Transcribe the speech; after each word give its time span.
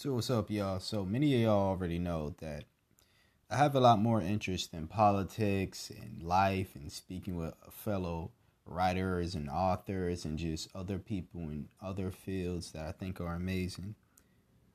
So 0.00 0.14
what's 0.14 0.30
up, 0.30 0.50
y'all? 0.50 0.80
So 0.80 1.04
many 1.04 1.34
of 1.34 1.40
y'all 1.42 1.68
already 1.68 1.98
know 1.98 2.34
that 2.40 2.64
I 3.50 3.58
have 3.58 3.74
a 3.74 3.80
lot 3.80 3.98
more 3.98 4.22
interest 4.22 4.72
in 4.72 4.86
politics 4.86 5.90
and 5.90 6.22
life 6.22 6.74
and 6.74 6.90
speaking 6.90 7.36
with 7.36 7.52
fellow 7.70 8.30
writers 8.64 9.34
and 9.34 9.50
authors 9.50 10.24
and 10.24 10.38
just 10.38 10.70
other 10.74 10.98
people 10.98 11.42
in 11.42 11.68
other 11.82 12.10
fields 12.10 12.72
that 12.72 12.86
I 12.86 12.92
think 12.92 13.20
are 13.20 13.34
amazing. 13.34 13.94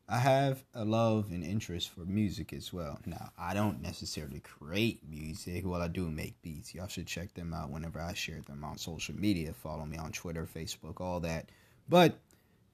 I 0.08 0.20
have 0.20 0.64
a 0.76 0.86
love 0.86 1.32
and 1.32 1.44
interest 1.44 1.90
for 1.90 2.02
music 2.02 2.54
as 2.54 2.72
well. 2.72 3.00
Now, 3.08 3.32
I 3.36 3.56
don't 3.56 3.82
necessarily 3.82 4.42
create 4.42 5.00
music. 5.10 5.64
Well, 5.66 5.82
I 5.82 5.88
do 5.88 6.08
make 6.12 6.40
beats. 6.44 6.76
Y'all 6.76 6.86
should 6.86 7.08
check 7.08 7.34
them 7.34 7.52
out 7.52 7.72
whenever 7.72 8.00
I 8.00 8.14
share 8.14 8.42
them 8.42 8.64
on 8.64 8.78
social 8.78 9.16
media. 9.16 9.54
Follow 9.54 9.88
me 9.88 9.98
on 9.98 10.12
Twitter, 10.12 10.46
Facebook, 10.46 11.02
all 11.02 11.20
that. 11.22 11.50
But 11.90 12.20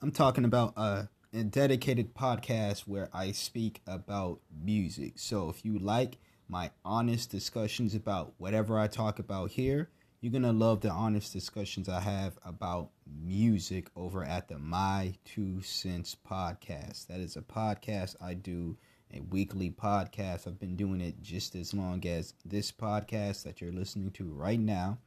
I'm 0.02 0.12
talking 0.12 0.44
about 0.44 0.74
a 0.76 1.08
a 1.34 1.44
dedicated 1.44 2.14
podcast 2.14 2.82
where 2.82 3.10
I 3.14 3.32
speak 3.32 3.82
about 3.88 4.42
music. 4.64 5.14
So 5.16 5.50
if 5.50 5.64
you 5.64 5.80
like 5.80 6.18
my 6.50 6.72
honest 6.84 7.30
discussions 7.32 7.96
about 7.96 8.34
whatever 8.38 8.78
I 8.78 8.88
talk 8.88 9.18
about 9.18 9.52
here, 9.52 9.90
you're 10.20 10.34
going 10.34 10.44
to 10.44 10.52
love 10.52 10.82
the 10.82 10.90
honest 10.90 11.32
discussions 11.32 11.88
I 11.88 12.02
have 12.02 12.38
about 12.44 12.90
music 13.10 13.88
over 13.96 14.26
at 14.26 14.50
the 14.50 14.60
My 14.60 15.14
Two 15.24 15.62
Cents 15.62 16.18
podcast. 16.30 17.08
That 17.08 17.22
is 17.22 17.38
a 17.38 17.42
podcast 17.42 18.18
I 18.22 18.34
do, 18.34 18.78
a 19.14 19.22
weekly 19.22 19.72
podcast. 19.72 20.48
I've 20.48 20.60
been 20.60 20.76
doing 20.76 21.00
it 21.00 21.22
just 21.22 21.56
as 21.56 21.74
long 21.74 22.06
as 22.06 22.34
this 22.44 22.74
podcast 22.74 23.44
that 23.44 23.62
you're 23.62 23.72
listening 23.72 24.12
to 24.12 24.26
right 24.26 24.60
now. 24.60 24.98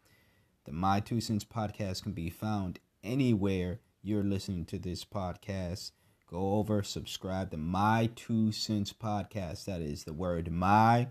The 0.64 0.72
My 0.72 1.00
Two 1.00 1.20
Cents 1.20 1.44
podcast 1.44 2.02
can 2.02 2.12
be 2.12 2.30
found 2.30 2.80
anywhere 3.02 3.80
you're 4.02 4.24
listening 4.24 4.64
to 4.66 4.78
this 4.78 5.04
podcast 5.04 5.90
go 6.26 6.54
over, 6.54 6.82
subscribe 6.82 7.50
to 7.50 7.56
My 7.56 8.10
Two 8.14 8.52
Cents 8.52 8.92
Podcast. 8.92 9.64
That 9.66 9.80
is 9.80 10.04
the 10.04 10.12
word 10.12 10.50
My 10.50 11.08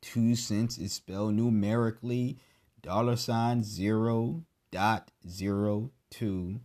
Two 0.00 0.34
Cents 0.34 0.78
is 0.78 0.92
spelled 0.92 1.34
numerically 1.34 2.38
dollar 2.82 3.16
sign 3.16 3.64
zero 3.64 4.44
dot 4.70 5.10
zero 5.28 5.90
two 6.10 6.60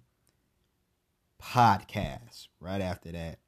podcast. 1.41 2.47
Right 2.59 2.81
after 2.81 3.11
that, 3.11 3.39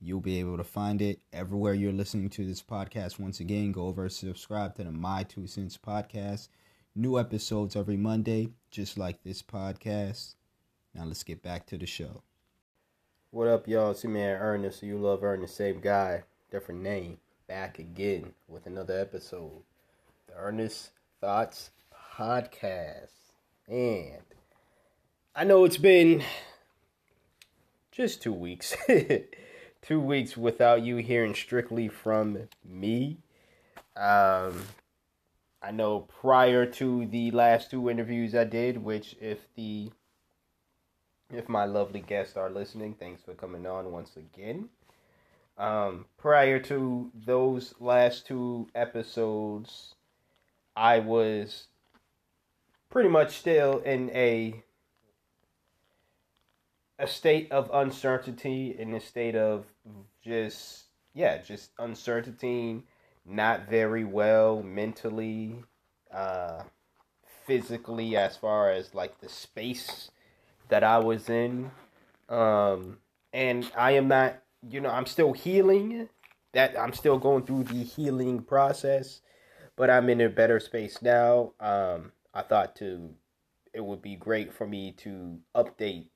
you'll 0.00 0.20
be 0.20 0.40
able 0.40 0.56
to 0.56 0.64
find 0.64 1.00
it 1.00 1.20
everywhere 1.32 1.74
you're 1.74 1.92
listening 1.92 2.28
to 2.30 2.44
this 2.44 2.62
podcast. 2.62 3.18
Once 3.18 3.40
again, 3.40 3.72
go 3.72 3.86
over, 3.86 4.08
subscribe 4.08 4.74
to 4.76 4.84
the 4.84 4.92
My 4.92 5.22
Two 5.22 5.46
Cents 5.46 5.78
Podcast. 5.78 6.48
New 6.94 7.18
episodes 7.18 7.74
every 7.74 7.96
Monday, 7.96 8.50
just 8.70 8.98
like 8.98 9.22
this 9.22 9.42
podcast. 9.42 10.34
Now 10.94 11.04
let's 11.04 11.22
get 11.22 11.42
back 11.42 11.66
to 11.68 11.78
the 11.78 11.86
show. 11.86 12.22
What 13.34 13.48
up, 13.48 13.66
y'all? 13.66 13.92
It's 13.92 14.04
your 14.04 14.12
man 14.12 14.36
Ernest. 14.38 14.82
You 14.82 14.98
love 14.98 15.24
Ernest, 15.24 15.56
same 15.56 15.80
guy, 15.80 16.24
different 16.50 16.82
name. 16.82 17.16
Back 17.48 17.78
again 17.78 18.34
with 18.46 18.66
another 18.66 19.00
episode. 19.00 19.62
The 20.26 20.34
Ernest 20.36 20.90
Thoughts 21.18 21.70
Podcast. 22.14 23.32
And 23.66 24.20
I 25.34 25.44
know 25.44 25.64
it's 25.64 25.78
been 25.78 26.22
just 27.90 28.20
two 28.20 28.34
weeks. 28.34 28.76
two 29.80 29.98
weeks 29.98 30.36
without 30.36 30.82
you 30.82 30.98
hearing 30.98 31.34
strictly 31.34 31.88
from 31.88 32.50
me. 32.62 33.16
Um, 33.96 34.60
I 35.62 35.70
know 35.70 36.00
prior 36.00 36.66
to 36.66 37.06
the 37.06 37.30
last 37.30 37.70
two 37.70 37.88
interviews 37.88 38.34
I 38.34 38.44
did, 38.44 38.84
which 38.84 39.16
if 39.22 39.38
the 39.54 39.90
if 41.32 41.48
my 41.48 41.64
lovely 41.64 42.00
guests 42.00 42.36
are 42.36 42.50
listening, 42.50 42.94
thanks 42.94 43.22
for 43.22 43.34
coming 43.34 43.66
on 43.66 43.90
once 43.90 44.16
again. 44.16 44.68
Um, 45.58 46.06
prior 46.18 46.58
to 46.60 47.10
those 47.14 47.74
last 47.80 48.26
two 48.26 48.68
episodes, 48.74 49.94
I 50.76 50.98
was 50.98 51.66
pretty 52.90 53.08
much 53.08 53.36
still 53.38 53.78
in 53.78 54.10
a 54.10 54.62
a 56.98 57.06
state 57.06 57.50
of 57.50 57.70
uncertainty, 57.72 58.76
in 58.78 58.94
a 58.94 59.00
state 59.00 59.34
of 59.34 59.64
just 60.22 60.84
yeah, 61.14 61.38
just 61.38 61.70
uncertainty, 61.78 62.82
not 63.26 63.68
very 63.68 64.04
well 64.04 64.62
mentally, 64.62 65.62
uh, 66.12 66.62
physically, 67.46 68.16
as 68.16 68.36
far 68.36 68.70
as 68.70 68.94
like 68.94 69.20
the 69.20 69.28
space 69.28 70.10
that 70.68 70.84
I 70.84 70.98
was 70.98 71.28
in. 71.28 71.70
Um, 72.28 72.98
and 73.32 73.70
I 73.76 73.92
am 73.92 74.08
not, 74.08 74.42
you 74.68 74.80
know, 74.80 74.90
I'm 74.90 75.06
still 75.06 75.32
healing. 75.32 76.08
That 76.52 76.78
I'm 76.78 76.92
still 76.92 77.18
going 77.18 77.44
through 77.44 77.64
the 77.64 77.82
healing 77.82 78.42
process, 78.42 79.22
but 79.74 79.88
I'm 79.88 80.10
in 80.10 80.20
a 80.20 80.28
better 80.28 80.60
space 80.60 81.00
now. 81.00 81.52
Um, 81.60 82.12
I 82.34 82.42
thought 82.42 82.76
to 82.76 83.14
it 83.72 83.84
would 83.84 84.02
be 84.02 84.16
great 84.16 84.52
for 84.52 84.66
me 84.66 84.92
to 84.98 85.38
update 85.54 86.08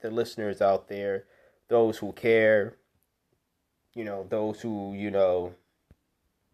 the 0.00 0.10
listeners 0.10 0.62
out 0.62 0.88
there, 0.88 1.24
those 1.68 1.98
who 1.98 2.12
care, 2.12 2.76
you 3.94 4.04
know, 4.04 4.26
those 4.28 4.60
who, 4.60 4.94
you 4.94 5.10
know, 5.10 5.54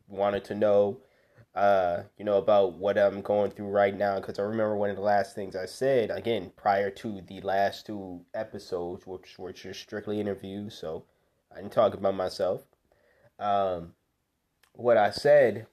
wanted 0.09 0.45
to 0.45 0.55
know 0.55 0.99
uh, 1.57 2.03
you 2.19 2.25
know, 2.25 2.37
about 2.37 2.75
what 2.75 2.99
I'm 2.99 3.23
going 3.23 3.51
through 3.51 3.69
right 3.69 3.97
now. 3.97 4.17
Because 4.21 4.39
I 4.39 4.43
remember 4.43 4.77
one 4.77 4.91
of 4.91 4.97
the 4.97 5.03
last 5.03 5.35
things 5.35 5.57
I 5.57 5.65
said, 5.65 6.11
again, 6.11 6.53
prior 6.55 6.91
to 6.91 7.23
the 7.27 7.41
last 7.41 7.87
two 7.87 8.21
episodes, 8.35 9.07
which, 9.07 9.39
which 9.39 9.65
are 9.65 9.75
strictly 9.75 10.21
interviews, 10.21 10.77
so 10.79 11.07
I 11.51 11.57
didn't 11.57 11.73
talk 11.73 11.95
about 11.95 12.15
myself. 12.15 12.63
Um, 13.39 13.95
what 14.75 14.99
I 14.99 15.11
said 15.11 15.67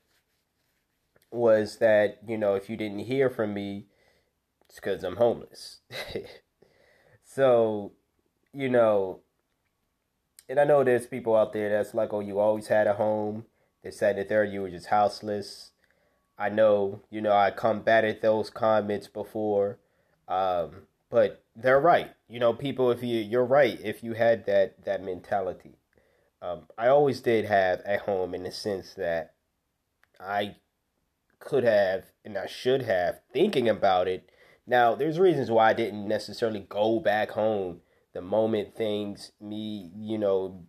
was 1.32 1.80
that, 1.80 2.20
you 2.26 2.38
know, 2.38 2.56
if 2.56 2.70
you 2.70 2.78
didn't 2.78 3.00
hear 3.00 3.30
from 3.30 3.54
me, 3.54 3.88
it's 4.70 4.76
because 4.76 5.04
I'm 5.04 5.18
homeless. 5.18 5.82
so, 7.26 7.92
you 8.54 8.70
know, 8.70 9.20
and 10.48 10.60
I 10.60 10.64
know 10.64 10.84
there's 10.84 11.08
people 11.08 11.36
out 11.36 11.52
there 11.52 11.70
that's 11.70 11.94
like, 11.94 12.14
oh, 12.14 12.22
you 12.22 12.40
always 12.40 12.68
had 12.68 12.88
a 12.88 12.94
home. 12.94 13.46
They 13.84 13.92
said 13.92 14.18
that 14.18 14.30
there 14.30 14.46
you 14.46 14.62
were 14.62 14.70
just 14.70 14.88
houseless. 14.88 15.73
I 16.38 16.50
know, 16.50 17.02
you 17.10 17.22
know, 17.22 17.34
I 17.34 17.52
combated 17.52 18.22
those 18.22 18.50
comments 18.50 19.08
before, 19.08 19.80
um, 20.28 20.88
but 21.10 21.44
they're 21.56 21.80
right. 21.80 22.12
You 22.28 22.40
know, 22.40 22.54
people, 22.54 22.90
if 22.92 23.04
you 23.04 23.20
you're 23.20 23.46
right, 23.46 23.80
if 23.84 24.04
you 24.04 24.14
had 24.14 24.46
that 24.48 24.84
that 24.86 25.04
mentality, 25.04 25.78
um, 26.42 26.64
I 26.78 26.88
always 26.88 27.22
did 27.22 27.46
have 27.46 27.82
at 27.82 28.02
home 28.02 28.34
in 28.34 28.44
the 28.44 28.52
sense 28.52 28.94
that 28.96 29.36
I 30.20 30.56
could 31.40 31.64
have 31.64 32.06
and 32.26 32.38
I 32.38 32.48
should 32.48 32.84
have 32.84 33.22
thinking 33.32 33.70
about 33.70 34.08
it. 34.08 34.30
Now, 34.66 34.96
there's 34.96 35.20
reasons 35.20 35.52
why 35.52 35.70
I 35.70 35.74
didn't 35.74 36.08
necessarily 36.08 36.66
go 36.68 37.00
back 37.00 37.32
home 37.32 37.82
the 38.14 38.22
moment 38.22 38.76
things 38.76 39.32
me, 39.42 39.92
you 39.96 40.18
know, 40.18 40.66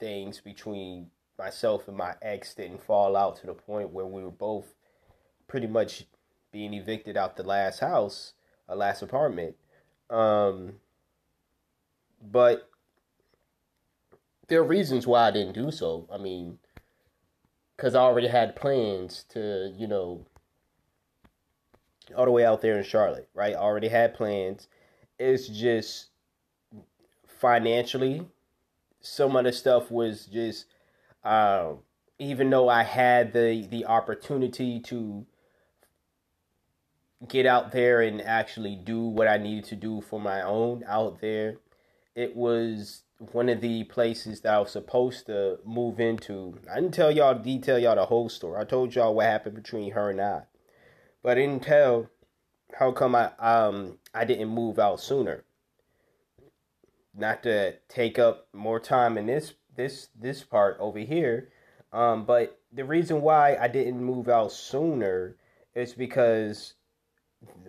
things 0.00 0.40
between 0.40 1.10
myself 1.38 1.86
and 1.88 1.96
my 1.96 2.14
ex 2.22 2.54
didn't 2.54 2.82
fall 2.82 3.16
out 3.16 3.36
to 3.36 3.46
the 3.46 3.52
point 3.54 3.90
where 3.90 4.06
we 4.06 4.22
were 4.22 4.30
both 4.30 4.74
pretty 5.48 5.66
much 5.66 6.06
being 6.52 6.74
evicted 6.74 7.16
out 7.16 7.36
the 7.36 7.42
last 7.42 7.80
house, 7.80 8.32
a 8.68 8.76
last 8.76 9.02
apartment. 9.02 9.56
Um, 10.10 10.74
but 12.22 12.68
there 14.48 14.60
are 14.60 14.64
reasons 14.64 15.06
why 15.06 15.28
I 15.28 15.30
didn't 15.30 15.54
do 15.54 15.70
so. 15.70 16.08
I 16.12 16.18
mean, 16.18 16.58
because 17.76 17.94
I 17.94 18.00
already 18.00 18.28
had 18.28 18.56
plans 18.56 19.24
to, 19.30 19.72
you 19.76 19.86
know, 19.86 20.24
all 22.16 22.24
the 22.24 22.30
way 22.30 22.44
out 22.44 22.60
there 22.60 22.78
in 22.78 22.84
Charlotte, 22.84 23.28
right? 23.34 23.54
I 23.54 23.58
already 23.58 23.88
had 23.88 24.14
plans. 24.14 24.68
It's 25.18 25.48
just 25.48 26.08
financially, 27.26 28.26
some 29.00 29.36
of 29.36 29.44
the 29.44 29.52
stuff 29.52 29.90
was 29.90 30.26
just, 30.26 30.66
uh, 31.24 31.72
even 32.18 32.50
though 32.50 32.68
I 32.68 32.82
had 32.82 33.32
the 33.32 33.66
the 33.68 33.84
opportunity 33.86 34.80
to 34.80 35.26
get 37.26 37.46
out 37.46 37.72
there 37.72 38.02
and 38.02 38.20
actually 38.20 38.76
do 38.76 39.00
what 39.00 39.28
I 39.28 39.38
needed 39.38 39.64
to 39.66 39.76
do 39.76 40.00
for 40.00 40.20
my 40.20 40.42
own 40.42 40.84
out 40.86 41.20
there. 41.20 41.58
It 42.14 42.36
was 42.36 43.02
one 43.18 43.48
of 43.48 43.60
the 43.60 43.84
places 43.84 44.42
that 44.42 44.54
I 44.54 44.58
was 44.58 44.70
supposed 44.70 45.26
to 45.26 45.58
move 45.64 46.00
into. 46.00 46.58
I 46.70 46.76
didn't 46.76 46.94
tell 46.94 47.10
y'all 47.10 47.38
detail 47.38 47.78
y'all 47.78 47.94
the 47.94 48.06
whole 48.06 48.28
story. 48.28 48.60
I 48.60 48.64
told 48.64 48.94
y'all 48.94 49.14
what 49.14 49.26
happened 49.26 49.54
between 49.54 49.92
her 49.92 50.10
and 50.10 50.20
I. 50.20 50.42
But 51.22 51.32
I 51.32 51.40
didn't 51.40 51.62
tell 51.62 52.10
how 52.78 52.92
come 52.92 53.14
I 53.14 53.32
um 53.38 53.98
I 54.14 54.24
didn't 54.24 54.48
move 54.48 54.78
out 54.78 55.00
sooner. 55.00 55.44
Not 57.14 57.42
to 57.44 57.76
take 57.88 58.18
up 58.18 58.48
more 58.52 58.78
time 58.78 59.16
in 59.16 59.26
this 59.26 59.54
this 59.74 60.08
this 60.14 60.42
part 60.42 60.76
over 60.78 60.98
here. 60.98 61.50
Um, 61.92 62.26
but 62.26 62.60
the 62.70 62.84
reason 62.84 63.22
why 63.22 63.56
I 63.56 63.68
didn't 63.68 64.04
move 64.04 64.28
out 64.28 64.52
sooner 64.52 65.36
is 65.74 65.94
because 65.94 66.74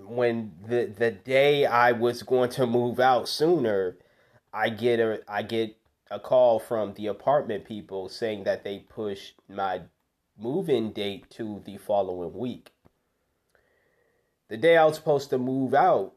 when 0.07 0.53
the 0.68 0.85
the 0.85 1.12
day 1.12 1.65
I 1.65 1.91
was 1.91 2.24
going 2.24 2.50
to 2.51 2.65
move 2.65 3.00
out 3.00 3.27
sooner, 3.27 3.97
I 4.53 4.69
get 4.69 5.00
a 5.00 5.21
I 5.27 5.44
get 5.44 5.77
a 6.09 6.19
call 6.19 6.59
from 6.59 6.94
the 6.94 7.07
apartment 7.07 7.65
people 7.65 8.09
saying 8.09 8.45
that 8.45 8.63
they 8.63 8.79
pushed 8.79 9.35
my 9.50 9.81
move 10.38 10.69
in 10.69 10.94
date 10.94 11.29
to 11.31 11.62
the 11.65 11.77
following 11.77 12.33
week. 12.33 12.71
The 14.50 14.57
day 14.57 14.77
I 14.77 14.85
was 14.85 14.95
supposed 14.95 15.29
to 15.31 15.38
move 15.38 15.74
out 15.74 16.13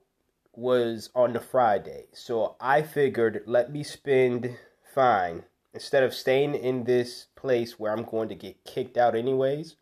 was 0.54 1.10
on 1.14 1.32
the 1.32 1.40
Friday. 1.40 2.06
So 2.12 2.56
I 2.60 2.82
figured 2.82 3.42
let 3.46 3.72
me 3.72 3.82
spend 3.82 4.56
fine 4.94 5.44
instead 5.72 6.02
of 6.02 6.14
staying 6.14 6.54
in 6.54 6.84
this 6.84 7.26
place 7.36 7.78
where 7.78 7.92
I'm 7.92 8.04
going 8.04 8.28
to 8.28 8.34
get 8.34 8.64
kicked 8.64 8.96
out 8.96 9.14
anyways. 9.14 9.76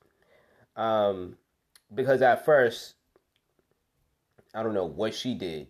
Um, 0.76 1.36
because 1.94 2.22
at 2.22 2.44
first, 2.44 2.94
I 4.54 4.62
don't 4.62 4.74
know 4.74 4.86
what 4.86 5.14
she 5.14 5.34
did. 5.34 5.68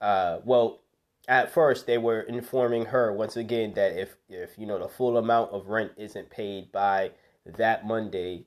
Uh, 0.00 0.38
well, 0.44 0.80
at 1.28 1.52
first 1.52 1.86
they 1.86 1.98
were 1.98 2.20
informing 2.20 2.86
her 2.86 3.12
once 3.12 3.36
again 3.36 3.74
that 3.74 3.96
if 3.96 4.16
if 4.28 4.58
you 4.58 4.66
know 4.66 4.78
the 4.78 4.88
full 4.88 5.16
amount 5.16 5.52
of 5.52 5.68
rent 5.68 5.92
isn't 5.96 6.30
paid 6.30 6.72
by 6.72 7.12
that 7.46 7.86
Monday, 7.86 8.46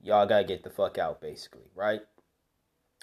y'all 0.00 0.26
gotta 0.26 0.44
get 0.44 0.62
the 0.62 0.70
fuck 0.70 0.98
out, 0.98 1.20
basically, 1.20 1.70
right? 1.74 2.02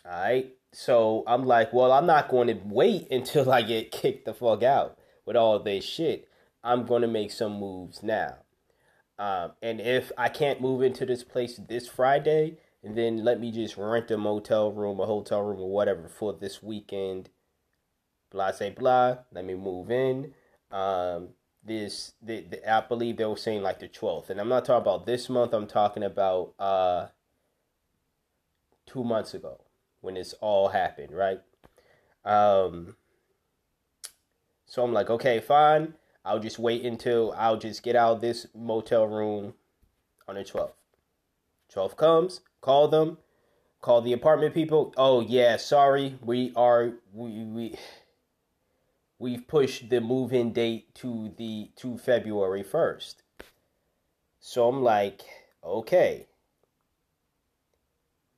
All 0.05 0.11
right. 0.11 0.53
So 0.73 1.23
I'm 1.27 1.45
like, 1.45 1.73
well, 1.73 1.91
I'm 1.91 2.05
not 2.05 2.29
going 2.29 2.47
to 2.47 2.59
wait 2.65 3.07
until 3.11 3.51
I 3.51 3.61
get 3.61 3.91
kicked 3.91 4.25
the 4.25 4.33
fuck 4.33 4.63
out 4.63 4.97
with 5.25 5.35
all 5.35 5.59
this 5.59 5.83
shit. 5.83 6.27
I'm 6.63 6.85
going 6.85 7.01
to 7.01 7.07
make 7.07 7.31
some 7.31 7.59
moves 7.59 8.03
now. 8.03 8.37
Um, 9.17 9.53
and 9.61 9.79
if 9.79 10.11
I 10.17 10.29
can't 10.29 10.61
move 10.61 10.81
into 10.81 11.05
this 11.05 11.23
place 11.23 11.59
this 11.69 11.87
Friday, 11.87 12.57
then 12.83 13.23
let 13.23 13.39
me 13.39 13.51
just 13.51 13.77
rent 13.77 14.09
a 14.11 14.17
motel 14.17 14.71
room, 14.71 14.99
a 14.99 15.05
hotel 15.05 15.41
room, 15.41 15.59
or 15.59 15.69
whatever 15.69 16.07
for 16.07 16.33
this 16.33 16.63
weekend. 16.63 17.29
Blah, 18.31 18.51
say 18.51 18.71
blah. 18.71 19.17
Let 19.31 19.45
me 19.45 19.55
move 19.55 19.91
in. 19.91 20.33
Um, 20.71 21.29
this, 21.63 22.13
the, 22.21 22.41
the, 22.41 22.71
I 22.71 22.81
believe 22.81 23.17
they 23.17 23.25
were 23.25 23.37
saying 23.37 23.61
like 23.61 23.79
the 23.79 23.87
12th. 23.87 24.29
And 24.29 24.39
I'm 24.39 24.49
not 24.49 24.65
talking 24.65 24.81
about 24.81 25.05
this 25.05 25.29
month, 25.29 25.53
I'm 25.53 25.67
talking 25.67 26.03
about 26.03 26.53
uh, 26.57 27.07
two 28.87 29.03
months 29.03 29.33
ago 29.33 29.61
when 29.99 30.15
this 30.15 30.33
all 30.41 30.69
happened, 30.69 31.11
right? 31.11 31.41
Um, 32.25 32.95
so 34.65 34.83
I'm 34.83 34.93
like, 34.93 35.09
okay, 35.09 35.39
fine. 35.39 35.93
I'll 36.23 36.39
just 36.39 36.59
wait 36.59 36.85
until 36.85 37.33
I'll 37.37 37.57
just 37.57 37.83
get 37.83 37.95
out 37.95 38.13
of 38.13 38.21
this 38.21 38.47
motel 38.55 39.07
room 39.07 39.53
on 40.27 40.35
the 40.35 40.43
12th. 40.43 40.73
12th 41.73 41.95
comes, 41.95 42.41
call 42.61 42.87
them, 42.87 43.17
call 43.81 44.01
the 44.01 44.13
apartment 44.13 44.53
people. 44.53 44.93
Oh 44.95 45.19
yeah, 45.21 45.57
sorry, 45.57 46.17
we 46.23 46.53
are 46.55 46.93
we 47.13 47.43
we 47.43 47.75
we've 49.19 49.47
pushed 49.47 49.89
the 49.89 50.01
move-in 50.01 50.53
date 50.53 50.93
to 50.95 51.33
the 51.37 51.71
to 51.77 51.97
February 51.97 52.63
1st. 52.63 53.15
So 54.39 54.67
I'm 54.67 54.81
like, 54.81 55.21
okay. 55.63 56.27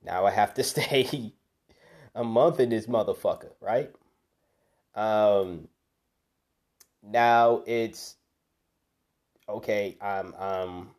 Now 0.02 0.26
I 0.26 0.30
have 0.30 0.54
to 0.54 0.62
stay 0.62 1.32
a 2.14 2.24
month 2.24 2.60
in 2.60 2.68
this 2.68 2.86
motherfucker, 2.86 3.52
right? 3.60 3.90
Um 4.94 5.68
now 7.02 7.62
it's 7.66 8.16
okay, 9.48 9.96
I'm 10.00 10.34
um 10.34 10.93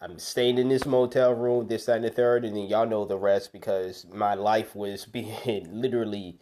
I'm 0.00 0.18
staying 0.18 0.58
in 0.58 0.68
this 0.68 0.86
motel 0.86 1.34
room, 1.34 1.66
this, 1.66 1.84
that, 1.86 1.96
and 1.96 2.04
the 2.04 2.10
third, 2.10 2.44
and 2.44 2.56
then 2.56 2.66
y'all 2.66 2.88
know 2.88 3.04
the 3.04 3.18
rest 3.18 3.52
because 3.52 4.06
my 4.12 4.34
life 4.34 4.74
was 4.74 5.04
being 5.06 5.66
literally 5.70 6.38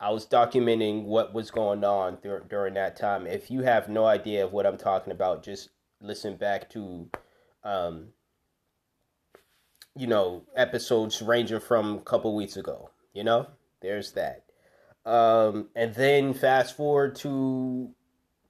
I 0.00 0.10
was 0.10 0.26
documenting 0.26 1.04
what 1.04 1.34
was 1.34 1.50
going 1.50 1.82
on 1.82 2.18
dur- 2.22 2.44
during 2.48 2.74
that 2.74 2.96
time. 2.96 3.26
If 3.26 3.50
you 3.50 3.62
have 3.62 3.88
no 3.88 4.06
idea 4.06 4.44
of 4.44 4.52
what 4.52 4.64
I'm 4.64 4.76
talking 4.76 5.12
about, 5.12 5.42
just 5.42 5.70
listen 6.00 6.36
back 6.36 6.70
to 6.70 7.10
um, 7.64 8.08
you 9.96 10.06
know, 10.06 10.44
episodes 10.54 11.20
ranging 11.20 11.58
from 11.60 11.98
a 11.98 12.02
couple 12.02 12.34
weeks 12.34 12.56
ago. 12.56 12.90
You 13.12 13.24
know, 13.24 13.48
there's 13.82 14.12
that. 14.12 14.44
Um, 15.04 15.68
and 15.74 15.94
then 15.94 16.34
fast 16.34 16.76
forward 16.76 17.16
to 17.16 17.90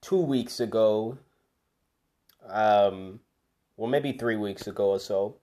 two 0.02 0.20
weeks 0.20 0.60
ago, 0.60 1.16
um, 2.46 3.20
well, 3.78 3.88
maybe 3.88 4.12
three 4.12 4.36
weeks 4.36 4.66
ago 4.66 4.90
or 4.90 4.98
so. 5.00 5.36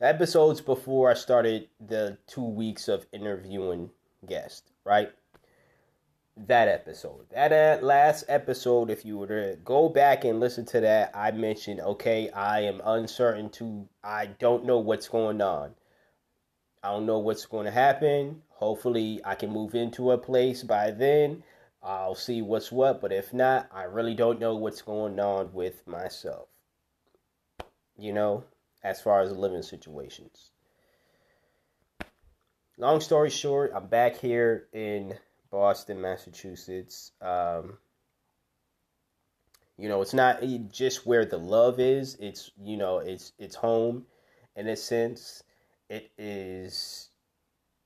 The 0.00 0.08
episodes 0.08 0.60
before 0.60 1.12
I 1.12 1.14
started 1.14 1.68
the 1.78 2.18
two 2.26 2.44
weeks 2.44 2.88
of 2.88 3.06
interviewing 3.12 3.90
guests, 4.26 4.72
right? 4.84 5.12
that 6.36 6.68
episode. 6.68 7.26
That 7.30 7.52
uh, 7.52 7.84
last 7.84 8.24
episode, 8.28 8.90
if 8.90 9.04
you 9.04 9.18
were 9.18 9.26
to 9.26 9.58
go 9.64 9.88
back 9.88 10.24
and 10.24 10.40
listen 10.40 10.64
to 10.66 10.80
that, 10.80 11.10
I 11.14 11.30
mentioned, 11.30 11.80
okay, 11.80 12.30
I 12.30 12.60
am 12.60 12.80
uncertain 12.84 13.50
to, 13.50 13.86
I 14.02 14.26
don't 14.26 14.64
know 14.64 14.78
what's 14.78 15.08
going 15.08 15.40
on. 15.40 15.74
I 16.82 16.90
don't 16.90 17.06
know 17.06 17.18
what's 17.18 17.46
going 17.46 17.66
to 17.66 17.70
happen. 17.70 18.42
Hopefully, 18.48 19.20
I 19.24 19.34
can 19.34 19.50
move 19.50 19.74
into 19.74 20.10
a 20.10 20.18
place 20.18 20.62
by 20.62 20.90
then. 20.90 21.42
I'll 21.82 22.14
see 22.14 22.42
what's 22.42 22.72
what, 22.72 23.00
but 23.00 23.12
if 23.12 23.34
not, 23.34 23.68
I 23.72 23.84
really 23.84 24.14
don't 24.14 24.40
know 24.40 24.56
what's 24.56 24.82
going 24.82 25.18
on 25.20 25.52
with 25.52 25.86
myself. 25.86 26.48
You 28.02 28.12
know, 28.12 28.42
as 28.82 29.00
far 29.00 29.20
as 29.20 29.30
living 29.30 29.62
situations. 29.62 30.50
Long 32.76 33.00
story 33.00 33.30
short, 33.30 33.70
I'm 33.72 33.86
back 33.86 34.16
here 34.16 34.66
in 34.72 35.14
Boston, 35.52 36.00
Massachusetts. 36.00 37.12
Um, 37.20 37.78
you 39.78 39.88
know, 39.88 40.02
it's 40.02 40.14
not 40.14 40.42
just 40.72 41.06
where 41.06 41.24
the 41.24 41.38
love 41.38 41.78
is. 41.78 42.16
It's 42.18 42.50
you 42.60 42.76
know, 42.76 42.98
it's 42.98 43.34
it's 43.38 43.54
home, 43.54 44.06
in 44.56 44.66
a 44.66 44.74
sense. 44.74 45.44
It 45.88 46.10
is, 46.18 47.08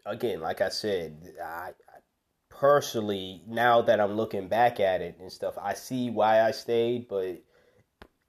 again, 0.07 0.41
like 0.41 0.63
I 0.63 0.71
said, 0.71 1.35
I, 1.45 1.73
I 1.73 1.99
personally 2.49 3.43
now 3.47 3.83
that 3.83 4.01
I'm 4.01 4.17
looking 4.17 4.49
back 4.49 4.81
at 4.81 5.03
it 5.03 5.19
and 5.21 5.31
stuff, 5.31 5.59
I 5.61 5.75
see 5.75 6.09
why 6.09 6.41
I 6.41 6.53
stayed, 6.53 7.07
but 7.07 7.43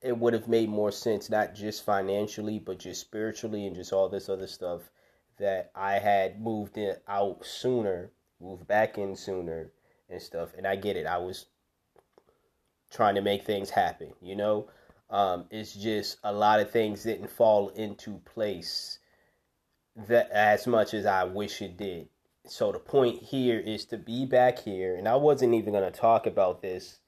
it 0.08 0.18
would 0.18 0.34
have 0.34 0.48
made 0.48 0.70
more 0.70 0.92
sense 0.92 1.30
not 1.30 1.54
just 1.54 1.86
financially, 1.86 2.60
but 2.60 2.80
just 2.80 3.02
spiritually 3.02 3.68
and 3.68 3.76
just 3.76 3.94
all 3.94 4.10
this 4.10 4.30
other 4.30 4.48
stuff 4.48 4.90
that 5.38 5.72
I 5.76 6.00
had 6.00 6.42
moved 6.42 6.78
it 6.78 7.04
out 7.08 7.46
sooner 7.46 8.12
move 8.40 8.68
back 8.68 8.98
in 8.98 9.16
sooner 9.16 9.72
and 10.10 10.22
stuff. 10.22 10.50
And 10.58 10.68
I 10.68 10.76
get 10.76 10.98
it. 10.98 11.06
I 11.06 11.18
was 11.18 11.46
trying 12.92 13.16
to 13.16 13.22
make 13.22 13.46
things 13.46 13.70
happen, 13.70 14.14
you 14.22 14.36
know? 14.36 14.70
Um, 15.10 15.46
it's 15.52 15.74
just 15.74 16.18
a 16.24 16.34
lot 16.34 16.60
of 16.60 16.72
things 16.72 17.04
didn't 17.04 17.30
fall 17.30 17.70
into 17.70 18.20
place 18.20 19.00
that 19.96 20.30
as 20.32 20.68
much 20.68 20.94
as 20.94 21.06
I 21.06 21.24
wish 21.24 21.62
it 21.62 21.78
did. 21.78 22.08
So 22.46 22.72
the 22.72 22.80
point 22.80 23.22
here 23.22 23.60
is 23.60 23.86
to 23.86 23.98
be 23.98 24.26
back 24.26 24.60
here, 24.60 24.96
and 24.96 25.08
I 25.08 25.16
wasn't 25.16 25.54
even 25.54 25.74
gonna 25.74 25.92
talk 25.92 26.26
about 26.28 26.62
this 26.62 27.00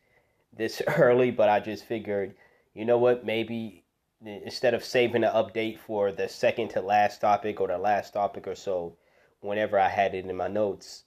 this 0.51 0.81
early, 0.87 1.31
but 1.31 1.49
I 1.49 1.59
just 1.59 1.85
figured, 1.85 2.35
you 2.73 2.85
know 2.85 2.97
what, 2.97 3.25
maybe 3.25 3.83
instead 4.25 4.73
of 4.73 4.83
saving 4.83 5.23
an 5.23 5.33
update 5.33 5.79
for 5.79 6.11
the 6.11 6.27
second 6.27 6.69
to 6.69 6.81
last 6.81 7.21
topic 7.21 7.61
or 7.61 7.67
the 7.67 7.77
last 7.77 8.13
topic 8.13 8.47
or 8.47 8.55
so, 8.55 8.95
whenever 9.41 9.79
I 9.79 9.89
had 9.89 10.13
it 10.13 10.25
in 10.25 10.35
my 10.35 10.47
notes, 10.47 11.05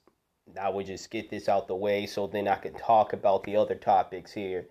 I 0.59 0.69
would 0.69 0.87
just 0.87 1.09
get 1.11 1.29
this 1.29 1.47
out 1.47 1.67
the 1.67 1.75
way 1.75 2.05
so 2.05 2.27
then 2.27 2.47
I 2.47 2.55
can 2.55 2.73
talk 2.73 3.13
about 3.13 3.43
the 3.43 3.55
other 3.55 3.75
topics 3.75 4.33
here. 4.33 4.67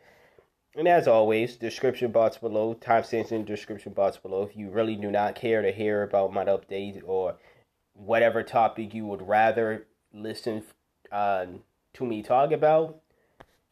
And 0.75 0.89
as 0.89 1.07
always, 1.07 1.57
description 1.57 2.13
box 2.13 2.39
below, 2.39 2.75
timestamps 2.75 3.33
in 3.33 3.45
description 3.45 3.93
box 3.93 4.17
below. 4.17 4.43
If 4.43 4.57
you 4.57 4.71
really 4.71 4.97
do 4.97 5.11
not 5.11 5.35
care 5.35 5.61
to 5.63 5.71
hear 5.71 6.03
about 6.03 6.33
my 6.33 6.45
update 6.45 7.03
or 7.05 7.37
whatever 7.95 8.43
topic 8.43 8.95
you 8.95 9.07
would 9.07 9.27
rather 9.27 9.87
listen 10.15 10.63
uh, 11.11 11.47
to 11.95 12.07
me 12.07 12.23
talk 12.23 12.53
about, 12.53 13.01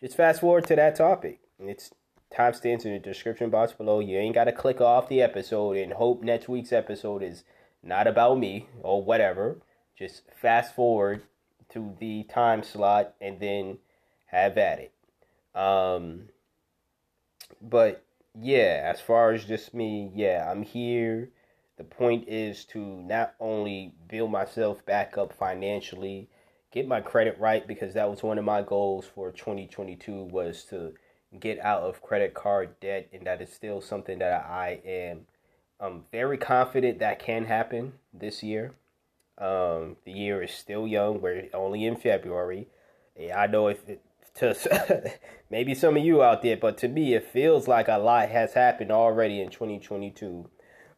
just 0.03 0.17
fast 0.17 0.41
forward 0.41 0.67
to 0.67 0.77
that 0.77 0.97
topic. 0.97 1.41
It's 1.59 1.91
timestamps 2.37 2.85
in 2.85 2.93
the 2.93 2.99
description 2.99 3.51
box 3.51 3.73
below. 3.73 4.01
You 4.01 4.19
ain't 4.19 4.35
got 4.35 4.45
to 4.45 4.53
click 4.53 4.81
off 4.81 5.09
the 5.09 5.23
episode 5.23 5.77
and 5.77 5.93
hope 5.93 6.23
next 6.23 6.49
week's 6.49 6.73
episode 6.73 7.23
is 7.23 7.45
not 7.83 8.07
about 8.07 8.39
me 8.39 8.69
or 8.83 9.03
whatever. 9.03 9.59
Just 9.99 10.23
fast 10.41 10.75
forward 10.75 11.23
to 11.71 11.97
the 11.99 12.25
time 12.25 12.63
slot 12.63 13.15
and 13.21 13.41
then 13.41 13.79
have 14.27 14.59
at 14.59 14.79
it. 14.79 14.93
Um, 15.59 16.29
but 17.61 18.05
yeah, 18.39 18.91
as 18.93 19.01
far 19.01 19.33
as 19.33 19.45
just 19.45 19.75
me, 19.75 20.11
yeah, 20.15 20.49
I'm 20.51 20.63
here. 20.63 21.31
The 21.77 21.85
point 21.85 22.29
is 22.29 22.65
to 22.67 22.79
not 22.79 23.35
only 23.41 23.95
build 24.09 24.31
myself 24.31 24.85
back 24.85 25.17
up 25.19 25.33
financially, 25.33 26.29
get 26.71 26.87
my 26.87 27.01
credit 27.01 27.39
right 27.41 27.67
because 27.67 27.95
that 27.95 28.09
was 28.09 28.23
one 28.23 28.39
of 28.39 28.45
my 28.45 28.63
goals 28.63 29.07
for 29.07 29.33
2022 29.33 30.25
was 30.25 30.65
to 30.65 30.93
get 31.39 31.59
out 31.61 31.83
of 31.83 32.03
credit 32.03 32.35
card 32.35 32.79
debt 32.81 33.09
and 33.13 33.27
that 33.27 33.41
is 33.41 33.53
still 33.53 33.81
something 33.81 34.19
that 34.19 34.45
I 34.45 34.81
am 34.85 35.27
um, 35.81 36.05
very 36.13 36.37
confident 36.37 36.99
that 36.99 37.19
can 37.19 37.47
happen 37.47 37.95
this 38.13 38.43
year. 38.43 38.75
Um, 39.39 39.97
the 40.05 40.13
year 40.13 40.43
is 40.43 40.51
still 40.51 40.87
young. 40.87 41.21
We're 41.21 41.49
only 41.55 41.87
in 41.87 41.97
February. 41.97 42.69
I 43.35 43.47
know 43.47 43.69
if 43.69 43.81
to 44.35 45.13
maybe 45.51 45.75
some 45.75 45.97
of 45.97 46.05
you 46.05 46.23
out 46.23 46.43
there, 46.43 46.57
but 46.57 46.79
to 46.79 46.89
me, 46.89 47.15
it 47.15 47.27
feels 47.27 47.67
like 47.67 47.89
a 47.89 47.99
lot 47.99 48.29
has 48.29 48.55
happened 48.55 48.91
already 48.91 49.41
in 49.41 49.51
2022. 49.51 50.49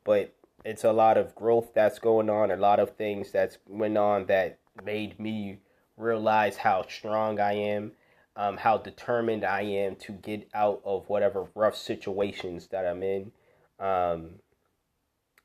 But 0.05 0.35
it's 0.65 0.85
a 0.85 0.93
lot 0.93 1.17
of 1.17 1.35
growth 1.35 1.73
that's 1.75 1.99
going 1.99 2.31
on, 2.31 2.51
a 2.51 2.57
lot 2.57 2.81
of 2.81 2.97
things 2.97 3.33
that's 3.33 3.59
went 3.67 3.97
on 3.97 4.27
that 4.27 4.59
made 4.85 5.19
me 5.19 5.59
realize 5.97 6.57
how 6.57 6.87
strong 6.89 7.41
I 7.41 7.55
am, 7.55 7.93
um, 8.37 8.57
how 8.57 8.79
determined 8.79 9.45
I 9.45 9.63
am 9.63 9.97
to 9.97 10.13
get 10.13 10.49
out 10.55 10.81
of 10.85 11.09
whatever 11.09 11.49
rough 11.55 11.77
situations 11.77 12.69
that 12.69 12.87
I'm 12.87 13.03
in. 13.03 13.33
Um, 13.79 14.37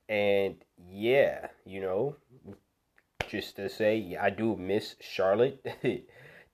and 0.07 0.55
yeah, 0.89 1.47
you 1.65 1.81
know, 1.81 2.15
just 3.27 3.57
to 3.57 3.69
say, 3.69 4.17
I 4.19 4.29
do 4.29 4.55
miss 4.55 4.95
Charlotte. 5.01 5.65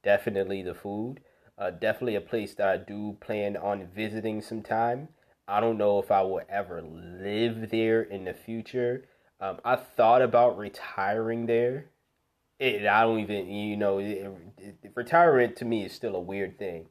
definitely 0.04 0.62
the 0.62 0.74
food. 0.74 1.20
Uh, 1.58 1.70
definitely 1.70 2.16
a 2.16 2.22
place 2.22 2.56
that 2.56 2.68
I 2.68 2.78
do 2.78 3.16
plan 3.22 3.56
on 3.56 3.88
visiting 3.96 4.42
sometime. 4.42 5.10
I 5.48 5.60
don't 5.60 5.78
know 5.78 6.00
if 6.00 6.12
I 6.12 6.22
will 6.24 6.42
ever 6.50 6.82
live 6.82 7.70
there 7.70 8.02
in 8.02 8.26
the 8.26 8.34
future. 8.34 9.06
Um, 9.40 9.60
I 9.64 9.76
thought 9.76 10.22
about 10.22 10.58
retiring 10.58 11.46
there. 11.46 11.92
It, 12.64 12.88
I 12.88 13.02
don't 13.02 13.20
even, 13.20 13.52
you 13.52 13.76
know, 13.76 13.98
it, 13.98 14.26
it, 14.58 14.92
retirement 14.96 15.58
to 15.58 15.66
me 15.66 15.84
is 15.84 15.92
still 15.92 16.16
a 16.16 16.22
weird 16.22 16.58
thing. 16.58 16.86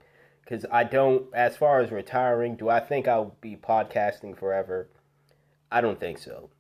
Because 0.45 0.67
I 0.71 0.85
don't, 0.85 1.33
as 1.33 1.57
far 1.57 1.81
as 1.81 1.91
retiring, 1.91 2.57
do 2.57 2.69
I 2.69 2.79
think 2.79 3.09
I'll 3.09 3.37
be 3.41 3.57
podcasting 3.57 4.39
forever? 4.39 4.91
I 5.71 5.81
don't 5.81 5.99
think 5.99 6.19
so. 6.19 6.51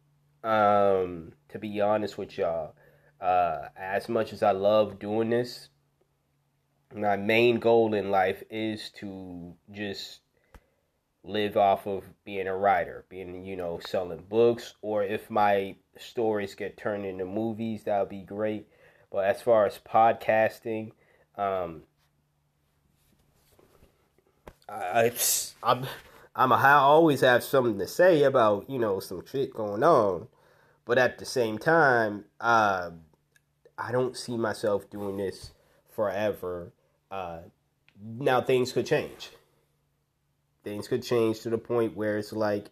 Um, 0.42 1.32
to 1.50 1.58
be 1.58 1.78
honest 1.82 2.16
with 2.16 2.38
y'all, 2.38 2.74
uh, 3.20 3.68
as 3.76 4.08
much 4.08 4.32
as 4.32 4.42
I 4.42 4.52
love 4.52 4.98
doing 4.98 5.28
this, 5.28 5.68
my 6.94 7.16
main 7.16 7.58
goal 7.58 7.92
in 7.92 8.10
life 8.10 8.42
is 8.48 8.90
to 9.00 9.52
just 9.70 10.20
live 11.22 11.58
off 11.58 11.86
of 11.86 12.04
being 12.24 12.46
a 12.46 12.56
writer, 12.56 13.04
being, 13.10 13.44
you 13.44 13.56
know, 13.56 13.78
selling 13.84 14.24
books, 14.28 14.74
or 14.80 15.04
if 15.04 15.28
my 15.28 15.76
stories 15.98 16.54
get 16.54 16.78
turned 16.78 17.04
into 17.04 17.26
movies, 17.26 17.84
that 17.84 18.00
would 18.00 18.08
be 18.08 18.22
great. 18.22 18.68
But 19.12 19.26
as 19.26 19.42
far 19.42 19.66
as 19.66 19.78
podcasting, 19.78 20.92
um, 21.36 21.82
I, 24.66 25.12
I'm, 25.62 25.86
I'm 26.34 26.50
a, 26.50 26.54
I 26.54 26.72
always 26.72 27.20
have 27.20 27.44
something 27.44 27.78
to 27.78 27.86
say 27.86 28.22
about, 28.22 28.70
you 28.70 28.78
know, 28.78 29.00
some 29.00 29.22
shit 29.26 29.52
going 29.52 29.82
on. 29.82 30.28
But 30.86 30.96
at 30.96 31.18
the 31.18 31.26
same 31.26 31.58
time, 31.58 32.24
uh, 32.40 32.92
I 33.76 33.92
don't 33.92 34.16
see 34.16 34.38
myself 34.38 34.88
doing 34.88 35.18
this 35.18 35.52
forever. 35.90 36.72
Uh, 37.10 37.40
now 38.02 38.40
things 38.40 38.72
could 38.72 38.86
change. 38.86 39.30
Things 40.64 40.88
could 40.88 41.02
change 41.02 41.40
to 41.40 41.50
the 41.50 41.58
point 41.58 41.96
where 41.96 42.16
it's 42.16 42.32
like 42.32 42.70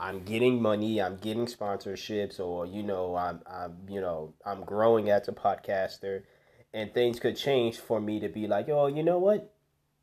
I'm 0.00 0.22
getting 0.22 0.62
money, 0.62 1.00
I'm 1.00 1.18
getting 1.18 1.44
sponsorships, 1.44 2.40
or 2.40 2.64
you 2.64 2.82
know, 2.82 3.16
I'm, 3.16 3.40
I'm, 3.46 3.76
you 3.86 4.00
know, 4.00 4.32
I'm 4.46 4.64
growing 4.64 5.10
as 5.10 5.28
a 5.28 5.32
podcaster, 5.32 6.22
and 6.72 6.94
things 6.94 7.20
could 7.20 7.36
change 7.36 7.76
for 7.76 8.00
me 8.00 8.18
to 8.20 8.28
be 8.30 8.46
like, 8.46 8.70
oh, 8.70 8.86
you 8.86 9.02
know 9.02 9.18
what? 9.18 9.52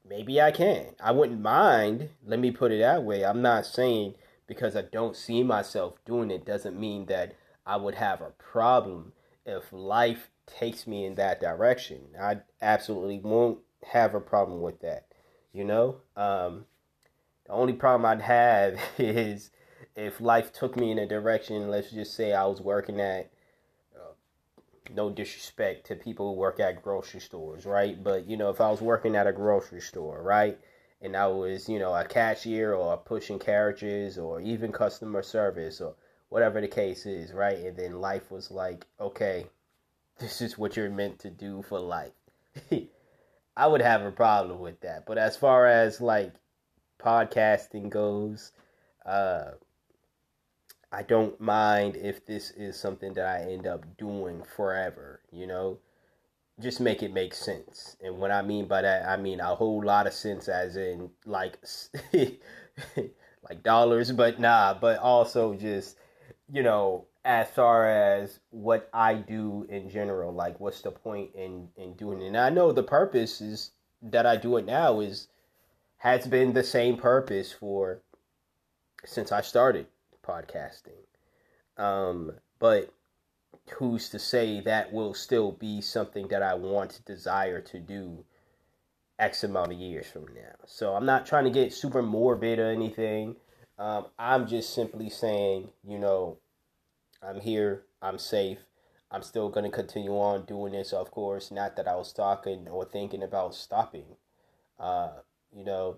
Maybe 0.08 0.39
I 0.39 0.51
can. 0.51 0.94
I 1.04 1.12
wouldn't 1.12 1.42
mind. 1.42 2.10
Let 2.24 2.39
me 2.39 2.51
put 2.51 2.72
it 2.72 2.80
that 2.80 3.04
way. 3.04 3.25
I'm 3.25 3.42
not 3.42 3.66
saying 3.66 4.13
because 4.46 4.75
I 4.75 4.84
don't 4.84 5.16
see 5.16 5.42
myself 5.42 5.96
doing 6.06 6.30
it 6.30 6.46
doesn't 6.46 6.80
mean 6.80 7.08
that 7.08 7.36
I 7.66 7.77
would 7.77 7.96
have 7.96 8.22
a 8.22 8.30
problem 8.30 9.13
if 9.48 9.74
life 9.74 10.30
takes 10.46 10.86
me 10.86 11.06
in 11.06 11.16
that 11.16 11.42
direction. 11.42 12.01
I 12.22 12.38
absolutely 12.62 13.20
won't 13.20 13.60
have 13.92 14.13
a 14.13 14.22
problem 14.22 14.62
with 14.62 14.80
that. 14.82 15.08
You 15.51 15.66
know, 15.66 15.96
um, 16.16 16.66
the 17.48 17.54
only 17.54 17.74
problem 17.74 18.06
I'd 18.06 18.22
have 18.22 18.80
is 19.00 19.50
if 19.98 20.22
life 20.22 20.54
took 20.54 20.77
me 20.77 20.92
in 20.92 21.00
a 21.00 21.08
direction. 21.08 21.70
Let's 21.70 21.92
just 21.92 22.13
say 22.13 22.32
I 22.32 22.46
was 22.46 22.62
working 22.62 23.01
at. 23.01 23.30
Uh, 23.96 24.13
no 24.94 25.10
disrespect 25.10 25.88
to 25.88 25.96
people 25.96 26.34
who 26.34 26.39
work 26.39 26.62
at 26.62 26.82
grocery 26.82 27.20
stores, 27.20 27.66
right? 27.66 28.01
But 28.01 28.25
you 28.27 28.38
know, 28.38 28.50
if 28.50 28.62
I 28.62 28.70
was 28.72 28.80
working 28.80 29.16
at 29.16 29.27
a 29.27 29.34
grocery 29.34 29.82
store, 29.82 30.22
right, 30.22 30.58
and 31.01 31.18
I 31.18 31.27
was, 31.27 31.68
you 31.68 31.80
know, 31.80 31.94
a 31.94 32.06
cashier 32.06 32.74
or 32.74 32.96
pushing 32.98 33.39
carriages 33.39 34.18
or 34.18 34.39
even 34.39 34.72
customer 34.72 35.24
service 35.24 35.82
or 35.82 35.96
whatever 36.30 36.62
the 36.62 36.68
case 36.68 37.06
is, 37.06 37.34
right? 37.34 37.58
And 37.58 37.75
then 37.75 38.00
life 38.00 38.32
was 38.32 38.51
like, 38.51 38.86
okay, 39.00 39.48
this 40.20 40.42
is 40.42 40.58
what 40.58 40.77
you're 40.77 40.89
meant 40.89 41.20
to 41.20 41.30
do 41.30 41.63
for 41.63 41.80
life. 41.80 42.13
I 43.58 43.66
would 43.66 43.82
have 43.82 44.04
a 44.04 44.12
problem 44.12 44.60
with 44.60 44.80
that. 44.82 45.08
But 45.08 45.18
as 45.18 45.36
far 45.36 45.66
as 45.66 46.00
like 46.00 46.34
podcasting 47.00 47.89
goes, 47.89 48.51
uh, 49.06 49.51
I 50.91 51.03
don't 51.03 51.39
mind 51.39 51.98
if 51.98 52.25
this 52.25 52.51
is 52.51 52.79
something 52.79 53.13
that 53.13 53.25
I 53.25 53.51
end 53.51 53.67
up 53.67 53.98
doing 53.98 54.44
forever, 54.56 55.22
you 55.32 55.46
know? 55.46 55.79
Just 56.60 56.79
make 56.79 57.03
it 57.03 57.13
make 57.13 57.34
sense. 57.34 57.98
And 58.01 58.17
what 58.17 58.32
I 58.32 58.41
mean 58.41 58.67
by 58.67 58.82
that, 58.82 59.08
I 59.08 59.17
mean 59.17 59.39
a 59.39 59.53
whole 59.53 59.84
lot 59.84 60.08
of 60.08 60.13
sense 60.13 60.48
as 60.48 60.75
in 60.75 61.10
like 61.25 61.60
like 62.13 63.63
dollars, 63.63 64.12
but 64.12 64.39
nah, 64.39 64.74
but 64.74 64.98
also 65.00 65.53
just, 65.53 65.98
you 66.51 66.63
know, 66.63 67.06
as 67.25 67.50
far 67.50 67.88
as 67.88 68.39
what 68.51 68.89
I 68.94 69.15
do 69.15 69.67
in 69.70 69.89
general, 69.89 70.34
like 70.34 70.60
what's 70.60 70.82
the 70.82 70.91
point 70.91 71.32
in 71.36 71.67
in 71.75 71.94
doing 71.94 72.22
it? 72.22 72.27
And 72.27 72.38
I 72.38 72.50
know 72.50 72.72
the 72.72 72.82
purpose 72.82 73.41
is 73.41 73.72
that 74.01 74.25
I 74.25 74.38
do 74.38 74.58
it 74.58 74.65
now 74.65 75.01
is 75.01 75.27
has 75.98 76.25
been 76.27 76.53
the 76.53 76.63
same 76.63 76.98
purpose 76.98 77.51
for 77.51 78.00
since 79.06 79.32
I 79.32 79.41
started 79.41 79.88
podcasting. 80.27 81.05
Um, 81.77 82.34
but 82.60 82.93
who's 83.75 84.10
to 84.10 84.19
say 84.19 84.62
that 84.62 84.91
will 84.91 85.13
still 85.13 85.51
be 85.51 85.81
something 85.81 86.27
that 86.29 86.43
I 86.43 86.55
want 86.55 86.91
to 86.91 87.03
desire 87.03 87.62
to 87.62 87.79
do 87.79 88.25
X 89.19 89.43
amount 89.43 89.74
of 89.74 89.77
years 89.77 90.07
from 90.07 90.25
now? 90.36 90.55
So 90.65 90.93
I'm 90.93 91.05
not 91.05 91.25
trying 91.25 91.46
to 91.46 91.50
get 91.50 91.74
super 91.74 92.01
morbid 92.01 92.60
or 92.60 92.69
anything. 92.69 93.36
Um, 93.77 94.07
I'm 94.17 94.48
just 94.48 94.74
simply 94.74 95.10
saying, 95.10 95.69
you 95.88 96.00
know, 96.00 96.38
I'm 97.22 97.41
here. 97.41 97.84
I'm 98.01 98.17
safe. 98.17 98.60
I'm 99.10 99.24
still 99.24 99.50
going 99.50 99.63
to 99.63 99.72
continue 99.72 100.12
on 100.12 100.46
doing 100.46 100.74
this, 100.74 100.91
of 100.91 101.12
course. 101.12 101.51
Not 101.51 101.75
that 101.77 101.88
I 101.88 101.96
was 101.96 102.12
talking 102.12 102.67
or 102.67 102.86
thinking 102.86 103.24
about 103.24 103.55
stopping. 103.55 104.17
Uh, 104.79 105.10
you 105.55 105.63
know, 105.63 105.98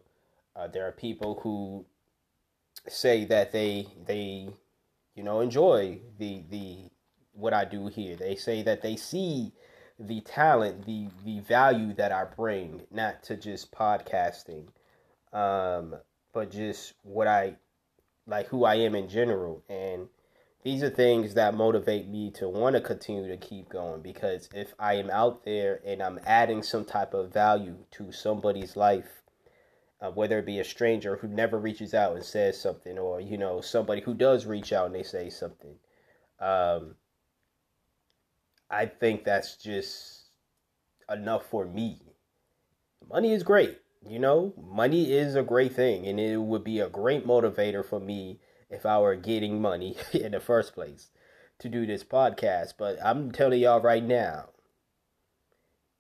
uh, 0.56 0.68
there 0.68 0.88
are 0.88 0.92
people 0.92 1.40
who 1.42 1.86
say 2.90 3.26
that 3.26 3.52
they 3.52 3.88
they 4.06 4.50
you 5.16 5.24
know 5.24 5.42
enjoy 5.42 6.00
the 6.18 6.44
the 6.50 6.78
what 7.34 7.54
I 7.54 7.66
do 7.66 7.88
here. 7.88 8.16
They 8.16 8.36
say 8.36 8.62
that 8.64 8.82
they 8.82 8.96
see 8.96 9.54
the 10.00 10.22
talent, 10.22 10.86
the 10.86 11.08
the 11.26 11.40
value 11.42 11.94
that 11.94 12.12
I 12.12 12.26
bring, 12.26 12.82
not 12.92 13.24
to 13.24 13.36
just 13.36 13.72
podcasting, 13.72 14.68
um, 15.34 15.96
but 16.34 16.52
just 16.52 16.94
what 17.04 17.28
I 17.28 17.56
like, 18.28 18.48
who 18.48 18.66
I 18.66 18.76
am 18.76 18.96
in 18.96 19.10
general, 19.10 19.64
and 19.70 20.08
these 20.64 20.84
are 20.84 20.90
things 20.90 21.36
that 21.36 21.56
motivate 21.56 22.08
me 22.08 22.32
to 22.32 22.50
want 22.50 22.76
to 22.76 22.82
continue 22.82 23.28
to 23.30 23.38
keep 23.38 23.70
going 23.70 24.02
because 24.02 24.50
if 24.54 24.74
I 24.78 24.96
am 24.96 25.10
out 25.10 25.46
there 25.46 25.80
and 25.86 26.02
I'm 26.02 26.20
adding 26.26 26.64
some 26.64 26.84
type 26.84 27.14
of 27.14 27.32
value 27.32 27.78
to 27.92 28.12
somebody's 28.12 28.76
life, 28.76 29.19
uh, 30.02 30.10
whether 30.12 30.40
it 30.40 30.46
be 30.46 30.60
a 30.60 30.64
stranger 30.64 31.18
who 31.18 31.28
never 31.28 31.60
reaches 31.60 31.94
out 31.94 32.16
and 32.16 32.24
says 32.24 32.60
something, 32.60 32.98
or 32.98 33.20
you 33.20 33.38
know 33.38 33.62
somebody 33.62 34.02
who 34.02 34.14
does 34.14 34.46
reach 34.46 34.72
out 34.72 34.86
and 34.86 34.96
they 34.96 35.04
say 35.04 35.30
something, 35.30 35.76
um, 36.40 36.96
I 38.70 38.86
think 38.86 39.24
that's 39.24 39.58
just 39.58 40.30
enough 41.10 41.46
for 41.46 41.66
me. 41.66 42.02
Money 43.10 43.34
is 43.34 43.44
great, 43.44 43.80
you 44.08 44.20
know. 44.20 44.54
Money 44.58 45.12
is 45.12 45.36
a 45.36 45.44
great 45.44 45.74
thing, 45.74 46.06
and 46.06 46.20
it 46.20 46.38
would 46.38 46.64
be 46.64 46.80
a 46.80 46.90
great 46.90 47.26
motivator 47.26 47.84
for 47.84 48.00
me 48.00 48.40
if 48.70 48.86
I 48.86 49.00
were 49.00 49.16
getting 49.16 49.62
money 49.62 49.98
in 50.14 50.34
the 50.34 50.40
first 50.40 50.74
place 50.74 51.10
to 51.60 51.70
do 51.70 51.86
this 51.86 52.04
podcast. 52.04 52.74
But 52.78 53.00
I'm 53.04 53.32
telling 53.32 53.60
y'all 53.60 53.82
right 53.82 54.04
now, 54.04 54.50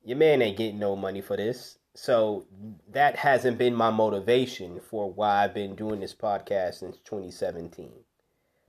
your 0.03 0.18
man 0.18 0.41
ain't 0.41 0.58
getting 0.58 0.79
no 0.79 0.96
money 0.96 1.22
for 1.22 1.36
this. 1.36 1.78
So 2.01 2.46
that 2.94 3.18
hasn't 3.18 3.58
been 3.58 3.75
my 3.75 3.89
motivation 3.89 4.79
for 4.79 5.12
why 5.12 5.44
I've 5.44 5.53
been 5.53 5.75
doing 5.75 6.00
this 6.00 6.15
podcast 6.15 6.75
since 6.75 6.98
2017. 7.03 7.91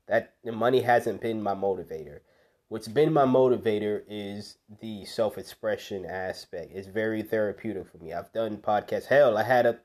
That 0.08 0.34
the 0.42 0.50
money 0.50 0.80
hasn't 0.80 1.20
been 1.20 1.40
my 1.40 1.54
motivator. 1.54 2.22
What's 2.70 2.88
been 2.88 3.12
my 3.12 3.26
motivator 3.26 4.02
is 4.08 4.58
the 4.80 5.04
self-expression 5.04 6.06
aspect. 6.06 6.72
It's 6.74 6.88
very 6.88 7.22
therapeutic 7.22 7.86
for 7.86 7.98
me. 7.98 8.12
I've 8.12 8.32
done 8.32 8.56
podcasts. 8.56 9.06
Hell, 9.06 9.38
I 9.38 9.44
had 9.44 9.64
a 9.64 9.78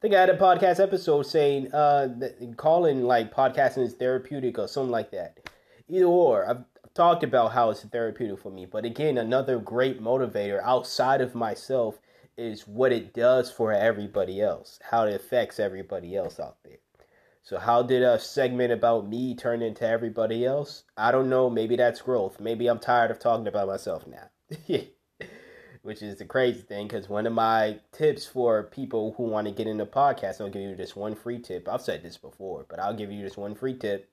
think 0.00 0.14
I 0.14 0.20
had 0.20 0.30
a 0.30 0.38
podcast 0.38 0.82
episode 0.82 1.24
saying 1.24 1.74
uh 1.74 2.08
calling 2.56 3.02
like 3.02 3.34
podcasting 3.34 3.84
is 3.84 3.92
therapeutic 3.92 4.58
or 4.58 4.66
something 4.66 4.90
like 4.90 5.10
that. 5.10 5.38
Either 5.90 6.06
or, 6.06 6.48
I've 6.48 6.64
talked 6.94 7.22
about 7.22 7.52
how 7.52 7.68
it's 7.68 7.82
therapeutic 7.82 8.38
for 8.38 8.50
me. 8.50 8.64
But 8.64 8.86
again, 8.86 9.18
another 9.18 9.58
great 9.58 10.02
motivator 10.02 10.62
outside 10.64 11.20
of 11.20 11.34
myself 11.34 11.98
is 12.42 12.66
what 12.66 12.92
it 12.92 13.14
does 13.14 13.50
for 13.50 13.72
everybody 13.72 14.40
else, 14.40 14.78
how 14.82 15.04
it 15.04 15.14
affects 15.14 15.60
everybody 15.60 16.16
else 16.16 16.40
out 16.40 16.56
there. 16.64 16.78
So 17.44 17.58
how 17.58 17.82
did 17.82 18.02
a 18.02 18.18
segment 18.18 18.72
about 18.72 19.08
me 19.08 19.34
turn 19.34 19.62
into 19.62 19.86
everybody 19.86 20.44
else? 20.44 20.84
I 20.96 21.10
don't 21.10 21.28
know. 21.28 21.50
Maybe 21.50 21.74
that's 21.76 22.00
growth. 22.00 22.38
Maybe 22.38 22.68
I'm 22.68 22.78
tired 22.78 23.10
of 23.10 23.18
talking 23.18 23.48
about 23.48 23.66
myself 23.66 24.04
now. 24.06 24.30
Which 25.82 26.02
is 26.02 26.16
the 26.16 26.24
crazy 26.24 26.60
thing 26.60 26.86
because 26.86 27.08
one 27.08 27.26
of 27.26 27.32
my 27.32 27.80
tips 27.90 28.24
for 28.24 28.62
people 28.64 29.14
who 29.16 29.24
want 29.24 29.48
to 29.48 29.52
get 29.52 29.66
into 29.66 29.84
podcasts, 29.84 30.40
I'll 30.40 30.50
give 30.50 30.62
you 30.62 30.76
this 30.76 30.94
one 30.94 31.16
free 31.16 31.40
tip. 31.40 31.68
I've 31.68 31.82
said 31.82 32.04
this 32.04 32.16
before, 32.16 32.66
but 32.68 32.78
I'll 32.78 32.94
give 32.94 33.10
you 33.10 33.24
this 33.24 33.36
one 33.36 33.56
free 33.56 33.74
tip. 33.74 34.08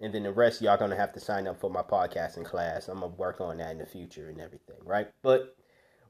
And 0.00 0.12
then 0.12 0.24
the 0.24 0.32
rest 0.32 0.60
y'all 0.60 0.76
gonna 0.76 0.96
have 0.96 1.14
to 1.14 1.20
sign 1.20 1.46
up 1.46 1.58
for 1.58 1.70
my 1.70 1.80
podcasting 1.80 2.44
class. 2.44 2.88
I'm 2.88 3.00
gonna 3.00 3.14
work 3.14 3.40
on 3.40 3.56
that 3.58 3.70
in 3.70 3.78
the 3.78 3.86
future 3.86 4.28
and 4.28 4.38
everything, 4.38 4.76
right? 4.84 5.08
But 5.22 5.56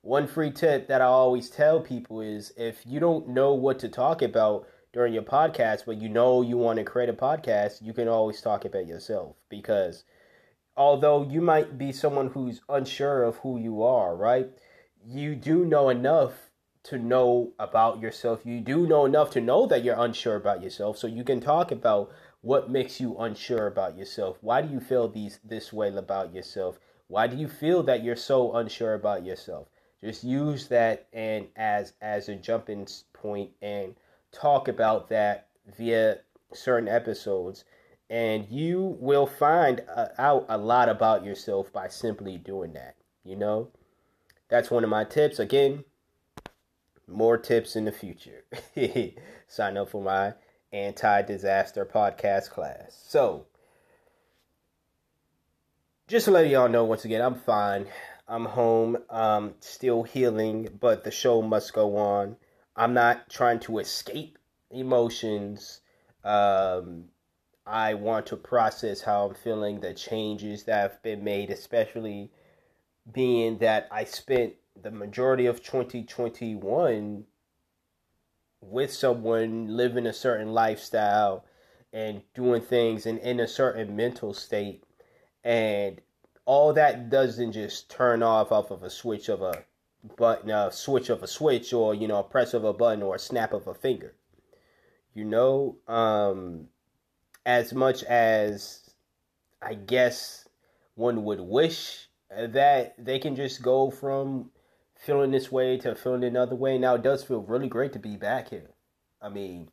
one 0.06 0.28
free 0.28 0.52
tip 0.52 0.86
that 0.86 1.02
I 1.02 1.06
always 1.06 1.50
tell 1.50 1.80
people 1.80 2.20
is 2.20 2.52
if 2.56 2.86
you 2.86 3.00
don't 3.00 3.28
know 3.28 3.54
what 3.54 3.80
to 3.80 3.88
talk 3.88 4.22
about, 4.22 4.66
during 4.96 5.12
your 5.12 5.22
podcast, 5.22 5.84
but 5.84 6.00
you 6.00 6.08
know 6.08 6.40
you 6.40 6.56
want 6.56 6.78
to 6.78 6.84
create 6.84 7.10
a 7.10 7.12
podcast, 7.12 7.82
you 7.82 7.92
can 7.92 8.08
always 8.08 8.40
talk 8.40 8.64
about 8.64 8.86
yourself 8.86 9.36
because 9.50 10.04
although 10.74 11.28
you 11.28 11.42
might 11.42 11.76
be 11.76 11.92
someone 11.92 12.28
who's 12.28 12.62
unsure 12.70 13.22
of 13.22 13.36
who 13.36 13.58
you 13.58 13.82
are, 13.82 14.16
right? 14.16 14.48
You 15.04 15.34
do 15.34 15.66
know 15.66 15.90
enough 15.90 16.32
to 16.84 16.96
know 16.96 17.52
about 17.58 18.00
yourself. 18.00 18.40
You 18.46 18.60
do 18.60 18.86
know 18.86 19.04
enough 19.04 19.32
to 19.32 19.40
know 19.42 19.66
that 19.66 19.84
you're 19.84 20.00
unsure 20.02 20.36
about 20.36 20.62
yourself, 20.62 20.96
so 20.96 21.06
you 21.06 21.24
can 21.24 21.42
talk 21.42 21.70
about 21.70 22.10
what 22.40 22.70
makes 22.70 22.98
you 22.98 23.18
unsure 23.18 23.66
about 23.66 23.98
yourself. 23.98 24.38
Why 24.40 24.62
do 24.62 24.72
you 24.72 24.80
feel 24.80 25.08
these 25.08 25.40
this 25.44 25.74
way 25.74 25.94
about 25.94 26.32
yourself? 26.32 26.78
Why 27.06 27.26
do 27.26 27.36
you 27.36 27.48
feel 27.48 27.82
that 27.82 28.02
you're 28.02 28.16
so 28.16 28.54
unsure 28.54 28.94
about 28.94 29.26
yourself? 29.26 29.68
Just 30.02 30.24
use 30.24 30.68
that 30.68 31.06
and 31.12 31.48
as 31.56 31.94
as 32.00 32.28
a 32.28 32.36
jumping 32.36 32.86
point 33.12 33.50
and 33.62 33.94
talk 34.32 34.68
about 34.68 35.08
that 35.08 35.48
via 35.76 36.18
certain 36.52 36.88
episodes. 36.88 37.64
And 38.08 38.46
you 38.48 38.96
will 39.00 39.26
find 39.26 39.82
uh, 39.94 40.08
out 40.18 40.46
a 40.48 40.56
lot 40.58 40.88
about 40.88 41.24
yourself 41.24 41.72
by 41.72 41.88
simply 41.88 42.38
doing 42.38 42.72
that 42.74 42.96
you 43.26 43.36
know? 43.36 43.68
That's 44.48 44.70
one 44.70 44.84
of 44.84 44.90
my 44.90 45.04
tips. 45.04 45.38
Again 45.38 45.84
more 47.08 47.38
tips 47.38 47.76
in 47.76 47.84
the 47.84 47.92
future. 47.92 48.44
Sign 49.48 49.76
up 49.76 49.90
for 49.90 50.02
my 50.02 50.34
anti-disaster 50.72 51.84
podcast 51.92 52.50
class. 52.50 53.00
So 53.06 53.46
just 56.08 56.24
to 56.24 56.30
let 56.32 56.48
y'all 56.48 56.68
know 56.68 56.84
once 56.84 57.04
again 57.04 57.20
i'm 57.20 57.34
fine 57.34 57.86
i'm 58.28 58.44
home 58.44 58.96
um 59.10 59.54
still 59.60 60.02
healing 60.02 60.68
but 60.80 61.04
the 61.04 61.10
show 61.10 61.42
must 61.42 61.72
go 61.72 61.96
on 61.96 62.36
I'm 62.76 62.92
not 62.92 63.30
trying 63.30 63.60
to 63.60 63.78
escape 63.78 64.38
emotions. 64.70 65.80
Um, 66.22 67.06
I 67.66 67.94
want 67.94 68.26
to 68.26 68.36
process 68.36 69.00
how 69.00 69.28
I'm 69.28 69.34
feeling, 69.34 69.80
the 69.80 69.94
changes 69.94 70.64
that 70.64 70.82
have 70.82 71.02
been 71.02 71.24
made, 71.24 71.50
especially 71.50 72.30
being 73.10 73.58
that 73.58 73.88
I 73.90 74.04
spent 74.04 74.54
the 74.80 74.90
majority 74.90 75.46
of 75.46 75.62
2021 75.62 77.24
with 78.60 78.92
someone 78.92 79.74
living 79.74 80.06
a 80.06 80.12
certain 80.12 80.52
lifestyle 80.52 81.46
and 81.92 82.22
doing 82.34 82.60
things 82.60 83.06
and 83.06 83.18
in 83.20 83.40
a 83.40 83.48
certain 83.48 83.96
mental 83.96 84.34
state. 84.34 84.84
And 85.42 86.00
all 86.46 86.72
that 86.72 87.10
doesn't 87.10 87.52
just 87.52 87.90
turn 87.90 88.22
off 88.22 88.52
off 88.52 88.70
of 88.70 88.82
a 88.82 88.90
switch 88.90 89.28
of 89.28 89.42
a 89.42 89.64
button, 90.16 90.50
a 90.50 90.70
switch 90.72 91.10
of 91.10 91.22
a 91.22 91.26
switch, 91.26 91.72
or 91.72 91.94
you 91.94 92.08
know, 92.08 92.20
a 92.20 92.24
press 92.24 92.54
of 92.54 92.64
a 92.64 92.72
button, 92.72 93.02
or 93.02 93.16
a 93.16 93.18
snap 93.18 93.52
of 93.52 93.66
a 93.66 93.74
finger. 93.74 94.14
You 95.12 95.24
know, 95.24 95.76
um, 95.88 96.68
as 97.44 97.74
much 97.74 98.02
as 98.04 98.90
I 99.60 99.74
guess 99.74 100.48
one 100.94 101.24
would 101.24 101.40
wish 101.40 102.08
that 102.30 102.94
they 103.04 103.18
can 103.18 103.36
just 103.36 103.62
go 103.62 103.90
from 103.90 104.50
feeling 104.94 105.30
this 105.30 105.52
way 105.52 105.76
to 105.78 105.94
feeling 105.94 106.24
another 106.24 106.54
way. 106.54 106.78
Now 106.78 106.94
it 106.94 107.02
does 107.02 107.24
feel 107.24 107.42
really 107.42 107.68
great 107.68 107.92
to 107.94 107.98
be 107.98 108.16
back 108.16 108.50
here. 108.50 108.70
I 109.20 109.28
mean, 109.28 109.68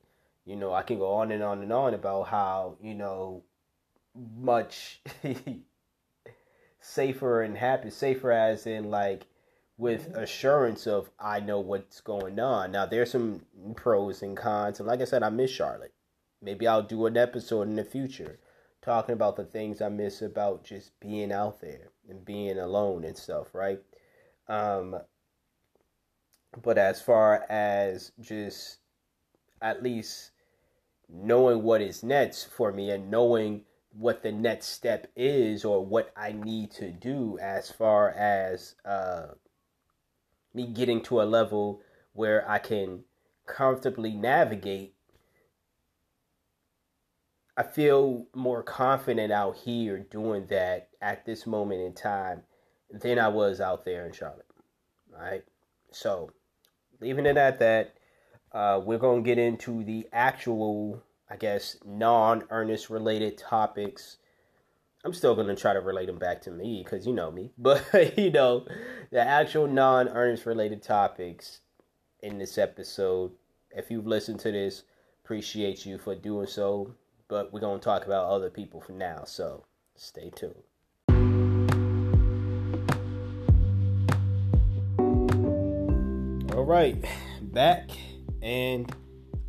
you 0.45 0.55
know, 0.55 0.73
I 0.73 0.83
can 0.83 0.97
go 0.97 1.13
on 1.13 1.31
and 1.31 1.43
on 1.43 1.61
and 1.61 1.71
on 1.71 1.93
about 1.93 2.27
how, 2.27 2.77
you 2.81 2.93
know, 2.93 3.43
much 4.35 5.01
safer 6.83 7.41
and 7.41 7.57
happy, 7.57 7.89
safer 7.89 8.31
as 8.31 8.67
in 8.67 8.91
like 8.91 9.25
with 9.77 10.15
assurance 10.15 10.85
of 10.85 11.09
I 11.19 11.39
know 11.39 11.59
what's 11.59 12.01
going 12.01 12.39
on. 12.39 12.71
Now 12.71 12.85
there's 12.85 13.11
some 13.11 13.41
pros 13.75 14.21
and 14.21 14.37
cons, 14.37 14.79
and 14.79 14.87
like 14.87 15.01
I 15.01 15.05
said, 15.05 15.23
I 15.23 15.29
miss 15.29 15.51
Charlotte. 15.51 15.93
Maybe 16.41 16.67
I'll 16.67 16.83
do 16.83 17.05
an 17.05 17.17
episode 17.17 17.63
in 17.63 17.75
the 17.75 17.85
future 17.85 18.37
talking 18.81 19.13
about 19.13 19.37
the 19.37 19.45
things 19.45 19.81
I 19.81 19.87
miss 19.87 20.21
about 20.21 20.65
just 20.65 20.99
being 20.99 21.31
out 21.31 21.61
there 21.61 21.89
and 22.09 22.25
being 22.25 22.59
alone 22.59 23.05
and 23.05 23.17
stuff, 23.17 23.47
right? 23.53 23.79
Um, 24.49 24.97
but 26.61 26.77
as 26.77 27.01
far 27.01 27.45
as 27.49 28.11
just 28.19 28.79
at 29.61 29.81
least 29.81 30.31
knowing 31.07 31.63
what 31.63 31.81
is 31.81 32.03
next 32.03 32.45
for 32.45 32.73
me 32.73 32.91
and 32.91 33.09
knowing 33.09 33.61
what 33.97 34.23
the 34.23 34.31
next 34.31 34.67
step 34.67 35.07
is 35.15 35.63
or 35.63 35.85
what 35.85 36.11
I 36.17 36.31
need 36.31 36.71
to 36.71 36.91
do 36.91 37.37
as 37.41 37.71
far 37.71 38.09
as 38.09 38.75
uh, 38.83 39.27
me 40.53 40.67
getting 40.67 41.01
to 41.03 41.21
a 41.21 41.23
level 41.23 41.81
where 42.13 42.49
I 42.49 42.59
can 42.59 43.03
comfortably 43.45 44.13
navigate, 44.13 44.95
I 47.55 47.63
feel 47.63 48.25
more 48.33 48.63
confident 48.63 49.31
out 49.31 49.57
here 49.57 49.99
doing 49.99 50.47
that 50.47 50.89
at 51.01 51.25
this 51.25 51.45
moment 51.45 51.81
in 51.81 51.93
time 51.93 52.43
than 52.89 53.19
I 53.19 53.27
was 53.27 53.61
out 53.61 53.85
there 53.85 54.05
in 54.05 54.13
Charlotte. 54.13 54.47
All 55.13 55.21
right. 55.21 55.43
So, 55.91 56.31
leaving 56.99 57.27
it 57.27 57.37
at 57.37 57.59
that, 57.59 57.93
uh, 58.51 58.81
we're 58.83 58.97
going 58.97 59.23
to 59.23 59.27
get 59.27 59.37
into 59.37 59.83
the 59.83 60.07
actual, 60.11 61.03
I 61.33 61.35
guess, 61.35 61.77
non 61.83 62.43
earnest 62.51 62.89
related 62.89 63.37
topics 63.37 64.19
I'm 65.05 65.13
still 65.13 65.35
gonna 65.35 65.55
try 65.55 65.73
to 65.73 65.81
relate 65.81 66.05
them 66.05 66.17
back 66.17 66.41
to 66.43 66.51
me 66.51 66.81
because 66.81 67.05
you 67.05 67.11
know 67.11 67.29
me. 67.29 67.51
But 67.57 68.17
you 68.17 68.31
know, 68.31 68.65
the 69.11 69.19
actual 69.19 69.67
non 69.67 70.07
earnest 70.07 70.45
related 70.45 70.81
topics 70.81 71.59
in 72.21 72.37
this 72.37 72.57
episode. 72.57 73.31
If 73.71 73.91
you've 73.91 74.07
listened 74.07 74.39
to 74.41 74.51
this, 74.51 74.83
appreciate 75.25 75.85
you 75.85 75.97
for 75.97 76.15
doing 76.15 76.47
so. 76.47 76.93
But 77.27 77.51
we're 77.51 77.59
gonna 77.59 77.79
talk 77.79 78.05
about 78.05 78.29
other 78.29 78.49
people 78.49 78.79
for 78.79 78.93
now, 78.93 79.23
so 79.25 79.65
stay 79.95 80.31
tuned. 80.33 80.55
All 86.53 86.63
right, 86.63 87.03
back, 87.41 87.89
and 88.41 88.89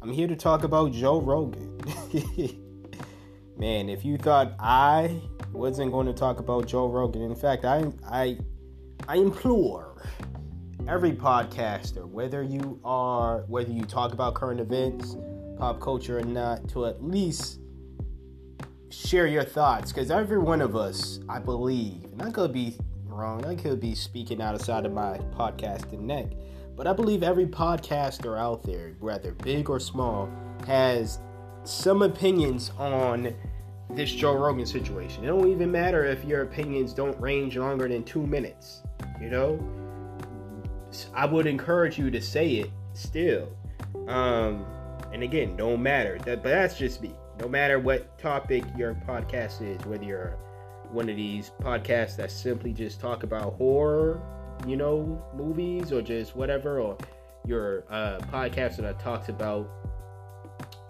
I'm 0.02 0.12
here 0.12 0.26
to 0.26 0.34
talk 0.34 0.64
about 0.64 0.90
Joe 0.90 1.20
Rogan. 1.20 1.73
Man, 3.58 3.88
if 3.88 4.04
you 4.04 4.16
thought 4.16 4.54
I 4.58 5.20
wasn't 5.54 5.92
going 5.92 6.06
to 6.06 6.12
talk 6.12 6.40
about 6.40 6.66
Joe 6.66 6.88
Rogan. 6.88 7.22
In 7.22 7.34
fact, 7.34 7.64
I 7.64 7.84
I 8.06 8.38
I 9.08 9.16
implore 9.16 10.02
every 10.88 11.12
podcaster, 11.12 12.06
whether 12.06 12.42
you 12.42 12.80
are 12.84 13.44
whether 13.48 13.72
you 13.72 13.84
talk 13.84 14.12
about 14.12 14.34
current 14.34 14.60
events, 14.60 15.16
pop 15.56 15.80
culture 15.80 16.18
or 16.18 16.24
not, 16.24 16.68
to 16.70 16.86
at 16.86 17.02
least 17.02 17.60
share 18.90 19.26
your 19.26 19.44
thoughts 19.44 19.92
because 19.92 20.10
every 20.10 20.38
one 20.38 20.60
of 20.60 20.76
us, 20.76 21.20
I 21.28 21.38
believe, 21.38 22.04
and 22.04 22.22
I 22.22 22.30
could 22.30 22.52
be 22.52 22.76
wrong, 23.06 23.44
I 23.44 23.54
could 23.54 23.80
be 23.80 23.94
speaking 23.94 24.42
outside 24.42 24.86
of 24.86 24.92
my 24.92 25.18
podcasting 25.36 26.00
neck, 26.00 26.32
but 26.76 26.86
I 26.86 26.92
believe 26.92 27.22
every 27.22 27.46
podcaster 27.46 28.38
out 28.38 28.62
there, 28.64 28.94
whether 29.00 29.32
big 29.32 29.70
or 29.70 29.80
small, 29.80 30.28
has 30.66 31.18
some 31.64 32.02
opinions 32.02 32.70
on 32.78 33.34
this 33.90 34.12
Joe 34.12 34.36
Rogan 34.36 34.66
situation. 34.66 35.24
It 35.24 35.28
don't 35.28 35.50
even 35.50 35.70
matter 35.70 36.04
if 36.04 36.24
your 36.24 36.42
opinions 36.42 36.92
don't 36.92 37.18
range 37.20 37.56
longer 37.56 37.88
than 37.88 38.04
two 38.04 38.26
minutes. 38.26 38.82
You 39.20 39.30
know, 39.30 39.58
I 41.14 41.26
would 41.26 41.46
encourage 41.46 41.98
you 41.98 42.10
to 42.10 42.20
say 42.20 42.50
it 42.52 42.70
still. 42.92 43.48
Um, 44.08 44.64
and 45.12 45.22
again, 45.22 45.56
don't 45.56 45.82
matter. 45.82 46.18
That, 46.18 46.42
but 46.42 46.50
that's 46.50 46.76
just 46.76 47.00
me. 47.02 47.14
No 47.40 47.48
matter 47.48 47.78
what 47.78 48.18
topic 48.18 48.64
your 48.76 48.94
podcast 48.94 49.62
is, 49.62 49.84
whether 49.86 50.04
you're 50.04 50.36
one 50.90 51.08
of 51.08 51.16
these 51.16 51.50
podcasts 51.60 52.16
that 52.16 52.30
simply 52.30 52.72
just 52.72 53.00
talk 53.00 53.22
about 53.22 53.54
horror, 53.54 54.22
you 54.66 54.76
know, 54.76 55.22
movies 55.34 55.92
or 55.92 56.02
just 56.02 56.36
whatever, 56.36 56.80
or 56.80 56.96
your 57.46 57.84
uh, 57.90 58.18
podcast 58.32 58.76
that 58.76 59.00
talks 59.00 59.28
about 59.28 59.68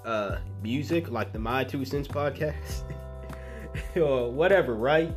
uh, 0.05 0.38
music, 0.62 1.11
like 1.11 1.33
the 1.33 1.38
My 1.38 1.64
Two 1.64 1.85
Cents 1.85 2.09
podcast, 2.09 2.83
or 3.97 4.31
whatever, 4.31 4.75
right? 4.75 5.14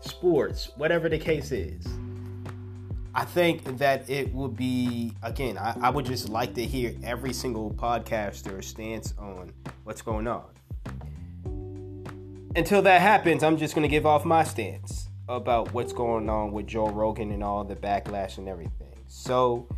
Sports, 0.00 0.70
whatever 0.76 1.08
the 1.08 1.18
case 1.18 1.52
is. 1.52 1.86
I 3.14 3.24
think 3.24 3.78
that 3.78 4.08
it 4.08 4.32
would 4.32 4.56
be 4.56 5.12
again. 5.22 5.58
I, 5.58 5.76
I 5.80 5.90
would 5.90 6.06
just 6.06 6.28
like 6.28 6.54
to 6.54 6.64
hear 6.64 6.94
every 7.02 7.32
single 7.32 7.72
podcaster 7.72 8.62
stance 8.62 9.14
on 9.18 9.52
what's 9.84 10.00
going 10.00 10.28
on. 10.28 10.46
Until 12.56 12.82
that 12.82 13.00
happens, 13.00 13.42
I'm 13.42 13.56
just 13.56 13.74
going 13.74 13.82
to 13.82 13.88
give 13.88 14.06
off 14.06 14.24
my 14.24 14.44
stance 14.44 15.08
about 15.28 15.72
what's 15.72 15.92
going 15.92 16.28
on 16.28 16.52
with 16.52 16.66
Joe 16.66 16.88
Rogan 16.88 17.30
and 17.30 17.42
all 17.42 17.64
the 17.64 17.76
backlash 17.76 18.38
and 18.38 18.48
everything. 18.48 18.94
So, 19.06 19.68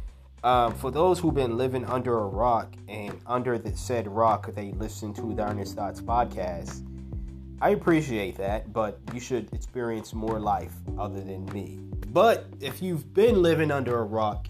um, 0.45 0.75
for 0.75 0.91
those 0.91 1.21
who've 1.21 1.35
been 1.35 1.57
living 1.57 1.85
under 1.85 2.19
a 2.19 2.27
rock 2.27 2.75
and 2.89 3.21
under 3.27 3.59
the 3.59 3.77
said 3.77 4.09
rock, 4.09 4.53
they 4.55 4.73
listen 4.73 5.15
to 5.15 5.35
the 5.35 5.45
Earnest 5.45 5.77
Thoughts 5.77 6.01
podcast. 6.01 6.87
I 7.61 7.71
appreciate 7.71 8.37
that, 8.39 8.73
but 8.73 8.99
you 9.15 9.21
should 9.21 9.53
experience 9.53 10.13
more 10.13 10.41
life 10.41 10.73
other 10.99 11.21
than 11.21 11.45
me. 11.53 11.79
But 12.09 12.47
if 12.61 12.83
you've 12.83 13.15
been 13.15 13.41
living 13.41 13.71
under 13.71 14.01
a 14.01 14.05
rock 14.05 14.49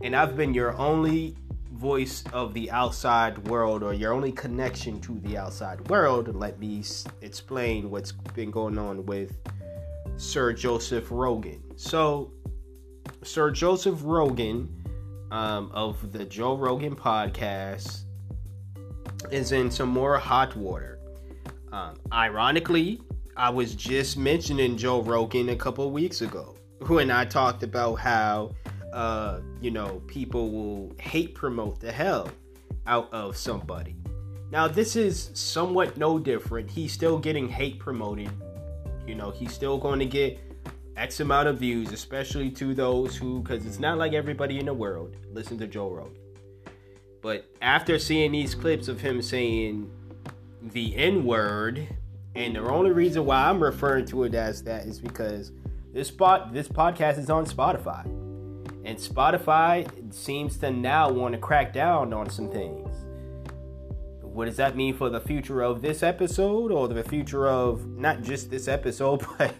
and 0.00 0.16
I've 0.16 0.38
been 0.38 0.54
your 0.54 0.74
only 0.78 1.36
voice 1.72 2.24
of 2.32 2.54
the 2.54 2.70
outside 2.70 3.46
world 3.48 3.82
or 3.82 3.92
your 3.92 4.14
only 4.14 4.32
connection 4.32 5.00
to 5.02 5.20
the 5.20 5.36
outside 5.36 5.86
world, 5.90 6.34
let 6.34 6.58
me 6.58 6.82
explain 7.20 7.90
what's 7.90 8.12
been 8.12 8.50
going 8.50 8.78
on 8.78 9.04
with 9.04 9.36
Sir 10.16 10.54
Joseph 10.54 11.08
Rogan. 11.10 11.62
So, 11.76 12.32
Sir 13.22 13.50
Joseph 13.50 14.00
Rogan 14.02 14.79
um, 15.30 15.70
of 15.72 16.12
the 16.12 16.24
Joe 16.24 16.56
Rogan 16.56 16.96
podcast 16.96 18.04
is 19.30 19.52
in 19.52 19.70
some 19.70 19.88
more 19.88 20.18
hot 20.18 20.56
water. 20.56 20.98
Um, 21.72 21.96
ironically, 22.12 23.00
I 23.36 23.50
was 23.50 23.74
just 23.74 24.16
mentioning 24.16 24.76
Joe 24.76 25.02
Rogan 25.02 25.50
a 25.50 25.56
couple 25.56 25.90
weeks 25.90 26.20
ago 26.20 26.56
when 26.86 27.10
I 27.10 27.24
talked 27.24 27.62
about 27.62 27.96
how, 27.96 28.54
uh, 28.92 29.40
you 29.60 29.70
know, 29.70 30.02
people 30.06 30.50
will 30.50 30.92
hate 31.00 31.34
promote 31.34 31.80
the 31.80 31.92
hell 31.92 32.28
out 32.86 33.12
of 33.12 33.36
somebody. 33.36 33.96
Now, 34.50 34.66
this 34.66 34.96
is 34.96 35.30
somewhat 35.34 35.96
no 35.96 36.18
different. 36.18 36.70
He's 36.70 36.92
still 36.92 37.18
getting 37.18 37.48
hate 37.48 37.78
promoted 37.78 38.30
you 39.10 39.16
know, 39.16 39.30
he's 39.30 39.52
still 39.52 39.76
going 39.76 39.98
to 39.98 40.06
get 40.06 40.38
X 40.96 41.20
amount 41.20 41.48
of 41.48 41.58
views, 41.58 41.92
especially 41.92 42.50
to 42.50 42.74
those 42.74 43.16
who, 43.16 43.40
because 43.40 43.66
it's 43.66 43.78
not 43.78 43.98
like 43.98 44.12
everybody 44.12 44.58
in 44.58 44.66
the 44.66 44.74
world 44.74 45.16
listen 45.32 45.58
to 45.58 45.66
Joe 45.66 45.90
Rogan. 45.90 46.16
But 47.22 47.46
after 47.60 47.98
seeing 47.98 48.32
these 48.32 48.54
clips 48.54 48.88
of 48.88 49.00
him 49.00 49.20
saying 49.22 49.90
the 50.62 50.96
N 50.96 51.24
word, 51.24 51.86
and 52.34 52.56
the 52.56 52.60
only 52.60 52.92
reason 52.92 53.24
why 53.24 53.48
I'm 53.48 53.62
referring 53.62 54.06
to 54.06 54.24
it 54.24 54.34
as 54.34 54.62
that 54.64 54.86
is 54.86 55.00
because 55.00 55.52
this 55.92 56.08
spot, 56.08 56.52
this 56.52 56.68
podcast 56.68 57.18
is 57.18 57.30
on 57.30 57.44
Spotify, 57.46 58.04
and 58.84 58.98
Spotify 58.98 59.88
seems 60.12 60.56
to 60.58 60.70
now 60.70 61.10
want 61.10 61.34
to 61.34 61.38
crack 61.38 61.72
down 61.72 62.12
on 62.12 62.30
some 62.30 62.50
things 62.50 62.90
what 64.32 64.44
does 64.44 64.56
that 64.56 64.76
mean 64.76 64.94
for 64.94 65.10
the 65.10 65.20
future 65.20 65.60
of 65.60 65.82
this 65.82 66.02
episode 66.02 66.70
or 66.70 66.88
the 66.88 67.02
future 67.02 67.48
of 67.48 67.86
not 67.86 68.22
just 68.22 68.50
this 68.50 68.68
episode, 68.68 69.24
but 69.38 69.54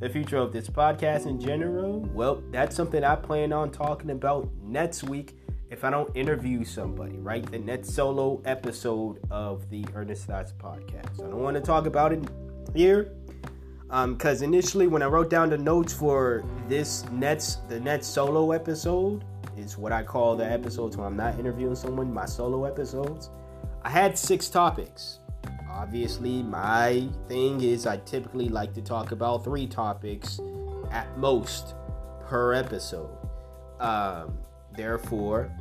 the 0.00 0.08
future 0.08 0.36
of 0.36 0.52
this 0.52 0.68
podcast 0.68 1.26
in 1.26 1.40
general? 1.40 2.00
Well, 2.12 2.42
that's 2.50 2.76
something 2.76 3.02
I 3.02 3.16
plan 3.16 3.52
on 3.52 3.70
talking 3.70 4.10
about 4.10 4.48
next 4.62 5.04
week 5.04 5.36
if 5.70 5.84
I 5.84 5.90
don't 5.90 6.14
interview 6.16 6.64
somebody, 6.64 7.18
right? 7.18 7.48
The 7.50 7.58
next 7.58 7.90
solo 7.90 8.40
episode 8.44 9.18
of 9.30 9.68
the 9.70 9.84
Earnest 9.94 10.26
Thoughts 10.26 10.52
podcast. 10.52 11.24
I 11.24 11.28
don't 11.28 11.42
want 11.42 11.56
to 11.56 11.62
talk 11.62 11.86
about 11.86 12.12
it 12.12 12.22
here 12.74 13.12
because 13.88 14.42
um, 14.42 14.44
initially 14.44 14.86
when 14.86 15.02
I 15.02 15.06
wrote 15.06 15.30
down 15.30 15.50
the 15.50 15.58
notes 15.58 15.92
for 15.92 16.44
this 16.68 17.04
next 17.10 17.66
the 17.68 17.80
next 17.80 18.08
solo 18.08 18.52
episode 18.52 19.24
is 19.56 19.78
what 19.78 19.92
I 19.92 20.02
call 20.02 20.36
the 20.36 20.44
episodes 20.44 20.96
when 20.96 21.06
I'm 21.06 21.16
not 21.16 21.38
interviewing 21.38 21.74
someone, 21.74 22.12
my 22.12 22.26
solo 22.26 22.64
episodes. 22.64 23.30
I 23.82 23.90
had 23.90 24.16
six 24.16 24.48
topics. 24.48 25.17
Obviously, 25.78 26.42
my 26.42 27.08
thing 27.28 27.60
is 27.62 27.86
I 27.86 27.98
typically 27.98 28.48
like 28.48 28.74
to 28.74 28.82
talk 28.82 29.12
about 29.12 29.44
three 29.44 29.66
topics 29.68 30.40
at 30.90 31.16
most 31.16 31.76
per 32.26 32.52
episode. 32.52 33.16
Um, 33.78 34.36
therefore, 34.76 35.52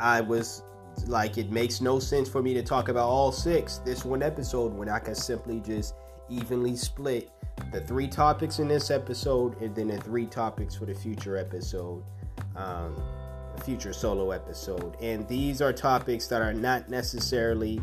I 0.00 0.22
was 0.22 0.62
like, 1.06 1.36
it 1.36 1.50
makes 1.50 1.82
no 1.82 1.98
sense 1.98 2.30
for 2.30 2.42
me 2.42 2.54
to 2.54 2.62
talk 2.62 2.88
about 2.88 3.08
all 3.08 3.30
six 3.30 3.76
this 3.78 4.06
one 4.06 4.22
episode 4.22 4.72
when 4.72 4.88
I 4.88 5.00
can 5.00 5.14
simply 5.14 5.60
just 5.60 5.94
evenly 6.30 6.74
split 6.74 7.30
the 7.72 7.82
three 7.82 8.08
topics 8.08 8.58
in 8.58 8.68
this 8.68 8.90
episode 8.90 9.60
and 9.60 9.76
then 9.76 9.88
the 9.88 9.98
three 9.98 10.24
topics 10.26 10.74
for 10.74 10.86
the 10.86 10.94
future 10.94 11.36
episode. 11.36 12.02
Um, 12.56 12.96
future 13.64 13.92
solo 13.92 14.30
episode. 14.30 14.96
And 15.02 15.28
these 15.28 15.60
are 15.60 15.74
topics 15.74 16.26
that 16.28 16.40
are 16.40 16.54
not 16.54 16.88
necessarily 16.88 17.78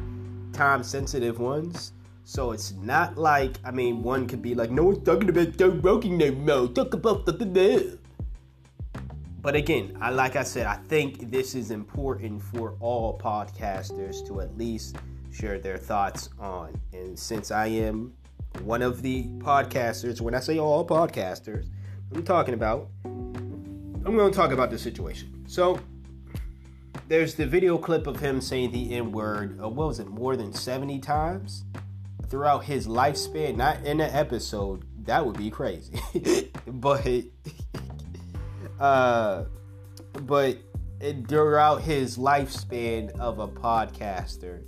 time 0.53 0.83
sensitive 0.83 1.39
ones. 1.39 1.93
So 2.23 2.51
it's 2.51 2.73
not 2.73 3.17
like, 3.17 3.57
I 3.65 3.71
mean, 3.71 4.03
one 4.03 4.27
could 4.27 4.41
be 4.41 4.53
like, 4.53 4.69
no 4.69 4.83
one's 4.83 5.03
talking 5.03 5.29
about 5.29 5.57
Joe 5.57 5.69
Rogan 5.69 6.17
no 6.17 6.31
more. 6.31 6.67
Talk 6.67 6.93
about 6.93 7.25
the. 7.25 7.97
But 9.41 9.55
again, 9.55 9.97
I 10.01 10.09
like 10.09 10.35
I 10.35 10.43
said, 10.43 10.65
I 10.65 10.75
think 10.75 11.31
this 11.31 11.55
is 11.55 11.71
important 11.71 12.41
for 12.41 12.75
all 12.79 13.17
podcasters 13.17 14.27
to 14.27 14.41
at 14.41 14.57
least 14.57 14.97
share 15.31 15.57
their 15.59 15.77
thoughts 15.77 16.29
on. 16.39 16.79
And 16.93 17.17
since 17.17 17.49
I 17.49 17.67
am 17.67 18.13
one 18.63 18.81
of 18.81 19.01
the 19.01 19.23
podcasters, 19.38 20.21
when 20.21 20.35
I 20.35 20.39
say 20.39 20.59
all 20.59 20.85
podcasters, 20.85 21.67
I'm 22.13 22.23
talking 22.23 22.53
about, 22.53 22.89
I'm 23.05 24.15
going 24.15 24.29
to 24.29 24.35
talk 24.35 24.51
about 24.51 24.71
the 24.71 24.77
situation. 24.77 25.45
So 25.47 25.79
there's 27.10 27.34
the 27.34 27.45
video 27.45 27.78
clip 27.78 28.06
of 28.06 28.19
him 28.19 28.39
saying 28.39 28.72
the 28.72 28.95
N 28.95 29.12
word, 29.12 29.60
uh, 29.62 29.67
what 29.67 29.88
was 29.88 30.00
it, 30.00 30.08
more 30.08 30.38
than 30.38 30.54
70 30.54 31.00
times 31.00 31.65
throughout 32.28 32.63
his 32.63 32.88
lifespan, 32.88 33.58
not 33.58 33.84
in 33.84 34.00
an 34.00 34.12
episode. 34.12 34.86
That 35.06 35.26
would 35.26 35.38
be 35.38 35.50
crazy. 35.50 36.00
but, 36.67 37.24
uh, 38.80 39.45
but 40.22 40.60
throughout 41.28 41.82
his 41.82 42.17
lifespan 42.17 43.17
of 43.19 43.39
a 43.39 43.48
podcaster, 43.48 44.62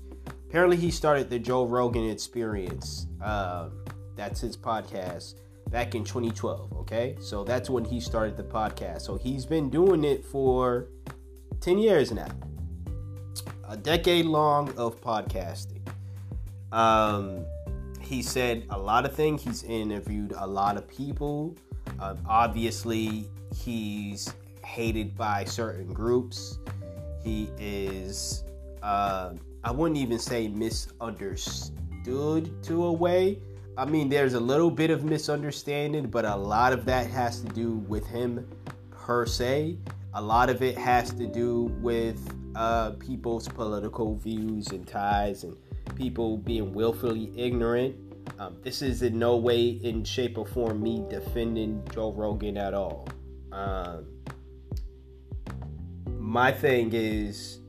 apparently 0.50 0.78
he 0.78 0.90
started 0.90 1.30
the 1.30 1.38
Joe 1.38 1.68
Rogan 1.68 2.10
Experience. 2.10 3.06
Uh, 3.24 3.70
that's 4.16 4.42
his 4.42 4.58
podcast 4.58 5.36
back 5.70 5.94
in 5.94 6.04
2012. 6.04 6.74
Okay, 6.74 7.18
so 7.22 7.44
that's 7.44 7.70
when 7.70 7.86
he 7.86 8.00
started 8.00 8.36
the 8.36 8.44
podcast. 8.44 9.02
So 9.02 9.16
he's 9.16 9.46
been 9.46 9.70
doing 9.70 10.04
it 10.04 10.26
for 10.26 10.88
10 11.62 11.78
years 11.78 12.12
now, 12.12 12.28
a 13.70 13.78
decade 13.78 14.26
long 14.26 14.76
of 14.78 15.00
podcasting. 15.00 15.80
Um, 16.72 17.46
he 18.00 18.22
said 18.22 18.66
a 18.70 18.78
lot 18.78 19.06
of 19.06 19.16
things. 19.16 19.44
He's 19.44 19.64
interviewed 19.64 20.34
a 20.38 20.46
lot 20.46 20.76
of 20.76 20.88
people. 20.88 21.56
Um, 22.00 22.18
obviously, 22.28 23.30
he's 23.56 24.34
hated 24.66 25.16
by 25.16 25.46
certain 25.46 25.94
groups. 25.94 26.60
He 27.24 27.50
is, 27.58 28.44
uh, 28.82 29.34
I 29.64 29.72
wouldn't 29.72 30.00
even 30.00 30.20
say 30.20 30.48
misunderstood 30.48 32.64
to 32.64 32.86
a 32.86 32.92
way 32.92 33.40
I 33.78 33.86
mean, 33.86 34.10
there's 34.10 34.34
a 34.34 34.40
little 34.40 34.70
bit 34.70 34.92
of 34.92 35.06
misunderstanding, 35.06 36.08
but 36.08 36.26
a 36.26 36.36
lot 36.36 36.74
of 36.74 36.84
that 36.86 37.08
has 37.08 37.42
to 37.42 37.48
do 37.48 37.76
with 37.88 38.06
him 38.06 38.46
per 38.92 39.26
se. 39.26 39.78
A 40.14 40.22
lot 40.22 40.50
of 40.50 40.62
it 40.62 40.78
has 40.78 41.14
to 41.14 41.26
do 41.26 41.74
with 41.80 42.20
uh, 42.56 42.92
people's 42.92 43.48
political 43.48 44.18
views 44.18 44.68
and 44.68 44.86
ties 44.86 45.44
and 45.44 45.56
people 45.96 46.38
being 46.38 46.74
willfully 46.74 47.32
ignorant. 47.38 47.96
Um, 48.38 48.58
this 48.62 48.82
is 48.82 49.02
in 49.02 49.18
no 49.18 49.38
way, 49.38 49.70
in 49.70 50.04
shape, 50.04 50.38
or 50.38 50.46
form 50.46 50.82
me 50.82 51.06
defending 51.10 51.82
Joe 51.94 52.12
Rogan 52.12 52.58
at 52.58 52.74
all. 52.74 53.08
Um, 53.52 54.08
my 56.20 56.52
thing 56.52 56.92
is, 56.94 57.60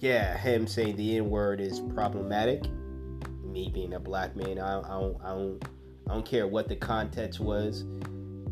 yeah, 0.00 0.36
him 0.36 0.66
saying 0.66 0.96
the 0.96 1.16
N 1.16 1.30
word 1.30 1.60
is 1.60 1.80
problematic 1.80 2.64
me 3.44 3.70
being 3.72 3.94
a 3.94 4.00
black 4.00 4.36
man. 4.36 4.58
I, 4.58 4.80
I 4.80 5.00
don't, 5.00 5.16
I 5.22 5.28
don't, 5.28 5.64
I 6.08 6.14
don't 6.14 6.26
care 6.26 6.46
what 6.46 6.68
the 6.68 6.76
context 6.76 7.40
was. 7.40 7.84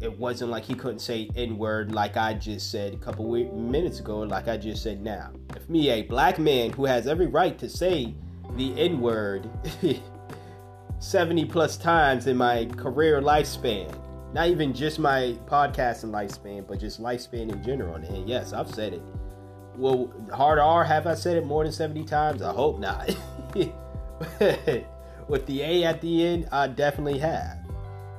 It 0.04 0.18
wasn't 0.18 0.50
like 0.50 0.64
he 0.64 0.74
couldn't 0.74 0.98
say 0.98 1.30
N 1.34 1.56
word 1.56 1.94
like 1.94 2.18
I 2.18 2.34
just 2.34 2.70
said 2.70 2.92
a 2.92 2.98
couple 2.98 3.24
minutes 3.54 4.00
ago, 4.00 4.18
like 4.18 4.48
I 4.48 4.58
just 4.58 4.82
said 4.82 5.00
now. 5.00 5.30
If 5.56 5.66
me, 5.70 5.88
a 5.88 6.02
black 6.02 6.38
man 6.38 6.72
who 6.72 6.84
has 6.84 7.06
every 7.06 7.26
right 7.26 7.58
to 7.58 7.70
say 7.70 8.14
the 8.54 8.78
N 8.78 9.00
word 9.00 9.48
70 10.98 11.46
plus 11.46 11.78
times 11.78 12.26
in 12.26 12.36
my 12.36 12.66
career 12.76 13.22
lifespan, 13.22 13.90
not 14.34 14.48
even 14.48 14.74
just 14.74 14.98
my 14.98 15.38
podcasting 15.46 16.10
lifespan, 16.10 16.68
but 16.68 16.78
just 16.78 17.00
lifespan 17.00 17.50
in 17.50 17.64
general. 17.64 17.94
And 17.94 18.28
yes, 18.28 18.52
I've 18.52 18.74
said 18.74 18.92
it. 18.92 19.02
Well, 19.74 20.12
hard 20.34 20.58
R, 20.58 20.84
have 20.84 21.06
I 21.06 21.14
said 21.14 21.38
it 21.38 21.46
more 21.46 21.64
than 21.64 21.72
70 21.72 22.04
times? 22.04 22.42
I 22.42 22.52
hope 22.52 22.78
not. 22.78 23.08
with 25.28 25.46
the 25.46 25.62
A 25.62 25.84
at 25.84 26.02
the 26.02 26.26
end, 26.26 26.46
I 26.52 26.66
definitely 26.66 27.20
have 27.20 27.56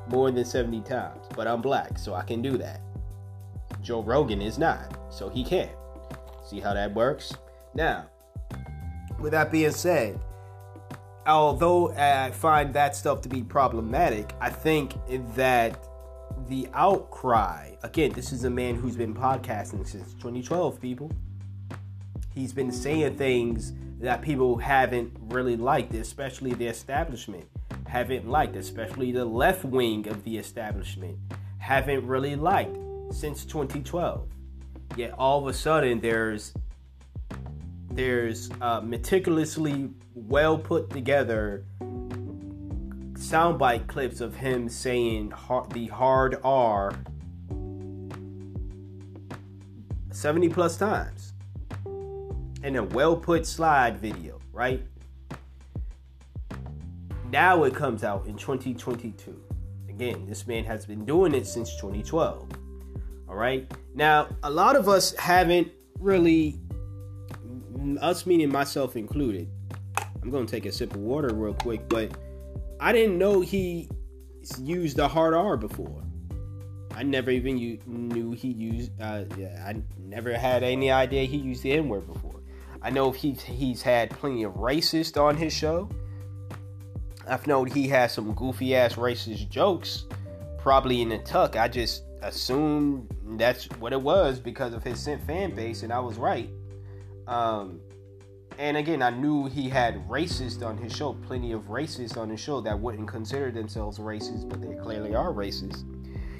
more 0.07 0.31
than 0.31 0.45
70 0.45 0.81
times. 0.81 1.24
But 1.35 1.47
I'm 1.47 1.61
black, 1.61 1.97
so 1.97 2.13
I 2.13 2.23
can 2.23 2.41
do 2.41 2.57
that. 2.57 2.81
Joe 3.81 4.01
Rogan 4.01 4.41
is 4.41 4.57
not, 4.57 4.97
so 5.09 5.29
he 5.29 5.43
can't. 5.43 5.71
See 6.47 6.59
how 6.59 6.73
that 6.73 6.93
works? 6.93 7.33
Now, 7.73 8.07
with 9.19 9.31
that 9.33 9.51
being 9.51 9.71
said, 9.71 10.19
although 11.27 11.93
I 11.93 12.31
find 12.31 12.73
that 12.73 12.95
stuff 12.95 13.21
to 13.21 13.29
be 13.29 13.43
problematic, 13.43 14.33
I 14.39 14.49
think 14.49 14.93
that 15.35 15.87
the 16.47 16.67
outcry 16.73 17.75
again, 17.85 18.11
this 18.11 18.33
is 18.33 18.43
a 18.43 18.49
man 18.49 18.75
who's 18.75 18.95
been 18.95 19.13
podcasting 19.13 19.87
since 19.87 20.13
2012, 20.15 20.81
people. 20.81 21.11
He's 22.33 22.51
been 22.51 22.71
saying 22.71 23.17
things 23.17 23.73
that 23.99 24.21
people 24.21 24.57
haven't 24.57 25.15
really 25.29 25.55
liked, 25.55 25.93
especially 25.93 26.53
the 26.53 26.67
establishment 26.67 27.47
haven't 27.87 28.27
liked, 28.27 28.55
especially 28.55 29.11
the 29.11 29.25
left 29.25 29.63
wing 29.63 30.07
of 30.07 30.23
the 30.23 30.37
establishment 30.37 31.17
haven't 31.59 32.05
really 32.05 32.35
liked 32.35 32.77
since 33.11 33.45
2012. 33.45 34.27
Yet 34.95 35.13
all 35.17 35.39
of 35.39 35.47
a 35.47 35.53
sudden 35.53 35.99
there's 35.99 36.53
there's 37.91 38.49
uh, 38.61 38.81
meticulously 38.81 39.89
well 40.13 40.57
put 40.57 40.89
together 40.89 41.65
soundbite 43.13 43.87
clips 43.87 44.19
of 44.19 44.35
him 44.35 44.67
saying 44.67 45.31
hard, 45.31 45.71
the 45.71 45.87
hard 45.87 46.37
R 46.43 46.93
70 50.11 50.49
plus 50.49 50.77
times 50.77 51.33
in 52.63 52.75
a 52.77 52.83
well 52.83 53.15
put 53.15 53.45
slide 53.45 53.97
video, 53.97 54.39
right? 54.51 54.81
Now 57.35 57.65
it 57.65 57.75
comes 57.75 58.05
out 58.05 58.27
in 58.27 58.37
2022. 58.37 59.37
Again, 59.89 60.25
this 60.25 60.47
man 60.47 60.63
has 60.63 60.85
been 60.85 61.03
doing 61.03 61.33
it 61.33 61.45
since 61.45 61.75
2012. 61.75 62.47
All 63.27 63.35
right. 63.35 63.69
Now, 63.93 64.29
a 64.43 64.49
lot 64.49 64.77
of 64.77 64.87
us 64.87 65.13
haven't 65.17 65.69
really, 65.99 66.61
us 67.99 68.25
meaning 68.25 68.49
myself 68.49 68.95
included. 68.95 69.49
I'm 70.23 70.31
going 70.31 70.45
to 70.45 70.49
take 70.49 70.65
a 70.65 70.71
sip 70.71 70.95
of 70.95 71.01
water 71.01 71.33
real 71.33 71.55
quick, 71.55 71.89
but 71.89 72.17
I 72.79 72.93
didn't 72.93 73.17
know 73.17 73.41
he 73.41 73.89
used 74.57 74.95
the 74.95 75.09
hard 75.09 75.33
R 75.33 75.57
before. 75.57 76.03
I 76.91 77.03
never 77.03 77.31
even 77.31 77.81
knew 77.85 78.31
he 78.31 78.47
used. 78.47 78.91
Uh, 79.01 79.25
yeah, 79.37 79.61
I 79.67 79.75
never 79.99 80.37
had 80.37 80.63
any 80.63 80.89
idea 80.89 81.25
he 81.25 81.35
used 81.35 81.63
the 81.63 81.73
N 81.73 81.89
word 81.89 82.07
before. 82.07 82.39
I 82.81 82.91
know 82.91 83.11
he's 83.11 83.41
he's 83.41 83.81
had 83.81 84.09
plenty 84.11 84.43
of 84.43 84.53
racist 84.53 85.21
on 85.21 85.35
his 85.35 85.51
show. 85.51 85.89
I've 87.27 87.47
known 87.47 87.67
he 87.67 87.87
has 87.89 88.13
some 88.13 88.33
goofy 88.33 88.75
ass 88.75 88.95
racist 88.95 89.49
jokes, 89.49 90.05
probably 90.57 91.01
in 91.01 91.09
the 91.09 91.17
tuck. 91.19 91.55
I 91.55 91.67
just 91.67 92.03
assumed 92.21 93.07
that's 93.37 93.65
what 93.79 93.93
it 93.93 94.01
was 94.01 94.39
because 94.39 94.73
of 94.73 94.83
his 94.83 95.07
fan 95.25 95.55
base, 95.55 95.83
and 95.83 95.91
I 95.91 95.99
was 95.99 96.17
right. 96.17 96.49
Um, 97.27 97.79
and 98.57 98.77
again, 98.77 99.01
I 99.01 99.09
knew 99.09 99.47
he 99.47 99.67
had 99.67 100.07
racist 100.07 100.65
on 100.65 100.77
his 100.77 100.95
show, 100.95 101.13
plenty 101.13 101.51
of 101.51 101.63
racists 101.63 102.17
on 102.17 102.29
his 102.29 102.39
show 102.39 102.61
that 102.61 102.79
wouldn't 102.79 103.07
consider 103.07 103.51
themselves 103.51 103.99
racist, 103.99 104.47
but 104.47 104.61
they 104.61 104.75
clearly 104.75 105.13
are 105.15 105.33
racist. 105.33 105.83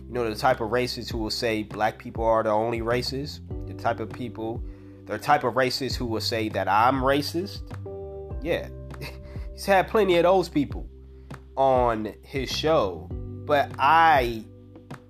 You 0.08 0.14
know, 0.14 0.30
the 0.30 0.36
type 0.36 0.62
of 0.62 0.70
racists 0.70 1.12
who 1.12 1.18
will 1.18 1.30
say 1.30 1.64
black 1.64 1.98
people 1.98 2.24
are 2.24 2.44
the 2.44 2.52
only 2.52 2.82
races, 2.82 3.42
the 3.66 3.74
type 3.74 4.00
of 4.00 4.10
people, 4.10 4.64
the 5.06 5.18
type 5.18 5.44
of 5.44 5.56
racists 5.56 5.96
who 5.96 6.06
will 6.06 6.22
say 6.22 6.48
that 6.50 6.68
I'm 6.68 7.02
racist. 7.02 7.62
Yeah, 8.42 8.70
he's 9.56 9.66
had 9.66 9.88
plenty 9.88 10.18
of 10.18 10.24
those 10.24 10.50
people 10.50 10.88
on 11.56 12.14
his 12.22 12.52
show, 12.52 13.08
but 13.46 13.72
I, 13.80 14.44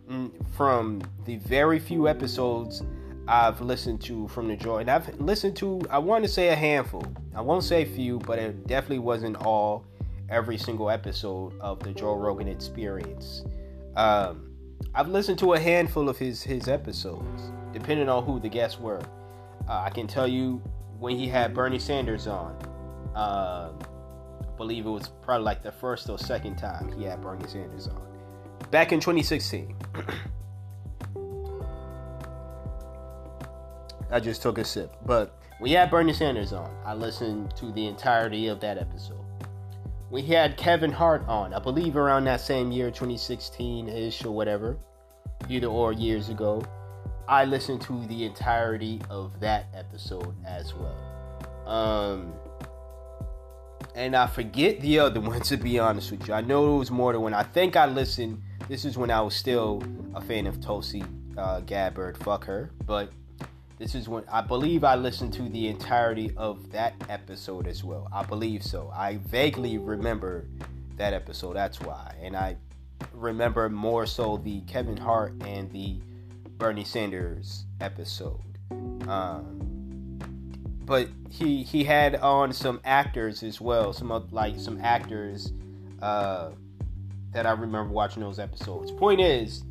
mm, 0.09 0.31
from 0.55 1.01
the 1.25 1.37
very 1.37 1.79
few 1.79 2.07
episodes 2.07 2.83
I've 3.27 3.59
listened 3.59 4.01
to 4.01 4.27
from 4.27 4.47
the 4.47 4.55
Joy, 4.55 4.77
and 4.79 4.89
I've 4.89 5.19
listened 5.19 5.57
to, 5.57 5.81
I 5.89 5.97
want 5.97 6.23
to 6.23 6.29
say 6.29 6.49
a 6.49 6.55
handful. 6.55 7.03
I 7.33 7.41
won't 7.41 7.63
say 7.63 7.83
few, 7.83 8.19
but 8.19 8.37
it 8.37 8.67
definitely 8.67 8.99
wasn't 8.99 9.35
all, 9.37 9.83
every 10.29 10.57
single 10.57 10.91
episode 10.91 11.59
of 11.59 11.79
the 11.79 11.91
Joe 11.91 12.15
Rogan 12.15 12.47
Experience. 12.47 13.43
Um, 13.95 14.51
I've 14.93 15.07
listened 15.07 15.39
to 15.39 15.53
a 15.53 15.59
handful 15.59 16.07
of 16.07 16.17
his 16.17 16.43
his 16.43 16.67
episodes, 16.67 17.51
depending 17.73 18.09
on 18.09 18.23
who 18.23 18.39
the 18.39 18.49
guests 18.49 18.79
were. 18.79 19.01
Uh, 19.67 19.81
I 19.85 19.89
can 19.89 20.05
tell 20.05 20.27
you 20.27 20.61
when 20.99 21.17
he 21.17 21.27
had 21.27 21.53
Bernie 21.53 21.79
Sanders 21.79 22.27
on. 22.27 22.53
Uh, 23.15 23.71
believe 24.57 24.85
it 24.85 24.89
was 24.89 25.09
probably 25.21 25.45
like 25.45 25.63
the 25.63 25.71
first 25.71 26.09
or 26.09 26.17
second 26.17 26.57
time 26.57 26.91
he 26.97 27.03
had 27.03 27.21
Bernie 27.21 27.47
Sanders 27.47 27.87
on. 27.87 28.01
Back 28.71 28.91
in 28.91 28.99
2016. 28.99 29.75
I 34.11 34.19
just 34.19 34.41
took 34.41 34.57
a 34.57 34.63
sip. 34.63 34.95
But 35.05 35.37
we 35.59 35.71
had 35.71 35.89
Bernie 35.89 36.13
Sanders 36.13 36.53
on. 36.53 36.69
I 36.85 36.93
listened 36.93 37.55
to 37.57 37.71
the 37.71 37.87
entirety 37.87 38.47
of 38.47 38.59
that 38.61 38.77
episode 38.77 39.25
we 40.15 40.21
had 40.21 40.55
Kevin 40.55 40.91
Hart 40.91 41.27
on, 41.27 41.53
I 41.53 41.59
believe 41.59 41.97
around 41.97 42.25
that 42.25 42.39
same 42.39 42.71
year, 42.71 42.89
2016 42.89 43.89
ish 43.89 44.23
or 44.23 44.31
whatever, 44.31 44.77
either 45.49 45.67
or 45.67 45.91
years 45.91 46.29
ago. 46.29 46.63
I 47.27 47.43
listened 47.45 47.81
to 47.81 48.05
the 48.05 48.23
entirety 48.23 49.01
of 49.09 49.39
that 49.39 49.65
episode 49.73 50.35
as 50.45 50.73
well. 50.73 50.95
Um, 51.65 52.33
and 53.95 54.15
I 54.15 54.27
forget 54.27 54.81
the 54.81 54.99
other 54.99 55.19
one 55.19 55.41
to 55.51 55.57
be 55.57 55.79
honest 55.79 56.11
with 56.11 56.27
you. 56.27 56.33
I 56.33 56.41
know 56.41 56.75
it 56.75 56.79
was 56.79 56.91
more 56.91 57.13
than 57.13 57.21
one. 57.21 57.33
I 57.33 57.43
think 57.43 57.75
I 57.75 57.85
listened. 57.85 58.41
This 58.67 58.85
is 58.85 58.97
when 58.97 59.09
I 59.09 59.21
was 59.21 59.35
still 59.35 59.81
a 60.13 60.21
fan 60.21 60.45
of 60.47 60.61
Tulsi 60.61 61.03
uh, 61.37 61.61
Gabbard. 61.61 62.17
Fuck 62.17 62.45
her, 62.45 62.71
but 62.85 63.11
this 63.77 63.95
is 63.95 64.07
when 64.07 64.23
I 64.31 64.41
believe 64.41 64.83
I 64.83 64.95
listened 64.95 65.33
to 65.33 65.43
the 65.49 65.67
entirety 65.67 66.31
of 66.37 66.71
that 66.71 66.93
episode 67.09 67.67
as 67.67 67.83
well. 67.83 68.07
I 68.13 68.23
believe 68.23 68.63
so. 68.63 68.91
I 68.93 69.17
vaguely 69.17 69.77
remember 69.77 70.47
that 70.97 71.13
episode. 71.13 71.55
That's 71.55 71.79
why. 71.81 72.15
And 72.21 72.35
I 72.35 72.57
remember 73.13 73.69
more 73.69 74.05
so 74.05 74.37
the 74.37 74.61
Kevin 74.61 74.97
Hart 74.97 75.33
and 75.41 75.71
the 75.71 75.99
Bernie 76.57 76.85
Sanders 76.85 77.65
episode. 77.81 78.39
Um, 79.07 79.74
but 80.85 81.09
he 81.29 81.63
he 81.63 81.83
had 81.83 82.15
on 82.17 82.53
some 82.53 82.79
actors 82.85 83.43
as 83.43 83.59
well. 83.59 83.93
Some 83.93 84.27
like 84.31 84.59
some 84.59 84.79
actors 84.81 85.51
uh, 86.01 86.51
that 87.33 87.45
I 87.45 87.51
remember 87.51 87.91
watching 87.91 88.21
those 88.21 88.39
episodes. 88.39 88.91
Point 88.91 89.19
is, 89.19 89.63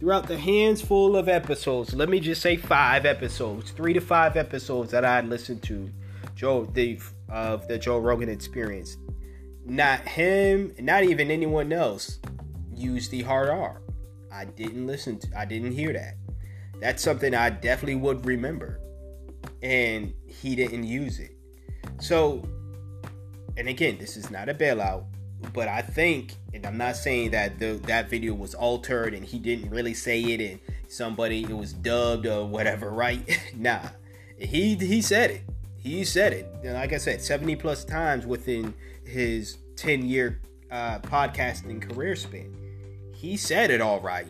throughout 0.00 0.26
the 0.26 0.38
handful 0.38 1.16
of 1.16 1.28
episodes, 1.28 1.94
let 1.94 2.08
me 2.08 2.20
just 2.20 2.40
say 2.40 2.56
five 2.56 3.04
episodes, 3.06 3.70
three 3.70 3.92
to 3.92 4.00
five 4.00 4.36
episodes 4.36 4.90
that 4.92 5.04
I 5.04 5.20
listened 5.20 5.62
to, 5.64 5.90
Joe 6.34 6.64
the 6.72 6.98
of 7.28 7.68
the 7.68 7.78
Joe 7.78 7.98
Rogan 7.98 8.28
Experience. 8.28 8.96
Not 9.66 10.00
him, 10.08 10.74
not 10.78 11.04
even 11.04 11.30
anyone 11.30 11.72
else 11.72 12.20
used 12.74 13.10
the 13.10 13.22
hard 13.22 13.50
R. 13.50 13.82
I 14.32 14.46
didn't 14.46 14.86
listen 14.86 15.18
to. 15.18 15.38
I 15.38 15.44
didn't 15.44 15.72
hear 15.72 15.92
that. 15.92 16.14
That's 16.80 17.02
something 17.02 17.34
I 17.34 17.50
definitely 17.50 17.96
would 17.96 18.24
remember, 18.24 18.80
and 19.62 20.12
he 20.26 20.56
didn't 20.56 20.84
use 20.84 21.18
it. 21.18 21.36
So, 22.00 22.46
and 23.56 23.68
again, 23.68 23.98
this 23.98 24.16
is 24.16 24.30
not 24.30 24.48
a 24.48 24.54
bailout 24.54 25.04
but 25.52 25.68
I 25.68 25.82
think, 25.82 26.34
and 26.52 26.66
I'm 26.66 26.76
not 26.76 26.96
saying 26.96 27.30
that 27.30 27.58
the, 27.58 27.74
that 27.86 28.10
video 28.10 28.34
was 28.34 28.54
altered 28.54 29.14
and 29.14 29.24
he 29.24 29.38
didn't 29.38 29.70
really 29.70 29.94
say 29.94 30.20
it 30.20 30.40
and 30.40 30.60
somebody 30.88 31.44
it 31.44 31.56
was 31.56 31.72
dubbed 31.72 32.26
or 32.26 32.46
whatever, 32.46 32.90
right? 32.92 33.20
nah, 33.56 33.88
he 34.38 34.74
he 34.74 35.00
said 35.02 35.30
it. 35.30 35.42
He 35.76 36.04
said 36.04 36.32
it. 36.32 36.46
And 36.64 36.74
like 36.74 36.92
I 36.92 36.98
said, 36.98 37.22
70 37.22 37.56
plus 37.56 37.84
times 37.84 38.26
within 38.26 38.74
his 39.04 39.58
10 39.76 40.04
year 40.06 40.40
uh, 40.70 40.98
podcasting 40.98 41.80
career 41.80 42.16
span. 42.16 42.54
He 43.14 43.36
said 43.36 43.70
it 43.70 43.80
all 43.80 44.00
right. 44.00 44.28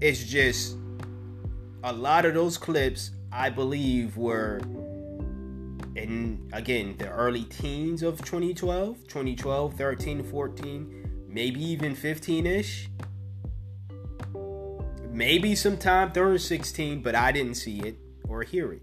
It's 0.00 0.24
just 0.24 0.76
a 1.82 1.92
lot 1.92 2.24
of 2.24 2.34
those 2.34 2.56
clips, 2.56 3.10
I 3.34 3.50
believe, 3.50 4.16
were 4.16 4.60
in 5.96 6.48
again 6.52 6.94
the 6.98 7.08
early 7.08 7.44
teens 7.44 8.02
of 8.02 8.18
2012 8.24 9.06
2012 9.06 9.74
13 9.74 10.24
14 10.24 11.26
maybe 11.28 11.64
even 11.64 11.94
15ish 11.94 12.88
maybe 15.08 15.54
sometime 15.54 16.10
during 16.10 16.38
16 16.38 17.00
but 17.00 17.14
i 17.14 17.30
didn't 17.30 17.54
see 17.54 17.78
it 17.78 17.96
or 18.28 18.42
hear 18.42 18.72
it. 18.72 18.82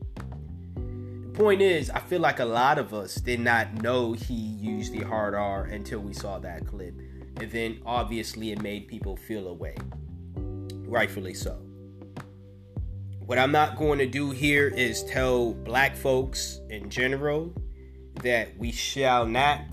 The 0.76 1.32
point 1.34 1.62
is 1.62 1.90
i 1.90 2.00
feel 2.00 2.22
like 2.22 2.40
a 2.40 2.46
lot 2.46 2.78
of 2.78 2.94
us 2.94 3.16
did 3.16 3.42
not 3.42 3.74
know 3.82 4.14
he 4.14 4.34
used 4.34 4.94
the 4.94 5.04
hard 5.04 5.34
r 5.34 5.64
until 5.66 6.00
we 6.00 6.14
saw 6.14 6.40
that 6.40 6.66
clip. 6.66 6.94
And 7.38 7.52
then 7.52 7.82
obviously 7.86 8.52
it 8.52 8.62
made 8.62 8.88
people 8.88 9.18
feel 9.18 9.48
away. 9.48 9.76
Rightfully 10.86 11.34
so 11.34 11.71
what 13.32 13.40
I'm 13.40 13.54
not 13.54 13.78
going 13.78 13.98
to 14.00 14.06
do 14.06 14.32
here 14.32 14.68
is 14.68 15.06
tell 15.06 15.54
black 15.54 15.96
folks 15.96 16.60
in 16.70 16.90
general 16.90 17.54
that 18.24 18.50
we 18.58 18.74
shall 18.74 19.26
not 19.26 19.64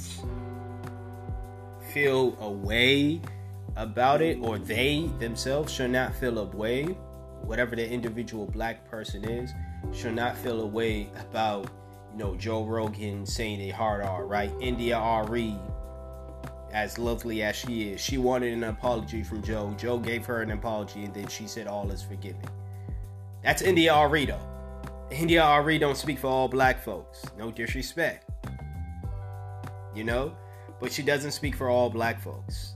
feel 1.92 2.36
a 2.40 2.48
way 2.48 3.20
about 3.74 4.22
it, 4.22 4.38
or 4.40 4.58
they 4.58 5.10
themselves 5.18 5.72
should 5.72 5.90
not 5.90 6.14
feel 6.14 6.38
a 6.38 6.44
way, 6.44 6.84
whatever 7.42 7.74
the 7.74 7.84
individual 7.84 8.46
black 8.46 8.88
person 8.88 9.24
is, 9.24 9.50
should 9.92 10.14
not 10.14 10.36
feel 10.36 10.60
a 10.60 10.66
way 10.66 11.10
about, 11.18 11.68
you 12.12 12.18
know, 12.18 12.36
Joe 12.36 12.64
Rogan 12.64 13.26
saying 13.26 13.60
a 13.62 13.70
hard 13.70 14.04
R, 14.04 14.24
right? 14.24 14.52
India 14.60 14.96
Arie, 14.96 15.58
as 16.72 16.96
lovely 16.96 17.42
as 17.42 17.56
she 17.56 17.90
is, 17.90 18.00
she 18.00 18.18
wanted 18.18 18.52
an 18.52 18.62
apology 18.62 19.24
from 19.24 19.42
Joe. 19.42 19.74
Joe 19.76 19.98
gave 19.98 20.24
her 20.26 20.42
an 20.42 20.52
apology, 20.52 21.02
and 21.02 21.12
then 21.12 21.26
she 21.26 21.48
said 21.48 21.66
all 21.66 21.90
is 21.90 22.04
forgiven. 22.04 22.48
That's 23.42 23.62
India 23.62 23.92
though. 23.92 24.40
India 25.10 25.42
Arie 25.42 25.78
don't 25.78 25.96
speak 25.96 26.18
for 26.18 26.26
all 26.26 26.48
black 26.48 26.82
folks. 26.82 27.24
No 27.38 27.50
disrespect. 27.50 28.28
You 29.94 30.04
know? 30.04 30.36
But 30.80 30.92
she 30.92 31.02
doesn't 31.02 31.32
speak 31.32 31.56
for 31.56 31.68
all 31.68 31.90
black 31.90 32.20
folks. 32.20 32.74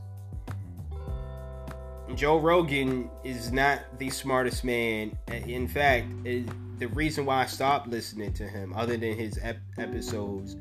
Joe 2.15 2.39
Rogan 2.39 3.11
is 3.25 3.53
not 3.53 3.81
the 3.99 4.11
smartest 4.11 4.65
man. 4.65 5.17
In 5.29 5.67
fact, 5.67 6.09
the 6.25 6.87
reason 6.89 7.25
why 7.25 7.43
I 7.43 7.47
stopped 7.47 7.89
listening 7.89 8.33
to 8.35 8.47
him, 8.47 8.75
other 8.75 8.97
than 8.97 9.17
his 9.17 9.39
ep- 9.43 9.59
episodes, 9.79 10.57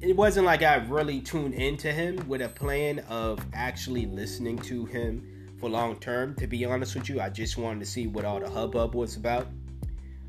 it 0.00 0.16
wasn't 0.16 0.46
like 0.46 0.62
I 0.62 0.76
really 0.76 1.20
tuned 1.20 1.54
into 1.54 1.90
him 1.90 2.28
with 2.28 2.42
a 2.42 2.48
plan 2.48 3.00
of 3.08 3.44
actually 3.54 4.06
listening 4.06 4.58
to 4.58 4.84
him 4.84 5.26
for 5.62 5.70
long 5.70 5.94
term. 6.00 6.34
To 6.34 6.46
be 6.48 6.64
honest 6.64 6.96
with 6.96 7.08
you, 7.08 7.20
I 7.20 7.30
just 7.30 7.56
wanted 7.56 7.80
to 7.80 7.86
see 7.86 8.08
what 8.08 8.24
all 8.24 8.40
the 8.40 8.50
hubbub 8.50 8.96
was 8.96 9.16
about. 9.16 9.46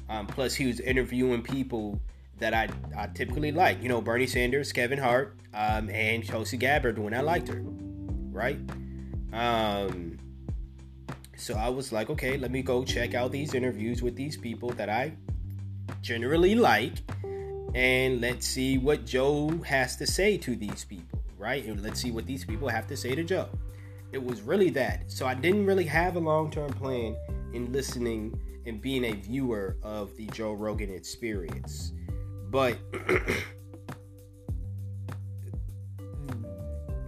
Um, 0.07 0.27
plus, 0.27 0.53
he 0.53 0.67
was 0.67 0.79
interviewing 0.79 1.41
people 1.41 1.99
that 2.37 2.53
I, 2.53 2.69
I 2.95 3.07
typically 3.07 3.51
like. 3.51 3.81
You 3.81 3.89
know, 3.89 3.99
Bernie 3.99 4.27
Sanders, 4.27 4.71
Kevin 4.71 4.99
Hart, 4.99 5.35
um, 5.55 5.89
and 5.89 6.25
Tulsi 6.25 6.55
Gabbard 6.55 6.99
when 6.99 7.15
I 7.15 7.21
liked 7.21 7.47
her, 7.47 7.63
right? 8.31 8.59
Um, 9.33 10.19
so 11.35 11.55
I 11.55 11.69
was 11.69 11.91
like, 11.91 12.11
okay, 12.11 12.37
let 12.37 12.51
me 12.51 12.61
go 12.61 12.83
check 12.83 13.15
out 13.15 13.31
these 13.31 13.55
interviews 13.55 14.03
with 14.03 14.15
these 14.15 14.37
people 14.37 14.69
that 14.73 14.87
I 14.87 15.13
generally 16.01 16.53
like, 16.53 16.93
and 17.73 18.21
let's 18.21 18.45
see 18.45 18.77
what 18.77 19.03
Joe 19.03 19.49
has 19.65 19.95
to 19.95 20.05
say 20.05 20.37
to 20.37 20.55
these 20.55 20.85
people, 20.85 21.23
right? 21.39 21.65
And 21.65 21.81
let's 21.81 21.99
see 21.99 22.11
what 22.11 22.27
these 22.27 22.45
people 22.45 22.69
have 22.69 22.85
to 22.87 22.95
say 22.95 23.15
to 23.15 23.23
Joe. 23.23 23.49
It 24.13 24.23
was 24.23 24.41
really 24.41 24.69
that. 24.69 25.11
So 25.11 25.25
I 25.25 25.33
didn't 25.33 25.65
really 25.65 25.83
have 25.85 26.15
a 26.15 26.19
long 26.19 26.51
term 26.51 26.71
plan 26.71 27.17
in 27.53 27.73
listening 27.73 28.39
and 28.65 28.79
being 28.79 29.03
a 29.05 29.13
viewer 29.13 29.77
of 29.81 30.15
the 30.15 30.27
Joe 30.27 30.53
Rogan 30.53 30.91
experience. 30.91 31.93
But 32.51 32.77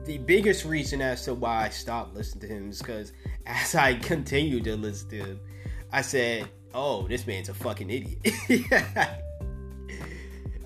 the 0.05 0.17
biggest 0.17 0.65
reason 0.65 1.01
as 1.01 1.23
to 1.25 1.35
why 1.35 1.65
I 1.65 1.69
stopped 1.69 2.15
listening 2.15 2.41
to 2.41 2.47
him 2.47 2.71
is 2.71 2.79
because 2.79 3.13
as 3.45 3.75
I 3.75 3.93
continued 3.95 4.63
to 4.63 4.75
listen 4.75 5.09
to 5.09 5.17
him, 5.17 5.39
I 5.91 6.01
said, 6.01 6.49
"Oh, 6.73 7.07
this 7.07 7.27
man's 7.27 7.49
a 7.49 7.53
fucking 7.53 7.91
idiot." 7.91 8.17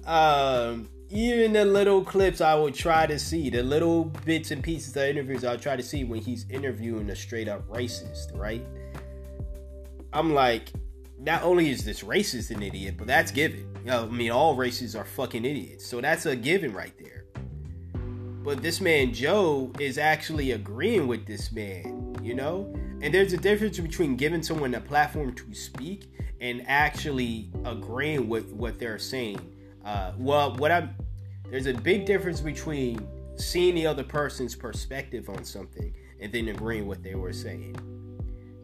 um, 0.06 0.88
even 1.10 1.54
the 1.54 1.66
little 1.66 2.04
clips 2.04 2.40
I 2.40 2.54
would 2.54 2.76
try 2.76 3.08
to 3.08 3.18
see, 3.18 3.50
the 3.50 3.64
little 3.64 4.06
bits 4.06 4.52
and 4.52 4.64
pieces 4.64 4.96
of 4.96 5.04
interviews 5.04 5.44
I'll 5.44 5.58
try 5.58 5.76
to 5.76 5.84
see 5.84 6.04
when 6.04 6.22
he's 6.22 6.46
interviewing 6.50 7.10
a 7.10 7.16
straight 7.16 7.48
up 7.48 7.68
racist, 7.68 8.38
right? 8.38 8.64
I'm 10.14 10.34
like, 10.34 10.72
not 11.20 11.44
only 11.44 11.70
is 11.70 11.84
this 11.84 12.04
racist 12.04 12.52
an 12.52 12.62
idiot, 12.62 12.96
but 12.98 13.08
that's 13.08 13.32
given. 13.32 13.68
You 13.84 13.92
know, 13.92 14.04
I 14.04 14.08
mean, 14.08 14.32
all 14.32 14.56
races 14.56 14.96
are 14.96 15.04
fucking 15.04 15.46
idiots. 15.46 15.86
So 15.86 16.00
that's 16.00 16.26
a 16.28 16.36
given 16.36 16.74
right 16.74 16.94
there. 17.00 17.26
But 18.44 18.62
this 18.62 18.80
man, 18.80 19.12
Joe, 19.12 19.72
is 19.80 19.98
actually 19.98 20.52
agreeing 20.52 21.08
with 21.08 21.26
this 21.26 21.52
man, 21.52 22.16
you 22.22 22.36
know? 22.36 22.72
And 23.02 23.14
there's 23.14 23.34
a 23.34 23.38
difference 23.38 23.80
between 23.80 24.16
giving 24.16 24.44
someone 24.44 24.76
a 24.76 24.82
platform 24.82 25.34
to 25.34 25.54
speak 25.54 26.12
and 26.40 26.64
actually 26.68 27.52
agreeing 27.66 28.30
with 28.30 28.54
what 28.54 28.80
they're 28.80 29.00
saying. 29.00 29.56
Uh, 29.84 30.14
well, 30.18 30.56
what 30.58 30.72
I'm 30.72 30.96
there's 31.50 31.66
a 31.66 31.74
big 31.74 32.06
difference 32.06 32.42
between 32.42 33.08
seeing 33.36 33.76
the 33.76 33.88
other 33.88 34.04
person's 34.04 34.56
perspective 34.56 35.30
on 35.30 35.44
something 35.44 35.94
and 36.20 36.32
then 36.32 36.50
agreeing 36.50 36.88
what 36.88 37.02
they 37.02 37.16
were 37.16 37.34
saying. 37.34 37.76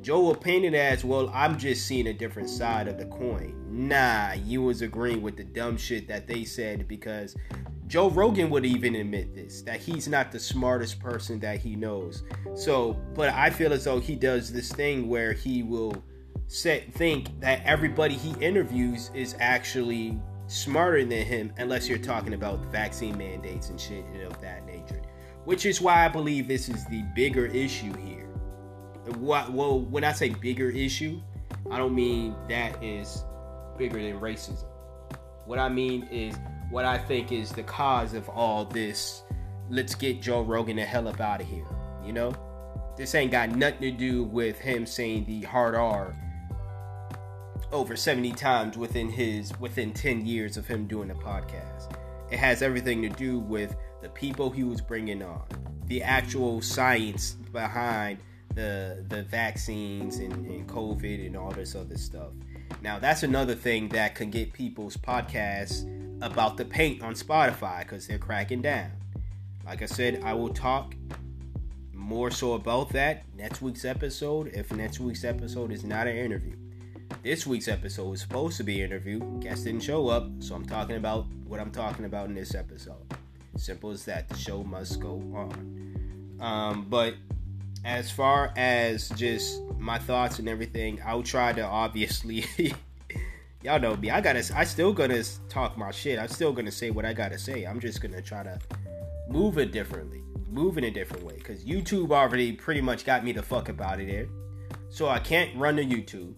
Joe 0.01 0.35
painted 0.35 0.75
as, 0.75 1.03
well, 1.03 1.31
I'm 1.33 1.57
just 1.57 1.87
seeing 1.87 2.07
a 2.07 2.13
different 2.13 2.47
side 2.47 2.87
of 2.87 2.99
the 2.99 3.05
coin. 3.05 3.55
Nah, 3.67 4.33
you 4.33 4.61
was 4.61 4.83
agreeing 4.83 5.23
with 5.23 5.35
the 5.35 5.43
dumb 5.43 5.77
shit 5.77 6.07
that 6.09 6.27
they 6.27 6.43
said 6.43 6.87
because 6.87 7.35
Joe 7.87 8.11
Rogan 8.11 8.51
would 8.51 8.67
even 8.67 8.93
admit 8.95 9.33
this 9.33 9.63
that 9.63 9.79
he's 9.79 10.07
not 10.07 10.31
the 10.31 10.39
smartest 10.39 10.99
person 10.99 11.39
that 11.39 11.59
he 11.59 11.75
knows. 11.75 12.23
So, 12.53 12.99
but 13.15 13.29
I 13.29 13.49
feel 13.49 13.73
as 13.73 13.85
though 13.85 13.99
he 13.99 14.15
does 14.15 14.53
this 14.53 14.71
thing 14.71 15.07
where 15.09 15.33
he 15.33 15.63
will 15.63 16.03
set 16.47 16.93
think 16.93 17.39
that 17.39 17.63
everybody 17.65 18.13
he 18.13 18.39
interviews 18.43 19.09
is 19.15 19.35
actually 19.39 20.19
smarter 20.47 21.03
than 21.03 21.25
him 21.25 21.53
unless 21.57 21.87
you're 21.87 21.97
talking 21.97 22.33
about 22.33 22.59
vaccine 22.71 23.17
mandates 23.17 23.69
and 23.69 23.79
shit 23.79 24.05
of 24.25 24.39
that 24.41 24.65
nature. 24.65 25.01
Which 25.45 25.65
is 25.65 25.81
why 25.81 26.05
I 26.05 26.07
believe 26.07 26.47
this 26.47 26.69
is 26.69 26.85
the 26.85 27.03
bigger 27.15 27.45
issue 27.45 27.95
here 27.97 28.25
what 29.13 29.51
well 29.51 29.79
when 29.79 30.03
I 30.03 30.11
say 30.13 30.29
bigger 30.29 30.69
issue, 30.69 31.21
I 31.69 31.77
don't 31.77 31.95
mean 31.95 32.35
that 32.49 32.81
is 32.83 33.23
bigger 33.77 34.01
than 34.01 34.19
racism. 34.19 34.65
What 35.45 35.59
I 35.59 35.69
mean 35.69 36.07
is 36.11 36.35
what 36.71 36.85
I 36.85 36.97
think 36.97 37.31
is 37.31 37.51
the 37.51 37.63
cause 37.63 38.13
of 38.13 38.27
all 38.29 38.65
this. 38.65 39.23
Let's 39.69 39.95
get 39.95 40.21
Joe 40.21 40.41
Rogan 40.41 40.77
the 40.77 40.85
hell 40.85 41.07
up 41.07 41.19
out 41.19 41.41
of 41.41 41.47
here. 41.47 41.65
You 42.03 42.13
know, 42.13 42.33
this 42.97 43.15
ain't 43.15 43.31
got 43.31 43.49
nothing 43.49 43.81
to 43.81 43.91
do 43.91 44.23
with 44.23 44.59
him 44.59 44.85
saying 44.85 45.25
the 45.25 45.41
hard 45.41 45.75
R 45.75 46.15
over 47.75 47.95
70 47.95 48.31
times 48.31 48.77
within 48.77 49.09
his 49.09 49.51
within 49.59 49.93
10 49.93 50.25
years 50.25 50.57
of 50.57 50.65
him 50.65 50.87
doing 50.87 51.09
the 51.09 51.13
podcast. 51.13 51.95
It 52.31 52.39
has 52.39 52.61
everything 52.61 53.01
to 53.03 53.09
do 53.09 53.39
with 53.39 53.75
the 54.01 54.09
people 54.09 54.49
he 54.49 54.63
was 54.63 54.81
bringing 54.81 55.21
on, 55.21 55.43
the 55.87 56.01
actual 56.01 56.61
science 56.61 57.33
behind 57.51 58.19
the 58.55 59.05
the 59.09 59.23
vaccines 59.23 60.17
and, 60.17 60.33
and 60.47 60.67
COVID 60.67 61.25
and 61.25 61.35
all 61.35 61.51
this 61.51 61.75
other 61.75 61.97
stuff. 61.97 62.31
Now 62.81 62.97
that's 62.97 63.23
another 63.23 63.55
thing 63.55 63.89
that 63.89 64.15
can 64.15 64.31
get 64.31 64.53
people's 64.53 64.97
podcasts 64.97 65.91
about 66.21 66.57
the 66.57 66.65
paint 66.65 67.03
on 67.03 67.13
Spotify 67.13 67.79
because 67.79 68.07
they're 68.07 68.17
cracking 68.17 68.61
down. 68.61 68.91
Like 69.65 69.81
I 69.81 69.85
said, 69.85 70.21
I 70.23 70.33
will 70.33 70.53
talk 70.53 70.95
more 71.93 72.31
so 72.31 72.53
about 72.53 72.89
that 72.89 73.23
next 73.35 73.61
week's 73.61 73.83
episode. 73.83 74.51
If 74.53 74.71
next 74.71 74.99
week's 74.99 75.23
episode 75.23 75.71
is 75.71 75.83
not 75.83 76.07
an 76.07 76.15
interview, 76.15 76.55
this 77.25 77.47
week's 77.47 77.67
episode 77.67 78.07
was 78.07 78.21
supposed 78.21 78.55
to 78.55 78.63
be 78.63 78.81
an 78.81 78.91
interview. 78.91 79.19
Guest 79.39 79.63
didn't 79.63 79.81
show 79.81 80.09
up, 80.09 80.29
so 80.37 80.53
I'm 80.53 80.63
talking 80.63 80.95
about 80.95 81.25
what 81.47 81.59
I'm 81.59 81.71
talking 81.71 82.05
about 82.05 82.29
in 82.29 82.35
this 82.35 82.53
episode. 82.53 83.01
Simple 83.57 83.89
as 83.89 84.05
that. 84.05 84.29
The 84.29 84.37
show 84.37 84.63
must 84.63 84.99
go 84.99 85.15
on. 85.33 86.37
Um, 86.39 86.85
but 86.87 87.15
as 87.83 88.11
far 88.11 88.53
as 88.55 89.09
just 89.09 89.59
my 89.79 89.97
thoughts 89.97 90.37
and 90.37 90.47
everything, 90.47 91.01
I'll 91.03 91.23
try 91.23 91.51
to 91.53 91.63
obviously 91.63 92.45
y'all 93.63 93.79
know 93.79 93.95
me. 93.95 94.11
I 94.11 94.21
gotta 94.21 94.47
I 94.55 94.63
still 94.63 94.93
gonna 94.93 95.23
talk 95.49 95.79
my 95.79 95.89
shit. 95.89 96.19
I'm 96.19 96.27
still 96.27 96.53
gonna 96.53 96.71
say 96.71 96.91
what 96.91 97.05
I 97.05 97.13
gotta 97.13 97.39
say. 97.39 97.63
I'm 97.63 97.79
just 97.79 98.01
gonna 98.01 98.21
try 98.21 98.43
to 98.43 98.59
move 99.27 99.57
it 99.57 99.71
differently. 99.71 100.21
Move 100.47 100.77
in 100.77 100.83
a 100.83 100.91
different 100.91 101.23
way. 101.23 101.39
Cause 101.39 101.63
YouTube 101.63 102.11
already 102.11 102.51
pretty 102.51 102.81
much 102.81 103.03
got 103.03 103.23
me 103.23 103.31
the 103.31 103.41
fuck 103.41 103.69
about 103.69 103.99
it 103.99 104.09
there. 104.09 104.27
So 104.89 105.09
I 105.09 105.17
can't 105.17 105.55
run 105.57 105.77
to 105.77 105.83
YouTube. 105.83 106.35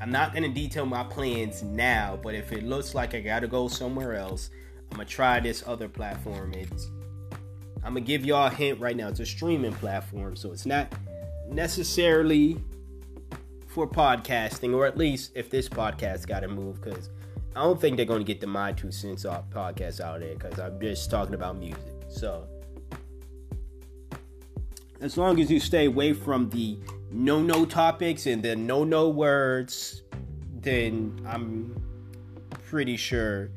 I'm 0.00 0.10
not 0.10 0.34
gonna 0.34 0.48
detail 0.48 0.86
my 0.86 1.04
plans 1.04 1.62
now, 1.62 2.18
but 2.22 2.34
if 2.34 2.52
it 2.52 2.64
looks 2.64 2.94
like 2.94 3.14
I 3.14 3.20
gotta 3.20 3.48
go 3.48 3.68
somewhere 3.68 4.14
else, 4.14 4.50
I'm 4.90 4.98
gonna 4.98 5.08
try 5.08 5.40
this 5.40 5.64
other 5.66 5.88
platform. 5.88 6.52
It's 6.54 6.90
I'm 7.82 7.94
gonna 7.94 8.00
give 8.00 8.24
y'all 8.24 8.46
a 8.46 8.50
hint 8.50 8.80
right 8.80 8.96
now. 8.96 9.08
It's 9.08 9.20
a 9.20 9.26
streaming 9.26 9.72
platform, 9.72 10.36
so 10.36 10.52
it's 10.52 10.66
not 10.66 10.92
necessarily 11.48 12.60
for 13.66 13.86
podcasting, 13.88 14.74
or 14.74 14.86
at 14.86 14.96
least 14.98 15.32
if 15.34 15.50
this 15.50 15.68
podcast 15.68 16.26
got 16.26 16.40
to 16.40 16.48
move, 16.48 16.80
because 16.82 17.10
I 17.54 17.60
don't 17.62 17.80
think 17.80 17.96
they're 17.96 18.06
gonna 18.06 18.24
get 18.24 18.40
the 18.40 18.46
My 18.46 18.72
Two 18.72 18.90
Cents 18.90 19.24
off 19.24 19.48
podcast 19.50 20.00
out 20.00 20.16
of 20.16 20.22
there, 20.22 20.34
because 20.34 20.58
I'm 20.58 20.80
just 20.80 21.10
talking 21.10 21.34
about 21.34 21.58
music. 21.58 21.80
So 22.08 22.46
as 25.00 25.16
long 25.16 25.40
as 25.40 25.50
you 25.50 25.60
stay 25.60 25.86
away 25.86 26.12
from 26.12 26.50
the 26.50 26.78
no 27.16 27.42
no 27.42 27.64
topics 27.64 28.26
and 28.26 28.42
then 28.42 28.66
no 28.66 28.84
no 28.84 29.08
words, 29.08 30.02
then 30.60 31.20
I'm 31.26 31.74
pretty 32.68 32.96
sure 32.96 33.50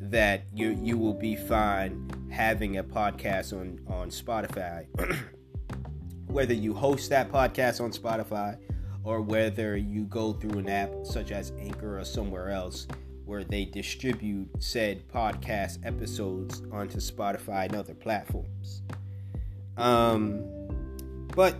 that 0.00 0.44
you 0.52 0.78
you 0.82 0.98
will 0.98 1.14
be 1.14 1.36
fine 1.36 2.10
having 2.30 2.78
a 2.78 2.84
podcast 2.84 3.52
on 3.52 3.80
on 3.86 4.10
Spotify. 4.10 4.86
whether 6.34 6.52
you 6.52 6.74
host 6.74 7.10
that 7.10 7.30
podcast 7.30 7.80
on 7.80 7.92
Spotify 7.92 8.58
or 9.04 9.20
whether 9.20 9.76
you 9.76 10.02
go 10.06 10.32
through 10.32 10.58
an 10.58 10.68
app 10.68 10.90
such 11.04 11.30
as 11.30 11.52
Anchor 11.60 12.00
or 12.00 12.04
somewhere 12.04 12.50
else 12.50 12.88
where 13.24 13.44
they 13.44 13.64
distribute 13.64 14.48
said 14.58 15.06
podcast 15.08 15.78
episodes 15.86 16.60
onto 16.72 16.98
Spotify 16.98 17.66
and 17.66 17.76
other 17.76 17.94
platforms. 17.94 18.82
Um, 19.76 20.42
but 21.36 21.56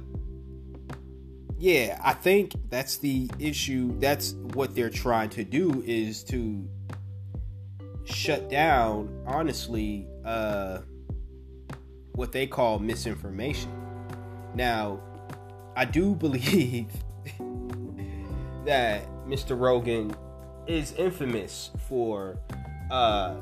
yeah, 1.58 2.00
I 2.02 2.12
think 2.12 2.54
that's 2.68 2.98
the 2.98 3.30
issue. 3.38 3.98
That's 3.98 4.32
what 4.54 4.74
they're 4.74 4.90
trying 4.90 5.30
to 5.30 5.44
do 5.44 5.82
is 5.86 6.24
to 6.24 6.68
shut 8.04 8.50
down, 8.50 9.08
honestly, 9.26 10.06
uh, 10.24 10.80
what 12.12 12.32
they 12.32 12.46
call 12.46 12.78
misinformation. 12.78 13.70
Now, 14.54 15.00
I 15.76 15.84
do 15.84 16.14
believe 16.14 16.88
that 18.64 19.06
Mr. 19.26 19.58
Rogan 19.58 20.14
is 20.66 20.92
infamous 20.92 21.70
for 21.88 22.38
uh, 22.90 23.34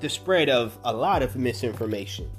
the 0.00 0.08
spread 0.08 0.48
of 0.48 0.78
a 0.84 0.92
lot 0.92 1.22
of 1.22 1.36
misinformation, 1.36 2.30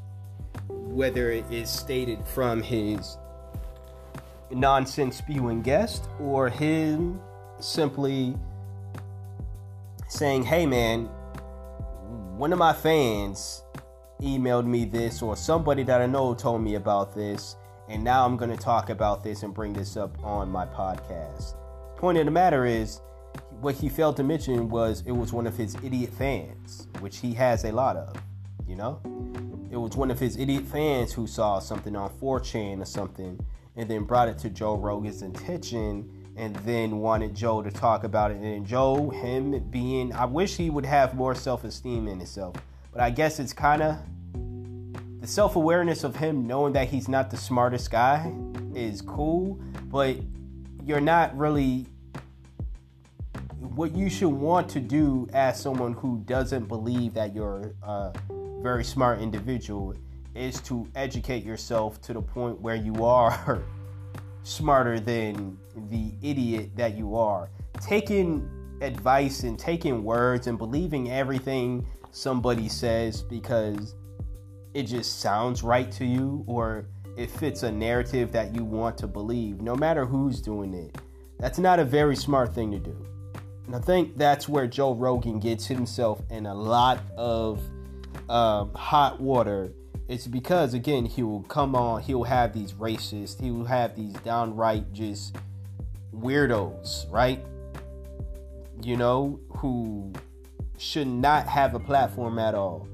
whether 0.67 1.31
it 1.31 1.45
is 1.51 1.69
stated 1.69 2.25
from 2.27 2.61
his 2.61 3.17
nonsense 4.51 5.17
spewing 5.17 5.61
guest 5.61 6.07
or 6.19 6.49
him 6.49 7.19
simply 7.59 8.35
saying, 10.07 10.43
hey 10.43 10.65
man, 10.65 11.05
one 12.37 12.51
of 12.53 12.59
my 12.59 12.73
fans 12.73 13.63
emailed 14.21 14.65
me 14.65 14.85
this, 14.85 15.21
or 15.21 15.35
somebody 15.35 15.83
that 15.83 16.01
I 16.01 16.05
know 16.05 16.33
told 16.33 16.61
me 16.61 16.75
about 16.75 17.15
this, 17.15 17.55
and 17.87 18.03
now 18.03 18.25
I'm 18.25 18.37
going 18.37 18.51
to 18.51 18.57
talk 18.57 18.89
about 18.89 19.23
this 19.23 19.43
and 19.43 19.53
bring 19.53 19.73
this 19.73 19.95
up 19.95 20.21
on 20.23 20.49
my 20.49 20.65
podcast. 20.65 21.55
Point 21.97 22.17
of 22.17 22.25
the 22.25 22.31
matter 22.31 22.65
is, 22.65 23.01
what 23.61 23.75
he 23.75 23.89
failed 23.89 24.17
to 24.17 24.23
mention 24.23 24.69
was 24.69 25.03
it 25.05 25.11
was 25.11 25.33
one 25.33 25.47
of 25.47 25.55
his 25.57 25.75
idiot 25.83 26.11
fans, 26.13 26.87
which 26.99 27.17
he 27.17 27.33
has 27.33 27.65
a 27.65 27.71
lot 27.71 27.97
of, 27.97 28.15
you 28.67 28.75
know? 28.75 28.99
It 29.71 29.77
was 29.77 29.95
one 29.95 30.11
of 30.11 30.19
his 30.19 30.37
idiot 30.37 30.65
fans 30.65 31.13
who 31.13 31.27
saw 31.27 31.59
something 31.59 31.95
on 31.95 32.09
4chan 32.09 32.81
or 32.81 32.85
something 32.85 33.39
and 33.75 33.89
then 33.89 34.03
brought 34.03 34.27
it 34.27 34.37
to 34.39 34.49
Joe 34.49 34.75
Rogan's 34.75 35.21
attention 35.21 36.09
and 36.35 36.55
then 36.57 36.99
wanted 36.99 37.35
Joe 37.35 37.61
to 37.61 37.69
talk 37.69 38.03
about 38.03 38.31
it. 38.31 38.37
And 38.37 38.65
Joe, 38.65 39.09
him 39.09 39.59
being, 39.69 40.13
I 40.13 40.25
wish 40.25 40.55
he 40.55 40.69
would 40.69 40.85
have 40.85 41.13
more 41.13 41.35
self 41.35 41.63
esteem 41.63 42.07
in 42.07 42.17
himself, 42.17 42.55
but 42.91 43.01
I 43.01 43.09
guess 43.09 43.39
it's 43.39 43.53
kind 43.53 43.81
of 43.81 43.97
the 45.21 45.27
self 45.27 45.55
awareness 45.55 46.03
of 46.03 46.15
him 46.15 46.47
knowing 46.47 46.73
that 46.73 46.87
he's 46.87 47.07
not 47.07 47.29
the 47.29 47.37
smartest 47.37 47.91
guy 47.91 48.33
is 48.73 49.01
cool, 49.01 49.59
but 49.85 50.15
you're 50.85 51.01
not 51.01 51.37
really 51.37 51.85
what 53.59 53.93
you 53.95 54.09
should 54.09 54.29
want 54.29 54.69
to 54.69 54.79
do 54.79 55.27
as 55.33 55.59
someone 55.59 55.93
who 55.93 56.21
doesn't 56.25 56.67
believe 56.67 57.13
that 57.13 57.35
you're 57.35 57.75
a 57.83 58.13
very 58.61 58.83
smart 58.83 59.19
individual 59.19 59.93
is 60.35 60.59
to 60.61 60.87
educate 60.95 61.43
yourself 61.43 62.01
to 62.01 62.13
the 62.13 62.21
point 62.21 62.59
where 62.61 62.75
you 62.75 63.03
are 63.05 63.63
smarter 64.43 64.99
than 64.99 65.57
the 65.89 66.13
idiot 66.21 66.71
that 66.75 66.95
you 66.95 67.15
are. 67.15 67.49
Taking 67.81 68.49
advice 68.81 69.43
and 69.43 69.57
taking 69.57 70.03
words 70.03 70.47
and 70.47 70.57
believing 70.57 71.11
everything 71.11 71.85
somebody 72.11 72.69
says 72.69 73.21
because 73.21 73.95
it 74.73 74.83
just 74.83 75.19
sounds 75.19 75.63
right 75.63 75.91
to 75.91 76.05
you 76.05 76.43
or 76.47 76.87
it 77.17 77.29
fits 77.29 77.63
a 77.63 77.71
narrative 77.71 78.31
that 78.31 78.55
you 78.55 78.63
want 78.63 78.97
to 78.99 79.07
believe, 79.07 79.61
no 79.61 79.75
matter 79.75 80.05
who's 80.05 80.41
doing 80.41 80.73
it. 80.73 80.97
That's 81.39 81.59
not 81.59 81.79
a 81.79 81.85
very 81.85 82.15
smart 82.15 82.53
thing 82.53 82.71
to 82.71 82.79
do. 82.79 83.05
And 83.65 83.75
I 83.75 83.79
think 83.79 84.17
that's 84.17 84.47
where 84.49 84.67
Joe 84.67 84.93
Rogan 84.93 85.39
gets 85.39 85.65
himself 85.65 86.21
in 86.29 86.45
a 86.45 86.53
lot 86.53 87.01
of 87.17 87.61
um, 88.29 88.73
hot 88.73 89.19
water 89.19 89.73
it's 90.09 90.27
because 90.27 90.73
again 90.73 91.05
he 91.05 91.23
will 91.23 91.43
come 91.43 91.75
on 91.75 92.01
he'll 92.01 92.23
have 92.23 92.51
these 92.51 92.73
racists 92.73 93.39
he 93.39 93.51
will 93.51 93.65
have 93.65 93.95
these 93.95 94.13
downright 94.25 94.91
just 94.91 95.35
weirdos 96.13 97.09
right? 97.11 97.45
You 98.81 98.97
know 98.97 99.39
who 99.57 100.13
should 100.77 101.07
not 101.07 101.47
have 101.47 101.75
a 101.75 101.79
platform 101.79 102.39
at 102.39 102.55
all. 102.55 102.87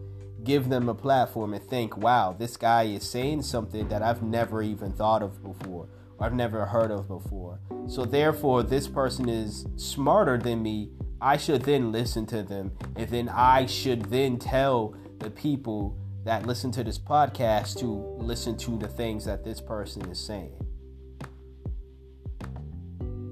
Give 0.44 0.70
them 0.70 0.90
a 0.90 0.94
platform 0.94 1.54
and 1.54 1.64
think 1.64 1.98
wow 1.98 2.36
this 2.38 2.58
guy 2.58 2.84
is 2.84 3.10
saying 3.10 3.44
something 3.44 3.88
that 3.88 4.02
i've 4.04 4.22
never 4.22 4.62
even 4.62 4.92
thought 4.92 5.24
of 5.24 5.42
before 5.42 5.88
or 6.18 6.26
i've 6.26 6.34
never 6.34 6.66
heard 6.66 6.92
of 6.92 7.08
before. 7.08 7.60
So 7.88 8.06
therefore 8.06 8.64
this 8.64 8.88
person 8.88 9.30
is 9.30 9.66
smarter 9.78 10.38
than 10.38 10.62
me. 10.62 10.90
I 11.22 11.38
should 11.38 11.62
then 11.62 11.92
listen 11.92 12.26
to 12.28 12.44
them 12.44 12.74
and 12.96 13.10
then 13.10 13.30
i 13.30 13.66
should 13.66 14.06
then 14.06 14.38
tell 14.38 14.96
the 15.20 15.30
people 15.30 15.98
that 16.26 16.46
listen 16.46 16.72
to 16.72 16.84
this 16.84 17.00
podcast 17.00 17.80
to 17.80 17.86
listen 18.18 18.58
to 18.58 18.78
the 18.78 18.88
things 18.88 19.24
that 19.26 19.44
this 19.44 19.62
person 19.62 20.02
is 20.10 20.20
saying. 20.20 20.54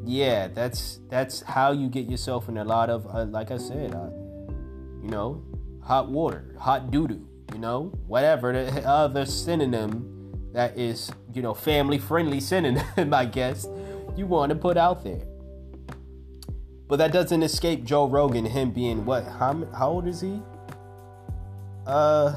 Yeah, 0.06 0.48
that's 0.48 1.00
that's 1.10 1.42
how 1.42 1.72
you 1.72 1.90
get 1.90 2.10
yourself 2.10 2.50
in 2.50 2.58
a 2.58 2.64
lot 2.64 2.90
of 2.90 3.08
uh, 3.08 3.26
like 3.26 3.52
I 3.52 3.58
said, 3.58 3.96
uh, 3.96 4.10
you 5.02 5.10
know, 5.10 5.44
hot 5.82 6.10
water, 6.10 6.56
hot 6.60 6.92
doo 6.92 7.08
doo, 7.08 7.28
you 7.52 7.60
know, 7.60 7.86
whatever 8.06 8.54
the 8.54 8.88
other 8.88 9.26
synonym 9.26 10.52
that 10.54 10.78
is, 10.78 11.12
you 11.34 11.42
know, 11.42 11.56
family 11.56 11.98
friendly 11.98 12.40
synonym, 12.40 12.86
I 13.14 13.26
guess, 13.26 13.68
you 14.16 14.28
want 14.28 14.52
to 14.52 14.56
put 14.56 14.78
out 14.78 15.04
there. 15.04 15.26
But 16.88 16.98
that 16.98 17.12
doesn't 17.12 17.42
escape 17.42 17.86
Joe 17.86 18.08
Rogan, 18.08 18.46
him 18.46 18.70
being 18.70 19.04
what? 19.04 19.24
How, 19.24 19.66
how 19.76 19.90
old 19.90 20.08
is 20.08 20.22
he? 20.22 20.40
Uh, 21.88 22.36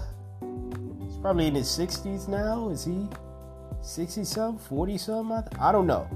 probably 1.21 1.47
in 1.47 1.55
his 1.55 1.67
60s 1.67 2.29
now. 2.29 2.69
Is 2.69 2.85
he 2.85 3.09
60 3.83 4.25
something, 4.25 4.65
40 4.67 4.99
something? 4.99 5.59
I, 5.61 5.73
don't 5.73 5.87
know. 5.87 6.09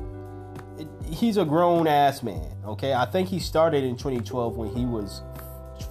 It, 0.78 0.88
he's 1.12 1.36
a 1.36 1.44
grown 1.44 1.86
ass 1.86 2.22
man, 2.22 2.50
okay? 2.64 2.94
I 2.94 3.06
think 3.06 3.28
he 3.28 3.38
started 3.38 3.84
in 3.84 3.96
2012 3.96 4.56
when 4.56 4.74
he 4.74 4.84
was 4.84 5.22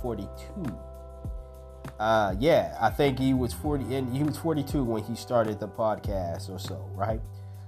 42. 0.01 0.29
Uh, 1.99 2.33
yeah, 2.39 2.77
I 2.79 2.89
think 2.89 3.19
he 3.19 3.33
was 3.33 3.51
40 3.53 3.93
and 3.95 4.15
he 4.15 4.23
was 4.23 4.37
42 4.37 4.83
when 4.83 5.03
he 5.03 5.15
started 5.15 5.59
the 5.59 5.67
podcast 5.67 6.49
or 6.49 6.57
so, 6.57 6.89
right? 6.93 7.19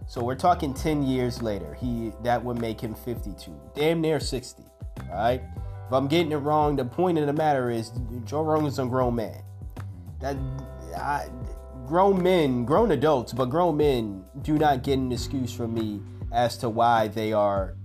So 0.08 0.24
we're 0.24 0.36
talking 0.36 0.74
10 0.74 1.04
years 1.04 1.42
later. 1.42 1.74
He 1.74 2.14
that 2.24 2.44
would 2.44 2.60
make 2.60 2.80
him 2.80 2.96
52. 2.96 3.54
Damn 3.76 4.02
near 4.02 4.20
60, 4.20 4.64
right? 5.10 5.42
If 5.88 5.94
I'm 5.94 6.08
getting 6.08 6.32
it 6.32 6.38
wrong, 6.38 6.78
the 6.78 6.86
point 6.86 7.18
of 7.18 7.28
the 7.28 7.34
matter 7.34 7.70
is 7.70 7.92
Joe 8.24 8.44
Rogan's 8.44 8.80
a 8.80 8.86
grown 8.86 9.16
man. 9.16 9.44
That 10.22 10.38
I, 10.96 11.30
grown 11.86 12.22
men, 12.24 12.66
grown 12.66 12.92
adults, 12.92 13.34
but 13.34 13.46
grown 13.46 13.78
men 13.78 14.24
do 14.42 14.58
not 14.58 14.84
get 14.84 14.98
an 14.98 15.12
excuse 15.12 15.52
from 15.52 15.74
me 15.74 16.02
as 16.32 16.58
to 16.60 16.70
why 16.70 17.08
they 17.10 17.34
are 17.34 17.76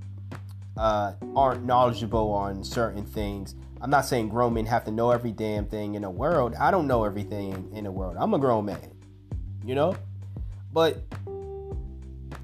uh, 0.77 1.15
aren't 1.35 1.65
knowledgeable 1.65 2.31
on 2.33 2.63
certain 2.63 3.05
things. 3.05 3.55
I'm 3.81 3.91
not 3.91 4.07
saying 4.07 4.29
grown 4.29 4.55
men 4.55 4.67
have 4.67 4.85
to 4.85 4.91
know 4.91 5.11
every 5.11 5.33
damn 5.33 5.67
thing 5.67 5.95
in 5.95 6.03
the 6.03 6.11
world. 6.11 6.55
I 6.55 6.71
don't 6.71 6.87
know 6.87 7.05
everything 7.05 7.71
in 7.75 7.85
the 7.85 7.91
world. 7.91 8.17
I'm 8.19 8.33
a 8.35 8.39
grown 8.39 8.67
man, 8.67 8.93
you 9.65 9.75
know, 9.75 9.97
but 10.73 11.03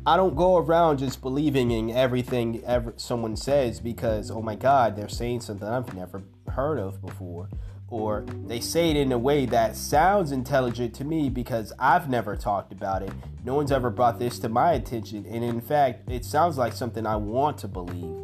I 0.04 0.16
don't 0.16 0.34
go 0.34 0.56
around 0.56 0.98
just 0.98 1.20
believing 1.20 1.70
in 1.70 1.90
everything 1.90 2.62
ever 2.64 2.94
someone 2.96 3.36
says 3.36 3.80
because 3.80 4.30
oh 4.30 4.42
my 4.42 4.56
god, 4.56 4.96
they're 4.96 5.08
saying 5.08 5.42
something 5.42 5.68
I've 5.68 5.94
never 5.94 6.22
heard 6.48 6.78
of 6.78 7.00
before 7.00 7.48
or 7.93 8.24
they 8.47 8.59
say 8.59 8.90
it 8.90 8.97
in 8.97 9.12
a 9.12 9.18
way 9.18 9.45
that 9.45 9.76
sounds 9.76 10.32
intelligent 10.32 10.95
to 10.95 11.05
me 11.05 11.28
because 11.28 11.74
I've 11.78 12.09
never 12.09 12.36
talked 12.36 12.72
about 12.72 13.03
it. 13.03 13.12
No 13.45 13.55
one's 13.55 13.70
ever 13.70 13.90
brought 13.90 14.18
this 14.18 14.38
to 14.40 14.49
my 14.49 14.72
attention, 14.72 15.26
and 15.28 15.45
in 15.45 15.61
fact, 15.61 16.11
it 16.11 16.24
sounds 16.24 16.57
like 16.57 16.72
something 16.72 17.07
I 17.07 17.16
want 17.16 17.59
to 17.59 17.68
believe. 17.68 18.16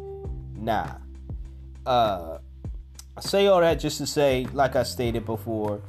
Nah. 0.55 0.95
Uh, 1.85 2.39
I 3.15 3.21
say 3.21 3.45
all 3.45 3.61
that 3.61 3.79
just 3.79 3.99
to 3.99 4.07
say, 4.07 4.47
like 4.53 4.75
I 4.75 4.81
stated 4.81 5.23
before, 5.23 5.81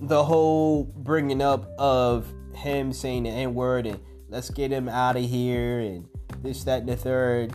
the 0.00 0.24
whole 0.24 0.82
bringing 0.82 1.40
up 1.40 1.64
of 1.78 2.26
him 2.54 2.92
saying 2.92 3.22
the 3.22 3.30
N 3.30 3.54
word 3.54 3.86
and 3.86 4.00
let's 4.28 4.50
get 4.50 4.72
him 4.72 4.88
out 4.88 5.16
of 5.16 5.24
here 5.24 5.78
and 5.78 6.08
this, 6.42 6.64
that, 6.64 6.80
and 6.80 6.88
the 6.88 6.96
third 6.96 7.54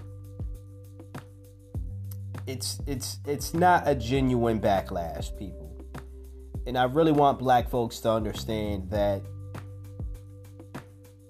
it's 2.49 2.81
it's 2.87 3.19
it's 3.25 3.53
not 3.53 3.83
a 3.85 3.93
genuine 3.93 4.59
backlash, 4.59 5.37
people. 5.37 5.77
And 6.65 6.77
I 6.77 6.85
really 6.85 7.11
want 7.11 7.37
black 7.39 7.69
folks 7.69 7.99
to 8.01 8.11
understand 8.11 8.89
that 8.89 9.21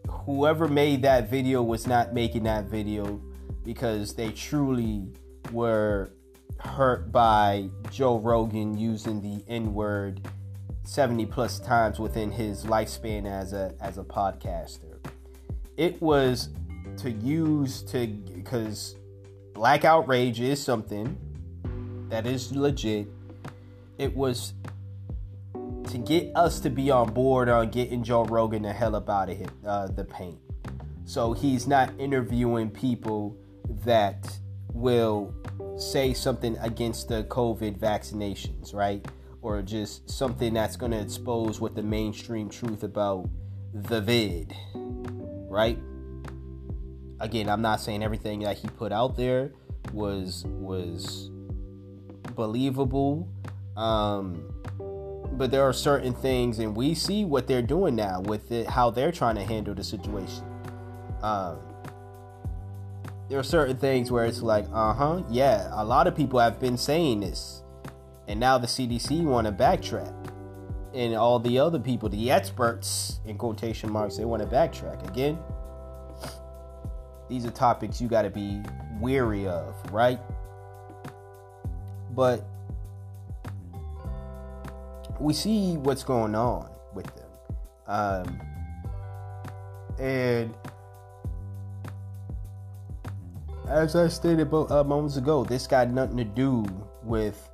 whoever 0.07 0.67
made 0.67 1.01
that 1.01 1.30
video 1.30 1.61
was 1.61 1.86
not 1.88 2.13
making 2.13 2.43
that 2.43 2.65
video 2.65 3.22
because 3.63 4.15
they 4.15 4.32
truly 4.32 5.07
were 5.51 6.11
hurt 6.59 7.11
by 7.11 7.70
Joe 7.91 8.17
Rogan 8.17 8.78
using 8.78 9.22
the 9.22 9.43
N-word 9.49 10.28
70 10.84 11.26
plus 11.28 11.59
times 11.59 11.99
within 11.99 12.32
his 12.32 12.63
lifespan 12.63 13.26
as 13.26 13.51
a 13.51 13.74
as 13.82 13.97
a 13.97 14.03
podcaster. 14.03 15.05
It 15.76 16.01
was 16.01 16.49
to 16.97 17.11
use 17.11 17.84
to 17.84 18.07
because 18.07 18.95
Black 19.60 19.84
Outrage 19.84 20.39
is 20.39 20.64
something 20.64 21.18
that 22.07 22.26
is 22.26 22.55
legit. 22.55 23.07
It 23.97 24.16
was 24.16 24.53
to 25.89 25.97
get 25.97 26.32
us 26.34 26.62
to 26.62 26.70
be 26.70 26.89
on 26.91 27.12
board 27.12 27.49
on 27.49 27.70
getting 27.70 28.01
Joe 28.01 28.24
Rogan 28.24 28.62
the 28.62 28.72
hell 28.72 28.95
up 28.95 29.10
out 29.10 29.30
of 29.30 29.38
uh, 29.68 29.88
the 29.88 30.05
paint. 30.05 30.39
So 31.03 31.34
he's 31.34 31.68
not 31.68 31.91
interviewing 31.99 32.70
people 32.70 33.36
that 33.84 34.32
will 34.72 35.34
say 35.78 36.14
something 36.14 36.57
against 36.60 37.10
the 37.10 37.26
COVID 37.26 37.80
vaccinations, 37.80 38.74
right? 38.74 39.05
Or 39.41 39.62
just 39.62 40.10
something 40.10 40.53
that's 40.53 40.78
going 40.78 40.93
to 40.93 41.01
expose 41.01 41.60
what 41.60 41.76
the 41.76 41.84
mainstream 41.84 42.49
truth 42.49 42.84
about 42.84 43.30
the 43.74 43.99
vid, 43.99 44.55
right? 44.74 45.78
Again, 47.20 47.49
I'm 47.49 47.61
not 47.61 47.82
saying 47.82 48.03
everything 48.03 48.41
that 48.41 48.57
he 48.57 48.67
put 48.67 48.91
out 48.91 49.17
there 49.17 49.51
was 49.93 50.45
was 50.47 51.30
believable. 52.36 53.28
Um, 53.76 54.49
but 55.34 55.51
there 55.51 55.63
are 55.63 55.74
certain 55.74 56.13
things, 56.13 56.59
and 56.59 56.76
we 56.76 56.93
see 56.93 57.24
what 57.24 57.47
they're 57.47 57.61
doing 57.61 57.95
now 57.95 58.22
with 58.22 58.51
it, 58.51 58.67
how 58.67 58.89
they're 58.89 59.11
trying 59.11 59.36
to 59.36 59.43
handle 59.43 59.74
the 59.74 59.84
situation. 59.84 60.43
Um, 61.22 61.59
there 63.30 63.39
are 63.39 63.43
certain 63.43 63.78
things 63.78 64.11
where 64.11 64.26
it's 64.26 64.41
like, 64.41 64.65
uh 64.74 64.93
huh, 64.93 65.24
yeah, 65.30 65.70
a 65.72 65.86
lot 65.86 66.07
of 66.07 66.15
people 66.15 66.39
have 66.39 66.59
been 66.59 66.78
saying 66.78 67.22
this, 67.22 67.63
and 68.28 68.39
now 68.39 68.57
the 68.57 68.67
CDC 68.67 69.24
want 69.24 69.47
to 69.47 69.53
backtrack, 69.53 70.13
and 70.93 71.15
all 71.15 71.39
the 71.39 71.59
other 71.59 71.80
people, 71.80 72.09
the 72.09 72.32
experts 72.32 73.20
in 73.26 73.38
quotation 73.38 73.91
marks, 73.91 74.17
they 74.17 74.26
want 74.26 74.41
to 74.41 74.47
backtrack 74.47 75.07
again. 75.07 75.38
These 77.30 77.45
are 77.45 77.51
topics 77.51 78.01
you 78.01 78.07
got 78.07 78.23
to 78.23 78.30
be 78.30 78.61
weary 78.99 79.47
of, 79.47 79.75
right? 79.91 80.19
But 82.15 82.43
we 85.19 85.34
see 85.34 85.77
what's 85.77 86.03
going 86.03 86.34
on 86.34 86.69
with 86.93 87.05
them. 87.15 87.30
Um, 87.88 88.41
and 89.99 90.53
as 93.67 93.95
I 93.95 94.07
stated 94.07 94.51
uh, 94.51 94.84
moments 94.84 95.17
ago, 95.17 95.43
this 95.43 95.67
got 95.67 95.89
nothing 95.89 96.17
to 96.17 96.23
do 96.23 96.65
with 97.03 97.49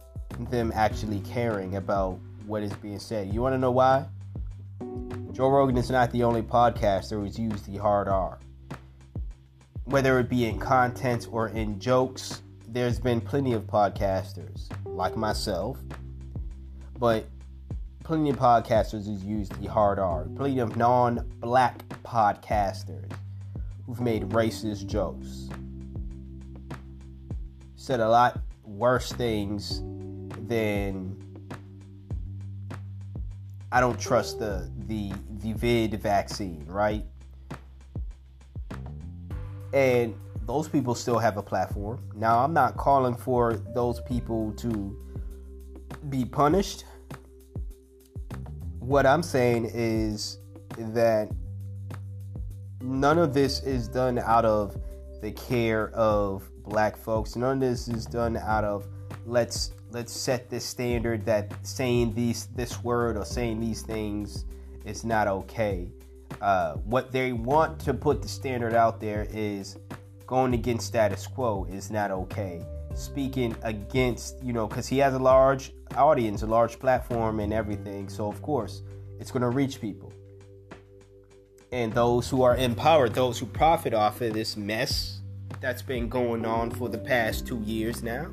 them 0.49 0.71
actually 0.73 1.19
caring 1.21 1.75
about 1.75 2.19
what 2.45 2.63
is 2.63 2.73
being 2.73 2.99
said. 2.99 3.33
You 3.33 3.41
want 3.41 3.53
to 3.53 3.57
know 3.57 3.71
why? 3.71 4.05
Joe 5.31 5.49
Rogan 5.49 5.77
is 5.77 5.89
not 5.89 6.11
the 6.11 6.23
only 6.23 6.41
podcaster 6.41 7.21
who's 7.21 7.37
used 7.37 7.69
the 7.71 7.77
hard 7.77 8.07
R. 8.07 8.39
Whether 9.85 10.19
it 10.19 10.29
be 10.29 10.45
in 10.45 10.59
content 10.59 11.27
or 11.31 11.49
in 11.49 11.79
jokes, 11.79 12.41
there's 12.67 12.99
been 12.99 13.21
plenty 13.21 13.53
of 13.53 13.67
podcasters 13.67 14.67
like 14.83 15.15
myself, 15.15 15.77
but 16.97 17.25
plenty 18.03 18.31
of 18.31 18.37
podcasters 18.37 19.05
who's 19.05 19.23
used 19.23 19.61
the 19.61 19.69
hard 19.69 19.99
R. 19.99 20.25
Plenty 20.35 20.57
of 20.57 20.75
non 20.75 21.31
black 21.39 21.87
podcasters 22.03 23.11
who've 23.85 24.01
made 24.01 24.23
racist 24.29 24.87
jokes 24.87 25.49
said 27.75 27.99
a 27.99 28.09
lot 28.09 28.39
worse 28.63 29.11
things 29.11 29.81
than 30.47 31.15
I 33.71 33.79
don't 33.79 33.99
trust 33.99 34.39
the 34.39 34.67
the 34.87 35.13
the 35.41 35.53
vid 35.53 36.01
vaccine, 36.01 36.65
right? 36.67 37.05
And 39.75 40.15
those 40.45 40.69
people 40.69 40.95
still 40.95 41.19
have 41.19 41.37
a 41.37 41.43
platform. 41.43 42.01
Now, 42.15 42.39
I'm 42.39 42.53
not 42.53 42.77
calling 42.77 43.13
for 43.13 43.55
those 43.73 43.99
people 44.01 44.53
to 44.53 44.97
be 46.09 46.23
punished. 46.23 46.85
What 48.79 49.05
I'm 49.05 49.21
saying 49.21 49.69
is 49.73 50.39
that 50.77 51.29
none 52.79 53.17
of 53.17 53.33
this 53.33 53.63
is 53.63 53.87
done 53.87 54.17
out 54.19 54.45
of 54.45 54.77
the 55.21 55.31
care 55.31 55.89
of 55.89 56.49
black 56.63 56.95
folks. 56.95 57.35
None 57.35 57.53
of 57.53 57.59
this 57.59 57.87
is 57.87 58.05
done 58.05 58.37
out 58.37 58.63
of 58.63 58.87
let's 59.25 59.71
let's 59.91 60.13
set 60.13 60.49
this 60.49 60.63
standard 60.63 61.25
that 61.25 61.51
saying 61.65 62.13
these 62.13 62.47
this 62.55 62.83
word 62.83 63.17
or 63.17 63.25
saying 63.25 63.59
these 63.59 63.81
things 63.81 64.45
is 64.85 65.03
not 65.03 65.27
okay. 65.27 65.89
Uh, 66.41 66.73
what 66.75 67.11
they 67.11 67.31
want 67.31 67.79
to 67.79 67.93
put 67.93 68.21
the 68.21 68.27
standard 68.27 68.73
out 68.73 68.99
there 68.99 69.27
is 69.31 69.77
going 70.27 70.53
against 70.53 70.87
status 70.87 71.27
quo 71.27 71.65
is 71.69 71.89
not 71.89 72.11
okay. 72.11 72.61
Speaking 72.93 73.55
against, 73.63 74.41
you 74.43 74.53
know, 74.53 74.67
because 74.67 74.87
he 74.87 74.97
has 74.99 75.13
a 75.13 75.19
large 75.19 75.73
audience, 75.95 76.41
a 76.43 76.47
large 76.47 76.79
platform, 76.79 77.39
and 77.39 77.53
everything. 77.53 78.09
So, 78.09 78.27
of 78.27 78.41
course, 78.41 78.81
it's 79.19 79.31
going 79.31 79.41
to 79.41 79.49
reach 79.49 79.81
people. 79.81 80.13
And 81.71 81.93
those 81.93 82.29
who 82.29 82.41
are 82.43 82.55
empowered, 82.55 83.13
those 83.13 83.37
who 83.37 83.45
profit 83.45 83.93
off 83.93 84.21
of 84.21 84.33
this 84.33 84.55
mess 84.55 85.19
that's 85.59 85.81
been 85.81 86.07
going 86.09 86.45
on 86.45 86.71
for 86.71 86.89
the 86.89 86.97
past 86.97 87.45
two 87.45 87.61
years 87.61 88.01
now, 88.01 88.31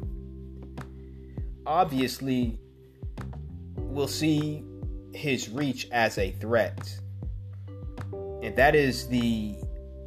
obviously 1.66 2.58
will 3.76 4.08
see 4.08 4.64
his 5.12 5.48
reach 5.48 5.88
as 5.90 6.18
a 6.18 6.32
threat. 6.32 7.00
And 8.42 8.54
that 8.56 8.74
is 8.74 9.08
the, 9.08 9.56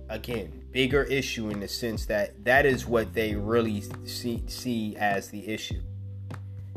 again, 0.10 0.64
bigger 0.72 1.04
issue 1.04 1.50
in 1.50 1.60
the 1.60 1.68
sense 1.68 2.06
that 2.08 2.44
that 2.44 2.66
is 2.66 2.86
what 2.86 3.14
they 3.14 3.36
really 3.36 3.84
see, 4.04 4.44
see 4.48 4.96
as 4.98 5.30
the 5.30 5.48
issue. 5.48 5.82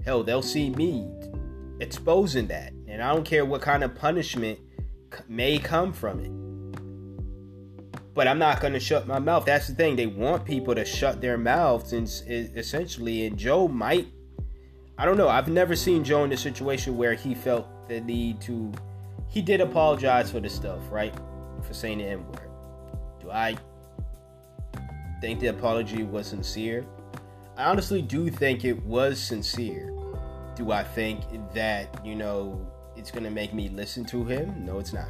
Hell, 0.05 0.23
they'll 0.23 0.41
see 0.41 0.71
me 0.71 1.11
exposing 1.81 2.47
that. 2.47 2.73
And 2.87 3.03
I 3.03 3.13
don't 3.13 3.25
care 3.25 3.45
what 3.45 3.61
kind 3.61 3.85
of 3.85 3.95
punishment 3.95 4.59
may 5.29 5.59
come 5.59 5.93
from 5.93 6.21
it 6.21 6.49
but 8.19 8.27
I'm 8.27 8.41
not 8.41 8.61
going 8.61 8.73
to 8.73 8.81
shut 8.81 9.07
my 9.07 9.21
mouth. 9.21 9.45
That's 9.45 9.69
the 9.69 9.77
thing. 9.77 9.95
They 9.95 10.09
want 10.09 10.45
people 10.45 10.75
to 10.75 10.85
shut 10.85 11.21
their 11.21 11.39
mouths, 11.39 11.93
and 11.93 12.09
essentially, 12.29 13.27
and 13.27 13.39
Joe 13.39 13.69
might. 13.69 14.09
I 14.99 15.05
don't 15.05 15.17
know. 15.17 15.29
I've 15.29 15.47
never 15.47 15.77
seen 15.77 16.03
Joe 16.03 16.25
in 16.25 16.33
a 16.33 16.37
situation 16.37 16.97
where 16.97 17.15
he 17.15 17.33
felt 17.33 17.69
the 17.87 18.01
need 18.01 18.41
to. 18.41 18.73
He 19.29 19.41
did 19.41 19.61
apologize 19.61 20.33
for 20.33 20.41
the 20.41 20.49
stuff, 20.49 20.81
right? 20.91 21.15
For 21.63 21.75
saying 21.75 21.99
the 21.99 22.05
N 22.05 22.27
word. 22.27 22.51
Do 23.21 23.31
I 23.31 23.57
think 25.21 25.41
the 25.41 25.49
apology 25.49 26.03
was 26.03 26.29
sincere? 26.29 26.85
I 27.57 27.65
honestly 27.65 28.03
do 28.03 28.31
think 28.31 28.65
it 28.65 28.81
was 28.85 29.19
sincere. 29.19 29.93
Do 30.55 30.73
I 30.73 30.85
think 30.85 31.21
that, 31.55 32.05
you 32.05 32.15
know, 32.15 32.65
it's 32.97 33.11
going 33.11 33.25
to 33.25 33.31
make 33.31 33.53
me 33.53 33.69
listen 33.69 34.05
to 34.07 34.25
him? 34.25 34.65
No, 34.65 34.79
it's 34.79 34.93
not 34.93 35.09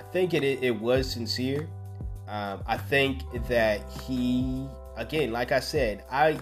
I 0.00 0.02
think 0.12 0.34
it 0.34 0.42
it 0.42 0.80
was 0.80 1.10
sincere. 1.10 1.68
Um, 2.26 2.62
I 2.66 2.76
think 2.76 3.22
that 3.48 3.80
he, 4.06 4.66
again, 4.96 5.30
like 5.30 5.52
I 5.52 5.60
said, 5.60 6.04
I 6.10 6.38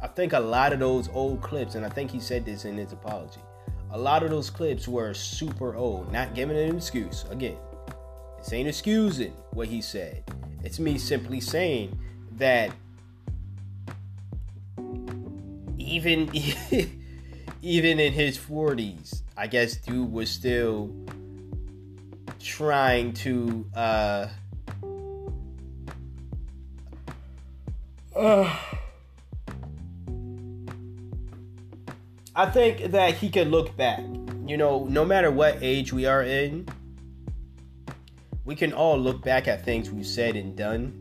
I 0.00 0.08
think 0.08 0.32
a 0.32 0.40
lot 0.40 0.72
of 0.72 0.80
those 0.80 1.08
old 1.12 1.42
clips, 1.42 1.74
and 1.74 1.84
I 1.84 1.88
think 1.88 2.10
he 2.10 2.20
said 2.20 2.44
this 2.44 2.64
in 2.64 2.76
his 2.76 2.92
apology. 2.92 3.40
A 3.92 3.98
lot 3.98 4.22
of 4.22 4.30
those 4.30 4.48
clips 4.48 4.88
were 4.88 5.12
super 5.12 5.76
old, 5.76 6.10
not 6.10 6.34
giving 6.34 6.56
an 6.56 6.74
excuse. 6.74 7.24
Again, 7.30 7.56
this 8.42 8.52
ain't 8.52 8.68
excusing 8.68 9.32
what 9.52 9.68
he 9.68 9.80
said. 9.80 10.24
It's 10.64 10.80
me 10.80 10.98
simply 10.98 11.40
saying 11.40 11.96
that 12.32 12.72
even 15.78 16.28
even 17.62 18.00
in 18.00 18.12
his 18.12 18.36
40s, 18.36 19.22
I 19.36 19.46
guess 19.46 19.76
dude 19.76 20.10
was 20.10 20.28
still 20.28 20.92
trying 22.40 23.12
to 23.12 23.64
uh, 23.76 24.26
uh, 28.16 28.56
I 32.34 32.46
think 32.46 32.90
that 32.90 33.14
he 33.14 33.28
can 33.28 33.50
look 33.50 33.76
back. 33.76 34.00
You 34.46 34.56
know, 34.56 34.86
no 34.88 35.04
matter 35.04 35.30
what 35.30 35.58
age 35.60 35.92
we 35.92 36.06
are 36.06 36.24
in, 36.24 36.66
we 38.44 38.54
can 38.54 38.72
all 38.72 38.98
look 38.98 39.22
back 39.22 39.48
at 39.48 39.64
things 39.64 39.90
we've 39.90 40.06
said 40.06 40.36
and 40.36 40.56
done 40.56 40.98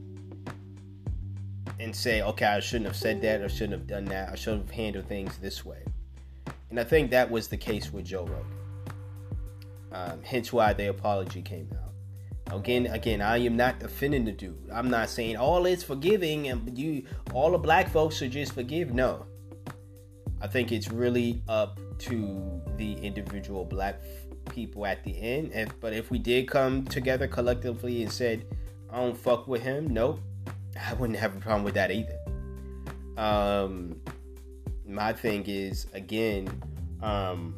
and 1.80 1.96
say, 1.96 2.22
okay, 2.22 2.46
I 2.46 2.60
shouldn't 2.60 2.86
have 2.86 2.96
said 2.96 3.22
that, 3.22 3.42
or 3.42 3.50
shouldn't 3.50 3.74
have 3.74 3.88
done 3.88 4.06
that, 4.06 4.30
I 4.30 4.36
should 4.36 4.58
have 4.58 4.70
handled 4.70 5.08
things 5.08 5.38
this 5.40 5.66
way. 5.66 5.84
And 6.70 6.80
I 6.80 6.84
think 6.84 7.12
that 7.12 7.30
was 7.30 7.48
the 7.48 7.58
case 7.58 7.92
with 7.92 8.06
Joe 8.06 8.26
Rogan. 8.26 8.46
Um, 9.92 10.22
hence 10.24 10.54
why 10.54 10.74
the 10.74 10.90
apology 10.90 11.42
came 11.42 11.70
out. 11.74 12.56
Again, 12.56 12.86
again, 12.88 13.22
I 13.22 13.38
am 13.38 13.58
not 13.58 13.80
defending 13.80 14.26
the 14.26 14.32
dude. 14.32 14.70
I'm 14.72 14.90
not 14.90 15.10
saying 15.10 15.38
all 15.38 15.66
is 15.66 15.84
forgiving 15.84 16.50
and 16.50 16.78
you 16.78 17.06
all 17.34 17.52
the 17.52 17.58
black 17.58 17.90
folks 17.90 18.18
should 18.18 18.32
just 18.32 18.54
forgive. 18.54 18.94
No. 18.94 19.26
I 20.42 20.48
think 20.48 20.72
it's 20.72 20.92
really 20.92 21.42
up 21.48 21.80
to 22.00 22.62
the 22.78 22.94
individual 22.94 23.64
black 23.64 24.02
people 24.46 24.86
at 24.86 25.04
the 25.04 25.20
end. 25.20 25.52
If, 25.54 25.80
but 25.80 25.94
if 25.94 26.12
we 26.12 26.18
did 26.20 26.48
come 26.48 26.86
together 26.86 27.28
collectively 27.28 28.02
and 28.02 28.12
said, 28.12 28.46
I 28.92 28.98
don't 28.98 29.18
fuck 29.18 29.48
with 29.48 29.62
him, 29.62 29.94
nope, 29.94 30.20
I 30.80 30.94
wouldn't 30.94 31.20
have 31.20 31.36
a 31.36 31.40
problem 31.40 31.64
with 31.64 31.76
that 31.76 31.92
either. 31.92 32.18
Um, 33.18 34.02
my 34.86 35.14
thing 35.14 35.44
is, 35.48 35.88
again, 35.94 36.50
um, 37.02 37.56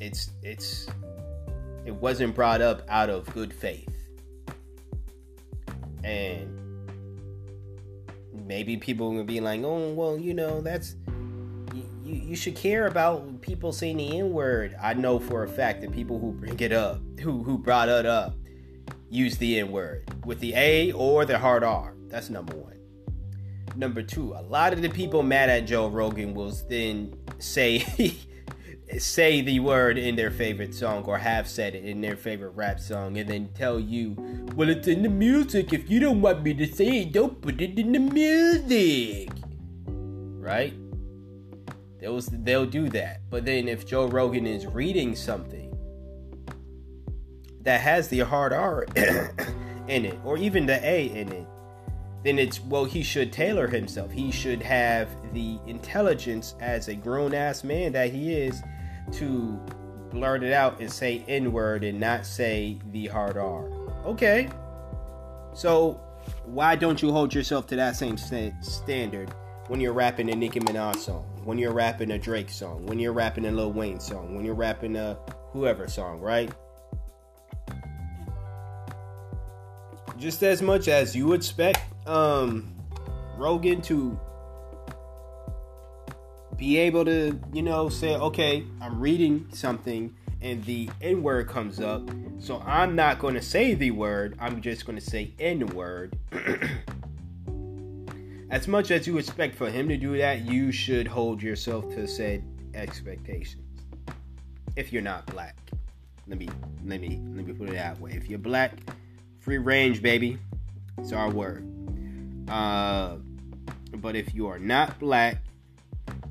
it's 0.00 0.30
it's 0.42 0.88
It 1.84 1.94
wasn't 1.94 2.34
brought 2.34 2.60
up 2.60 2.82
out 2.88 3.10
of 3.10 3.32
good 3.34 3.52
faith. 3.52 3.88
And 6.04 6.58
maybe 8.46 8.76
people 8.76 9.12
will 9.12 9.24
be 9.24 9.40
like, 9.40 9.62
oh, 9.62 9.92
well, 9.92 10.18
you 10.18 10.34
know, 10.34 10.60
that's. 10.60 10.96
You, 12.12 12.20
you 12.28 12.36
should 12.36 12.56
care 12.56 12.86
about 12.86 13.40
people 13.40 13.72
saying 13.72 13.96
the 13.96 14.18
N 14.18 14.32
word. 14.32 14.76
I 14.80 14.92
know 14.92 15.18
for 15.18 15.44
a 15.44 15.48
fact 15.48 15.80
that 15.80 15.92
people 15.92 16.18
who 16.18 16.32
bring 16.32 16.60
it 16.60 16.72
up, 16.72 17.00
who, 17.20 17.42
who 17.42 17.56
brought 17.56 17.88
it 17.88 18.04
up, 18.04 18.36
use 19.08 19.38
the 19.38 19.58
N 19.58 19.72
word 19.72 20.04
with 20.26 20.38
the 20.40 20.52
A 20.54 20.92
or 20.92 21.24
the 21.24 21.38
hard 21.38 21.64
R. 21.64 21.94
That's 22.08 22.28
number 22.28 22.54
one. 22.54 22.78
Number 23.76 24.02
two, 24.02 24.34
a 24.34 24.42
lot 24.42 24.74
of 24.74 24.82
the 24.82 24.90
people 24.90 25.22
mad 25.22 25.48
at 25.48 25.66
Joe 25.66 25.88
Rogan 25.88 26.34
will 26.34 26.52
then 26.68 27.16
say 27.38 27.78
say 28.98 29.40
the 29.40 29.58
word 29.60 29.96
in 29.96 30.14
their 30.14 30.30
favorite 30.30 30.74
song 30.74 31.04
or 31.04 31.16
have 31.16 31.48
said 31.48 31.74
it 31.74 31.84
in 31.86 32.02
their 32.02 32.16
favorite 32.16 32.50
rap 32.50 32.78
song 32.78 33.16
and 33.16 33.30
then 33.30 33.48
tell 33.54 33.80
you, 33.80 34.14
well, 34.54 34.68
it's 34.68 34.86
in 34.86 35.02
the 35.02 35.08
music. 35.08 35.72
If 35.72 35.88
you 35.88 35.98
don't 35.98 36.20
want 36.20 36.42
me 36.42 36.52
to 36.52 36.66
say 36.66 37.00
it, 37.00 37.12
don't 37.12 37.40
put 37.40 37.62
it 37.62 37.78
in 37.78 37.92
the 37.92 38.00
music. 38.00 39.30
Right? 39.86 40.74
They'll, 42.02 42.20
they'll 42.20 42.66
do 42.66 42.88
that. 42.88 43.20
But 43.30 43.44
then 43.44 43.68
if 43.68 43.86
Joe 43.86 44.08
Rogan 44.08 44.44
is 44.44 44.66
reading 44.66 45.14
something 45.14 45.72
that 47.60 47.80
has 47.80 48.08
the 48.08 48.18
hard 48.20 48.52
R 48.52 48.86
in 49.86 50.04
it, 50.04 50.18
or 50.24 50.36
even 50.36 50.66
the 50.66 50.84
A 50.84 51.06
in 51.06 51.30
it, 51.30 51.46
then 52.24 52.40
it's 52.40 52.60
well 52.60 52.84
he 52.84 53.04
should 53.04 53.32
tailor 53.32 53.68
himself. 53.68 54.10
He 54.10 54.32
should 54.32 54.60
have 54.62 55.08
the 55.32 55.60
intelligence 55.68 56.56
as 56.60 56.88
a 56.88 56.94
grown-ass 56.94 57.62
man 57.62 57.92
that 57.92 58.10
he 58.10 58.32
is 58.32 58.60
to 59.12 59.60
blurt 60.10 60.42
it 60.42 60.52
out 60.52 60.80
and 60.80 60.90
say 60.90 61.24
n-word 61.28 61.84
and 61.84 62.00
not 62.00 62.26
say 62.26 62.80
the 62.90 63.06
hard 63.06 63.36
r. 63.36 63.70
Okay. 64.04 64.50
So 65.54 66.00
why 66.46 66.74
don't 66.74 67.00
you 67.00 67.12
hold 67.12 67.32
yourself 67.32 67.68
to 67.68 67.76
that 67.76 67.94
same 67.94 68.16
st- 68.16 68.54
standard 68.64 69.32
when 69.68 69.80
you're 69.80 69.92
rapping 69.92 70.30
a 70.30 70.34
Nicki 70.34 70.60
Minaj 70.60 70.96
song, 70.96 71.24
when 71.44 71.58
you're 71.58 71.72
rapping 71.72 72.10
a 72.10 72.18
Drake 72.18 72.50
song, 72.50 72.84
when 72.86 72.98
you're 72.98 73.12
rapping 73.12 73.46
a 73.46 73.50
Lil 73.50 73.72
Wayne 73.72 74.00
song, 74.00 74.34
when 74.34 74.44
you're 74.44 74.54
rapping 74.54 74.96
a 74.96 75.18
whoever 75.52 75.88
song, 75.88 76.20
right? 76.20 76.50
Just 80.18 80.42
as 80.42 80.62
much 80.62 80.88
as 80.88 81.16
you 81.16 81.32
expect 81.32 81.80
um 82.06 82.74
Rogan 83.36 83.80
to 83.82 84.18
be 86.56 86.78
able 86.78 87.04
to, 87.04 87.40
you 87.52 87.62
know, 87.62 87.88
say, 87.88 88.14
okay, 88.14 88.64
I'm 88.80 89.00
reading 89.00 89.48
something 89.52 90.14
and 90.40 90.62
the 90.64 90.90
N 91.00 91.22
word 91.22 91.48
comes 91.48 91.80
up, 91.80 92.08
so 92.40 92.60
I'm 92.66 92.94
not 92.96 93.20
going 93.20 93.34
to 93.34 93.42
say 93.42 93.74
the 93.74 93.92
word, 93.92 94.36
I'm 94.40 94.60
just 94.60 94.86
going 94.86 94.98
to 94.98 95.04
say 95.04 95.32
N 95.38 95.66
word. 95.68 96.16
as 98.52 98.68
much 98.68 98.90
as 98.90 99.06
you 99.06 99.16
expect 99.16 99.56
for 99.56 99.70
him 99.70 99.88
to 99.88 99.96
do 99.96 100.18
that, 100.18 100.42
you 100.42 100.70
should 100.70 101.08
hold 101.08 101.42
yourself 101.42 101.88
to 101.94 102.06
said 102.06 102.44
expectations. 102.74 103.80
If 104.76 104.92
you're 104.92 105.02
not 105.02 105.24
black. 105.26 105.56
Let 106.28 106.38
me 106.38 106.48
let 106.84 107.00
me 107.00 107.20
let 107.34 107.46
me 107.46 107.52
put 107.54 107.70
it 107.70 107.72
that 107.72 107.98
way. 107.98 108.12
If 108.12 108.28
you're 108.28 108.38
black, 108.38 108.74
free 109.40 109.56
range, 109.56 110.02
baby. 110.02 110.38
It's 110.98 111.12
our 111.12 111.30
word. 111.30 111.66
Uh, 112.48 113.16
but 113.96 114.14
if 114.14 114.34
you 114.34 114.46
are 114.46 114.58
not 114.58 114.98
black, 115.00 115.38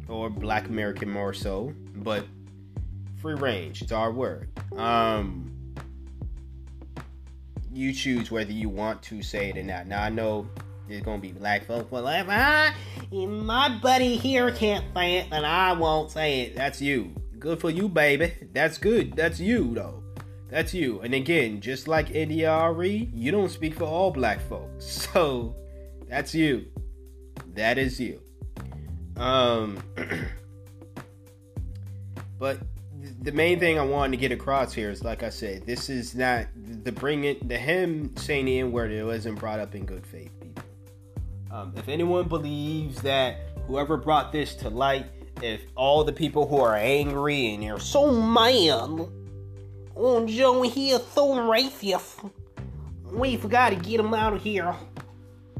or 0.07 0.29
black 0.29 0.67
American 0.67 1.09
more 1.09 1.33
so, 1.33 1.73
but 1.95 2.25
free 3.19 3.33
range, 3.33 3.81
it's 3.81 3.91
our 3.91 4.11
word. 4.11 4.49
Um, 4.77 5.51
you 7.73 7.91
choose 7.93 8.29
whether 8.29 8.51
you 8.51 8.69
want 8.69 9.01
to 9.03 9.23
say 9.23 9.49
it 9.49 9.57
or 9.57 9.63
not. 9.63 9.87
Now 9.87 10.03
I 10.03 10.09
know 10.09 10.47
there's 10.91 11.03
gonna 11.03 11.21
be 11.21 11.31
black 11.31 11.65
folks, 11.65 11.91
well, 11.91 12.07
if 12.07 12.27
I, 12.29 12.73
my 13.11 13.79
buddy 13.79 14.17
here 14.17 14.51
can't 14.51 14.85
say 14.93 15.17
it, 15.17 15.29
then 15.29 15.45
I 15.45 15.73
won't 15.73 16.11
say 16.11 16.41
it. 16.41 16.55
That's 16.55 16.81
you. 16.81 17.13
Good 17.39 17.59
for 17.59 17.69
you, 17.69 17.89
baby. 17.89 18.33
That's 18.53 18.77
good. 18.77 19.15
That's 19.15 19.39
you, 19.39 19.73
though. 19.73 20.03
That's 20.49 20.73
you. 20.73 20.99
And 20.99 21.13
again, 21.13 21.61
just 21.61 21.87
like 21.87 22.11
India 22.11 22.51
Arie, 22.51 23.09
you 23.13 23.31
don't 23.31 23.49
speak 23.49 23.75
for 23.75 23.85
all 23.85 24.11
black 24.11 24.41
folks. 24.41 25.07
So 25.13 25.55
that's 26.07 26.35
you. 26.35 26.65
That 27.53 27.77
is 27.77 27.99
you. 27.99 28.21
Um, 29.15 29.81
but 32.39 32.59
the 33.21 33.31
main 33.31 33.59
thing 33.59 33.79
I 33.79 33.85
wanted 33.85 34.11
to 34.11 34.17
get 34.17 34.31
across 34.31 34.73
here 34.73 34.89
is, 34.89 35.03
like 35.03 35.23
I 35.23 35.29
said, 35.29 35.65
this 35.65 35.89
is 35.89 36.15
not 36.15 36.47
the 36.55 36.91
bring 36.91 37.23
it 37.23 37.47
the 37.47 37.57
him 37.57 38.15
saying 38.17 38.45
the 38.45 38.59
N 38.59 38.71
word. 38.71 38.91
It 38.91 39.03
wasn't 39.03 39.39
brought 39.39 39.59
up 39.59 39.75
in 39.75 39.85
good 39.85 40.05
faith. 40.05 40.31
Um, 41.51 41.73
if 41.75 41.89
anyone 41.89 42.27
believes 42.27 43.01
that 43.01 43.37
whoever 43.67 43.97
brought 43.97 44.31
this 44.31 44.55
to 44.55 44.69
light, 44.69 45.05
if 45.41 45.61
all 45.75 46.03
the 46.03 46.13
people 46.13 46.47
who 46.47 46.57
are 46.57 46.75
angry 46.75 47.53
and 47.53 47.63
you're 47.63 47.79
so 47.79 48.11
mad, 48.11 49.09
on 49.95 50.27
Joe 50.27 50.61
here 50.61 50.99
so 51.13 51.35
racist, 51.35 52.31
we 53.11 53.35
forgot 53.35 53.71
to 53.71 53.75
get 53.75 53.99
him 53.99 54.13
out 54.13 54.33
of 54.33 54.41
here. 54.41 54.73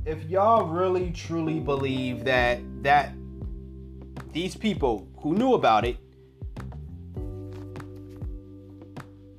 If 0.06 0.24
y'all 0.30 0.66
really 0.66 1.12
truly 1.12 1.60
believe 1.60 2.24
that 2.24 2.62
that 2.84 3.14
these 4.32 4.56
people 4.56 5.08
who 5.18 5.36
knew 5.36 5.56
about 5.56 5.86
it 5.86 5.98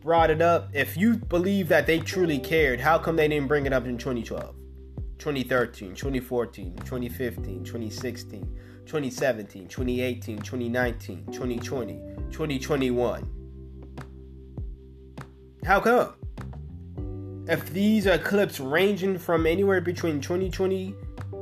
brought 0.03 0.31
it 0.31 0.43
up. 0.43 0.69
If 0.73 0.97
you 0.97 1.15
believe 1.15 1.69
that 1.69 1.87
they 1.87 2.01
truly 2.01 2.39
cared, 2.39 2.81
how 2.81 2.99
come 2.99 3.17
they 3.17 3.29
didn't 3.29 3.49
bring 3.49 3.67
it 3.67 3.73
up 3.73 3.87
in 3.87 3.97
2012, 3.97 4.55
2013, 5.23 5.95
2014, 5.95 6.75
2015, 6.79 7.63
2016, 7.63 8.41
2017, 8.85 9.69
2018, 9.69 10.39
2019, 10.39 11.27
2020, 11.27 12.01
2021? 12.33 13.31
How 15.65 15.79
come? 15.79 16.15
If 17.47 17.73
these 17.73 18.09
are 18.09 18.19
clips 18.19 18.59
ranging 18.59 19.17
from 19.17 19.47
anywhere 19.47 19.81
between 19.81 20.21
2020, 20.21 20.93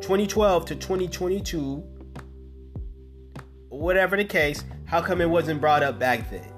2012 0.03 0.65
to 0.67 0.77
2022, 0.77 1.83
whatever 3.71 4.19
the 4.19 4.27
case, 4.27 4.63
how 4.85 5.01
come 5.01 5.23
it 5.23 5.31
wasn't 5.31 5.59
brought 5.59 5.83
up 5.83 5.99
back 5.99 6.31
then? 6.31 6.53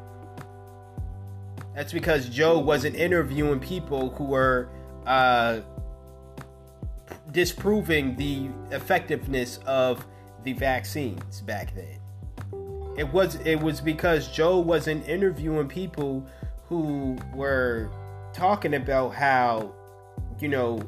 That's 1.77 1.93
because 1.93 2.29
Joe 2.29 2.59
wasn't 2.59 2.97
interviewing 2.97 3.61
people 3.61 4.11
who 4.11 4.25
were 4.25 4.71
uh, 5.07 5.61
disproving 7.33 8.17
the 8.17 8.49
effectiveness 8.75 9.59
of 9.67 10.07
the 10.45 10.53
vaccines 10.53 11.41
back 11.43 11.75
then. 11.75 11.99
It 12.97 13.11
was 13.11 13.37
it 13.37 13.57
was 13.61 13.81
because 13.81 14.29
Joe 14.29 14.59
wasn't 14.59 15.09
interviewing 15.09 15.69
people 15.69 16.27
who 16.69 17.17
were 17.35 17.91
talking 18.33 18.75
about 18.75 19.15
how 19.15 19.73
you 20.41 20.49
know 20.49 20.83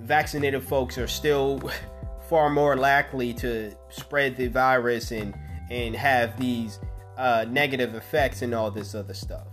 vaccinated 0.00 0.62
folks 0.62 0.98
are 0.98 1.06
still 1.06 1.60
far 2.28 2.50
more 2.50 2.76
likely 2.76 3.32
to 3.34 3.74
spread 3.88 4.36
the 4.36 4.48
virus 4.48 5.10
and 5.10 5.34
and 5.70 5.96
have 5.96 6.38
these 6.38 6.78
uh, 7.16 7.46
negative 7.48 7.94
effects 7.94 8.42
and 8.42 8.54
all 8.54 8.70
this 8.70 8.94
other 8.94 9.14
stuff. 9.14 9.46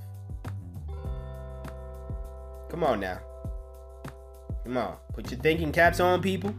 Come 2.69 2.83
on 2.83 2.99
now. 2.99 3.19
Come 4.63 4.77
on. 4.77 4.97
Put 5.19 5.31
your 5.31 5.39
thinking 5.41 5.73
caps 5.73 5.99
on, 5.99 6.21
people. 6.21 6.55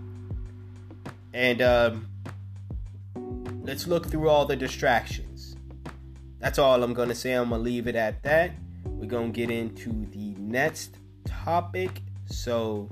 And 1.33 1.63
um, 1.63 2.09
let's 3.63 3.87
look 3.87 4.09
through 4.09 4.29
all 4.29 4.45
the 4.45 4.55
distractions. 4.55 5.57
That's 6.41 6.59
all 6.59 6.83
I'm 6.83 6.93
going 6.93 7.09
to 7.09 7.15
say. 7.15 7.33
I'm 7.33 7.49
going 7.49 7.63
to 7.63 7.65
leave 7.65 7.87
it 7.87 7.95
at 7.95 8.23
that. 8.25 8.51
We're 8.85 9.07
going 9.07 9.33
to 9.33 9.35
get 9.35 9.51
into 9.51 10.05
the 10.11 10.35
next 10.39 10.99
topic. 11.25 12.03
So 12.27 12.91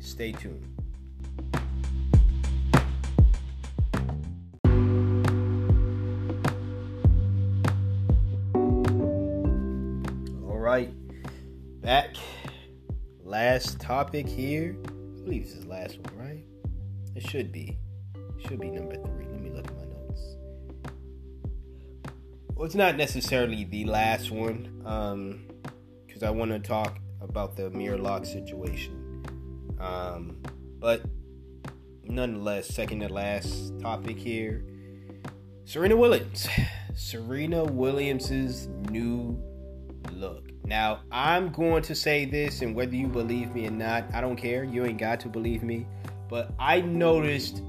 stay 0.00 0.32
tuned. 0.32 0.66
All 10.46 10.58
right, 10.58 10.92
back. 11.80 12.16
Last 13.28 13.78
topic 13.78 14.26
here. 14.26 14.74
I 14.86 14.90
believe 15.22 15.44
this 15.44 15.52
is 15.52 15.64
the 15.64 15.68
last 15.68 15.98
one, 15.98 16.16
right? 16.16 16.44
It 17.14 17.28
should 17.28 17.52
be. 17.52 17.76
It 18.14 18.48
should 18.48 18.58
be 18.58 18.70
number 18.70 18.94
three. 18.94 19.26
Let 19.26 19.42
me 19.42 19.50
look 19.50 19.66
at 19.66 19.76
my 19.76 19.84
notes. 19.84 20.36
Well, 22.54 22.64
it's 22.64 22.74
not 22.74 22.96
necessarily 22.96 23.64
the 23.64 23.84
last 23.84 24.30
one, 24.30 24.82
um, 24.86 25.46
because 26.06 26.22
I 26.22 26.30
want 26.30 26.52
to 26.52 26.58
talk 26.58 27.00
about 27.20 27.54
the 27.54 27.68
mirror 27.68 27.98
lock 27.98 28.24
situation. 28.24 29.22
Um, 29.78 30.40
but 30.78 31.02
nonetheless, 32.04 32.68
second 32.68 33.00
to 33.00 33.10
last 33.10 33.78
topic 33.78 34.16
here. 34.16 34.64
Serena 35.66 35.98
Williams. 35.98 36.48
Serena 36.94 37.62
Williams's 37.62 38.68
new 38.88 39.38
look. 40.12 40.48
Now, 40.68 41.00
I'm 41.10 41.50
going 41.50 41.82
to 41.84 41.94
say 41.94 42.26
this, 42.26 42.60
and 42.60 42.74
whether 42.74 42.94
you 42.94 43.06
believe 43.06 43.54
me 43.54 43.66
or 43.66 43.70
not, 43.70 44.04
I 44.12 44.20
don't 44.20 44.36
care. 44.36 44.64
You 44.64 44.84
ain't 44.84 44.98
got 44.98 45.18
to 45.20 45.28
believe 45.28 45.62
me. 45.62 45.86
But 46.28 46.52
I 46.58 46.82
noticed 46.82 47.62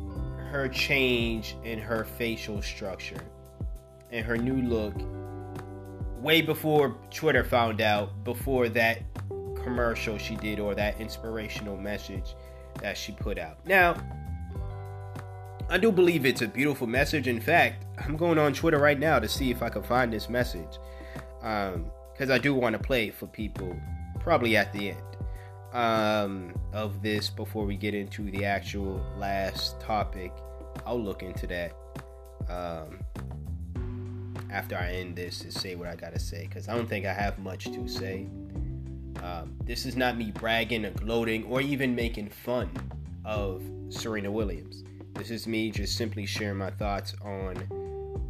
her 0.52 0.68
change 0.68 1.56
in 1.64 1.80
her 1.80 2.04
facial 2.04 2.62
structure 2.62 3.22
and 4.12 4.26
her 4.26 4.38
new 4.38 4.62
look 4.62 4.93
way 6.20 6.41
before 6.41 6.97
Twitter 7.10 7.45
found 7.45 7.80
out, 7.80 8.26
before 8.26 8.68
that 8.68 9.00
commercial 9.64 10.18
she 10.18 10.36
did 10.36 10.60
or 10.60 10.76
that 10.76 11.00
inspirational 11.00 11.78
message 11.78 12.36
that 12.82 12.97
she 12.97 13.14
put 13.14 13.39
out. 13.39 13.66
Now, 13.66 13.95
I 15.70 15.78
do 15.78 15.89
believe 15.89 16.26
it's 16.26 16.41
a 16.41 16.47
beautiful 16.50 16.88
message. 16.88 17.30
In 17.30 17.39
fact, 17.39 17.86
I'm 17.97 18.18
going 18.18 18.38
on 18.38 18.52
Twitter 18.52 18.78
right 18.78 19.00
now 19.00 19.20
to 19.20 19.30
see 19.30 19.52
if 19.52 19.64
I 19.64 19.70
can 19.70 19.84
find 19.84 20.12
this 20.12 20.28
message. 20.28 20.80
Um, 21.41 21.89
because 22.20 22.30
I 22.30 22.38
do 22.38 22.53
want 22.53 22.74
to 22.74 22.80
play 22.80 23.11
for 23.11 23.28
people 23.28 23.80
probably 24.20 24.57
at 24.57 24.74
the 24.74 24.89
end 24.89 25.01
um, 25.72 26.53
of 26.74 27.01
this 27.01 27.30
before 27.30 27.65
we 27.65 27.78
get 27.78 27.93
into 27.93 28.30
the 28.30 28.43
actual 28.43 29.01
last 29.17 29.80
topic. 29.80 30.34
I'll 30.86 31.01
look 31.01 31.24
into 31.24 31.47
that 31.47 31.72
um, 32.49 32.99
after 34.51 34.76
I 34.76 34.95
end 34.95 35.15
this 35.15 35.39
to 35.39 35.51
say 35.51 35.76
what 35.76 35.88
I 35.88 35.95
gotta 35.95 36.20
say 36.20 36.45
because 36.45 36.67
I 36.67 36.76
don't 36.76 36.89
think 36.89 37.05
I 37.05 37.13
have 37.13 37.39
much 37.39 37.72
to 37.72 37.88
say. 37.88 38.28
Um, 39.24 39.55
this 39.63 39.86
is 39.86 39.95
not 39.95 40.17
me 40.17 40.32
bragging 40.32 40.86
or 40.86 40.91
gloating 40.91 41.45
or 41.45 41.61
even 41.61 41.95
making 41.95 42.32
fun 42.32 42.70
of 43.24 43.63
Serena 43.88 44.30
Williams. 44.30 44.84
This 45.13 45.32
is 45.32 45.47
me 45.47 45.72
just 45.72 45.95
simply 45.95 46.26
sharing 46.26 46.57
my 46.57 46.72
thoughts 46.72 47.15
on 47.24 47.65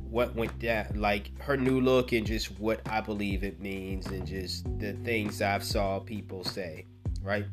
what 0.10 0.36
went 0.36 0.58
down, 0.60 0.88
like 0.96 1.40
her 1.42 1.56
new 1.56 1.80
look 1.80 2.12
and 2.12 2.26
just 2.26 2.60
what 2.60 2.82
I 2.88 3.02
believe 3.02 3.44
it 3.44 3.60
means 3.60 4.08
and 4.08 4.26
just 4.26 4.66
the 4.80 4.94
things 4.94 5.42
I've 5.42 5.64
saw 5.64 6.00
people 6.00 6.44
say, 6.44 6.86
right? 7.22 7.46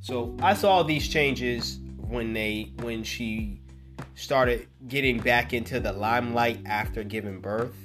So 0.00 0.36
I 0.42 0.54
saw 0.54 0.82
these 0.82 1.06
changes 1.08 1.78
when 1.98 2.32
they 2.32 2.72
when 2.80 3.04
she 3.04 3.60
started 4.14 4.66
getting 4.88 5.20
back 5.20 5.52
into 5.52 5.78
the 5.78 5.92
limelight 5.92 6.60
after 6.66 7.04
giving 7.04 7.40
birth. 7.40 7.76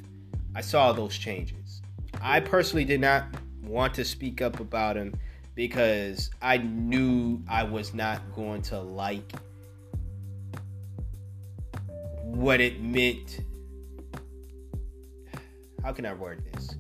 I 0.56 0.62
saw 0.62 0.92
those 0.92 1.16
changes. 1.16 1.82
I 2.20 2.40
personally 2.40 2.86
did 2.86 3.00
not 3.00 3.26
want 3.62 3.94
to 3.96 4.06
speak 4.06 4.42
up 4.42 4.60
about 4.60 4.96
them 4.96 5.14
because 5.54 6.32
I 6.42 6.58
knew 6.58 7.44
I 7.48 7.64
was 7.64 7.94
not 7.94 8.34
going 8.34 8.64
to 8.64 8.80
like 8.80 9.34
what 12.24 12.60
it 12.60 12.82
meant 12.82 13.40
how 15.88 15.94
can 15.94 16.06
I 16.06 16.12
word 16.12 16.44
this? 16.52 16.76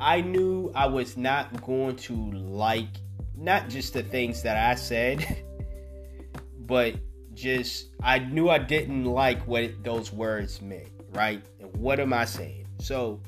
I 0.00 0.22
knew 0.22 0.72
I 0.74 0.86
was 0.86 1.18
not 1.18 1.60
going 1.66 1.96
to 1.96 2.14
like 2.14 2.88
not 3.36 3.68
just 3.68 3.92
the 3.92 4.02
things 4.02 4.42
that 4.42 4.56
I 4.56 4.74
said, 4.74 5.44
but 6.60 6.94
just 7.34 7.88
I 8.02 8.20
knew 8.20 8.48
I 8.48 8.56
didn't 8.56 9.04
like 9.04 9.46
what 9.46 9.84
those 9.84 10.14
words 10.14 10.62
meant, 10.62 10.88
right? 11.12 11.42
And 11.60 11.76
what 11.76 12.00
am 12.00 12.14
I 12.14 12.24
saying? 12.24 12.64
So 12.78 13.20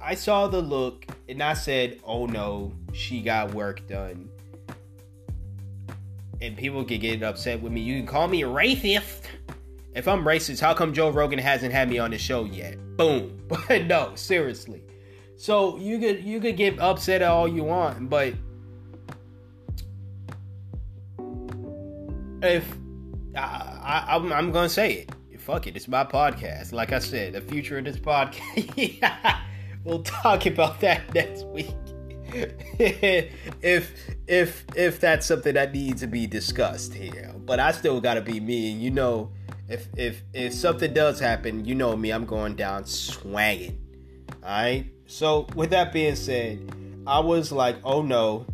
I 0.00 0.16
saw 0.16 0.48
the 0.48 0.60
look 0.60 1.06
and 1.28 1.40
I 1.40 1.54
said, 1.54 2.00
"Oh 2.02 2.26
no, 2.26 2.72
she 2.92 3.22
got 3.22 3.54
work 3.54 3.86
done." 3.86 4.28
And 6.40 6.56
people 6.56 6.84
could 6.84 7.00
get 7.00 7.22
upset 7.22 7.62
with 7.62 7.70
me. 7.70 7.82
You 7.82 7.98
can 7.98 8.06
call 8.08 8.26
me 8.26 8.42
a 8.42 8.48
racist 8.48 9.26
if 9.94 10.08
I'm 10.08 10.24
racist, 10.24 10.60
how 10.60 10.74
come 10.74 10.92
Joe 10.92 11.10
Rogan 11.10 11.38
hasn't 11.38 11.72
had 11.72 11.88
me 11.88 11.98
on 11.98 12.10
the 12.10 12.18
show 12.18 12.44
yet? 12.44 12.78
Boom. 12.96 13.38
But 13.68 13.84
no, 13.84 14.12
seriously. 14.14 14.82
So 15.36 15.76
you 15.76 15.98
could 15.98 16.24
you 16.24 16.40
could 16.40 16.56
get 16.56 16.78
upset 16.78 17.20
all 17.22 17.46
you 17.46 17.64
want, 17.64 18.08
but 18.08 18.34
if 22.42 22.76
I, 23.36 24.04
I 24.08 24.16
am 24.16 24.32
I'm 24.32 24.52
gonna 24.52 24.68
say 24.68 25.06
it, 25.30 25.40
fuck 25.40 25.66
it, 25.66 25.76
it's 25.76 25.88
my 25.88 26.04
podcast. 26.04 26.72
Like 26.72 26.92
I 26.92 26.98
said, 26.98 27.34
the 27.34 27.40
future 27.42 27.76
of 27.76 27.84
this 27.84 27.98
podcast. 27.98 29.36
we'll 29.84 30.02
talk 30.02 30.46
about 30.46 30.80
that 30.80 31.12
next 31.14 31.44
week. 31.48 31.74
if 32.78 33.90
if 34.26 34.64
if 34.74 35.00
that's 35.00 35.26
something 35.26 35.52
that 35.54 35.74
needs 35.74 36.00
to 36.00 36.06
be 36.06 36.26
discussed 36.26 36.94
here, 36.94 37.34
but 37.44 37.60
I 37.60 37.72
still 37.72 38.00
gotta 38.00 38.22
be 38.22 38.40
me, 38.40 38.72
and 38.72 38.80
you 38.80 38.90
know 38.90 39.30
if 39.72 39.88
if 39.96 40.22
if 40.34 40.52
something 40.52 40.92
does 40.92 41.18
happen, 41.18 41.64
you 41.64 41.74
know 41.74 41.96
me, 41.96 42.10
I'm 42.10 42.26
going 42.26 42.54
down 42.54 42.84
swanging. 42.84 43.78
All 44.42 44.50
right. 44.50 44.86
So 45.06 45.46
with 45.54 45.70
that 45.70 45.92
being 45.92 46.14
said, 46.14 46.70
I 47.06 47.20
was 47.20 47.50
like, 47.50 47.76
oh 47.82 48.02
no, 48.02 48.46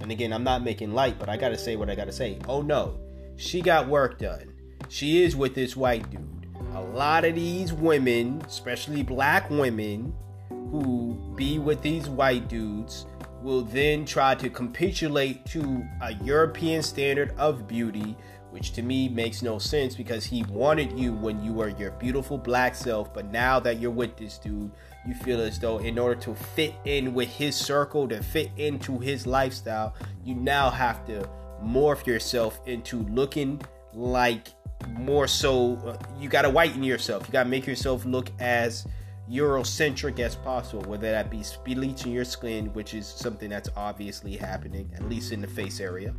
and 0.00 0.10
again, 0.10 0.32
I'm 0.32 0.44
not 0.44 0.64
making 0.64 0.94
light, 0.94 1.18
but 1.18 1.28
I 1.28 1.36
gotta 1.36 1.58
say 1.58 1.76
what 1.76 1.90
I 1.90 1.94
gotta 1.94 2.12
say. 2.12 2.38
Oh 2.48 2.62
no, 2.62 2.98
she 3.36 3.60
got 3.60 3.88
work 3.88 4.18
done. 4.18 4.52
She 4.88 5.22
is 5.22 5.36
with 5.36 5.54
this 5.54 5.76
white 5.76 6.10
dude. 6.10 6.46
A 6.74 6.80
lot 6.80 7.24
of 7.24 7.34
these 7.34 7.72
women, 7.72 8.42
especially 8.46 9.02
black 9.02 9.50
women, 9.50 10.14
who 10.48 11.34
be 11.36 11.58
with 11.58 11.82
these 11.82 12.08
white 12.08 12.48
dudes 12.48 13.06
will 13.42 13.62
then 13.62 14.06
try 14.06 14.34
to 14.34 14.48
capitulate 14.48 15.44
to 15.44 15.84
a 16.00 16.14
European 16.24 16.82
standard 16.82 17.34
of 17.36 17.68
beauty 17.68 18.16
which 18.54 18.72
to 18.72 18.82
me 18.82 19.08
makes 19.08 19.42
no 19.42 19.58
sense 19.58 19.96
because 19.96 20.24
he 20.24 20.44
wanted 20.44 20.96
you 20.96 21.12
when 21.12 21.42
you 21.42 21.52
were 21.52 21.70
your 21.70 21.90
beautiful 21.90 22.38
black 22.38 22.76
self, 22.76 23.12
but 23.12 23.32
now 23.32 23.58
that 23.58 23.80
you're 23.80 23.90
with 23.90 24.16
this 24.16 24.38
dude, 24.38 24.70
you 25.04 25.12
feel 25.12 25.40
as 25.40 25.58
though 25.58 25.78
in 25.78 25.98
order 25.98 26.14
to 26.20 26.36
fit 26.36 26.72
in 26.84 27.14
with 27.14 27.28
his 27.28 27.56
circle, 27.56 28.06
to 28.06 28.22
fit 28.22 28.52
into 28.56 29.00
his 29.00 29.26
lifestyle, 29.26 29.92
you 30.24 30.36
now 30.36 30.70
have 30.70 31.04
to 31.04 31.28
morph 31.64 32.06
yourself 32.06 32.60
into 32.64 33.00
looking 33.06 33.60
like 33.92 34.50
more 34.90 35.26
so 35.26 35.74
uh, 35.84 35.96
you 36.20 36.28
got 36.28 36.42
to 36.42 36.50
whiten 36.50 36.84
yourself. 36.84 37.26
You 37.26 37.32
got 37.32 37.42
to 37.42 37.48
make 37.48 37.66
yourself 37.66 38.04
look 38.04 38.30
as 38.38 38.86
Eurocentric 39.28 40.20
as 40.20 40.36
possible, 40.36 40.82
whether 40.88 41.10
that 41.10 41.28
be 41.28 41.42
bleaching 41.64 42.12
your 42.12 42.24
skin, 42.24 42.66
which 42.66 42.94
is 42.94 43.08
something 43.08 43.50
that's 43.50 43.70
obviously 43.76 44.36
happening, 44.36 44.88
at 44.94 45.08
least 45.08 45.32
in 45.32 45.40
the 45.40 45.48
face 45.48 45.80
area. 45.80 46.14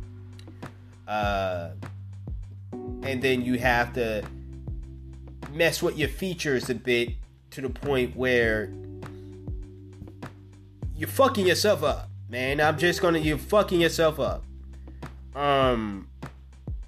Uh, 1.08 1.70
and 3.02 3.22
then 3.22 3.42
you 3.42 3.58
have 3.58 3.92
to 3.94 4.24
mess 5.52 5.82
with 5.82 5.96
your 5.96 6.08
features 6.08 6.68
a 6.70 6.74
bit 6.74 7.10
to 7.50 7.60
the 7.60 7.70
point 7.70 8.14
where 8.16 8.70
you're 10.96 11.08
fucking 11.08 11.46
yourself 11.46 11.82
up, 11.82 12.10
man. 12.28 12.60
I'm 12.60 12.78
just 12.78 13.00
gonna 13.00 13.18
you're 13.18 13.38
fucking 13.38 13.80
yourself 13.80 14.20
up. 14.20 14.44
Um 15.34 16.08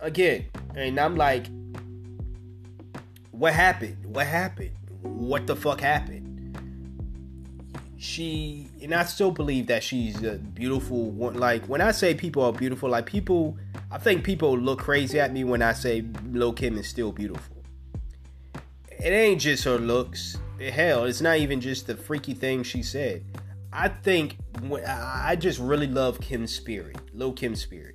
again, 0.01 0.47
and 0.75 0.99
I'm 0.99 1.17
like 1.17 1.47
what 3.31 3.55
happened? 3.55 3.97
What 4.05 4.27
happened? 4.27 4.73
What 5.03 5.47
the 5.47 5.55
fuck 5.55 5.81
happened? 5.81 6.25
She 7.97 8.69
and 8.83 8.95
I 8.95 9.05
still 9.05 9.31
believe 9.31 9.67
that 9.69 9.83
she's 9.83 10.23
a 10.23 10.37
beautiful 10.37 11.11
one. 11.11 11.35
Like 11.35 11.65
when 11.67 11.81
I 11.81 11.93
say 11.93 12.15
people 12.15 12.43
are 12.45 12.53
beautiful, 12.53 12.89
like 12.91 13.07
people 13.07 13.57
I 13.91 13.99
think 13.99 14.23
people 14.25 14.59
look 14.59 14.81
crazy 14.81 15.19
at 15.19 15.33
me 15.33 15.45
when 15.45 15.63
I 15.63 15.73
say 15.73 16.05
Lil 16.31 16.53
Kim 16.53 16.77
is 16.77 16.89
still 16.89 17.11
beautiful. 17.11 17.57
It 18.91 19.11
ain't 19.11 19.41
just 19.41 19.65
her 19.65 19.79
looks. 19.79 20.37
Hell, 20.61 21.05
it's 21.05 21.21
not 21.21 21.39
even 21.39 21.61
just 21.61 21.87
the 21.87 21.97
freaky 21.97 22.35
thing 22.35 22.63
she 22.63 22.83
said. 22.83 23.25
I 23.73 23.89
think 23.89 24.39
I 24.87 25.37
just 25.37 25.59
really 25.59 25.87
love 25.87 26.21
Kim's 26.21 26.55
spirit, 26.55 26.97
Lil 27.15 27.33
Kim's 27.33 27.63
spirit. 27.63 27.95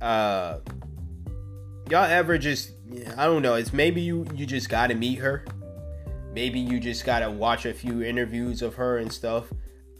Uh, 0.00 0.60
y'all 1.90 2.04
ever 2.04 2.38
just 2.38 2.72
I 3.16 3.26
don't 3.26 3.42
know. 3.42 3.54
It's 3.54 3.72
maybe 3.72 4.00
you 4.00 4.26
you 4.34 4.46
just 4.46 4.68
gotta 4.68 4.94
meet 4.94 5.18
her. 5.18 5.44
Maybe 6.32 6.60
you 6.60 6.80
just 6.80 7.04
gotta 7.04 7.30
watch 7.30 7.66
a 7.66 7.74
few 7.74 8.02
interviews 8.02 8.62
of 8.62 8.74
her 8.76 8.98
and 8.98 9.12
stuff. 9.12 9.52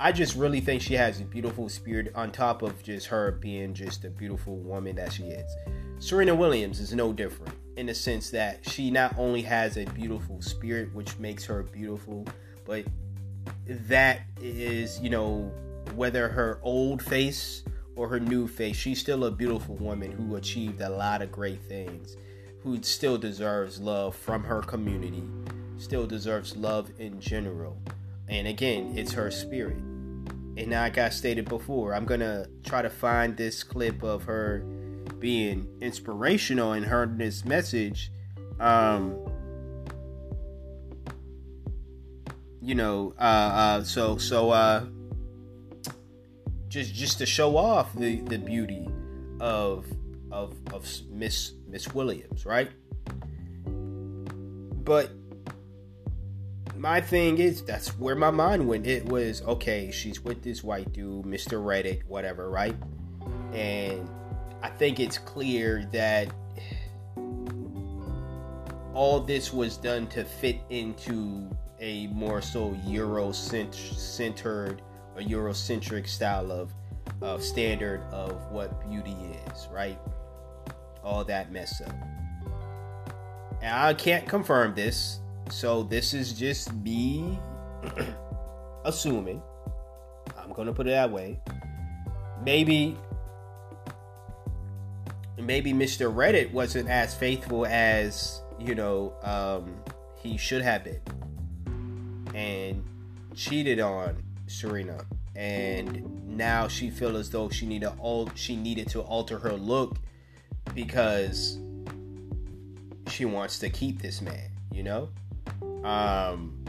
I 0.03 0.13
just 0.13 0.35
really 0.35 0.61
think 0.61 0.81
she 0.81 0.95
has 0.95 1.21
a 1.21 1.25
beautiful 1.25 1.69
spirit 1.69 2.11
on 2.15 2.33
top 2.33 2.63
of 2.63 2.83
just 2.83 3.09
her 3.09 3.33
being 3.33 3.75
just 3.75 4.07
a 4.07 4.09
beautiful 4.09 4.57
woman 4.57 4.97
that 4.97 5.13
she 5.13 5.25
is. 5.25 5.55
Serena 5.99 6.35
Williams 6.35 6.81
is 6.81 6.95
no 6.95 7.13
different 7.13 7.53
in 7.77 7.85
the 7.85 7.95
sense 7.95 8.31
that 8.31 8.67
she 8.67 8.91
not 8.91 9.15
only 9.19 9.43
has 9.43 9.77
a 9.77 9.85
beautiful 9.85 10.41
spirit, 10.41 10.95
which 10.95 11.19
makes 11.19 11.45
her 11.45 11.65
beautiful, 11.65 12.27
but 12.65 12.87
that 13.67 14.23
is, 14.41 14.99
you 15.01 15.11
know, 15.11 15.53
whether 15.95 16.31
her 16.31 16.61
old 16.63 17.03
face 17.03 17.63
or 17.95 18.09
her 18.09 18.19
new 18.19 18.49
face, 18.49 18.77
she's 18.77 19.01
still 19.01 19.27
a 19.27 19.31
beautiful 19.31 19.77
woman 19.77 20.13
who 20.13 20.37
achieved 20.37 20.81
a 20.81 20.89
lot 20.89 21.21
of 21.21 21.31
great 21.31 21.63
things, 21.65 22.17
who 22.63 22.83
still 22.83 23.19
deserves 23.19 23.79
love 23.79 24.17
from 24.17 24.45
her 24.45 24.63
community, 24.63 25.25
still 25.77 26.07
deserves 26.07 26.57
love 26.57 26.91
in 26.99 27.21
general. 27.21 27.77
And 28.29 28.49
again, 28.49 28.97
it's 28.97 29.13
her 29.13 29.31
spirit 29.31 29.77
and 30.63 30.73
like 30.73 30.99
I 30.99 31.09
stated 31.09 31.49
before, 31.49 31.95
I'm 31.95 32.05
gonna 32.05 32.47
try 32.65 32.83
to 32.83 32.91
find 32.91 33.37
this 33.37 33.63
clip 33.63 34.03
of 34.03 34.25
her 34.25 34.61
being 35.19 35.67
inspirational 35.81 36.73
and 36.73 36.85
her 36.87 37.07
this 37.07 37.45
message. 37.45 38.11
Um, 38.59 39.17
you 42.61 42.75
know, 42.75 43.15
uh, 43.19 43.23
uh, 43.23 43.85
so 43.85 44.19
so 44.19 44.51
uh, 44.51 44.85
just 46.69 46.95
just 46.95 47.19
to 47.19 47.27
show 47.27 47.57
off 47.57 47.93
the 47.95 48.21
the 48.23 48.39
beauty 48.39 48.89
of 49.41 49.87
of 50.31 50.55
of 50.73 50.87
Miss 51.11 51.53
Miss 51.69 51.93
Williams, 51.95 52.45
right? 52.45 52.71
But 54.85 55.11
my 56.81 57.01
thing 57.01 57.39
is 57.39 57.62
that's 57.62 57.99
where 57.99 58.16
my 58.16 58.31
mind 58.31 58.66
went. 58.66 58.87
It 58.87 59.05
was 59.07 59.43
okay, 59.43 59.91
she's 59.91 60.24
with 60.24 60.43
this 60.43 60.64
white 60.64 60.93
dude, 60.95 61.26
Mr. 61.26 61.62
Reddit, 61.62 62.05
whatever, 62.09 62.49
right? 62.49 62.74
And 63.53 64.09
I 64.62 64.70
think 64.70 64.99
it's 64.99 65.18
clear 65.18 65.85
that 65.93 66.33
all 68.95 69.20
this 69.20 69.53
was 69.53 69.76
done 69.76 70.07
to 70.09 70.24
fit 70.24 70.57
into 70.70 71.51
a 71.81 72.07
more 72.09 72.41
so 72.41 72.74
Euro-centered 72.87 74.83
Eurocentric 75.18 76.09
style 76.09 76.51
of 76.51 76.72
of 77.20 77.43
standard 77.45 78.01
of 78.12 78.51
what 78.51 78.81
beauty 78.89 79.16
is, 79.53 79.68
right? 79.70 79.99
All 81.05 81.24
that 81.24 81.53
mess 81.53 81.83
up. 81.83 81.95
And 83.61 83.74
I 83.74 83.93
can't 83.93 84.26
confirm 84.26 84.74
this, 84.74 85.20
so 85.51 85.83
this 85.83 86.15
is 86.15 86.33
just 86.33 86.73
me 86.75 87.39
assuming. 88.85 89.43
I'm 90.39 90.53
gonna 90.53 90.73
put 90.73 90.87
it 90.87 90.91
that 90.91 91.11
way. 91.11 91.41
Maybe 92.45 92.97
maybe 95.39 95.73
Mr. 95.73 96.13
Reddit 96.13 96.53
wasn't 96.53 96.89
as 96.89 97.15
faithful 97.15 97.67
as, 97.67 98.43
you 98.59 98.75
know, 98.75 99.15
um, 99.23 99.75
he 100.17 100.37
should 100.37 100.63
have 100.63 100.85
been. 100.85 101.01
And 102.35 102.85
cheated 103.35 103.81
on 103.81 104.23
Serena. 104.47 105.05
And 105.35 106.37
now 106.37 106.69
she 106.69 106.91
feels 106.91 107.17
as 107.17 107.31
though 107.31 107.49
she 107.49 107.67
needed 107.67 107.91
al- 108.01 108.31
she 108.35 108.57
needed 108.57 108.89
to 108.91 109.01
alter 109.01 109.39
her 109.39 109.53
look 109.53 109.97
because 110.75 111.59
she 113.09 113.25
wants 113.25 113.59
to 113.61 113.71
keep 113.71 114.03
this 114.03 114.21
man, 114.21 114.51
you 114.73 114.83
know? 114.83 115.09
Um 115.85 116.64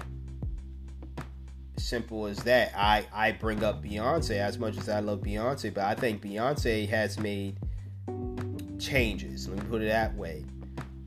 simple 1.78 2.26
as 2.28 2.38
that. 2.44 2.72
I 2.76 3.06
I 3.14 3.34
bring 3.34 3.64
up 3.64 3.84
Beyonce 3.84 4.38
as 4.38 4.58
much 4.58 4.78
as 4.78 4.88
I 4.88 5.00
love 5.00 5.22
Beyonce, 5.22 5.74
but 5.74 5.84
I 5.84 5.96
think 5.96 6.24
Beyonce 6.24 6.88
has 6.88 7.20
made 7.20 7.58
changes. 8.80 9.48
Let 9.48 9.58
me 9.58 9.70
put 9.70 9.82
it 9.82 9.90
that 9.90 10.16
way. 10.16 10.46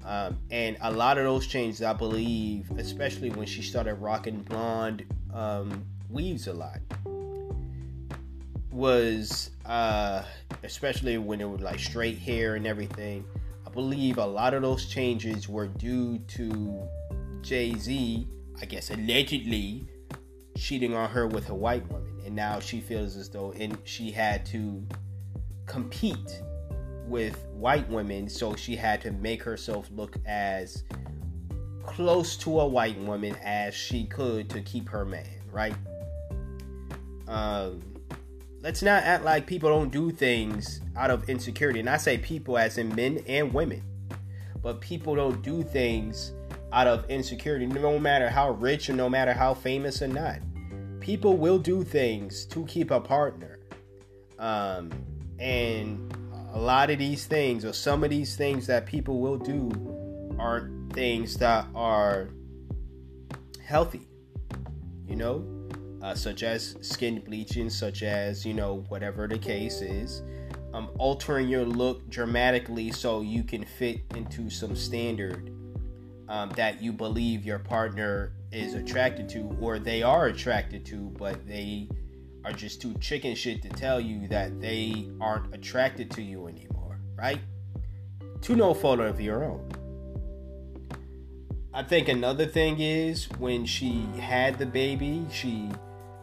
Um, 0.04 0.38
and 0.50 0.76
a 0.82 0.92
lot 0.92 1.16
of 1.16 1.24
those 1.24 1.46
changes, 1.46 1.82
I 1.82 1.94
believe, 1.94 2.70
especially 2.76 3.30
when 3.30 3.46
she 3.46 3.62
started 3.62 3.94
rocking 3.94 4.42
blonde 4.42 5.06
um, 5.32 5.86
weaves 6.10 6.46
a 6.46 6.52
lot, 6.52 6.80
was 8.70 9.50
uh, 9.64 10.22
especially 10.62 11.16
when 11.16 11.40
it 11.40 11.48
was 11.48 11.62
like 11.62 11.78
straight 11.78 12.18
hair 12.18 12.56
and 12.56 12.66
everything. 12.66 13.24
I 13.66 13.70
believe 13.70 14.18
a 14.18 14.26
lot 14.26 14.52
of 14.52 14.60
those 14.60 14.86
changes 14.86 15.48
were 15.48 15.68
due 15.68 16.18
to 16.18 16.86
Jay 17.44 17.74
Z, 17.74 18.26
I 18.60 18.64
guess 18.64 18.90
allegedly 18.90 19.86
cheating 20.56 20.94
on 20.94 21.10
her 21.10 21.26
with 21.26 21.50
a 21.50 21.54
white 21.54 21.86
woman, 21.90 22.20
and 22.24 22.34
now 22.34 22.58
she 22.58 22.80
feels 22.80 23.16
as 23.16 23.28
though 23.28 23.52
and 23.52 23.76
she 23.84 24.10
had 24.10 24.46
to 24.46 24.82
compete 25.66 26.42
with 27.06 27.46
white 27.52 27.88
women, 27.90 28.28
so 28.28 28.56
she 28.56 28.74
had 28.74 29.00
to 29.02 29.10
make 29.12 29.42
herself 29.42 29.90
look 29.92 30.16
as 30.24 30.84
close 31.84 32.36
to 32.38 32.60
a 32.60 32.66
white 32.66 32.98
woman 33.00 33.36
as 33.44 33.74
she 33.74 34.06
could 34.06 34.48
to 34.48 34.62
keep 34.62 34.88
her 34.88 35.04
man, 35.04 35.28
right? 35.52 35.74
Um, 37.28 37.82
let's 38.62 38.82
not 38.82 39.02
act 39.02 39.22
like 39.22 39.46
people 39.46 39.68
don't 39.68 39.92
do 39.92 40.10
things 40.10 40.80
out 40.96 41.10
of 41.10 41.28
insecurity. 41.28 41.80
And 41.80 41.90
I 41.90 41.98
say 41.98 42.16
people 42.16 42.56
as 42.56 42.78
in 42.78 42.94
men 42.94 43.22
and 43.26 43.52
women. 43.52 43.82
But 44.62 44.80
people 44.80 45.14
don't 45.14 45.42
do 45.42 45.62
things 45.62 46.32
out 46.74 46.88
of 46.88 47.08
insecurity, 47.08 47.66
no 47.66 48.00
matter 48.00 48.28
how 48.28 48.50
rich 48.50 48.90
or 48.90 48.94
no 48.94 49.08
matter 49.08 49.32
how 49.32 49.54
famous 49.54 50.02
or 50.02 50.08
not. 50.08 50.40
People 50.98 51.36
will 51.36 51.58
do 51.58 51.84
things 51.84 52.44
to 52.46 52.66
keep 52.66 52.90
a 52.90 53.00
partner. 53.00 53.60
Um, 54.40 54.90
and 55.38 56.12
a 56.52 56.58
lot 56.58 56.90
of 56.90 56.98
these 56.98 57.26
things, 57.26 57.64
or 57.64 57.72
some 57.72 58.02
of 58.02 58.10
these 58.10 58.34
things 58.34 58.66
that 58.66 58.86
people 58.86 59.20
will 59.20 59.38
do, 59.38 59.70
aren't 60.36 60.92
things 60.92 61.36
that 61.36 61.64
are 61.76 62.28
healthy, 63.64 64.08
you 65.06 65.14
know, 65.14 65.46
uh, 66.02 66.14
such 66.16 66.42
as 66.42 66.76
skin 66.80 67.20
bleaching, 67.20 67.70
such 67.70 68.02
as, 68.02 68.44
you 68.44 68.52
know, 68.52 68.84
whatever 68.88 69.28
the 69.28 69.38
case 69.38 69.80
is. 69.80 70.22
Um, 70.72 70.90
altering 70.98 71.46
your 71.46 71.64
look 71.64 72.10
dramatically 72.10 72.90
so 72.90 73.20
you 73.20 73.44
can 73.44 73.64
fit 73.64 74.00
into 74.16 74.50
some 74.50 74.74
standard 74.74 75.52
um, 76.28 76.50
that 76.50 76.82
you 76.82 76.92
believe 76.92 77.44
your 77.44 77.58
partner 77.58 78.32
is 78.52 78.74
attracted 78.74 79.28
to 79.30 79.56
or 79.60 79.78
they 79.78 80.02
are 80.02 80.26
attracted 80.26 80.84
to, 80.86 81.14
but 81.18 81.46
they 81.46 81.88
are 82.44 82.52
just 82.52 82.80
too 82.80 82.94
chicken 83.00 83.34
shit 83.34 83.62
to 83.62 83.68
tell 83.68 84.00
you 84.00 84.28
that 84.28 84.60
they 84.60 85.08
aren't 85.20 85.54
attracted 85.54 86.10
to 86.12 86.22
you 86.22 86.46
anymore, 86.46 87.00
right? 87.16 87.40
To 88.42 88.54
no 88.54 88.74
fault 88.74 89.00
of 89.00 89.20
your 89.20 89.44
own. 89.44 89.70
I 91.72 91.82
think 91.82 92.08
another 92.08 92.46
thing 92.46 92.78
is 92.78 93.28
when 93.38 93.66
she 93.66 94.06
had 94.20 94.58
the 94.58 94.66
baby, 94.66 95.26
she 95.32 95.70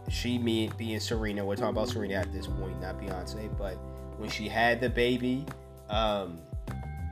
she 0.09 0.37
me 0.37 0.69
being 0.77 0.99
Serena, 0.99 1.43
we're 1.43 1.55
talking 1.55 1.71
about 1.71 1.89
Serena 1.89 2.15
at 2.15 2.31
this 2.33 2.47
point, 2.47 2.79
not 2.81 2.99
Beyonce, 2.99 3.49
but 3.57 3.75
when 4.17 4.29
she 4.29 4.47
had 4.47 4.79
the 4.79 4.89
baby, 4.89 5.45
um, 5.89 6.39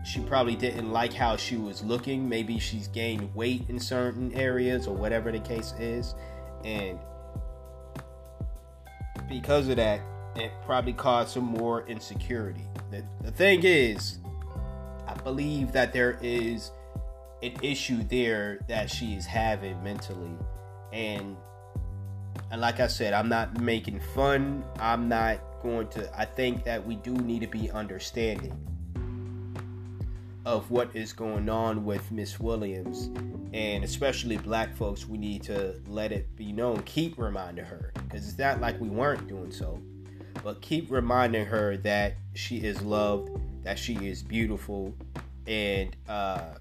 she 0.03 0.21
probably 0.21 0.55
didn't 0.55 0.91
like 0.91 1.13
how 1.13 1.35
she 1.35 1.57
was 1.57 1.83
looking. 1.83 2.27
Maybe 2.27 2.57
she's 2.59 2.87
gained 2.87 3.33
weight 3.35 3.65
in 3.69 3.79
certain 3.79 4.33
areas 4.33 4.87
or 4.87 4.95
whatever 4.95 5.31
the 5.31 5.39
case 5.39 5.73
is. 5.79 6.15
And 6.63 6.97
because 9.27 9.67
of 9.67 9.75
that, 9.75 10.01
it 10.35 10.51
probably 10.65 10.93
caused 10.93 11.31
some 11.31 11.43
more 11.43 11.85
insecurity. 11.87 12.63
The, 12.91 13.03
the 13.21 13.31
thing 13.31 13.61
is, 13.63 14.19
I 15.07 15.13
believe 15.15 15.71
that 15.73 15.91
there 15.91 16.17
is 16.21 16.71
an 17.43 17.53
issue 17.61 18.03
there 18.03 18.59
that 18.67 18.89
she 18.89 19.13
is 19.15 19.25
having 19.25 19.81
mentally. 19.83 20.37
And 20.93 21.35
and 22.51 22.61
like 22.61 22.79
I 22.79 22.87
said, 22.87 23.13
I'm 23.13 23.29
not 23.29 23.59
making 23.59 23.99
fun. 23.99 24.63
I'm 24.79 25.07
not 25.09 25.39
going 25.61 25.87
to 25.89 26.09
I 26.19 26.25
think 26.25 26.63
that 26.63 26.85
we 26.85 26.95
do 26.95 27.13
need 27.13 27.41
to 27.41 27.47
be 27.47 27.69
understanding 27.69 28.68
of 30.45 30.69
what 30.71 30.95
is 30.95 31.13
going 31.13 31.49
on 31.49 31.85
with 31.85 32.11
Miss 32.11 32.39
Williams 32.39 33.09
and 33.53 33.83
especially 33.83 34.37
black 34.37 34.75
folks 34.75 35.07
we 35.07 35.17
need 35.17 35.43
to 35.43 35.75
let 35.87 36.11
it 36.11 36.35
be 36.35 36.51
known 36.51 36.81
keep 36.83 37.17
reminding 37.17 37.65
her 37.65 37.91
because 38.03 38.27
it's 38.27 38.37
not 38.37 38.61
like 38.61 38.79
we 38.79 38.89
weren't 38.89 39.27
doing 39.27 39.51
so 39.51 39.81
but 40.43 40.61
keep 40.61 40.89
reminding 40.91 41.45
her 41.45 41.77
that 41.77 42.15
she 42.33 42.57
is 42.57 42.81
loved 42.81 43.29
that 43.63 43.77
she 43.77 43.95
is 44.07 44.21
beautiful 44.21 44.93
and 45.47 45.95
uh, 46.07 46.53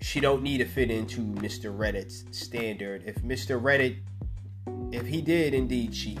she 0.00 0.18
don't 0.20 0.42
need 0.42 0.58
to 0.58 0.64
fit 0.64 0.90
into 0.90 1.20
Mr. 1.20 1.76
Reddit's 1.76 2.24
standard 2.36 3.04
if 3.06 3.16
Mr. 3.22 3.60
Reddit 3.60 3.98
if 4.92 5.06
he 5.06 5.22
did 5.22 5.54
indeed 5.54 5.92
cheat 5.92 6.20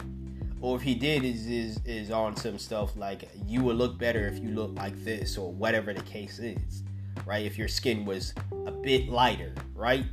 or 0.60 0.76
if 0.76 0.82
he 0.82 0.94
did 0.94 1.24
is 1.24 1.46
is 1.46 1.80
is 1.84 2.10
on 2.10 2.36
some 2.36 2.58
stuff 2.58 2.96
like 2.96 3.28
you 3.46 3.62
would 3.62 3.76
look 3.76 3.98
better 3.98 4.26
if 4.28 4.38
you 4.38 4.50
look 4.50 4.74
like 4.76 5.04
this 5.04 5.38
or 5.38 5.52
whatever 5.52 5.92
the 5.94 6.02
case 6.02 6.38
is 6.38 6.82
right? 7.26 7.44
If 7.44 7.58
your 7.58 7.68
skin 7.68 8.04
was 8.04 8.34
a 8.66 8.70
bit 8.70 9.08
lighter 9.08 9.54
right? 9.74 10.04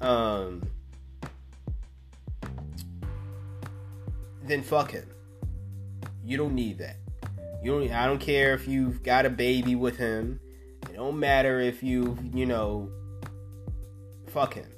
Um 0.00 0.62
then 4.42 4.62
fuck 4.62 4.92
him. 4.92 5.08
You 6.24 6.36
don't 6.36 6.54
need 6.54 6.78
that. 6.78 6.96
You 7.62 7.72
don't 7.72 7.90
i 7.90 8.06
don't 8.06 8.20
care 8.20 8.54
if 8.54 8.68
you've 8.68 9.02
got 9.02 9.26
a 9.26 9.30
baby 9.30 9.74
with 9.74 9.96
him. 9.96 10.40
It 10.88 10.94
don't 10.94 11.18
matter 11.18 11.60
if 11.60 11.82
you 11.82 12.16
you 12.32 12.46
know 12.46 12.90
fuck 14.28 14.54
him. 14.54 14.70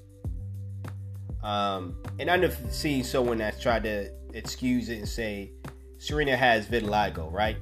Um 1.42 2.02
and 2.18 2.30
i've 2.30 2.58
seen 2.70 3.04
someone 3.04 3.38
that's 3.38 3.60
tried 3.60 3.84
to 3.84 4.17
excuse 4.34 4.88
it 4.88 4.98
and 4.98 5.08
say 5.08 5.52
Serena 5.98 6.36
has 6.36 6.66
vitiligo, 6.66 7.32
right? 7.32 7.56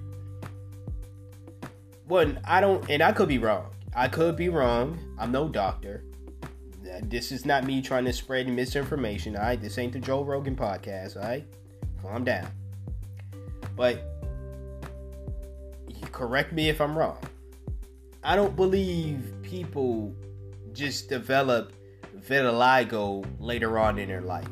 One, 2.07 2.39
I 2.45 2.61
don't, 2.61 2.89
and 2.89 3.03
I 3.03 3.13
could 3.13 3.29
be 3.29 3.39
wrong. 3.39 3.71
I 3.95 4.09
could 4.09 4.37
be 4.37 4.49
wrong. 4.49 4.99
I'm 5.19 5.33
no 5.33 5.49
doctor. 5.49 6.05
This 7.03 7.33
is 7.33 7.45
not 7.45 7.65
me 7.65 7.83
trying 7.83 8.05
to 8.05 8.13
spread 8.13 8.49
misinformation. 8.49 9.37
All 9.37 9.43
right, 9.43 9.61
this 9.61 9.79
ain't 9.79 9.93
the 9.93 9.99
Joe 9.99 10.23
Rogan 10.23 10.55
podcast. 10.55 11.17
All 11.17 11.23
right, 11.23 11.45
calm 12.03 12.25
down. 12.25 12.49
But 13.75 14.05
correct 16.13 16.53
me 16.53 16.69
if 16.69 16.81
I'm 16.81 16.97
wrong. 16.97 17.19
I 18.23 18.37
don't 18.37 18.57
believe 18.57 19.35
people 19.43 20.15
just 20.73 21.09
develop 21.09 21.73
vitiligo 22.19 23.27
later 23.39 23.79
on 23.79 23.99
in 23.99 24.09
their 24.09 24.21
life. 24.21 24.49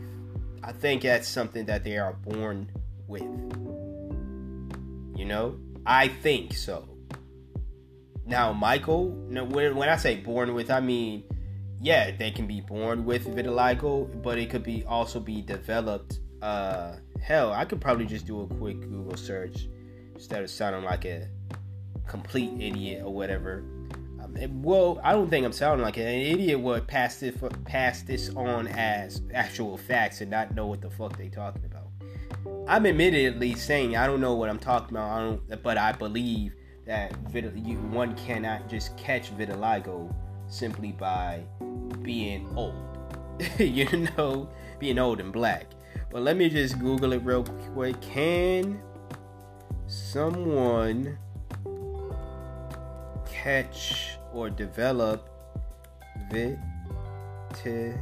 I 0.67 0.73
think 0.73 1.03
that's 1.03 1.29
something 1.29 1.67
that 1.67 1.85
they 1.85 1.99
are 1.99 2.15
born 2.15 2.71
with. 3.07 3.23
You 5.15 5.27
know, 5.27 5.59
I 5.85 6.09
think 6.09 6.55
so. 6.55 6.89
Now, 8.25 8.55
Michael, 8.55 9.11
when, 9.11 9.77
when 9.77 9.89
I 9.91 9.97
say 9.97 10.17
born 10.17 10.55
with, 10.55 10.71
I 10.71 10.81
mean, 10.81 11.25
yeah, 11.83 12.13
they 12.17 12.31
can 12.31 12.47
be 12.47 12.63
born 12.63 13.05
with 13.05 13.27
vitiligo, 13.27 14.23
but 14.23 14.39
it 14.39 14.49
could 14.49 14.63
be 14.63 14.85
also 14.87 15.21
be 15.21 15.43
developed. 15.43 16.21
Uh, 16.41 16.97
hell, 17.21 17.53
I 17.53 17.67
could 17.67 17.83
probably 17.83 18.07
just 18.07 18.27
do 18.27 18.41
a 18.41 18.47
quick 18.47 18.81
Google 18.81 19.19
search 19.19 19.69
instead 20.15 20.43
of 20.43 20.49
sounding 20.49 20.85
like 20.85 21.05
a 21.05 21.29
complete 22.07 22.53
idiot 22.59 23.03
or 23.05 23.13
whatever. 23.13 23.63
Well, 24.51 25.01
I 25.03 25.13
don't 25.13 25.31
think 25.31 25.47
I'm 25.47 25.53
sounding 25.53 25.85
like 25.85 25.97
an 25.97 26.07
idiot 26.07 26.59
would 26.59 26.87
pass 26.87 27.17
this 27.17 27.37
pass 27.65 28.03
this 28.03 28.31
on 28.31 28.69
as 28.69 29.23
actual 29.33 29.77
facts 29.77 30.21
and 30.21 30.31
not 30.31 30.55
know 30.55 30.67
what 30.67 30.81
the 30.81 30.91
fuck 30.91 31.17
they 31.17 31.29
talking 31.29 31.65
about. 31.65 31.89
I'm 32.69 32.87
admittedly 32.87 33.55
saying 33.55 33.97
I 33.97 34.07
don't 34.07 34.21
know 34.21 34.35
what 34.35 34.49
I'm 34.49 34.59
talking 34.59 34.97
about. 34.97 35.11
I 35.11 35.21
don't, 35.23 35.63
but 35.63 35.79
I 35.79 35.93
believe 35.93 36.55
that 36.87 37.13
you, 37.33 37.77
one 37.77 38.15
cannot 38.17 38.69
just 38.69 38.97
catch 38.97 39.35
vitiligo 39.37 40.15
simply 40.49 40.93
by 40.93 41.43
being 42.03 42.49
old. 42.57 42.75
you 43.59 44.09
know, 44.17 44.49
being 44.79 44.99
old 44.99 45.21
and 45.21 45.33
black. 45.33 45.67
But 46.11 46.23
let 46.23 46.37
me 46.37 46.49
just 46.49 46.79
Google 46.79 47.13
it 47.13 47.23
real 47.25 47.45
quick. 47.73 48.01
Can 48.01 48.81
someone 49.87 51.19
catch 53.27 54.19
or 54.35 54.51
develop 54.51 55.31
vitiligo? 56.31 57.97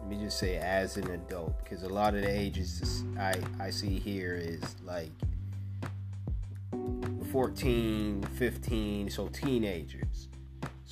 Let 0.00 0.08
me 0.08 0.24
just 0.24 0.38
say 0.38 0.56
as 0.56 0.96
an 0.96 1.10
adult 1.10 1.56
because 1.62 1.84
a 1.84 1.88
lot 1.88 2.14
of 2.14 2.22
the 2.22 2.30
ages 2.30 3.04
I, 3.18 3.34
I 3.60 3.70
see 3.70 3.98
here 3.98 4.34
is 4.34 4.62
like 4.84 5.10
14 7.30 8.22
15 8.22 9.10
so 9.10 9.28
teenagers 9.28 10.28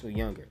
so 0.05 0.09
younger 0.09 0.49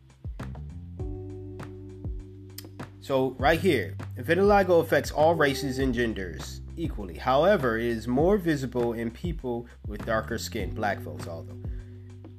so 3.01 3.35
right 3.37 3.59
here 3.59 3.95
vitiligo 4.17 4.81
affects 4.81 5.11
all 5.11 5.35
races 5.35 5.77
and 5.77 5.93
genders 5.93 6.61
equally 6.75 7.19
however 7.19 7.77
it 7.77 7.85
is 7.85 8.07
more 8.07 8.35
visible 8.35 8.93
in 8.93 9.11
people 9.11 9.67
with 9.85 10.03
darker 10.07 10.39
skin 10.39 10.73
black 10.73 10.99
folks 11.03 11.27
although 11.27 11.59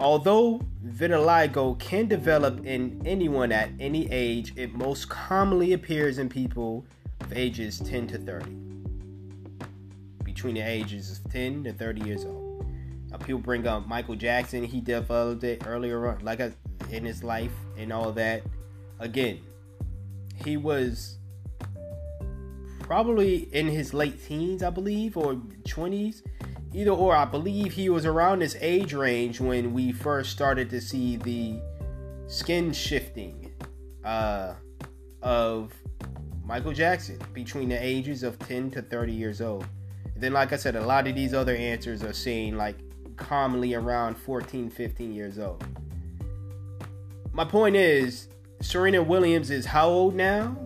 Although 0.00 0.60
vitiligo 0.84 1.78
can 1.78 2.08
develop 2.08 2.66
in 2.66 3.00
anyone 3.06 3.52
at 3.52 3.70
any 3.78 4.10
age, 4.10 4.52
it 4.56 4.74
most 4.74 5.08
commonly 5.08 5.72
appears 5.72 6.18
in 6.18 6.28
people 6.28 6.84
of 7.20 7.32
ages 7.32 7.78
10 7.78 8.08
to 8.08 8.18
30. 8.18 8.50
Between 10.24 10.56
the 10.56 10.62
ages 10.62 11.12
of 11.12 11.32
10 11.32 11.62
to 11.64 11.72
30 11.72 12.00
years 12.00 12.24
old. 12.24 12.43
Now, 13.14 13.24
people 13.24 13.40
bring 13.40 13.64
up 13.64 13.86
Michael 13.86 14.16
Jackson, 14.16 14.64
he 14.64 14.80
developed 14.80 15.44
it 15.44 15.62
earlier 15.64 16.08
on, 16.08 16.24
like 16.24 16.40
in 16.90 17.04
his 17.04 17.22
life 17.22 17.52
and 17.78 17.92
all 17.92 18.10
that. 18.10 18.42
Again, 18.98 19.38
he 20.44 20.56
was 20.56 21.18
probably 22.80 23.48
in 23.54 23.68
his 23.68 23.94
late 23.94 24.20
teens, 24.26 24.64
I 24.64 24.70
believe, 24.70 25.16
or 25.16 25.34
20s 25.34 26.22
either 26.72 26.90
or 26.90 27.14
i 27.14 27.24
believe 27.24 27.72
he 27.72 27.88
was 27.88 28.04
around 28.04 28.40
this 28.40 28.56
age 28.60 28.92
range 28.92 29.38
when 29.38 29.72
we 29.72 29.92
first 29.92 30.32
started 30.32 30.68
to 30.68 30.80
see 30.80 31.14
the 31.18 31.56
skin 32.26 32.72
shifting 32.72 33.52
uh, 34.04 34.54
of 35.22 35.72
michael 36.42 36.72
jackson 36.72 37.16
between 37.32 37.68
the 37.68 37.80
ages 37.80 38.24
of 38.24 38.36
10 38.40 38.72
to 38.72 38.82
30 38.82 39.12
years 39.12 39.40
old. 39.40 39.64
And 40.14 40.20
then 40.20 40.32
like 40.32 40.52
i 40.52 40.56
said 40.56 40.74
a 40.74 40.84
lot 40.84 41.06
of 41.06 41.14
these 41.14 41.32
other 41.32 41.54
answers 41.54 42.02
are 42.02 42.12
saying 42.12 42.56
like 42.56 42.76
commonly 43.16 43.74
around 43.74 44.16
14 44.16 44.70
15 44.70 45.12
years 45.12 45.38
old 45.38 45.64
my 47.32 47.44
point 47.44 47.76
is 47.76 48.28
serena 48.60 49.02
williams 49.02 49.50
is 49.50 49.66
how 49.66 49.88
old 49.88 50.14
now 50.14 50.56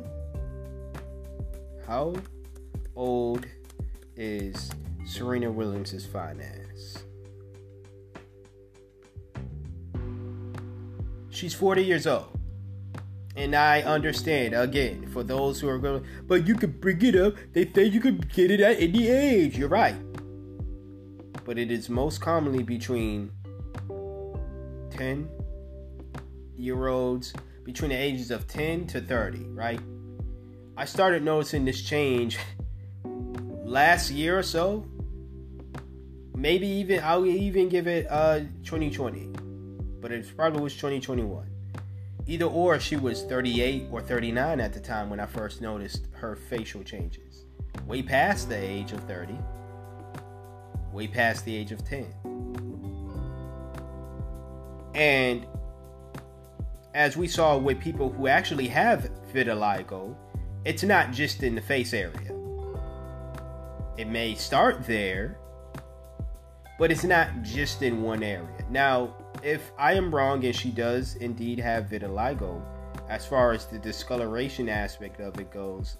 how 1.86 2.14
old 2.96 3.46
is 4.16 4.70
Serena 5.09 5.51
Williams' 5.51 6.05
finance. 6.05 7.05
She's 11.30 11.55
40 11.55 11.82
years 11.82 12.07
old. 12.07 12.26
And 13.36 13.55
I 13.55 13.82
understand, 13.82 14.55
again, 14.55 15.09
for 15.12 15.22
those 15.22 15.61
who 15.61 15.68
are 15.68 15.78
going, 15.78 16.05
but 16.26 16.46
you 16.46 16.57
could 16.57 16.80
bring 16.80 17.01
it 17.03 17.14
up. 17.14 17.36
They 17.53 17.70
say 17.72 17.84
you 17.84 18.01
could 18.01 18.30
get 18.32 18.51
it 18.51 18.61
at 18.61 18.78
any 18.80 19.09
age. 19.09 19.57
You're 19.57 19.68
right. 19.68 19.94
But 21.49 21.57
it 21.57 21.70
is 21.70 21.88
most 21.88 22.20
commonly 22.20 22.62
between 22.62 23.32
10 24.90 25.30
year 26.59 26.88
olds, 26.88 27.32
between 27.64 27.88
the 27.88 27.96
ages 27.96 28.30
of 28.30 28.46
10 28.46 28.86
to 28.88 29.01
30, 29.01 29.44
right? 29.55 29.80
I 30.76 30.84
started 30.84 31.22
noticing 31.22 31.64
this 31.64 31.80
change 31.80 32.36
last 33.64 34.11
year 34.11 34.38
or 34.38 34.42
so 34.42 34.86
maybe 36.36 36.66
even 36.66 37.03
I'll 37.03 37.24
even 37.24 37.70
give 37.70 37.86
it 37.86 38.07
uh 38.11 38.40
2020, 38.64 39.30
but 40.03 40.12
it 40.12 40.30
probably 40.36 40.61
was 40.61 40.74
2021. 40.74 41.46
Either 42.26 42.44
or, 42.44 42.78
she 42.78 42.96
was 42.96 43.24
38 43.24 43.86
or 43.90 44.03
39 44.03 44.61
at 44.61 44.74
the 44.74 44.80
time 44.80 45.09
when 45.09 45.18
I 45.18 45.24
first 45.24 45.62
noticed 45.62 46.09
her 46.12 46.36
facial 46.36 46.84
changes. 46.84 47.46
Way 47.86 48.03
past 48.03 48.51
the 48.51 48.57
age 48.57 48.92
of 48.92 49.01
30, 49.05 49.38
way 50.99 51.07
past 51.07 51.44
the 51.44 51.55
age 51.55 51.70
of 51.70 51.84
10. 51.84 52.07
And 54.94 55.46
as 56.92 57.16
we 57.16 57.28
saw 57.28 57.57
with 57.57 57.78
people 57.78 58.11
who 58.11 58.26
actually 58.26 58.66
have 58.66 59.09
vitiligo, 59.32 60.16
it's 60.64 60.82
not 60.82 61.12
just 61.12 61.44
in 61.44 61.55
the 61.55 61.61
face 61.61 61.94
area. 61.94 62.34
It 63.96 64.09
may 64.09 64.34
start 64.34 64.84
there, 64.86 65.38
but 66.80 66.90
it's 66.90 67.05
not 67.05 67.42
just 67.42 67.82
in 67.82 68.03
one 68.03 68.24
area. 68.24 68.64
Now, 68.68 69.14
if 69.44 69.70
I 69.78 69.92
am 69.92 70.12
wrong 70.12 70.44
and 70.44 70.55
she 70.55 70.72
does 70.72 71.14
indeed 71.16 71.61
have 71.61 71.84
vitiligo, 71.84 72.61
as 73.09 73.24
far 73.24 73.53
as 73.53 73.66
the 73.66 73.78
discoloration 73.78 74.68
aspect 74.68 75.20
of 75.20 75.38
it 75.38 75.53
goes, 75.53 75.99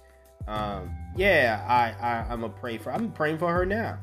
um, 0.49 0.93
yeah, 1.15 1.65
I, 1.67 2.05
I 2.05 2.33
I'm 2.33 2.43
a 2.43 2.49
pray 2.49 2.77
for. 2.77 2.91
I'm 2.91 3.11
praying 3.13 3.37
for 3.37 3.53
her 3.53 3.65
now, 3.65 3.97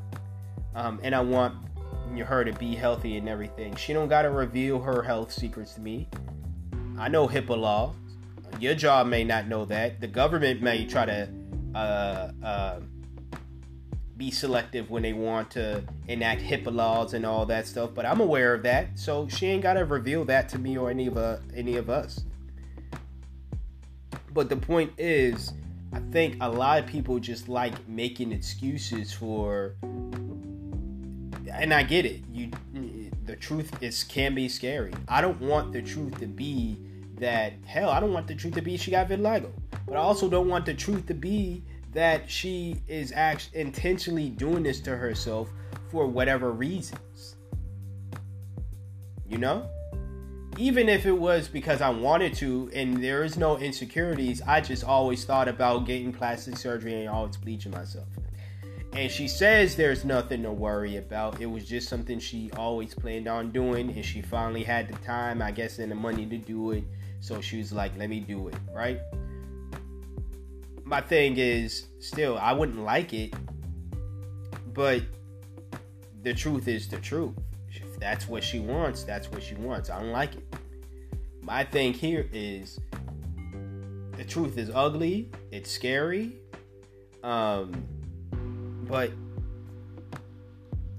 um, 0.76 1.00
and 1.02 1.14
I 1.14 1.20
want 1.20 1.56
her 2.24 2.44
to 2.44 2.52
be 2.52 2.74
healthy 2.74 3.16
and 3.16 3.28
everything. 3.28 3.74
She 3.74 3.92
don't 3.92 4.08
gotta 4.08 4.30
reveal 4.30 4.80
her 4.80 5.02
health 5.02 5.32
secrets 5.32 5.74
to 5.74 5.80
me. 5.80 6.08
I 6.98 7.08
know 7.08 7.26
HIPAA 7.26 7.58
law. 7.58 7.94
Your 8.60 8.74
job 8.74 9.06
may 9.08 9.24
not 9.24 9.48
know 9.48 9.64
that. 9.64 10.00
The 10.00 10.06
government 10.06 10.62
may 10.62 10.86
try 10.86 11.04
to 11.06 11.28
uh, 11.74 12.30
uh, 12.42 12.80
be 14.16 14.30
selective 14.30 14.88
when 14.88 15.02
they 15.02 15.12
want 15.12 15.50
to 15.52 15.82
enact 16.08 16.42
HIPAA 16.42 16.74
laws 16.74 17.14
and 17.14 17.26
all 17.26 17.44
that 17.46 17.66
stuff. 17.66 17.90
But 17.92 18.06
I'm 18.06 18.20
aware 18.20 18.54
of 18.54 18.62
that, 18.62 18.98
so 18.98 19.26
she 19.28 19.46
ain't 19.46 19.62
gotta 19.62 19.84
reveal 19.84 20.24
that 20.26 20.48
to 20.50 20.58
me 20.58 20.78
or 20.78 20.90
any 20.90 21.06
of 21.06 21.16
uh, 21.16 21.38
any 21.54 21.76
of 21.76 21.90
us. 21.90 22.20
But 24.32 24.50
the 24.50 24.56
point 24.56 24.92
is, 24.98 25.52
I 25.92 26.00
think 26.12 26.36
a 26.42 26.48
lot 26.48 26.78
of 26.78 26.86
people 26.86 27.18
just 27.18 27.48
like 27.48 27.88
making 27.88 28.32
excuses 28.32 29.12
for, 29.12 29.76
and 31.58 31.72
I 31.74 31.82
get 31.82 32.06
it. 32.06 32.22
You, 32.32 32.50
the 33.24 33.36
truth 33.36 33.82
is 33.82 34.04
can 34.04 34.34
be 34.34 34.48
scary. 34.48 34.92
I 35.08 35.20
don't 35.20 35.40
want 35.40 35.72
the 35.72 35.82
truth 35.82 36.18
to 36.20 36.26
be 36.26 36.78
that 37.16 37.54
hell. 37.64 37.90
I 37.90 38.00
don't 38.00 38.12
want 38.12 38.26
the 38.26 38.34
truth 38.34 38.54
to 38.54 38.62
be 38.62 38.76
she 38.76 38.90
got 38.90 39.08
vitiligo, 39.08 39.50
but 39.86 39.94
I 39.94 40.00
also 40.00 40.28
don't 40.28 40.48
want 40.48 40.66
the 40.66 40.74
truth 40.74 41.06
to 41.06 41.14
be 41.14 41.62
that 41.92 42.30
she 42.30 42.82
is 42.88 43.12
actually 43.12 43.60
intentionally 43.60 44.28
doing 44.28 44.62
this 44.62 44.80
to 44.80 44.96
herself 44.96 45.48
for 45.90 46.06
whatever 46.06 46.52
reasons. 46.52 47.36
You 49.26 49.38
know? 49.38 49.68
Even 50.58 50.88
if 50.88 51.04
it 51.04 51.12
was 51.12 51.48
because 51.48 51.82
I 51.82 51.90
wanted 51.90 52.34
to 52.36 52.70
and 52.74 53.02
there 53.02 53.24
is 53.24 53.36
no 53.36 53.58
insecurities, 53.58 54.40
I 54.46 54.60
just 54.60 54.84
always 54.84 55.24
thought 55.24 55.48
about 55.48 55.86
getting 55.86 56.12
plastic 56.12 56.56
surgery 56.56 57.00
and 57.00 57.08
always 57.08 57.36
bleaching 57.36 57.72
myself. 57.72 58.08
And 58.96 59.10
she 59.10 59.28
says 59.28 59.76
there's 59.76 60.04
nothing 60.04 60.42
to 60.42 60.52
worry 60.52 60.96
about. 60.96 61.40
It 61.40 61.46
was 61.46 61.68
just 61.68 61.88
something 61.88 62.18
she 62.18 62.50
always 62.56 62.94
planned 62.94 63.28
on 63.28 63.52
doing, 63.52 63.90
and 63.90 64.04
she 64.04 64.22
finally 64.22 64.64
had 64.64 64.88
the 64.88 64.96
time, 65.04 65.42
I 65.42 65.50
guess, 65.50 65.78
and 65.78 65.90
the 65.90 65.96
money 65.96 66.24
to 66.26 66.38
do 66.38 66.70
it. 66.70 66.84
So 67.20 67.40
she 67.40 67.58
was 67.58 67.72
like, 67.72 67.92
let 67.98 68.08
me 68.08 68.20
do 68.20 68.48
it, 68.48 68.54
right? 68.74 69.00
my 70.86 71.00
thing 71.00 71.36
is 71.36 71.86
still, 71.98 72.38
I 72.38 72.52
wouldn't 72.52 72.78
like 72.78 73.12
it, 73.12 73.34
but 74.72 75.02
the 76.22 76.32
truth 76.32 76.68
is 76.68 76.86
the 76.86 76.98
truth. 76.98 77.34
If 77.72 77.98
that's 77.98 78.28
what 78.28 78.44
she 78.44 78.60
wants, 78.60 79.02
that's 79.02 79.30
what 79.30 79.42
she 79.42 79.56
wants. 79.56 79.90
I 79.90 80.00
don't 80.00 80.12
like 80.12 80.36
it. 80.36 80.44
My 81.42 81.64
thing 81.64 81.92
here 81.92 82.28
is 82.32 82.78
the 84.16 84.24
truth 84.24 84.58
is 84.58 84.70
ugly, 84.72 85.28
it's 85.50 85.70
scary, 85.70 86.36
um, 87.24 87.84
but 88.88 89.10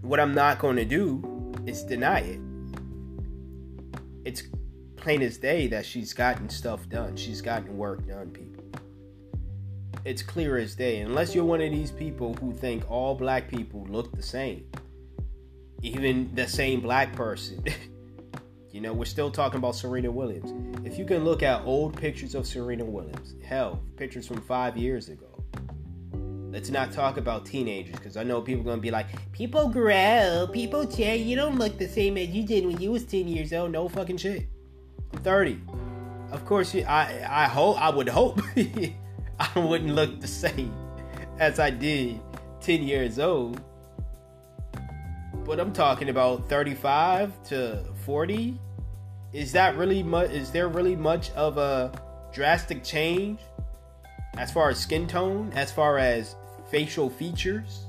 what 0.02 0.20
I'm 0.20 0.34
not 0.34 0.60
going 0.60 0.76
to 0.78 0.86
do 0.86 1.54
is 1.66 1.84
deny 1.84 2.20
it. 2.20 2.40
It's 4.26 4.44
plain 4.96 5.22
as 5.22 5.38
day 5.38 5.68
that 5.68 5.86
she's 5.86 6.14
gotten 6.14 6.50
stuff 6.50 6.88
done. 6.90 7.16
She's 7.16 7.42
gotten 7.42 7.78
work 7.78 8.06
done, 8.08 8.30
people. 8.32 8.64
It's 10.06 10.22
clear 10.22 10.58
as 10.58 10.76
day. 10.76 11.02
Unless 11.02 11.36
you're 11.36 11.44
one 11.44 11.62
of 11.62 11.72
these 11.72 11.92
people 11.92 12.34
who 12.36 12.54
think 12.54 12.90
all 12.90 13.16
black 13.16 13.50
people 13.50 13.86
look 13.90 14.16
the 14.16 14.24
same, 14.24 14.66
even 15.82 16.34
the 16.34 16.48
same 16.48 16.82
black 16.82 17.14
person. 17.14 17.64
you 18.72 18.82
know, 18.82 18.94
we're 18.94 19.06
still 19.06 19.32
talking 19.32 19.58
about 19.58 19.76
Serena 19.76 20.12
Williams. 20.12 20.54
If 20.86 20.98
you 20.98 21.06
can 21.06 21.24
look 21.24 21.44
at 21.44 21.64
old 21.66 21.98
pictures 21.98 22.36
of 22.36 22.48
Serena 22.48 22.86
Williams, 22.86 23.36
hell, 23.44 23.82
pictures 23.98 24.28
from 24.28 24.42
five 24.42 24.78
years 24.78 25.10
ago. 25.10 25.44
Let's 26.50 26.70
not 26.70 26.92
talk 26.92 27.18
about 27.18 27.46
teenagers 27.46 27.96
because 27.96 28.16
I 28.16 28.24
know 28.24 28.42
people 28.42 28.62
are 28.62 28.70
gonna 28.70 28.82
be 28.82 28.92
like, 28.92 29.08
people 29.34 29.68
grow, 29.68 30.48
people 30.52 30.88
change. 30.88 31.26
You 31.28 31.36
don't 31.36 31.58
look 31.58 31.78
the 31.78 31.88
same 31.88 32.18
as 32.18 32.30
you 32.30 32.46
did 32.46 32.66
when 32.66 32.80
you 32.80 32.92
was 32.92 33.04
ten 33.04 33.28
years 33.28 33.52
old. 33.52 33.72
No 33.72 33.90
fucking 33.90 34.18
shit. 34.18 34.48
I'm 35.14 35.20
30. 35.20 35.60
Of 36.32 36.46
course, 36.46 36.74
I 36.76 37.26
I 37.30 37.46
hope 37.46 37.82
I 37.82 37.90
would 37.90 38.08
hope 38.08 38.42
I 39.40 39.60
wouldn't 39.60 39.94
look 39.94 40.20
the 40.22 40.28
same 40.28 40.74
as 41.40 41.60
I 41.60 41.70
did 41.70 42.20
10 42.62 42.84
years 42.84 43.20
old. 43.20 43.62
But 45.46 45.60
I'm 45.60 45.72
talking 45.72 46.10
about 46.10 46.50
35 46.50 47.44
to 47.50 47.86
40. 48.06 48.60
Is 49.34 49.52
that 49.52 49.78
really 49.78 50.04
much? 50.04 50.32
Is 50.32 50.52
there 50.52 50.68
really 50.68 50.96
much 50.96 51.32
of 51.32 51.58
a 51.58 51.92
drastic 52.34 52.84
change 52.84 53.40
as 54.38 54.52
far 54.52 54.70
as 54.70 54.78
skin 54.78 55.08
tone, 55.08 55.52
as 55.56 55.72
far 55.72 55.98
as 55.98 56.36
facial 56.70 57.10
features? 57.10 57.86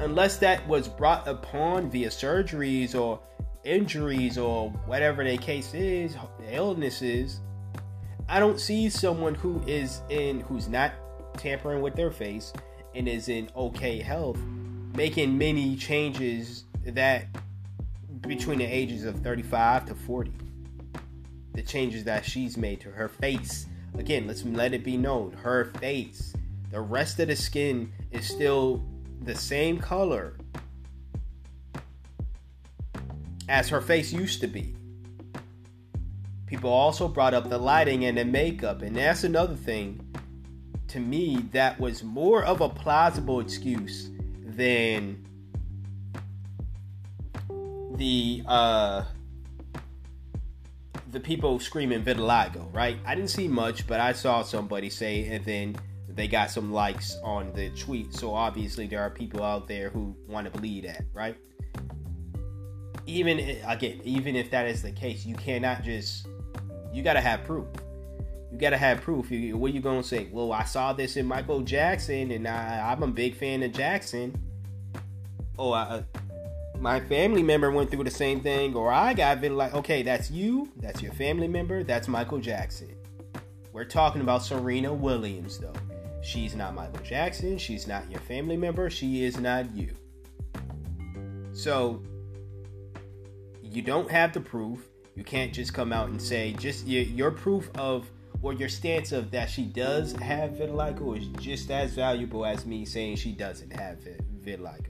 Unless 0.00 0.38
that 0.38 0.66
was 0.68 0.88
brought 0.88 1.26
upon 1.26 1.90
via 1.90 2.08
surgeries 2.08 2.94
or 2.94 3.20
injuries 3.64 4.38
or 4.38 4.70
whatever 4.86 5.24
the 5.24 5.36
case 5.36 5.74
is, 5.74 6.16
illnesses, 6.50 7.40
I 8.28 8.40
don't 8.40 8.60
see 8.60 8.90
someone 8.90 9.34
who 9.34 9.62
is 9.66 10.02
in 10.10 10.40
who's 10.40 10.68
not 10.68 10.92
tampering 11.38 11.80
with 11.80 11.94
their 11.94 12.10
face 12.10 12.52
and 12.94 13.08
is 13.08 13.28
in 13.28 13.48
okay 13.56 14.00
health 14.00 14.38
making 14.94 15.38
many 15.38 15.76
changes 15.76 16.64
that 16.84 17.26
between 18.22 18.58
the 18.58 18.64
ages 18.64 19.04
of 19.04 19.18
35 19.20 19.86
to 19.86 19.94
40 19.94 20.32
the 21.54 21.62
changes 21.62 22.04
that 22.04 22.24
she's 22.24 22.56
made 22.56 22.80
to 22.80 22.90
her 22.90 23.08
face 23.08 23.66
again 23.96 24.26
let's 24.26 24.44
let 24.44 24.74
it 24.74 24.84
be 24.84 24.96
known 24.96 25.32
her 25.32 25.66
face 25.80 26.34
the 26.70 26.80
rest 26.80 27.18
of 27.20 27.28
the 27.28 27.36
skin 27.36 27.92
is 28.10 28.26
still 28.26 28.84
the 29.22 29.34
same 29.34 29.78
color 29.78 30.36
as 33.48 33.68
her 33.68 33.80
face 33.80 34.12
used 34.12 34.40
to 34.42 34.46
be. 34.46 34.74
People 36.46 36.70
also 36.70 37.08
brought 37.08 37.34
up 37.34 37.48
the 37.48 37.58
lighting 37.58 38.04
and 38.04 38.16
the 38.18 38.24
makeup, 38.24 38.82
and 38.82 38.96
that's 38.96 39.24
another 39.24 39.54
thing 39.54 40.04
to 40.88 41.00
me 41.00 41.36
that 41.52 41.78
was 41.78 42.02
more 42.02 42.44
of 42.44 42.60
a 42.60 42.68
plausible 42.68 43.40
excuse 43.40 44.10
than 44.44 45.22
the 47.96 48.42
uh 48.46 49.04
the 51.10 51.20
people 51.20 51.58
screaming 51.58 52.02
vitiligo, 52.02 52.72
right? 52.74 52.98
I 53.06 53.14
didn't 53.14 53.30
see 53.30 53.48
much, 53.48 53.86
but 53.86 54.00
I 54.00 54.12
saw 54.12 54.42
somebody 54.42 54.90
say, 54.90 55.26
and 55.28 55.44
then 55.44 55.76
they 56.08 56.28
got 56.28 56.50
some 56.50 56.72
likes 56.72 57.16
on 57.22 57.52
the 57.52 57.70
tweet. 57.70 58.14
So 58.14 58.34
obviously, 58.34 58.86
there 58.86 59.00
are 59.00 59.10
people 59.10 59.42
out 59.42 59.68
there 59.68 59.90
who 59.90 60.16
want 60.26 60.44
to 60.46 60.50
believe 60.50 60.84
that, 60.84 61.04
right? 61.12 61.36
even 63.08 63.38
again, 63.66 64.00
even 64.04 64.36
if 64.36 64.50
that 64.50 64.66
is 64.66 64.82
the 64.82 64.92
case, 64.92 65.24
you 65.24 65.34
cannot 65.34 65.82
just 65.82 66.28
you 66.92 67.02
got 67.02 67.14
to 67.14 67.20
have 67.20 67.42
proof. 67.44 67.66
You 68.52 68.58
got 68.58 68.70
to 68.70 68.78
have 68.78 69.00
proof. 69.00 69.30
What 69.30 69.70
are 69.70 69.74
you 69.74 69.80
gonna 69.80 70.02
say? 70.02 70.28
Well, 70.30 70.52
I 70.52 70.64
saw 70.64 70.92
this 70.92 71.16
in 71.16 71.26
Michael 71.26 71.62
Jackson, 71.62 72.30
and 72.30 72.46
I, 72.46 72.92
I'm 72.92 73.02
a 73.02 73.08
big 73.08 73.34
fan 73.34 73.62
of 73.62 73.72
Jackson. 73.72 74.38
Oh, 75.58 75.72
I, 75.72 75.82
uh, 75.82 76.02
my 76.80 77.00
family 77.00 77.42
member 77.42 77.70
went 77.70 77.90
through 77.90 78.04
the 78.04 78.10
same 78.10 78.40
thing, 78.40 78.74
or 78.74 78.92
I 78.92 79.14
got 79.14 79.42
like, 79.42 79.74
okay, 79.74 80.02
that's 80.02 80.30
you, 80.30 80.70
that's 80.76 81.02
your 81.02 81.12
family 81.12 81.48
member, 81.48 81.82
that's 81.82 82.08
Michael 82.08 82.38
Jackson. 82.38 82.94
We're 83.72 83.84
talking 83.84 84.22
about 84.22 84.42
Serena 84.42 84.92
Williams, 84.92 85.58
though. 85.58 85.74
She's 86.22 86.54
not 86.54 86.74
Michael 86.74 87.04
Jackson. 87.04 87.58
She's 87.58 87.86
not 87.86 88.10
your 88.10 88.20
family 88.20 88.56
member. 88.56 88.90
She 88.90 89.24
is 89.24 89.38
not 89.38 89.74
you. 89.74 89.94
So 91.52 92.02
you 93.62 93.82
don't 93.82 94.10
have 94.10 94.32
the 94.32 94.40
proof. 94.40 94.88
You 95.14 95.24
can't 95.24 95.52
just 95.52 95.74
come 95.74 95.92
out 95.92 96.08
and 96.08 96.20
say 96.20 96.52
just 96.52 96.86
your, 96.86 97.02
your 97.02 97.30
proof 97.30 97.70
of 97.76 98.10
or 98.42 98.52
your 98.52 98.68
stance 98.68 99.12
of 99.12 99.30
that 99.32 99.50
she 99.50 99.64
does 99.64 100.12
have 100.12 100.52
vitiligo 100.52 101.18
is 101.18 101.26
just 101.42 101.70
as 101.70 101.92
valuable 101.92 102.46
as 102.46 102.64
me 102.64 102.84
saying 102.84 103.16
she 103.16 103.32
doesn't 103.32 103.72
have 103.72 103.98
vitiligo, 104.44 104.86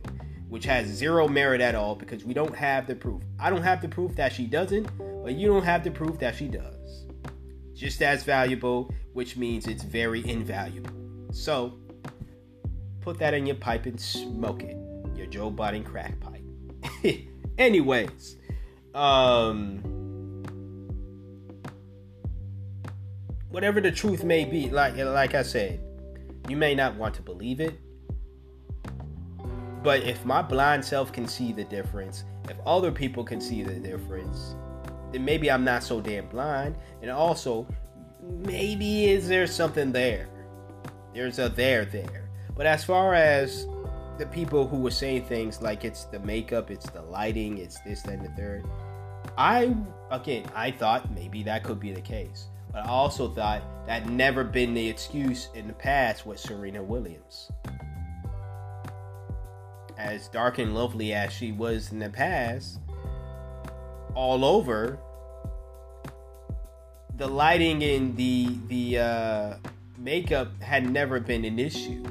which 0.49 0.65
has 0.65 0.87
zero 0.87 1.29
merit 1.29 1.61
at 1.61 1.75
all 1.75 1.95
because 1.95 2.25
we 2.25 2.35
don't 2.35 2.55
have 2.55 2.87
the 2.87 2.95
proof. 2.95 3.23
I 3.39 3.51
don't 3.51 3.63
have 3.63 3.83
the 3.83 3.89
proof 3.89 4.15
that 4.17 4.33
she 4.33 4.47
doesn't, 4.47 4.89
but 5.23 5.35
you 5.35 5.47
don't 5.49 5.65
have 5.65 5.85
the 5.85 5.91
proof 5.91 6.19
that 6.19 6.35
she 6.35 6.49
does. 6.49 7.07
Just 7.75 8.03
as 8.03 8.25
valuable, 8.25 8.93
which 9.13 9.37
means 9.37 9.67
it's 9.67 9.85
very 9.85 10.27
invaluable. 10.29 10.91
So, 11.33 11.79
put 13.01 13.19
that 13.19 13.35
in 13.35 13.47
your 13.47 13.57
pipe 13.57 13.87
and 13.87 14.01
smoke 14.01 14.63
it. 14.63 14.77
Your 15.15 15.27
Joe 15.27 15.51
Biden 15.51 15.85
crack 15.85 16.19
pipe. 16.21 16.45
Anyways, 17.59 18.37
um 18.95 19.83
whatever 23.51 23.81
the 23.81 23.93
truth 23.93 24.25
may 24.25 24.45
be 24.45 24.69
like 24.71 24.97
like 24.97 25.35
i 25.35 25.43
said 25.43 25.81
you 26.49 26.57
may 26.57 26.75
not 26.75 26.95
want 26.97 27.15
to 27.15 27.23
believe 27.23 27.61
it 27.61 27.79
but 29.83 30.03
if 30.03 30.25
my 30.25 30.43
blind 30.43 30.85
self 30.85 31.13
can 31.13 31.27
see 31.27 31.53
the 31.53 31.65
difference 31.65 32.25
if 32.49 32.57
other 32.67 32.91
people 32.91 33.25
can 33.25 33.41
see 33.41 33.63
the 33.63 33.75
difference 33.75 34.55
then 35.13 35.25
maybe 35.25 35.51
i'm 35.51 35.65
not 35.65 35.83
so 35.83 36.01
damn 36.01 36.27
blind 36.29 36.77
and 37.03 37.11
also 37.11 37.67
maybe 38.23 39.07
is 39.07 39.29
there 39.29 39.47
something 39.47 39.93
there 39.93 40.29
there's 41.15 41.39
a 41.39 41.49
there 41.51 41.85
there 41.85 42.29
but 42.57 42.67
as 42.67 42.85
far 42.85 43.15
as 43.15 43.67
the 44.19 44.27
people 44.27 44.67
who 44.67 44.79
were 44.79 44.91
saying 44.91 45.25
things 45.25 45.63
like 45.63 45.85
it's 45.85 46.05
the 46.05 46.19
makeup, 46.19 46.71
it's 46.71 46.91
the 46.91 47.03
lighting, 47.03 47.59
it's 47.59 47.81
this, 47.83 48.03
that, 48.03 48.15
and 48.15 48.25
the 48.25 48.31
third. 48.31 48.65
I 49.39 49.75
again, 50.11 50.45
I 50.55 50.73
thought 50.73 51.11
maybe 51.13 51.45
that 51.45 51.63
could 51.63 51.79
be 51.79 51.93
the 51.93 52.01
case, 52.01 52.49
but 52.73 52.85
I 52.85 52.89
also 52.89 53.31
thought 53.31 53.63
that 53.87 54.09
never 54.09 54.43
been 54.43 54.75
the 54.75 54.89
excuse 54.89 55.49
in 55.55 55.69
the 55.69 55.73
past 55.73 56.27
with 56.27 56.41
Serena 56.41 56.83
Williams. 56.83 57.51
As 59.99 60.29
dark 60.29 60.59
and 60.59 60.75
lovely 60.75 61.13
as 61.13 61.33
she 61.33 61.53
was 61.53 61.93
in 61.93 61.99
the 61.99 62.09
past, 62.09 62.79
all 64.15 64.45
over, 64.45 64.99
the 67.17 67.27
lighting 67.27 67.83
and 67.83 68.17
the 68.17 68.57
the 68.69 68.99
uh, 68.99 69.55
makeup 69.99 70.63
had 70.63 70.89
never 70.89 71.19
been 71.19 71.45
an 71.45 71.59
issue. 71.59 72.03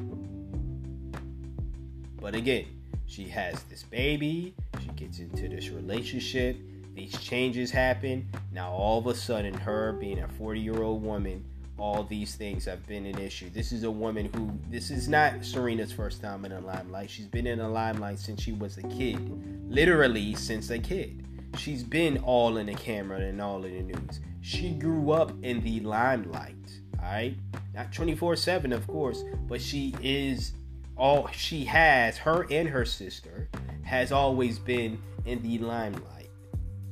But 2.20 2.36
again, 2.36 2.66
she 3.06 3.30
has 3.30 3.64
this 3.64 3.84
baby, 3.84 4.54
she 4.82 4.90
gets 4.90 5.20
into 5.20 5.48
this 5.48 5.70
relationship, 5.70 6.58
these 6.94 7.18
changes 7.20 7.72
happen. 7.72 8.28
Now, 8.52 8.72
all 8.72 9.00
of 9.00 9.08
a 9.08 9.16
sudden, 9.16 9.54
her 9.54 9.94
being 9.94 10.20
a 10.20 10.28
40 10.28 10.60
year 10.60 10.82
old 10.82 11.04
woman, 11.04 11.46
all 11.78 12.04
these 12.04 12.36
things 12.36 12.66
have 12.66 12.86
been 12.88 13.06
an 13.06 13.20
issue. 13.20 13.50
This 13.50 13.72
is 13.72 13.84
a 13.84 13.92
woman 13.92 14.30
who, 14.34 14.52
this 14.70 14.90
is 14.90 15.08
not 15.08 15.46
Serena's 15.46 15.92
first 15.92 16.22
time 16.22 16.44
in 16.46 16.52
the 16.52 16.62
limelight. 16.62 17.10
She's 17.10 17.28
been 17.28 17.46
in 17.46 17.60
the 17.60 17.68
limelight 17.68 18.20
since 18.20 18.42
she 18.42 18.52
was 18.52 18.78
a 18.78 18.84
kid, 18.84 19.70
literally, 19.70 20.34
since 20.36 20.70
a 20.70 20.80
kid. 20.80 21.24
She's 21.58 21.84
been 21.84 22.18
all 22.20 22.58
in 22.58 22.66
the 22.66 22.74
camera 22.74 23.20
and 23.20 23.42
all 23.42 23.64
in 23.64 23.88
the 23.88 23.94
news. 23.94 24.20
She 24.42 24.72
grew 24.72 25.12
up 25.12 25.32
in 25.44 25.62
the 25.62 25.80
limelight, 25.82 26.56
all 27.00 27.06
right? 27.06 27.36
Not 27.74 27.92
24 27.94 28.36
7, 28.36 28.74
of 28.74 28.88
course, 28.88 29.24
but 29.48 29.62
she 29.62 29.94
is 30.02 30.54
all 30.98 31.30
she 31.32 31.64
has, 31.66 32.18
her 32.18 32.48
and 32.50 32.68
her 32.70 32.86
sister, 32.86 33.50
has 33.84 34.12
always 34.12 34.58
been 34.58 35.00
in 35.26 35.42
the 35.44 35.60
limelight. 35.60 36.30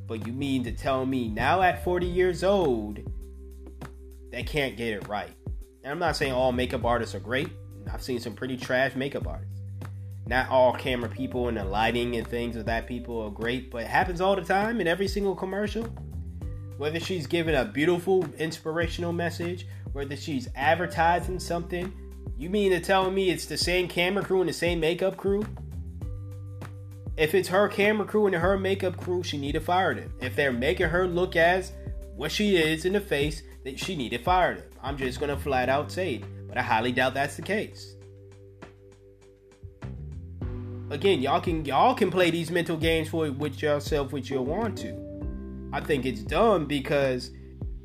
But 0.08 0.28
you 0.28 0.34
mean 0.34 0.64
to 0.64 0.72
tell 0.72 1.06
me 1.06 1.28
now 1.28 1.62
at 1.62 1.84
40 1.84 2.06
years 2.06 2.44
old, 2.44 3.00
they 4.36 4.44
can't 4.44 4.76
get 4.76 4.90
it 4.90 5.08
right? 5.08 5.32
And 5.84 5.94
I'm 5.94 6.00
not 6.00 6.18
saying 6.18 6.34
all 6.34 6.52
makeup 6.52 6.84
artists 6.84 7.16
are 7.16 7.22
great. 7.22 7.48
I've 7.90 8.04
seen 8.04 8.20
some 8.20 8.34
pretty 8.34 8.58
trash 8.58 8.94
makeup 8.94 9.26
artists. 9.28 9.62
Not 10.28 10.50
all 10.50 10.74
camera 10.74 11.10
people 11.10 11.48
and 11.48 11.56
the 11.56 11.64
lighting 11.64 12.18
and 12.18 12.28
things 12.28 12.58
of 12.58 12.66
that 12.66 12.86
people 12.86 13.22
are 13.22 13.30
great, 13.30 13.72
but 13.72 13.84
it 13.84 13.88
happens 13.88 14.20
all 14.20 14.36
the 14.36 14.42
time 14.42 14.82
in 14.82 14.88
every 14.88 15.08
single 15.08 15.36
commercial. 15.36 15.84
Whether 16.78 17.00
she's 17.00 17.28
giving 17.28 17.56
a 17.56 17.64
beautiful 17.64 18.26
inspirational 18.38 19.14
message, 19.14 19.68
whether 19.94 20.18
she's 20.18 20.50
advertising 20.54 21.40
something, 21.40 21.94
you 22.38 22.50
mean 22.50 22.72
to 22.72 22.82
tell 22.82 23.10
me 23.10 23.30
it's 23.30 23.46
the 23.46 23.58
same 23.58 23.88
camera 23.88 24.26
crew 24.26 24.42
and 24.42 24.50
the 24.50 24.54
same 24.54 24.82
makeup 24.82 25.16
crew? 25.16 25.46
If 27.16 27.34
it's 27.34 27.48
her 27.48 27.70
camera 27.70 28.06
crew 28.06 28.26
and 28.26 28.36
her 28.36 28.60
makeup 28.60 28.98
crew, 28.98 29.24
she 29.24 29.38
need 29.38 29.54
to 29.54 29.62
fire 29.62 29.96
them. 29.96 30.14
If 30.20 30.36
they're 30.36 30.52
making 30.52 30.90
her 30.90 31.08
look 31.08 31.38
as 31.38 31.72
what 32.18 32.34
she 32.34 32.58
is 32.58 32.84
in 32.84 32.92
the 32.92 33.00
face, 33.00 33.42
then 33.66 33.76
she 33.76 33.96
needed 33.96 34.24
fired 34.24 34.60
fire. 34.60 34.70
I'm 34.84 34.96
just 34.96 35.20
gonna 35.20 35.36
flat 35.36 35.70
out 35.70 35.92
say 35.92 36.16
it, 36.16 36.48
but 36.48 36.58
I 36.58 36.62
highly 36.62 36.92
doubt 36.92 37.16
that's 37.16 37.36
the 37.36 37.42
case. 37.42 37.96
Again, 40.92 41.20
y'all 41.20 41.42
can 41.42 41.66
y'all 41.66 41.96
can 41.96 42.12
play 42.12 42.30
these 42.30 42.52
mental 42.52 42.78
games 42.78 43.10
for 43.10 43.30
with 43.32 43.62
yourself 43.62 44.14
which 44.14 44.30
you 44.30 44.42
want 44.42 44.78
to. 44.78 44.94
I 45.74 45.82
think 45.82 46.06
it's 46.06 46.22
dumb 46.22 46.68
because 46.68 47.32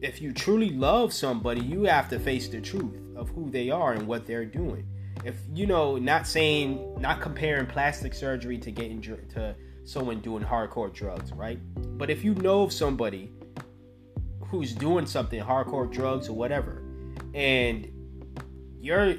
if 0.03 0.21
you 0.21 0.33
truly 0.33 0.71
love 0.71 1.15
somebody, 1.15 1.63
you 1.63 1.85
have 1.85 2.11
to 2.11 2.21
face 2.21 2.47
the 2.49 2.61
truth 2.61 3.01
of 3.17 3.31
who 3.31 3.51
they 3.51 3.71
are 3.71 3.95
and 3.95 4.07
what 4.07 4.27
they're 4.27 4.45
doing. 4.45 4.87
If 5.25 5.37
you 5.55 5.67
know, 5.67 5.97
not 5.97 6.27
saying, 6.27 7.01
not 7.01 7.23
comparing 7.23 7.67
plastic 7.67 8.13
surgery 8.13 8.59
to 8.59 8.71
getting 8.71 9.01
to 9.01 9.57
someone 9.85 10.21
doing 10.21 10.45
hardcore 10.45 10.93
drugs, 10.93 11.33
right? 11.33 11.59
But 11.97 12.11
if 12.11 12.23
you 12.23 12.35
know 12.35 12.63
of 12.63 12.73
somebody 12.73 13.33
who's 14.51 14.75
doing 14.75 15.07
something, 15.07 15.43
hardcore 15.43 15.91
drugs 15.91 16.29
or 16.29 16.33
whatever, 16.35 16.83
and 17.35 17.89
you're 18.81 19.15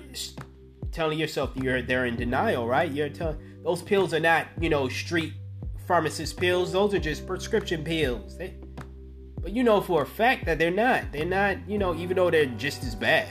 telling 0.92 1.18
yourself 1.18 1.52
you're 1.56 1.82
they're 1.82 2.06
in 2.06 2.16
denial, 2.16 2.68
right? 2.68 2.92
You're 2.92 3.10
telling 3.10 3.38
those 3.64 3.82
pills 3.82 4.14
are 4.14 4.20
not, 4.20 4.48
you 4.60 4.70
know, 4.70 4.90
street 4.90 5.34
pharmacist 5.88 6.38
pills. 6.38 6.72
Those 6.72 6.94
are 6.94 7.00
just 7.00 7.26
prescription 7.26 7.84
pills. 7.84 8.38
They, 8.38 8.56
but 9.42 9.54
you 9.54 9.64
know 9.64 9.82
for 9.82 10.04
a 10.04 10.06
fact 10.06 10.46
that 10.46 10.60
they're 10.60 10.72
not. 10.72 11.12
They're 11.12 11.26
not, 11.26 11.58
you 11.68 11.78
know, 11.78 11.96
even 11.96 12.18
though 12.18 12.30
they're 12.30 12.46
just 12.46 12.84
as 12.84 12.96
bad. 12.96 13.28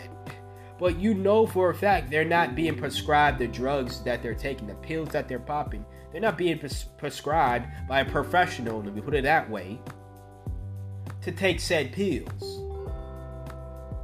But 0.78 0.98
you 0.98 1.14
know 1.14 1.46
for 1.46 1.70
a 1.70 1.74
fact 1.74 2.10
they're 2.10 2.24
not 2.24 2.54
being 2.54 2.76
prescribed 2.76 3.38
the 3.38 3.46
drugs 3.46 4.02
that 4.02 4.22
they're 4.22 4.34
taking, 4.34 4.66
the 4.66 4.74
pills 4.76 5.10
that 5.10 5.28
they're 5.28 5.38
popping. 5.38 5.84
They're 6.10 6.20
not 6.20 6.38
being 6.38 6.58
pres- 6.58 6.86
prescribed 6.98 7.66
by 7.86 8.00
a 8.00 8.04
professional, 8.04 8.82
let 8.82 8.94
me 8.94 9.00
put 9.00 9.14
it 9.14 9.22
that 9.22 9.48
way, 9.48 9.78
to 11.22 11.32
take 11.32 11.60
said 11.60 11.92
pills. 11.92 12.60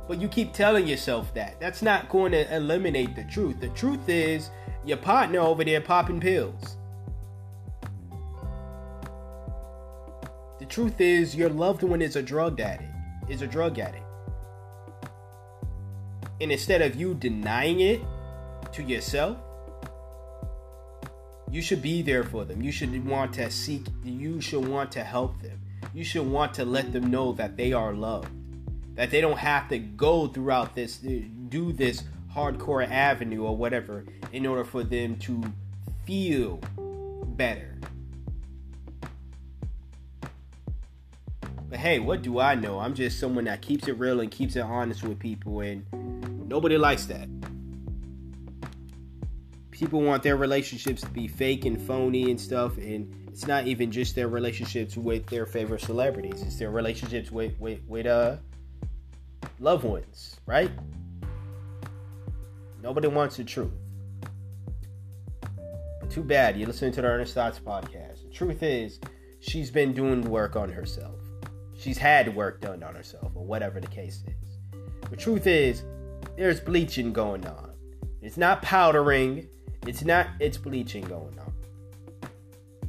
But 0.09 0.21
you 0.21 0.29
keep 0.29 0.53
telling 0.53 0.87
yourself 0.87 1.35
that. 1.35 1.59
That's 1.61 1.83
not 1.83 2.09
going 2.09 2.33
to 2.33 2.55
eliminate 2.55 3.17
the 3.17 3.25
truth. 3.25 3.61
The 3.61 3.69
truth 3.71 4.09
is 4.09 4.51
your 4.85 4.99
partner 4.99 5.41
over 5.41 5.65
there 5.65 5.81
popping 5.81 6.21
pills. 6.21 6.77
The 10.59 10.67
truth 10.67 11.01
is, 11.01 11.35
your 11.35 11.49
loved 11.49 11.83
one 11.83 12.03
is 12.03 12.17
a 12.17 12.23
drug 12.23 12.61
addict. 12.61 12.91
Is 13.29 13.43
a 13.43 13.47
drug 13.47 13.79
addict. 13.79 14.05
And 16.41 16.53
instead 16.53 16.83
of 16.83 16.97
you 16.97 17.15
denying 17.15 17.81
it 17.81 18.01
to 18.73 18.83
yourself, 18.83 19.39
you 21.51 21.63
should 21.63 21.83
be 21.83 22.03
there 22.03 22.25
for 22.25 22.45
them. 22.45 22.63
You 22.63 22.73
should 22.73 23.05
want 23.07 23.33
to 23.35 23.51
seek, 23.51 23.87
you 24.05 24.41
should 24.41 24.67
want 24.67 24.93
to 24.93 25.03
help 25.03 25.41
them. 25.41 25.61
You 25.97 26.05
should 26.05 26.27
want 26.27 26.53
to 26.55 26.67
let 26.67 26.93
them 26.93 27.11
know 27.11 27.33
that 27.33 27.57
they 27.57 27.73
are 27.73 27.95
loved. 27.95 28.29
That 28.97 29.11
they 29.11 29.23
don't 29.23 29.39
have 29.39 29.67
to 29.71 29.79
go 29.79 30.27
throughout 30.27 30.75
this, 30.75 31.03
uh, 31.03 31.23
do 31.49 31.73
this 31.73 32.03
hardcore 32.31 32.87
avenue 32.87 33.45
or 33.45 33.57
whatever 33.57 34.05
in 34.31 34.45
order 34.45 34.63
for 34.63 34.85
them 34.85 35.17
to 35.21 35.43
feel 36.05 36.61
better. 37.29 37.79
But 41.71 41.79
hey, 41.79 41.99
what 41.99 42.21
do 42.21 42.41
I 42.41 42.57
know? 42.57 42.79
I'm 42.79 42.93
just 42.93 43.19
someone 43.19 43.45
that 43.45 43.63
keeps 43.63 43.89
it 43.89 43.99
real 43.99 44.21
and 44.21 44.31
keeps 44.31 44.55
it 44.55 44.65
honest 44.65 45.03
with 45.03 45.19
people, 45.19 45.61
and 45.61 46.47
nobody 46.47 46.77
likes 46.77 47.07
that. 47.07 47.27
People 49.71 50.03
want 50.03 50.23
their 50.23 50.37
relationships 50.37 51.01
to 51.01 51.09
be 51.09 51.27
fake 51.27 51.65
and 51.65 51.81
phony 51.81 52.31
and 52.31 52.39
stuff, 52.39 52.77
and 52.77 53.26
it's 53.37 53.47
not 53.47 53.67
even 53.67 53.93
just 53.93 54.15
their 54.15 54.29
relationships 54.29 54.97
with 54.97 55.27
their 55.27 55.45
favorite 55.45 55.83
celebrities. 55.83 56.41
It's 56.41 56.59
their 56.59 56.71
relationships 56.71 57.31
with 57.31 57.59
with, 57.61 57.81
with 57.87 58.07
uh 58.07 58.39
loved 59.61 59.85
ones, 59.85 60.37
right? 60.47 60.71
Nobody 62.83 63.09
wants 63.09 63.37
the 63.37 63.45
truth. 63.45 63.73
But 66.01 66.11
too 66.11 66.23
bad 66.23 66.57
you're 66.57 66.67
listening 66.67 66.93
to 66.93 67.03
the 67.03 67.09
Earnest 67.09 67.35
Thoughts 67.35 67.59
podcast. 67.59 68.23
The 68.23 68.31
truth 68.33 68.63
is, 68.63 68.99
she's 69.41 69.71
been 69.71 69.93
doing 69.93 70.23
work 70.23 70.57
on 70.57 70.71
herself 70.71 71.21
she's 71.79 71.99
had 71.99 72.35
work 72.35 72.61
done 72.61 72.83
on 72.83 72.95
herself 72.95 73.33
or 73.35 73.45
whatever 73.45 73.81
the 73.81 73.87
case 73.87 74.25
is. 74.27 74.81
The 75.11 75.17
truth 75.17 75.47
is, 75.47 75.85
there's 76.37 76.61
bleaching 76.61 77.13
going 77.13 77.47
on. 77.47 77.73
It's 78.23 78.37
not 78.37 78.63
powdering. 78.63 79.49
It's 79.87 80.05
not. 80.05 80.27
It's 80.41 80.59
bleaching 80.59 81.05
going 81.05 81.39
on. 81.39 81.46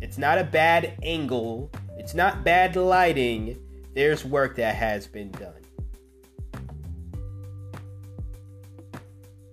It's 0.08 0.18
not 0.18 0.38
a 0.38 0.44
bad 0.46 0.94
angle. 1.04 1.70
It's 1.98 2.14
not 2.14 2.46
bad 2.46 2.78
lighting. 2.78 3.60
There's 3.94 4.24
work 4.24 4.56
that 4.56 4.74
has 4.74 5.06
been 5.06 5.32
done. 5.32 5.52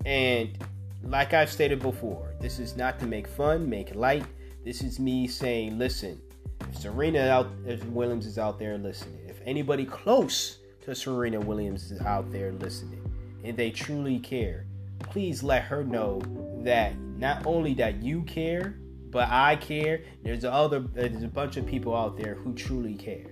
And 0.07 0.57
like 1.03 1.35
I've 1.35 1.51
stated 1.51 1.81
before, 1.81 2.35
this 2.41 2.61
is 2.61 2.77
not 2.77 3.01
to 3.01 3.07
make 3.07 3.27
fun, 3.27 3.69
make 3.69 3.97
light. 3.97 4.25
This 4.65 4.81
is 4.81 5.01
me 5.01 5.27
saying, 5.27 5.77
listen, 5.77 6.23
if 6.71 6.79
Serena 6.79 7.29
out, 7.29 7.51
if 7.67 7.85
Williams 7.87 8.25
is 8.25 8.39
out 8.39 8.57
there 8.57 8.79
listening, 8.79 9.27
if 9.29 9.41
anybody 9.45 9.85
close 9.85 10.59
to 10.83 10.95
Serena 10.95 11.41
Williams 11.41 11.91
is 11.91 12.01
out 12.03 12.31
there 12.31 12.53
listening 12.53 13.03
and 13.43 13.57
they 13.57 13.73
truly 13.73 14.21
care, 14.21 14.67
please 15.01 15.43
let 15.43 15.65
her 15.65 15.83
know 15.83 16.23
that 16.63 16.97
not 17.19 17.45
only 17.45 17.75
that 17.75 18.01
you 18.05 18.23
care, 18.23 18.77
but 19.15 19.29
I 19.31 19.55
care. 19.55 20.03
There's 20.25 20.45
other 20.45 20.81
there's 20.81 21.23
a 21.23 21.29
bunch 21.29 21.57
of 21.57 21.65
people 21.65 21.97
out 21.97 22.19
there 22.19 22.35
who 22.35 22.53
truly 22.53 22.97
care. 22.97 23.31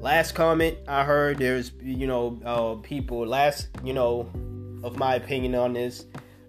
Last 0.00 0.32
comment 0.32 0.76
I 0.86 1.04
heard 1.04 1.38
there's 1.38 1.72
you 1.82 2.06
know 2.06 2.38
uh, 2.44 2.74
people 2.82 3.26
last 3.26 3.68
you 3.82 3.94
know 3.94 4.30
of 4.84 4.98
my 4.98 5.14
opinion 5.14 5.54
on 5.54 5.72
this 5.72 6.04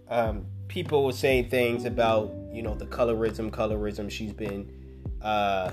um, 0.09 0.45
people 0.67 1.05
were 1.05 1.13
saying 1.13 1.49
things 1.49 1.85
about 1.85 2.29
you 2.51 2.61
know 2.61 2.75
the 2.75 2.85
colorism 2.85 3.49
colorism 3.49 4.11
she's 4.11 4.33
been 4.33 4.69
uh, 5.21 5.71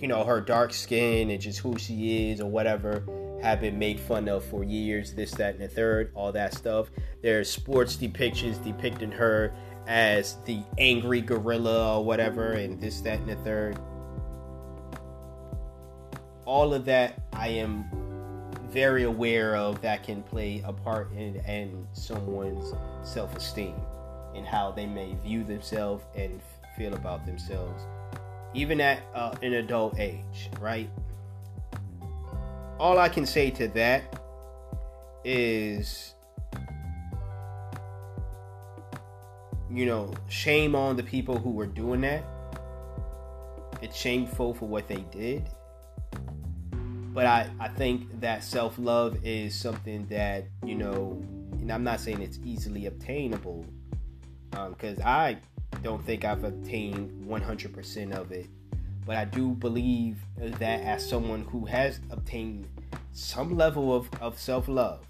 you 0.00 0.08
know, 0.08 0.24
her 0.24 0.40
dark 0.40 0.74
skin 0.74 1.30
and 1.30 1.40
just 1.40 1.58
who 1.58 1.78
she 1.78 2.30
is 2.30 2.40
or 2.40 2.50
whatever 2.50 3.02
have 3.42 3.60
been 3.60 3.78
made 3.78 4.00
fun 4.00 4.28
of 4.28 4.44
for 4.44 4.64
years, 4.64 5.12
this, 5.12 5.30
that, 5.32 5.54
and 5.54 5.62
the 5.62 5.68
third, 5.68 6.12
all 6.14 6.32
that 6.32 6.54
stuff. 6.54 6.90
There's 7.22 7.50
sports 7.50 7.96
depictions 7.96 8.62
depicting 8.64 9.12
her 9.12 9.52
as 9.86 10.36
the 10.44 10.60
angry 10.78 11.20
gorilla 11.20 11.98
or 11.98 12.04
whatever, 12.04 12.52
and 12.52 12.80
this, 12.80 13.00
that, 13.02 13.20
and 13.20 13.28
the 13.28 13.36
third. 13.36 13.78
All 16.44 16.74
of 16.74 16.84
that 16.84 17.22
I 17.32 17.48
am 17.48 17.84
very 18.68 19.04
aware 19.04 19.56
of 19.56 19.80
that 19.82 20.02
can 20.02 20.22
play 20.22 20.62
a 20.64 20.72
part 20.72 21.12
in, 21.12 21.36
in 21.46 21.86
someone's 21.92 22.72
self 23.02 23.36
esteem 23.36 23.74
and 24.34 24.46
how 24.46 24.70
they 24.70 24.86
may 24.86 25.16
view 25.24 25.44
themselves 25.44 26.04
and 26.14 26.40
feel 26.76 26.94
about 26.94 27.24
themselves 27.24 27.84
even 28.56 28.80
at 28.80 29.02
uh, 29.14 29.34
an 29.42 29.52
adult 29.54 29.98
age, 29.98 30.50
right? 30.60 30.88
All 32.78 32.98
I 32.98 33.08
can 33.08 33.24
say 33.24 33.50
to 33.52 33.68
that 33.68 34.20
is, 35.24 36.14
you 39.70 39.86
know, 39.86 40.12
shame 40.28 40.74
on 40.74 40.96
the 40.96 41.02
people 41.02 41.38
who 41.38 41.50
were 41.50 41.66
doing 41.66 42.02
that. 42.02 42.24
It's 43.80 43.96
shameful 43.96 44.54
for 44.54 44.68
what 44.68 44.88
they 44.88 45.04
did. 45.10 45.48
But 47.16 47.24
I, 47.24 47.50
I 47.58 47.68
think 47.68 48.20
that 48.20 48.44
self 48.44 48.78
love 48.78 49.18
is 49.24 49.54
something 49.54 50.06
that, 50.08 50.48
you 50.64 50.74
know, 50.74 51.22
and 51.52 51.72
I'm 51.72 51.82
not 51.82 52.00
saying 52.00 52.20
it's 52.20 52.38
easily 52.44 52.86
obtainable 52.86 53.64
because 54.50 54.98
um, 54.98 55.06
I 55.06 55.38
don't 55.82 56.04
think 56.04 56.24
I've 56.24 56.44
obtained 56.44 57.26
100% 57.26 58.12
of 58.12 58.32
it, 58.32 58.46
but 59.06 59.16
I 59.16 59.24
do 59.24 59.50
believe 59.50 60.18
that 60.36 60.80
as 60.82 61.08
someone 61.08 61.44
who 61.44 61.64
has 61.66 62.00
obtained 62.10 62.68
some 63.12 63.56
level 63.56 63.94
of, 63.94 64.10
of 64.20 64.38
self 64.38 64.66
love, 64.66 65.06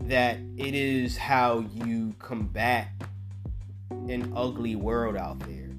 that 0.00 0.38
it 0.58 0.74
is 0.74 1.16
how 1.16 1.64
you 1.72 2.12
combat 2.18 2.88
an 3.90 4.32
ugly 4.36 4.74
world 4.74 5.16
out 5.16 5.38
there. 5.40 5.70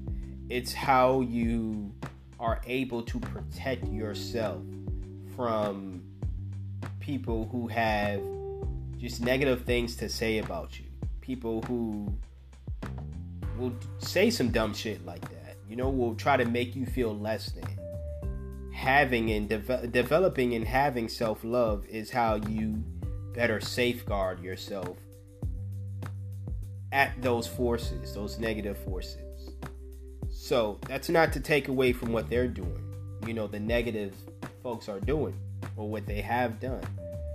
It's 0.48 0.72
how 0.72 1.20
you 1.20 1.92
are 2.40 2.60
able 2.66 3.02
to 3.02 3.20
protect 3.20 3.86
yourself 3.88 4.62
from 5.36 6.02
people 7.00 7.48
who 7.52 7.68
have 7.68 8.22
just 8.96 9.20
negative 9.20 9.64
things 9.64 9.94
to 9.96 10.08
say 10.08 10.38
about 10.38 10.78
you. 10.78 10.86
People 11.20 11.62
who 11.62 12.12
will 13.58 13.74
say 13.98 14.30
some 14.30 14.50
dumb 14.50 14.72
shit 14.72 15.04
like 15.04 15.20
that. 15.20 15.35
You 15.68 15.76
know, 15.76 15.90
will 15.90 16.14
try 16.14 16.36
to 16.36 16.44
make 16.44 16.76
you 16.76 16.86
feel 16.86 17.16
less 17.16 17.50
than. 17.50 17.64
Having 18.72 19.30
and 19.30 19.48
de- 19.48 19.86
developing 19.86 20.54
and 20.54 20.66
having 20.66 21.08
self 21.08 21.42
love 21.42 21.86
is 21.86 22.10
how 22.10 22.36
you 22.36 22.84
better 23.34 23.60
safeguard 23.60 24.42
yourself 24.42 24.98
at 26.92 27.20
those 27.22 27.46
forces, 27.46 28.14
those 28.14 28.38
negative 28.38 28.78
forces. 28.78 29.50
So 30.30 30.78
that's 30.86 31.08
not 31.08 31.32
to 31.32 31.40
take 31.40 31.68
away 31.68 31.92
from 31.92 32.12
what 32.12 32.30
they're 32.30 32.48
doing. 32.48 32.82
You 33.26 33.34
know, 33.34 33.46
the 33.46 33.58
negative 33.58 34.14
folks 34.62 34.88
are 34.88 35.00
doing 35.00 35.38
or 35.76 35.88
what 35.88 36.06
they 36.06 36.20
have 36.20 36.60
done. 36.60 36.82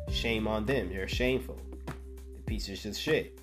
Shame 0.09 0.47
on 0.47 0.65
them. 0.65 0.89
They're 0.89 1.07
shameful. 1.07 1.59
The 1.85 2.41
pieces 2.45 2.85
of 2.85 2.95
shit. 2.95 3.37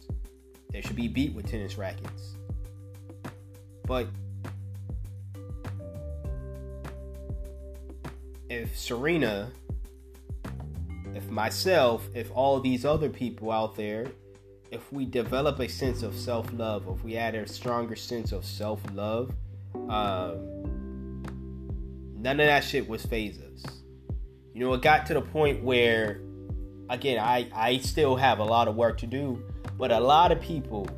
They 0.70 0.80
should 0.80 0.96
be 0.96 1.08
beat 1.08 1.34
with 1.34 1.50
tennis 1.50 1.78
rackets. 1.78 2.36
But 3.86 4.08
if 8.48 8.78
Serena, 8.78 9.50
if 11.14 11.28
myself, 11.28 12.08
if 12.14 12.30
all 12.32 12.60
these 12.60 12.84
other 12.84 13.08
people 13.08 13.50
out 13.50 13.76
there, 13.76 14.06
if 14.70 14.92
we 14.92 15.04
develop 15.04 15.58
a 15.60 15.68
sense 15.68 16.02
of 16.02 16.14
self 16.14 16.50
love, 16.52 16.86
if 16.88 17.02
we 17.04 17.16
add 17.16 17.34
a 17.34 17.46
stronger 17.46 17.96
sense 17.96 18.32
of 18.32 18.44
self 18.44 18.80
love, 18.92 19.32
um, 19.88 21.22
none 22.16 22.40
of 22.40 22.46
that 22.46 22.64
shit 22.64 22.88
was 22.88 23.04
phase 23.04 23.38
us. 23.40 23.64
You 24.54 24.60
know, 24.64 24.74
it 24.74 24.82
got 24.82 25.06
to 25.06 25.14
the 25.14 25.20
point 25.20 25.62
where, 25.62 26.20
again, 26.90 27.18
I, 27.18 27.48
I 27.54 27.78
still 27.78 28.16
have 28.16 28.40
a 28.40 28.44
lot 28.44 28.68
of 28.68 28.74
work 28.76 28.98
to 28.98 29.06
do, 29.06 29.42
but 29.78 29.92
a 29.92 30.00
lot 30.00 30.32
of 30.32 30.40
people 30.40 30.88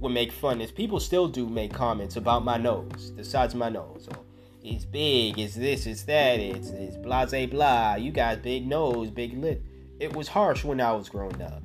would 0.00 0.12
make 0.12 0.32
fun. 0.32 0.60
Is 0.60 0.70
people 0.70 0.98
still 0.98 1.28
do 1.28 1.48
make 1.48 1.72
comments 1.72 2.16
about 2.16 2.44
my 2.44 2.56
nose, 2.56 3.12
the 3.16 3.24
size 3.24 3.52
of 3.52 3.58
my 3.58 3.68
nose. 3.68 4.08
Or 4.10 4.23
it's 4.64 4.86
big, 4.86 5.38
it's 5.38 5.54
this, 5.54 5.86
it's 5.86 6.04
that, 6.04 6.40
it's 6.40 6.70
it's 6.70 6.96
blah 6.96 7.26
blah 7.26 7.46
blah. 7.46 7.94
You 7.96 8.10
got 8.10 8.42
big 8.42 8.66
nose, 8.66 9.10
big 9.10 9.36
lip. 9.36 9.62
It 10.00 10.16
was 10.16 10.26
harsh 10.26 10.64
when 10.64 10.80
I 10.80 10.92
was 10.92 11.10
growing 11.10 11.40
up. 11.42 11.62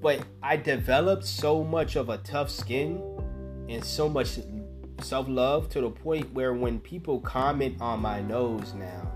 But 0.00 0.24
I 0.42 0.56
developed 0.56 1.26
so 1.26 1.62
much 1.62 1.96
of 1.96 2.08
a 2.08 2.16
tough 2.18 2.50
skin 2.50 3.00
and 3.68 3.84
so 3.84 4.08
much 4.08 4.38
self 5.02 5.28
love 5.28 5.68
to 5.70 5.82
the 5.82 5.90
point 5.90 6.32
where 6.32 6.54
when 6.54 6.80
people 6.80 7.20
comment 7.20 7.76
on 7.80 8.00
my 8.00 8.22
nose 8.22 8.72
now, 8.72 9.12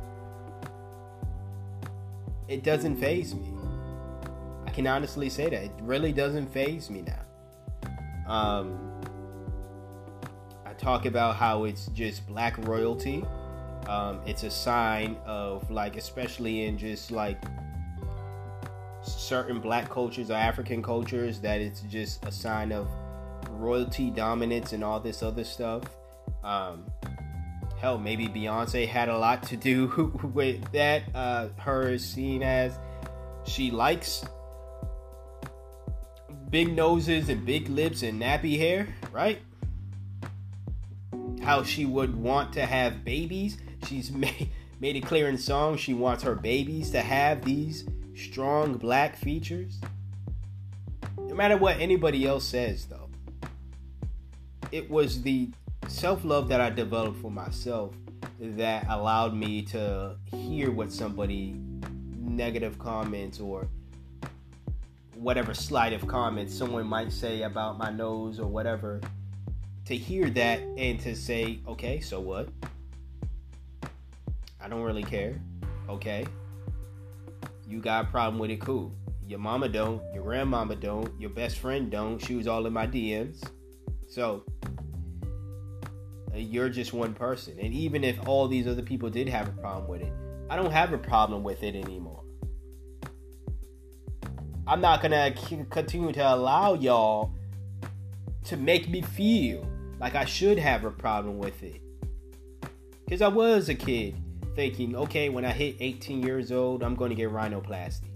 it 2.46 2.62
doesn't 2.62 2.96
phase 2.96 3.34
me. 3.34 3.54
I 4.66 4.70
can 4.70 4.86
honestly 4.86 5.30
say 5.30 5.48
that. 5.48 5.64
It 5.64 5.72
really 5.80 6.12
doesn't 6.12 6.48
phase 6.52 6.90
me 6.90 7.02
now. 7.02 8.30
Um, 8.30 8.85
talk 10.78 11.06
about 11.06 11.36
how 11.36 11.64
it's 11.64 11.86
just 11.88 12.26
black 12.26 12.56
royalty. 12.66 13.24
Um, 13.88 14.20
it's 14.26 14.42
a 14.42 14.50
sign 14.50 15.16
of 15.24 15.70
like, 15.70 15.96
especially 15.96 16.64
in 16.64 16.76
just 16.76 17.10
like 17.10 17.42
certain 19.02 19.60
black 19.60 19.88
cultures 19.88 20.30
or 20.30 20.34
African 20.34 20.82
cultures, 20.82 21.40
that 21.40 21.60
it's 21.60 21.80
just 21.82 22.24
a 22.24 22.32
sign 22.32 22.72
of 22.72 22.88
royalty 23.50 24.10
dominance 24.10 24.72
and 24.72 24.82
all 24.82 25.00
this 25.00 25.22
other 25.22 25.44
stuff. 25.44 25.84
Um, 26.42 26.84
hell, 27.78 27.98
maybe 27.98 28.26
Beyonce 28.26 28.86
had 28.86 29.08
a 29.08 29.16
lot 29.16 29.42
to 29.44 29.56
do 29.56 30.18
with 30.34 30.72
that. 30.72 31.02
Uh, 31.14 31.48
her 31.58 31.90
is 31.90 32.04
seen 32.04 32.42
as 32.42 32.78
she 33.44 33.70
likes 33.70 34.24
big 36.50 36.74
noses 36.74 37.28
and 37.28 37.44
big 37.44 37.68
lips 37.68 38.02
and 38.02 38.20
nappy 38.20 38.58
hair, 38.58 38.88
right? 39.12 39.40
How 41.46 41.62
she 41.62 41.86
would 41.86 42.16
want 42.16 42.52
to 42.54 42.66
have 42.66 43.04
babies. 43.04 43.56
She's 43.86 44.10
made, 44.24 44.50
made 44.80 44.96
it 44.96 45.06
clear 45.06 45.28
in 45.28 45.38
song 45.38 45.76
she 45.76 45.94
wants 45.94 46.24
her 46.24 46.34
babies 46.34 46.90
to 46.90 47.00
have 47.00 47.44
these 47.44 47.84
strong 48.16 48.74
black 48.78 49.14
features. 49.14 49.80
No 51.16 51.36
matter 51.36 51.56
what 51.56 51.78
anybody 51.78 52.26
else 52.26 52.44
says, 52.44 52.86
though, 52.86 53.08
it 54.72 54.90
was 54.90 55.22
the 55.22 55.50
self 55.86 56.24
love 56.24 56.48
that 56.48 56.60
I 56.60 56.68
developed 56.68 57.20
for 57.20 57.30
myself 57.30 57.94
that 58.40 58.84
allowed 58.88 59.32
me 59.32 59.62
to 59.66 60.16
hear 60.32 60.72
what 60.72 60.90
somebody 60.90 61.54
negative 62.18 62.76
comments 62.76 63.38
or 63.38 63.68
whatever 65.14 65.54
slight 65.54 65.92
of 65.92 66.08
comments 66.08 66.52
someone 66.52 66.88
might 66.88 67.12
say 67.12 67.42
about 67.42 67.78
my 67.78 67.90
nose 67.90 68.40
or 68.40 68.46
whatever 68.46 69.00
to 69.86 69.96
hear 69.96 70.28
that 70.30 70.60
and 70.76 71.00
to 71.00 71.14
say 71.14 71.60
okay 71.66 72.00
so 72.00 72.20
what? 72.20 72.48
I 74.60 74.68
don't 74.68 74.82
really 74.82 75.04
care. 75.04 75.40
Okay. 75.88 76.26
You 77.68 77.80
got 77.80 78.06
a 78.06 78.08
problem 78.08 78.38
with 78.38 78.50
it 78.50 78.60
cool. 78.60 78.92
Your 79.26 79.38
mama 79.38 79.68
don't 79.68 80.02
your 80.14 80.24
grandmama 80.24 80.76
don't 80.76 81.18
your 81.20 81.30
best 81.30 81.58
friend 81.58 81.90
don't. 81.90 82.18
She 82.18 82.34
was 82.34 82.46
all 82.46 82.66
in 82.66 82.72
my 82.72 82.86
dms 82.86 83.42
so 84.08 84.44
uh, 86.32 86.36
you're 86.36 86.68
just 86.68 86.92
one 86.92 87.14
person. 87.14 87.58
And 87.60 87.72
even 87.72 88.04
if 88.04 88.28
all 88.28 88.46
these 88.48 88.66
other 88.66 88.82
people 88.82 89.10
did 89.10 89.28
have 89.28 89.48
a 89.48 89.52
problem 89.52 89.88
with 89.88 90.02
it 90.02 90.12
i 90.48 90.54
don't 90.54 90.70
have 90.70 90.92
a 90.92 90.98
problem 90.98 91.42
with 91.42 91.62
it 91.62 91.74
anymore. 91.74 92.22
I'm 94.66 94.80
not 94.80 95.00
gonna 95.00 95.32
continue 95.70 96.12
to 96.12 96.34
allow 96.34 96.74
y'all 96.74 97.32
to 98.44 98.56
make 98.56 98.88
me 98.88 99.00
feel 99.00 99.68
like 99.98 100.14
I 100.14 100.24
should 100.24 100.58
have 100.58 100.84
a 100.84 100.90
problem 100.90 101.38
with 101.38 101.62
it. 101.62 101.80
Because 103.04 103.22
I 103.22 103.28
was 103.28 103.68
a 103.68 103.74
kid 103.74 104.16
thinking, 104.54 104.96
okay, 104.96 105.28
when 105.28 105.44
I 105.44 105.52
hit 105.52 105.76
18 105.80 106.22
years 106.22 106.50
old, 106.50 106.82
I'm 106.82 106.94
gonna 106.94 107.14
get 107.14 107.30
rhinoplasty. 107.30 108.10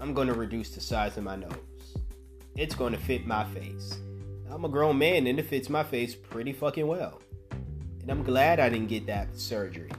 I'm 0.00 0.12
gonna 0.14 0.34
reduce 0.34 0.70
the 0.70 0.80
size 0.80 1.16
of 1.16 1.24
my 1.24 1.36
nose. 1.36 1.52
It's 2.56 2.74
gonna 2.74 2.98
fit 2.98 3.26
my 3.26 3.44
face. 3.44 3.98
I'm 4.50 4.64
a 4.64 4.68
grown 4.68 4.98
man 4.98 5.26
and 5.26 5.38
it 5.38 5.46
fits 5.46 5.68
my 5.68 5.82
face 5.82 6.14
pretty 6.14 6.52
fucking 6.52 6.86
well. 6.86 7.20
And 8.00 8.10
I'm 8.10 8.22
glad 8.22 8.60
I 8.60 8.68
didn't 8.68 8.88
get 8.88 9.06
that 9.06 9.36
surgery. 9.36 9.90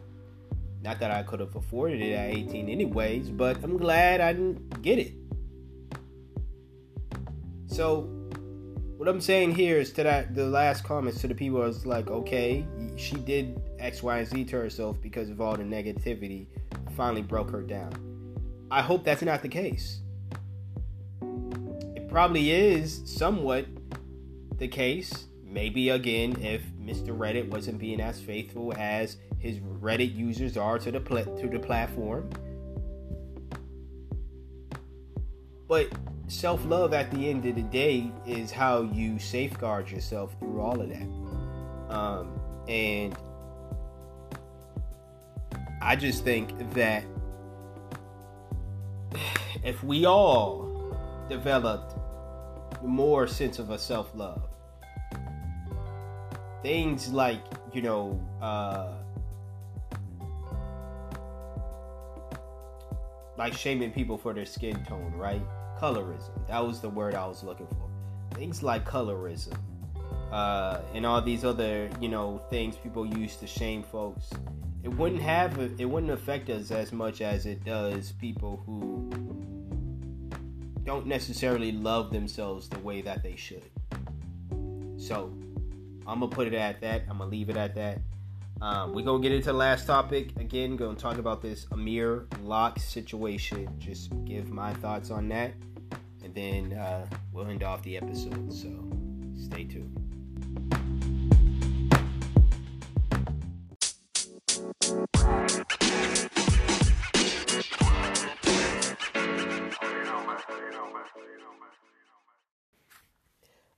Not 0.84 1.00
that 1.00 1.10
I 1.10 1.24
could 1.24 1.40
have 1.40 1.56
afforded 1.56 2.00
it 2.00 2.14
at 2.14 2.30
18 2.30 2.70
anyways, 2.70 3.32
but 3.32 3.64
I'm 3.64 3.78
glad 3.78 4.22
I 4.22 4.34
didn't 4.34 4.82
get 4.84 5.00
it. 5.00 5.14
So, 7.66 8.15
what 8.98 9.10
I'm 9.10 9.20
saying 9.20 9.56
here 9.56 9.78
is 9.78 9.92
to 9.94 10.04
that 10.04 10.36
the 10.36 10.46
last 10.46 10.84
comments 10.84 11.20
to 11.22 11.28
the 11.28 11.36
people 11.36 11.60
was 11.60 11.86
like, 11.86 12.10
okay, 12.10 12.66
she 12.96 13.16
did 13.16 13.62
X, 13.78 14.02
Y, 14.02 14.20
and 14.20 14.28
Z 14.28 14.46
to 14.46 14.56
herself 14.58 15.02
because 15.02 15.30
of 15.30 15.42
all 15.42 15.56
the 15.56 15.64
negativity, 15.64 16.48
finally 16.96 17.22
broke 17.22 17.50
her 17.52 17.62
down. 17.62 17.94
I 18.72 18.82
hope 18.82 19.04
that's 19.04 19.22
not 19.22 19.42
the 19.42 19.50
case. 19.50 20.00
It 21.96 22.08
probably 22.08 22.52
is 22.52 23.02
somewhat 23.06 23.66
the 24.58 24.68
case. 24.68 25.26
Maybe 25.44 25.90
again, 25.90 26.42
if 26.42 26.64
Mr. 26.82 27.18
Reddit 27.18 27.50
wasn't 27.50 27.80
being 27.80 28.00
as 28.00 28.20
faithful 28.20 28.74
as 28.78 29.18
his 29.40 29.60
Reddit 29.60 30.16
users 30.16 30.56
are 30.56 30.80
to 30.80 30.92
the 30.92 31.00
pl- 31.00 31.38
to 31.38 31.48
the 31.48 31.60
platform. 31.60 32.30
But 35.68 35.90
self 36.28 36.66
love 36.66 36.94
at 36.94 37.12
the 37.12 37.30
end 37.30 37.46
of 37.46 37.56
the 37.56 37.62
day 37.64 38.12
is 38.26 38.52
how 38.52 38.82
you 38.82 39.20
safeguard 39.20 39.90
yourself 39.90 40.36
through 40.40 40.60
all 40.60 40.80
of 40.82 40.90
that. 40.90 41.96
Um, 41.96 42.40
and 42.68 43.16
I 45.82 45.96
just 45.96 46.24
think 46.24 46.74
that 46.74 47.04
if 49.64 49.84
we 49.84 50.06
all 50.06 50.96
developed 51.30 51.96
more 52.84 53.28
sense 53.28 53.60
of 53.60 53.70
a 53.70 53.78
self 53.78 54.12
love, 54.16 54.42
things 56.64 57.10
like 57.10 57.42
you 57.74 57.82
know 57.82 58.20
uh, 58.42 58.94
like 63.38 63.54
shaming 63.54 63.92
people 63.92 64.18
for 64.18 64.34
their 64.34 64.46
skin 64.46 64.84
tone, 64.86 65.14
right? 65.14 65.42
Colorism. 65.80 66.48
That 66.48 66.66
was 66.66 66.82
the 66.82 66.90
word 66.90 67.16
I 67.16 67.26
was 67.26 67.44
looking 67.44 67.68
for. 67.68 67.90
Things 68.36 68.64
like 68.64 68.86
colorism. 68.86 69.58
Uh, 70.32 70.82
and 70.94 71.06
all 71.06 71.22
these 71.22 71.46
other, 71.46 71.90
you 72.02 72.10
know, 72.10 72.42
things 72.50 72.76
people 72.78 73.06
use 73.06 73.36
to 73.38 73.48
shame 73.48 73.84
folks. 73.84 74.30
It 74.84 74.90
wouldn't 74.90 75.22
have 75.22 75.58
it 75.80 75.86
wouldn't 75.86 76.12
affect 76.12 76.50
us 76.50 76.72
as 76.72 76.92
much 76.92 77.22
as 77.22 77.46
it 77.46 77.64
does 77.64 78.12
people 78.14 78.62
who 78.66 79.10
don't 80.84 81.08
necessarily 81.08 81.72
love 81.72 82.12
themselves 82.12 82.70
the 82.70 82.80
way 82.80 83.02
that 83.02 83.24
they 83.24 83.36
should. 83.36 83.66
So, 84.98 85.34
I'm 86.08 86.20
gonna 86.20 86.28
put 86.28 86.48
it 86.48 86.54
at 86.54 86.82
that. 86.82 87.04
I'm 87.10 87.18
gonna 87.18 87.32
leave 87.32 87.50
it 87.50 87.58
at 87.58 87.74
that. 87.76 88.00
Um, 88.62 88.94
we're 88.94 89.04
gonna 89.04 89.22
get 89.22 89.34
into 89.34 89.48
the 89.48 89.54
last 89.54 89.86
topic 89.86 90.32
again. 90.40 90.76
Gonna 90.78 90.96
talk 90.96 91.18
about 91.18 91.42
this 91.42 91.68
Amir 91.72 92.28
Locke 92.42 92.80
situation. 92.80 93.68
Just 93.78 94.12
give 94.24 94.50
my 94.50 94.74
thoughts 94.76 95.12
on 95.12 95.28
that, 95.30 95.54
and 96.24 96.34
then 96.34 96.74
uh, 96.74 97.06
we'll 97.34 97.48
end 97.48 97.64
off 97.64 97.84
the 97.84 97.98
episode. 97.98 98.52
So 98.54 98.70
stay 99.38 99.66
tuned. 99.66 100.02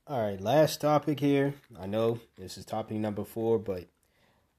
All 0.09 0.21
right, 0.21 0.39
last 0.39 0.79
topic 0.79 1.19
here. 1.19 1.55
I 1.77 1.85
know 1.87 2.19
this 2.37 2.57
is 2.57 2.63
topic 2.63 2.95
number 2.97 3.25
four, 3.25 3.59
but 3.59 3.87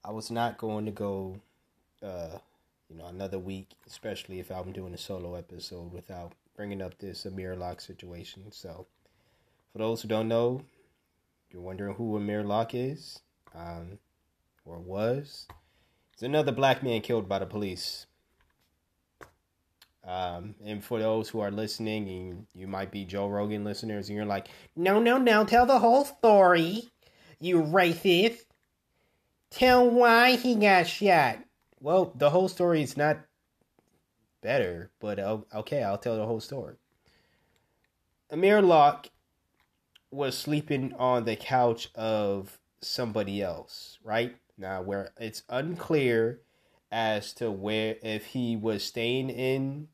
I 0.08 0.10
was 0.10 0.30
not 0.30 0.56
going 0.56 0.86
to 0.86 0.90
go, 0.90 1.38
uh, 2.02 2.38
you 2.88 2.96
know, 2.96 3.04
another 3.08 3.38
week, 3.38 3.72
especially 3.86 4.40
if 4.40 4.50
I'm 4.50 4.72
doing 4.72 4.94
a 4.94 4.98
solo 4.98 5.34
episode, 5.34 5.92
without 5.92 6.32
bringing 6.56 6.80
up 6.80 6.96
this 6.98 7.26
Amir 7.26 7.54
Locke 7.54 7.82
situation. 7.82 8.50
So, 8.50 8.86
for 9.70 9.78
those 9.80 10.00
who 10.00 10.08
don't 10.08 10.26
know, 10.26 10.62
you're 11.50 11.60
wondering 11.60 11.94
who 11.96 12.16
Amir 12.16 12.42
Locke 12.42 12.74
is, 12.74 13.20
um, 13.54 13.98
or 14.64 14.78
was. 14.78 15.46
It's 16.14 16.22
another 16.22 16.52
black 16.52 16.82
man 16.82 17.02
killed 17.02 17.28
by 17.28 17.40
the 17.40 17.46
police. 17.46 18.06
Um, 20.06 20.54
and 20.64 20.82
for 20.82 20.98
those 20.98 21.28
who 21.28 21.40
are 21.40 21.50
listening, 21.50 22.08
and 22.08 22.46
you 22.54 22.66
might 22.66 22.90
be 22.90 23.04
Joe 23.04 23.28
Rogan 23.28 23.62
listeners, 23.62 24.08
and 24.08 24.16
you're 24.16 24.24
like, 24.24 24.48
no, 24.74 25.00
no, 25.00 25.18
no, 25.18 25.44
tell 25.44 25.66
the 25.66 25.80
whole 25.80 26.06
story, 26.06 26.88
you 27.38 27.60
racist. 27.62 28.46
Tell 29.50 29.88
why 29.88 30.36
he 30.36 30.54
got 30.54 30.86
shot. 30.86 31.38
Well, 31.80 32.12
the 32.14 32.30
whole 32.30 32.48
story 32.48 32.82
is 32.82 32.96
not 32.96 33.18
better, 34.42 34.90
but 35.00 35.18
uh, 35.18 35.38
okay, 35.54 35.82
I'll 35.82 35.98
tell 35.98 36.16
the 36.16 36.26
whole 36.26 36.40
story. 36.40 36.76
Amir 38.30 38.60
Locke 38.60 39.08
was 40.10 40.36
sleeping 40.36 40.92
on 40.94 41.24
the 41.24 41.36
couch 41.36 41.88
of 41.94 42.58
somebody 42.80 43.42
else, 43.42 43.98
right? 44.02 44.36
Now, 44.56 44.82
where 44.82 45.12
it's 45.18 45.42
unclear 45.48 46.40
as 46.90 47.32
to 47.34 47.50
where 47.50 47.96
if 48.02 48.26
he 48.26 48.56
was 48.56 48.82
staying 48.82 49.30
in 49.30 49.88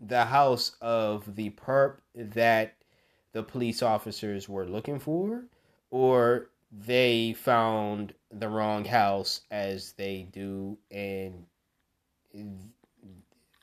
the 0.00 0.26
house 0.26 0.76
of 0.80 1.36
the 1.36 1.50
perp 1.50 1.98
that 2.14 2.74
the 3.32 3.42
police 3.42 3.82
officers 3.82 4.48
were 4.48 4.66
looking 4.66 4.98
for, 4.98 5.44
or 5.90 6.50
they 6.84 7.32
found 7.32 8.12
the 8.30 8.48
wrong 8.48 8.84
house 8.84 9.42
as 9.50 9.92
they 9.92 10.26
do 10.30 10.76
and 10.90 11.46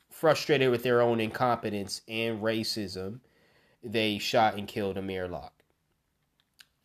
frustrated 0.10 0.72
with 0.72 0.84
their 0.84 1.02
own 1.02 1.20
incompetence 1.20 2.02
and 2.08 2.42
racism, 2.42 3.20
they 3.84 4.18
shot 4.18 4.56
and 4.56 4.68
killed 4.68 4.98
Amir 4.98 5.28
Locke. 5.28 5.64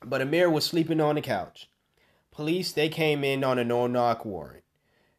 But 0.05 0.20
Amir 0.20 0.50
was 0.50 0.64
sleeping 0.64 1.00
on 1.00 1.14
the 1.14 1.20
couch. 1.20 1.70
Police, 2.30 2.72
they 2.72 2.88
came 2.88 3.24
in 3.24 3.42
on 3.42 3.59
a 3.59 3.64
no 3.64 3.86
knock 3.86 4.24
warrant. 4.24 4.64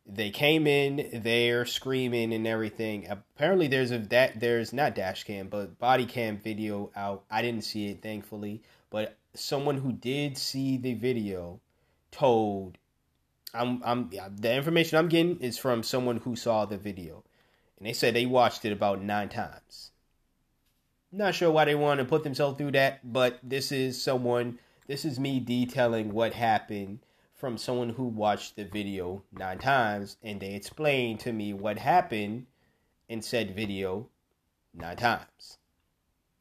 They 0.06 0.31
came 0.31 0.65
in 0.65 1.22
there 1.22 1.65
screaming 1.65 2.34
and 2.34 2.48
everything. 2.48 3.07
Apparently, 3.07 3.68
there's 3.68 3.91
a 3.91 3.99
that 3.99 4.40
there's 4.40 4.73
not 4.73 4.95
dash 4.95 5.23
cam, 5.23 5.49
but 5.49 5.77
body 5.77 6.06
cam 6.06 6.38
video 6.38 6.91
out. 6.95 7.26
I 7.30 7.41
didn't 7.41 7.64
see 7.64 7.90
it, 7.90 8.02
thankfully, 8.02 8.64
but 8.90 9.19
someone 9.34 9.77
who 9.77 9.91
did 9.91 10.38
see 10.38 10.77
the 10.77 10.93
video 10.93 11.60
told 12.11 12.77
I'm 13.53 13.81
I'm 13.84 14.10
the 14.10 14.53
information 14.53 14.97
I'm 14.97 15.10
getting 15.10 15.39
is 15.39 15.57
from 15.57 15.84
someone 15.84 16.18
who 16.18 16.35
saw 16.35 16.65
the 16.65 16.77
video. 16.77 17.23
And 17.77 17.88
they 17.88 17.93
said 17.93 18.14
they 18.14 18.26
watched 18.26 18.65
it 18.65 18.73
about 18.73 19.01
9 19.01 19.30
times. 19.30 19.91
Not 21.11 21.34
sure 21.34 21.49
why 21.49 21.65
they 21.65 21.76
want 21.76 21.99
to 21.99 22.06
put 22.06 22.23
themselves 22.23 22.57
through 22.57 22.72
that, 22.72 22.99
but 23.11 23.39
this 23.41 23.72
is 23.72 24.01
someone 24.01 24.60
this 24.88 25.06
is 25.06 25.19
me 25.19 25.39
detailing 25.39 26.14
what 26.14 26.34
happened 26.34 26.99
from 27.35 27.57
someone 27.57 27.89
who 27.89 28.03
watched 28.03 28.56
the 28.56 28.65
video 28.65 29.23
9 29.31 29.60
times 29.60 30.18
and 30.22 30.39
they 30.39 30.53
explained 30.53 31.19
to 31.22 31.34
me 31.34 31.53
what 31.53 31.80
happened 31.80 32.45
in 33.07 33.22
said 33.22 33.56
video 33.56 34.10
9 34.76 34.97
times. 34.97 35.57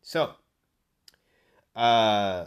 So, 0.02 0.32
uh 1.74 2.47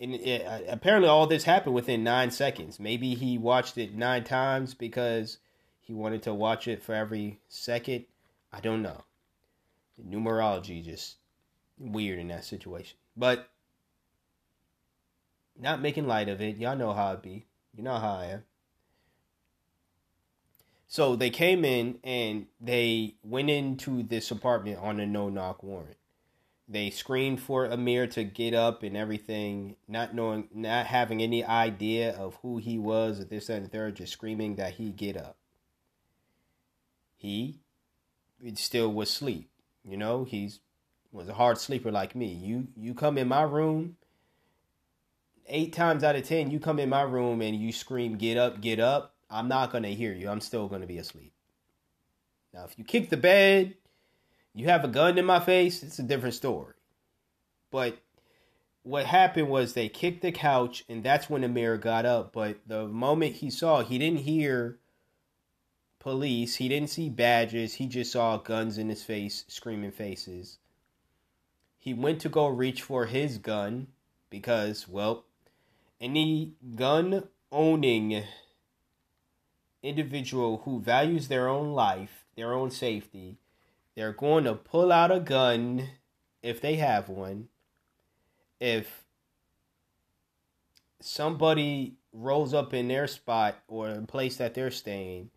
and 0.00 0.14
it, 0.14 0.46
uh, 0.46 0.60
apparently 0.68 1.08
all 1.08 1.26
this 1.26 1.44
happened 1.44 1.74
within 1.74 2.04
nine 2.04 2.30
seconds. 2.30 2.78
Maybe 2.78 3.14
he 3.14 3.38
watched 3.38 3.78
it 3.78 3.94
nine 3.94 4.24
times 4.24 4.74
because 4.74 5.38
he 5.80 5.92
wanted 5.92 6.22
to 6.22 6.34
watch 6.34 6.68
it 6.68 6.82
for 6.82 6.94
every 6.94 7.40
second. 7.48 8.04
I 8.52 8.60
don't 8.60 8.82
know. 8.82 9.04
Numerology 10.02 10.84
just 10.84 11.16
weird 11.78 12.18
in 12.18 12.28
that 12.28 12.44
situation. 12.44 12.96
But 13.16 13.48
not 15.58 15.82
making 15.82 16.06
light 16.06 16.28
of 16.28 16.40
it. 16.40 16.56
Y'all 16.56 16.76
know 16.76 16.92
how 16.92 17.12
it 17.12 17.22
be. 17.22 17.46
You 17.74 17.82
know 17.82 17.96
how 17.96 18.14
I 18.14 18.26
am. 18.26 18.44
So 20.86 21.16
they 21.16 21.30
came 21.30 21.64
in 21.64 21.98
and 22.02 22.46
they 22.60 23.16
went 23.22 23.50
into 23.50 24.02
this 24.02 24.30
apartment 24.30 24.78
on 24.80 25.00
a 25.00 25.06
no 25.06 25.28
knock 25.28 25.62
warrant 25.62 25.96
they 26.68 26.90
screamed 26.90 27.40
for 27.40 27.64
Amir 27.64 28.06
to 28.08 28.24
get 28.24 28.52
up 28.52 28.82
and 28.82 28.96
everything, 28.96 29.76
not 29.88 30.14
knowing, 30.14 30.48
not 30.52 30.86
having 30.86 31.22
any 31.22 31.42
idea 31.42 32.14
of 32.14 32.38
who 32.42 32.58
he 32.58 32.78
was 32.78 33.20
at 33.20 33.30
this 33.30 33.48
and 33.48 33.64
the 33.64 33.70
third, 33.70 33.96
just 33.96 34.12
screaming 34.12 34.56
that 34.56 34.74
he 34.74 34.90
get 34.90 35.16
up. 35.16 35.38
He 37.16 37.60
still 38.54 38.92
was 38.92 39.08
asleep. 39.08 39.50
You 39.82 39.96
know, 39.96 40.24
he's 40.24 40.60
was 41.10 41.28
a 41.28 41.34
hard 41.34 41.56
sleeper 41.56 41.90
like 41.90 42.14
me. 42.14 42.26
You 42.26 42.68
you 42.76 42.92
come 42.92 43.16
in 43.16 43.28
my 43.28 43.42
room, 43.42 43.96
eight 45.46 45.72
times 45.72 46.04
out 46.04 46.16
of 46.16 46.24
ten, 46.24 46.50
you 46.50 46.60
come 46.60 46.78
in 46.78 46.90
my 46.90 47.02
room 47.02 47.40
and 47.40 47.56
you 47.56 47.72
scream, 47.72 48.18
get 48.18 48.36
up, 48.36 48.60
get 48.60 48.78
up. 48.78 49.14
I'm 49.30 49.48
not 49.48 49.72
gonna 49.72 49.88
hear 49.88 50.12
you. 50.12 50.28
I'm 50.28 50.42
still 50.42 50.68
gonna 50.68 50.86
be 50.86 50.98
asleep. 50.98 51.32
Now, 52.52 52.64
if 52.64 52.78
you 52.78 52.84
kick 52.84 53.08
the 53.08 53.16
bed 53.16 53.74
you 54.58 54.66
have 54.66 54.84
a 54.84 54.88
gun 54.88 55.16
in 55.18 55.24
my 55.24 55.38
face, 55.38 55.84
it's 55.84 56.00
a 56.00 56.02
different 56.02 56.34
story. 56.34 56.74
But 57.70 57.98
what 58.82 59.06
happened 59.06 59.48
was 59.48 59.72
they 59.72 59.88
kicked 59.88 60.20
the 60.20 60.32
couch, 60.32 60.84
and 60.88 61.04
that's 61.04 61.30
when 61.30 61.42
the 61.42 61.46
Amir 61.46 61.76
got 61.76 62.04
up. 62.04 62.32
But 62.32 62.58
the 62.66 62.88
moment 62.88 63.36
he 63.36 63.50
saw, 63.50 63.84
he 63.84 63.98
didn't 63.98 64.20
hear 64.20 64.78
police, 66.00 66.56
he 66.56 66.68
didn't 66.68 66.90
see 66.90 67.08
badges, 67.08 67.74
he 67.74 67.86
just 67.86 68.10
saw 68.10 68.36
guns 68.36 68.78
in 68.78 68.88
his 68.88 69.04
face, 69.04 69.44
screaming 69.46 69.92
faces. 69.92 70.58
He 71.78 71.94
went 71.94 72.20
to 72.22 72.28
go 72.28 72.48
reach 72.48 72.82
for 72.82 73.06
his 73.06 73.38
gun 73.38 73.86
because, 74.28 74.88
well, 74.88 75.24
any 76.00 76.54
gun 76.74 77.28
owning 77.52 78.24
individual 79.84 80.62
who 80.64 80.80
values 80.80 81.28
their 81.28 81.48
own 81.48 81.72
life, 81.74 82.24
their 82.34 82.52
own 82.52 82.72
safety, 82.72 83.38
they're 83.98 84.12
going 84.12 84.44
to 84.44 84.54
pull 84.54 84.92
out 84.92 85.10
a 85.10 85.18
gun 85.18 85.88
if 86.40 86.60
they 86.60 86.76
have 86.76 87.08
one. 87.08 87.48
If 88.60 89.04
somebody 91.00 91.96
rolls 92.12 92.54
up 92.54 92.72
in 92.72 92.86
their 92.86 93.08
spot 93.08 93.56
or 93.66 93.88
a 93.88 94.02
place 94.02 94.36
that 94.36 94.54
they're 94.54 94.70
staying 94.70 95.30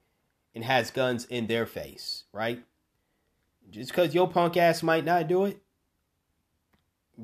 and 0.54 0.64
has 0.64 0.92
guns 0.92 1.26
in 1.26 1.48
their 1.48 1.66
face, 1.66 2.26
right? 2.34 2.64
Just 3.72 3.90
because 3.90 4.14
your 4.14 4.30
punk 4.30 4.56
ass 4.58 4.84
might 4.84 5.06
not 5.06 5.28
do 5.28 5.46
it, 5.46 5.60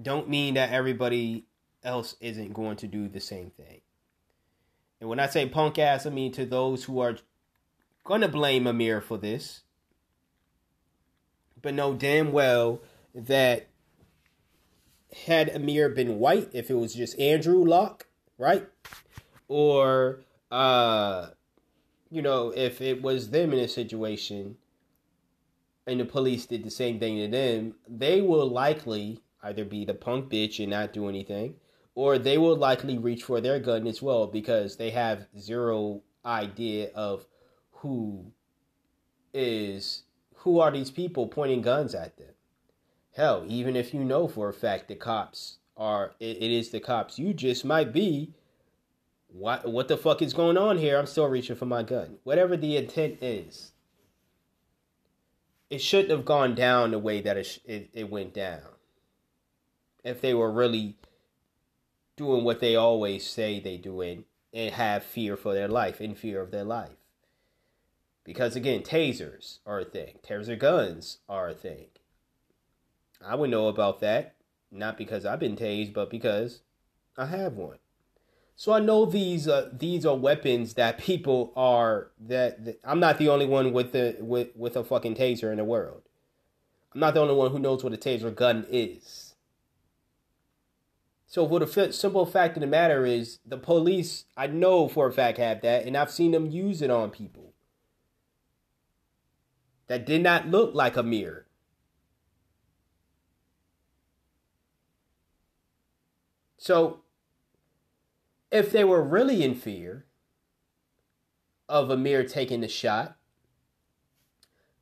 don't 0.02 0.28
mean 0.28 0.56
that 0.56 0.72
everybody 0.72 1.46
else 1.84 2.16
isn't 2.20 2.56
going 2.56 2.78
to 2.78 2.88
do 2.88 3.08
the 3.08 3.20
same 3.20 3.52
thing. 3.52 3.82
And 5.00 5.08
when 5.08 5.20
I 5.20 5.28
say 5.28 5.48
punk 5.48 5.78
ass, 5.78 6.08
I 6.08 6.10
mean 6.10 6.32
to 6.32 6.48
those 6.48 6.86
who 6.86 7.00
are 7.00 7.18
going 8.04 8.22
to 8.22 8.28
blame 8.28 8.66
Amir 8.66 9.02
for 9.02 9.20
this 9.20 9.62
but 11.68 11.74
know 11.74 11.94
damn 11.94 12.32
well 12.32 12.80
that 13.14 13.68
had 15.26 15.50
Amir 15.50 15.90
been 15.90 16.18
white, 16.18 16.50
if 16.54 16.70
it 16.70 16.76
was 16.76 16.96
just 16.96 17.20
Andrew 17.20 17.62
Locke, 17.62 18.08
right? 18.38 18.66
Or 19.50 20.22
uh 20.50 21.32
you 22.10 22.22
know, 22.22 22.54
if 22.56 22.80
it 22.80 23.02
was 23.02 23.32
them 23.32 23.52
in 23.52 23.60
a 23.60 23.68
situation 23.68 24.56
and 25.86 26.00
the 26.00 26.06
police 26.06 26.46
did 26.46 26.64
the 26.64 26.72
same 26.72 27.00
thing 27.00 27.18
to 27.18 27.28
them, 27.28 27.76
they 27.86 28.22
will 28.22 28.48
likely 28.48 29.20
either 29.44 29.66
be 29.66 29.84
the 29.84 29.94
punk 29.94 30.32
bitch 30.32 30.60
and 30.60 30.70
not 30.70 30.94
do 30.94 31.10
anything, 31.10 31.56
or 31.96 32.18
they 32.18 32.38
will 32.38 32.56
likely 32.56 32.98
reach 32.98 33.24
for 33.24 33.42
their 33.42 33.60
gun 33.60 33.86
as 33.88 34.02
well 34.02 34.26
because 34.26 34.78
they 34.78 34.92
have 34.92 35.28
zero 35.38 36.02
idea 36.26 36.92
of 36.96 37.26
who 37.72 38.32
is 39.34 40.04
who 40.48 40.62
are 40.62 40.72
these 40.72 40.92
people 40.92 41.28
pointing 41.28 41.62
guns 41.62 41.94
at 41.94 42.16
them? 42.16 42.30
Hell, 43.14 43.44
even 43.50 43.76
if 43.76 43.94
you 43.94 44.02
know 44.02 44.30
for 44.30 44.48
a 44.48 44.54
fact 44.54 44.88
the 44.88 44.96
cops 44.96 45.58
are, 45.76 46.14
it, 46.22 46.38
it 46.38 46.52
is 46.52 46.70
the 46.70 46.80
cops, 46.80 47.20
you 47.20 47.34
just 47.34 47.66
might 47.66 47.92
be 47.92 48.34
what 49.28 49.70
what 49.70 49.90
the 49.90 49.98
fuck 49.98 50.22
is 50.22 50.34
going 50.34 50.58
on 50.58 50.78
here? 50.78 50.98
I'm 50.98 51.06
still 51.06 51.28
reaching 51.28 51.58
for 51.58 51.66
my 51.66 51.84
gun. 51.84 52.20
Whatever 52.24 52.56
the 52.56 52.78
intent 52.78 53.18
is, 53.22 53.74
it 55.70 55.82
shouldn't 55.82 56.12
have 56.12 56.24
gone 56.24 56.56
down 56.56 56.92
the 56.92 57.00
way 57.00 57.20
that 57.20 57.36
it 57.36 57.60
it, 57.66 57.90
it 57.92 58.10
went 58.10 58.34
down. 58.34 58.62
If 60.06 60.22
they 60.22 60.34
were 60.34 60.50
really 60.50 60.96
doing 62.16 62.46
what 62.46 62.62
they 62.62 62.78
always 62.78 63.28
say 63.28 63.60
they 63.60 63.76
do 63.76 64.02
and 64.02 64.24
have 64.54 65.04
fear 65.04 65.36
for 65.36 65.54
their 65.54 65.68
life, 65.68 66.00
in 66.00 66.16
fear 66.16 66.42
of 66.42 66.52
their 66.52 66.64
life. 66.64 66.97
Because 68.28 68.58
again, 68.58 68.82
tasers 68.82 69.60
are 69.66 69.80
a 69.80 69.86
thing. 69.86 70.16
Taser 70.22 70.60
guns 70.60 71.20
are 71.30 71.48
a 71.48 71.54
thing. 71.54 71.86
I 73.26 73.36
would 73.36 73.50
know 73.50 73.70
about 73.70 74.02
that, 74.02 74.36
not 74.70 74.98
because 74.98 75.26
I've 75.26 75.40
been 75.40 75.56
tased, 75.56 75.94
but 75.94 76.10
because 76.10 76.60
I 77.18 77.28
have 77.28 77.54
one. 77.54 77.78
So 78.58 78.74
I 78.74 78.80
know 78.82 79.06
these 79.06 79.48
uh, 79.48 79.70
these 79.72 80.06
are 80.06 80.18
weapons 80.18 80.74
that 80.74 80.98
people 80.98 81.54
are 81.56 82.12
that, 82.20 82.66
that, 82.66 82.80
I'm 82.84 83.00
not 83.00 83.18
the 83.18 83.30
only 83.30 83.46
one 83.46 83.72
with 83.72 83.94
the 83.94 84.18
with 84.20 84.50
with 84.58 84.76
a 84.76 84.84
fucking 84.84 85.16
taser 85.16 85.50
in 85.50 85.58
the 85.58 85.64
world. 85.64 86.02
I'm 86.94 87.00
not 87.00 87.14
the 87.14 87.22
only 87.22 87.36
one 87.36 87.52
who 87.52 87.60
knows 87.60 87.82
what 87.82 87.94
a 87.94 87.98
taser 87.98 88.36
gun 88.36 88.66
is. 88.70 89.36
So 91.28 91.48
for 91.48 91.62
the 91.62 91.94
simple 91.94 92.26
fact 92.26 92.58
of 92.58 92.62
the 92.62 92.68
matter 92.68 93.06
is, 93.06 93.40
the 93.46 93.58
police 93.58 94.26
I 94.36 94.48
know 94.48 94.90
for 94.90 95.08
a 95.08 95.14
fact 95.14 95.38
have 95.38 95.62
that, 95.62 95.86
and 95.86 95.96
I've 95.96 96.12
seen 96.12 96.32
them 96.32 96.52
use 96.52 96.82
it 96.82 96.90
on 96.90 97.10
people 97.10 97.54
that 99.88 100.06
did 100.06 100.22
not 100.22 100.48
look 100.48 100.74
like 100.74 100.98
Amir. 100.98 101.46
So 106.58 107.02
if 108.52 108.72
they 108.72 108.84
were 108.84 109.02
really 109.02 109.44
in 109.44 109.56
fear 109.56 110.06
of 111.70 111.90
Amir 111.90 112.26
taking 112.26 112.62
the 112.62 112.68
shot, 112.68 113.18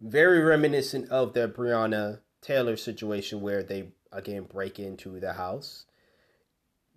very 0.02 0.40
reminiscent 0.40 1.10
of 1.10 1.34
the 1.34 1.48
Breonna 1.48 2.20
Taylor 2.42 2.78
situation 2.78 3.42
where 3.42 3.64
they 3.64 3.90
again 4.12 4.44
break 4.44 4.80
into 4.80 5.20
the 5.20 5.34
house, 5.34 5.86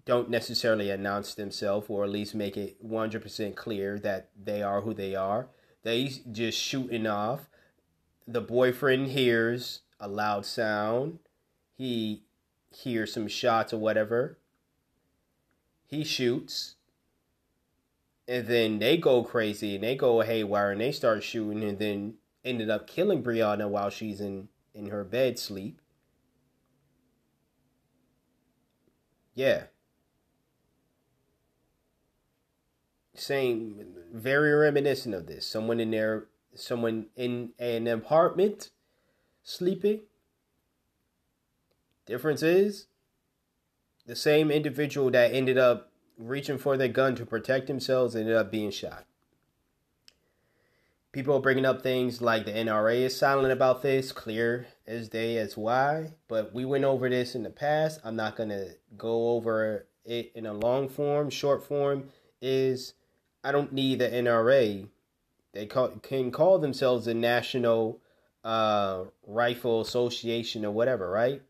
don't 0.05 0.30
necessarily 0.30 0.90
announce 0.90 1.35
themselves 1.35 1.86
or 1.90 2.05
at 2.05 2.10
least 2.10 2.35
make 2.35 2.56
it 2.56 2.82
100% 2.86 3.55
clear 3.55 3.98
that 3.98 4.30
they 4.43 4.62
are 4.62 4.80
who 4.80 4.94
they 4.94 5.14
are. 5.14 5.48
They 5.82 6.10
just 6.32 6.59
shooting 6.59 7.06
off. 7.06 7.48
The 8.30 8.42
boyfriend 8.42 9.09
hears 9.09 9.80
a 9.98 10.06
loud 10.06 10.44
sound. 10.44 11.18
He 11.74 12.22
hears 12.70 13.12
some 13.12 13.26
shots 13.26 13.72
or 13.72 13.78
whatever 13.78 14.38
he 15.88 16.05
shoots, 16.05 16.76
and 18.28 18.46
then 18.46 18.78
they 18.78 18.98
go 18.98 19.22
crazy 19.24 19.74
and 19.74 19.82
they 19.82 19.96
go 19.96 20.20
haywire 20.20 20.70
and 20.70 20.80
they 20.80 20.92
start 20.92 21.22
shooting 21.22 21.64
and 21.64 21.78
then 21.78 22.14
ended 22.44 22.68
up 22.68 22.86
killing 22.86 23.22
Breonna 23.22 23.68
while 23.68 23.88
she's 23.88 24.20
in 24.20 24.48
in 24.74 24.90
her 24.90 25.02
bed 25.02 25.38
sleep. 25.38 25.80
Yeah. 29.34 29.64
Same, 33.14 33.86
very 34.12 34.52
reminiscent 34.52 35.14
of 35.14 35.26
this. 35.26 35.46
Someone 35.46 35.80
in 35.80 35.90
there, 35.90 36.26
someone 36.60 37.06
in 37.16 37.51
an 37.59 37.86
apartment 37.86 38.70
sleeping. 39.43 40.01
Difference 42.06 42.43
is 42.43 42.86
the 44.06 44.16
same 44.16 44.51
individual 44.51 45.10
that 45.10 45.32
ended 45.32 45.59
up 45.59 45.93
reaching 46.18 46.59
for 46.59 46.76
their 46.76 46.89
gun 46.89 47.14
to 47.14 47.24
protect 47.24 47.66
themselves 47.66 48.16
ended 48.16 48.35
up 48.35 48.51
being 48.51 48.70
shot. 48.70 49.05
People 51.12 51.36
are 51.36 51.40
bringing 51.40 51.64
up 51.64 51.82
things 51.82 52.20
like 52.20 52.44
the 52.44 52.52
NRA 52.52 52.97
is 53.01 53.16
silent 53.16 53.52
about 53.52 53.82
this, 53.82 54.12
clear 54.12 54.66
as 54.86 55.09
day 55.09 55.39
as 55.39 55.56
why. 55.56 56.12
But 56.28 56.52
we 56.52 56.64
went 56.64 56.85
over 56.85 57.09
this 57.09 57.35
in 57.35 57.43
the 57.43 57.51
past. 57.51 58.01
I'm 58.05 58.16
not 58.16 58.36
going 58.36 58.51
to 58.51 58.74
go 58.97 59.30
over 59.30 59.86
it 60.05 60.32
in 60.35 60.44
a 60.44 60.52
long 60.52 60.89
form. 60.89 61.30
Short 61.30 61.66
form 61.66 62.10
is 62.43 62.94
I 63.43 63.52
don't 63.52 63.72
need 63.72 64.01
the 64.01 64.09
NRA. 64.09 64.89
They 65.59 65.66
call, 65.66 65.89
can 65.89 66.30
call 66.30 66.60
themselves 66.60 67.06
the 67.06 67.14
National 67.14 68.01
uh, 68.44 69.06
Rifle 69.26 69.80
Association 69.80 70.64
or 70.64 70.70
whatever, 70.70 71.10
right? 71.10 71.43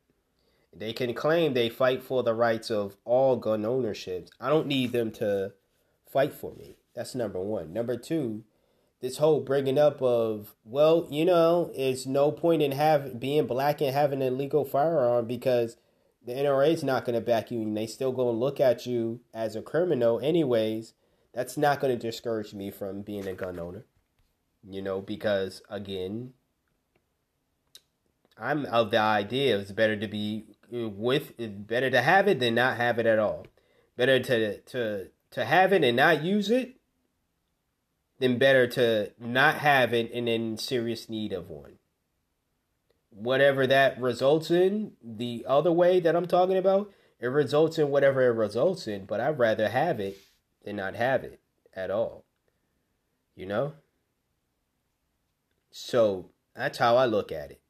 They 0.75 0.95
can 0.95 1.13
claim 1.13 1.53
they 1.53 1.69
fight 1.69 2.03
for 2.03 2.23
the 2.23 2.33
rights 2.33 2.71
of 2.71 2.97
all 3.05 3.37
gun 3.37 3.67
ownerships. 3.67 4.31
I 4.41 4.49
don't 4.49 4.67
need 4.67 4.93
them 4.93 5.11
to 5.13 5.53
fight 6.11 6.33
for 6.33 6.55
me. 6.55 6.77
That's 6.95 7.15
number 7.15 7.39
one. 7.39 7.75
Number 7.75 7.99
two, 7.99 8.45
this 9.03 9.19
whole 9.19 9.41
bringing 9.41 9.77
up 9.77 10.01
of 10.01 10.55
well, 10.65 11.07
you 11.11 11.27
know, 11.27 11.71
it's 11.75 12.07
no 12.07 12.33
point 12.33 12.63
in 12.63 12.73
having 12.73 13.19
being 13.19 13.47
black 13.47 13.83
and 13.83 13.95
having 13.95 14.23
a 14.23 14.31
legal 14.31 14.65
firearm 14.65 15.27
because 15.27 15.77
the 16.25 16.33
NRA 16.33 16.73
is 16.73 16.83
not 16.83 17.05
going 17.05 17.15
to 17.15 17.21
back 17.21 17.51
you, 17.51 17.61
and 17.61 17.77
they 17.77 17.87
still 17.87 18.13
going 18.13 18.35
to 18.35 18.41
look 18.41 18.59
at 18.59 18.87
you 18.87 19.21
as 19.35 19.55
a 19.55 19.61
criminal 19.61 20.19
anyways. 20.21 20.95
That's 21.35 21.59
not 21.59 21.79
going 21.79 21.97
to 21.97 22.07
discourage 22.11 22.55
me 22.55 22.71
from 22.71 23.03
being 23.03 23.29
a 23.29 23.35
gun 23.35 23.59
owner, 23.59 23.85
you 24.69 24.83
know, 24.83 25.01
because 25.01 25.63
again, 25.71 26.35
I'm 28.39 28.67
of 28.67 28.91
the 28.91 28.99
idea 28.99 29.59
it's 29.59 29.73
better 29.73 29.97
to 29.97 30.07
be 30.07 30.45
uh, 30.73 30.89
with 30.89 31.33
better 31.67 31.91
to 31.91 32.03
have 32.03 32.29
it 32.29 32.41
than 32.41 32.55
not 32.55 32.77
have 32.77 32.99
it 32.99 33.07
at 33.07 33.19
all. 33.19 33.47
Better 33.97 34.21
to 34.21 34.61
to 34.61 35.09
to 35.33 35.45
have 35.45 35.73
it 35.73 35.83
and 35.83 35.97
not 35.97 36.23
use 36.23 36.51
it 36.51 36.77
than 38.19 38.39
better 38.39 38.67
to 38.67 39.13
not 39.19 39.57
have 39.57 39.95
it 39.95 40.13
and 40.13 40.29
in 40.29 40.57
serious 40.57 41.09
need 41.09 41.33
of 41.33 41.51
one. 41.51 41.79
Whatever 43.11 43.67
that 43.67 44.01
results 44.01 44.51
in, 44.51 44.93
the 45.03 45.45
other 45.49 45.73
way 45.73 45.99
that 46.01 46.15
I'm 46.15 46.27
talking 46.27 46.57
about, 46.57 46.93
it 47.21 47.27
results 47.27 47.79
in 47.79 47.91
whatever 47.91 48.23
it 48.23 48.35
results 48.35 48.87
in, 48.87 49.07
but 49.07 49.21
I'd 49.21 49.39
rather 49.39 49.69
have 49.69 49.99
it 49.99 50.19
than 50.65 50.77
not 50.77 50.95
have 50.95 51.25
it 51.25 51.41
at 51.75 51.91
all. 51.91 52.25
You 53.35 53.47
know? 53.47 53.73
So 55.81 56.31
that's 56.55 56.79
how 56.79 56.97
I 56.97 57.07
look 57.07 57.33
at 57.33 57.51
it. 57.51 57.61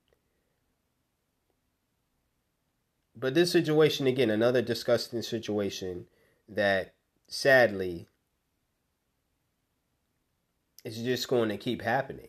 but 3.19 3.35
this 3.35 3.51
situation 3.51 4.07
again, 4.07 4.31
another 4.31 4.63
disgusting 4.63 5.23
situation 5.23 6.07
that 6.49 6.95
sadly 7.27 8.07
is 10.85 10.99
just 10.99 11.29
going 11.29 11.49
to 11.49 11.57
keep 11.57 11.83
happening. 11.83 12.29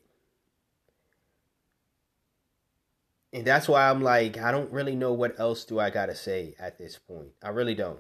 And 3.31 3.45
that's 3.45 3.69
why 3.69 3.89
I'm 3.89 4.01
like, 4.01 4.39
I 4.39 4.51
don't 4.51 4.72
really 4.72 4.95
know 4.95 5.14
what 5.14 5.39
else 5.39 5.64
do 5.64 5.80
I 5.80 5.91
gotta 5.91 6.15
say 6.15 6.56
at 6.57 6.80
this 6.80 6.97
point. 6.97 7.30
I 7.43 7.49
really 7.49 7.76
don't. 7.76 7.99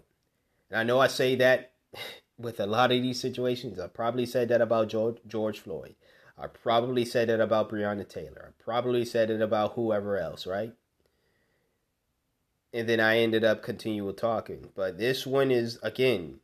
And 0.71 0.79
I 0.79 0.83
know 0.83 0.99
I 0.99 1.05
say 1.05 1.35
that 1.35 1.73
with 2.39 2.59
a 2.59 2.65
lot 2.65 2.91
of 2.91 3.03
these 3.03 3.19
situations. 3.19 3.79
I 3.79 3.87
probably 3.87 4.25
said 4.25 4.49
that 4.49 4.61
about 4.61 4.89
George, 4.89 5.17
George 5.27 5.59
Floyd. 5.59 5.93
I 6.39 6.47
probably 6.47 7.03
said 7.05 7.29
it 7.29 7.39
about 7.39 7.69
Breonna 7.69 8.07
Taylor. 8.07 8.53
I 8.53 8.63
probably 8.63 9.03
said 9.05 9.29
it 9.29 9.41
about 9.41 9.73
whoever 9.73 10.17
else, 10.17 10.47
right? 10.47 10.73
and 12.73 12.87
then 12.87 12.99
I 12.99 13.19
ended 13.19 13.43
up 13.43 13.63
continuing 13.63 14.15
talking. 14.15 14.69
But 14.75 14.97
this 14.97 15.25
one 15.25 15.51
is 15.51 15.79
again, 15.81 16.39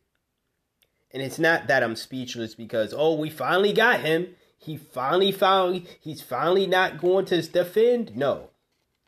and 1.11 1.21
it's 1.21 1.39
not 1.39 1.67
that 1.67 1.83
I'm 1.83 1.95
speechless 1.95 2.55
because 2.55 2.93
oh 2.95 3.15
we 3.15 3.29
finally 3.29 3.73
got 3.73 4.01
him. 4.01 4.35
He 4.57 4.77
finally 4.77 5.31
found 5.31 5.87
he's 5.99 6.21
finally 6.21 6.67
not 6.67 6.99
going 6.99 7.25
to 7.25 7.41
defend. 7.41 8.15
No, 8.15 8.49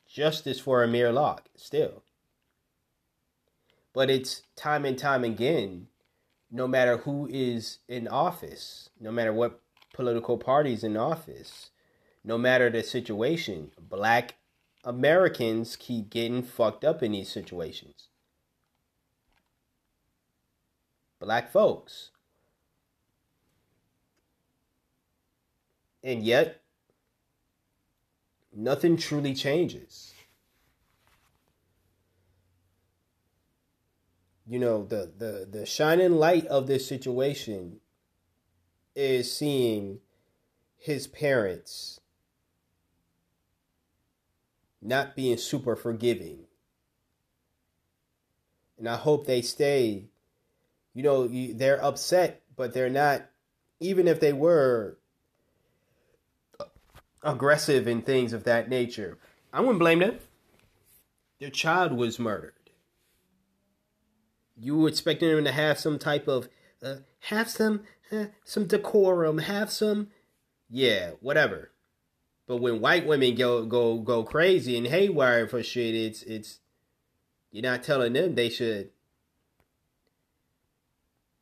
justice 0.08 0.60
for 0.60 0.84
Amir 0.84 1.12
Locke 1.12 1.46
still. 1.56 2.04
But 3.94 4.12
it's 4.12 4.44
time 4.56 4.86
and 4.86 4.98
time 4.98 5.24
again, 5.24 5.88
no 6.52 6.68
matter 6.68 6.98
who 6.98 7.28
is 7.32 7.80
in 7.88 8.08
office, 8.08 8.90
no 9.00 9.12
matter 9.12 9.34
what 9.34 9.60
political 9.98 10.38
parties 10.38 10.84
in 10.84 10.96
office, 10.96 11.72
no 12.24 12.38
matter 12.38 12.70
the 12.70 12.84
situation, 12.84 13.72
black 13.80 14.36
Americans 14.84 15.76
keep 15.76 16.12
getting 16.12 16.44
fucked 16.44 16.86
up 16.86 17.02
in 17.02 17.14
these 17.14 17.30
situations. 17.30 18.10
Black 21.20 21.52
folks. 21.52 22.12
And 26.04 26.22
yet, 26.22 26.62
nothing 28.56 28.98
truly 28.98 29.34
changes. 29.34 30.14
You 34.46 34.60
know, 34.60 34.86
the, 34.86 35.12
the, 35.18 35.48
the 35.50 35.66
shining 35.66 36.18
light 36.18 36.46
of 36.46 36.68
this 36.68 36.88
situation 36.88 37.80
is 38.98 39.32
seeing 39.32 40.00
his 40.76 41.06
parents 41.06 42.00
not 44.82 45.16
being 45.16 45.38
super 45.38 45.76
forgiving. 45.76 46.40
And 48.80 48.90
I 48.90 48.96
hope 48.96 49.28
they 49.28 49.44
stay, 49.44 50.06
you 50.96 51.04
know, 51.04 51.28
they're 51.28 51.84
upset, 51.84 52.42
but 52.56 52.74
they're 52.74 52.90
not, 52.90 53.30
even 53.80 54.08
if 54.08 54.20
they 54.20 54.34
were 54.34 54.98
aggressive 57.22 57.86
and 57.86 58.04
things 58.04 58.34
of 58.34 58.46
that 58.46 58.68
nature. 58.68 59.20
I 59.54 59.62
wouldn't 59.62 59.80
blame 59.80 60.00
them. 60.00 60.18
Their 61.40 61.52
child 61.52 61.94
was 61.94 62.18
murdered. 62.18 62.54
You 64.60 64.76
were 64.76 64.90
expecting 64.90 65.30
them 65.30 65.44
to 65.44 65.52
have 65.52 65.78
some 65.78 66.00
type 66.00 66.28
of, 66.28 66.50
uh, 66.82 66.96
have 67.20 67.48
some, 67.48 67.84
uh, 68.12 68.26
some 68.44 68.68
decorum, 68.68 69.40
have 69.40 69.72
some, 69.72 70.10
yeah, 70.70 71.12
whatever. 71.22 71.72
But 72.48 72.58
when 72.58 72.80
white 72.80 73.06
women 73.06 73.36
go 73.36 73.66
go 73.66 73.98
go 73.98 74.24
crazy 74.24 74.78
and 74.78 74.88
haywire 74.88 75.48
for 75.48 75.62
shit, 75.62 75.94
it's 75.94 76.24
it's 76.24 76.60
you're 77.52 77.64
not 77.64 77.84
telling 77.84 78.14
them 78.14 78.36
they 78.36 78.50
should 78.50 78.92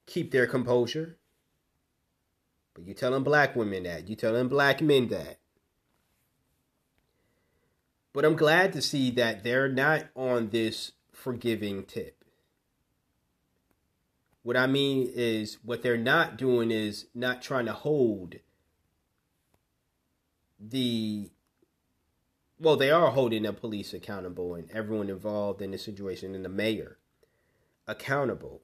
keep 0.08 0.32
their 0.32 0.48
composure. 0.48 1.18
But 2.74 2.86
you're 2.86 2.96
telling 2.96 3.24
black 3.24 3.56
women 3.56 3.84
that. 3.84 4.10
You're 4.10 4.18
telling 4.18 4.48
black 4.48 4.82
men 4.82 5.08
that. 5.10 5.38
But 8.12 8.26
I'm 8.26 8.36
glad 8.36 8.74
to 8.74 8.82
see 8.82 9.12
that 9.12 9.44
they're 9.44 9.70
not 9.70 10.08
on 10.16 10.50
this 10.50 10.94
forgiving 11.12 11.84
tip. 11.84 12.25
What 14.46 14.56
I 14.56 14.68
mean 14.68 15.10
is, 15.12 15.58
what 15.64 15.82
they're 15.82 15.98
not 15.98 16.38
doing 16.38 16.70
is 16.70 17.08
not 17.16 17.42
trying 17.42 17.66
to 17.66 17.74
hold 17.74 18.36
the 20.60 21.32
well, 22.60 22.76
they 22.78 22.92
are 22.92 23.10
holding 23.10 23.42
the 23.42 23.54
police 23.54 23.92
accountable 23.92 24.54
and 24.54 24.70
everyone 24.70 25.10
involved 25.10 25.64
in 25.64 25.72
the 25.72 25.80
situation 25.80 26.36
and 26.36 26.46
the 26.46 26.50
mayor 26.50 27.00
accountable. 27.88 28.62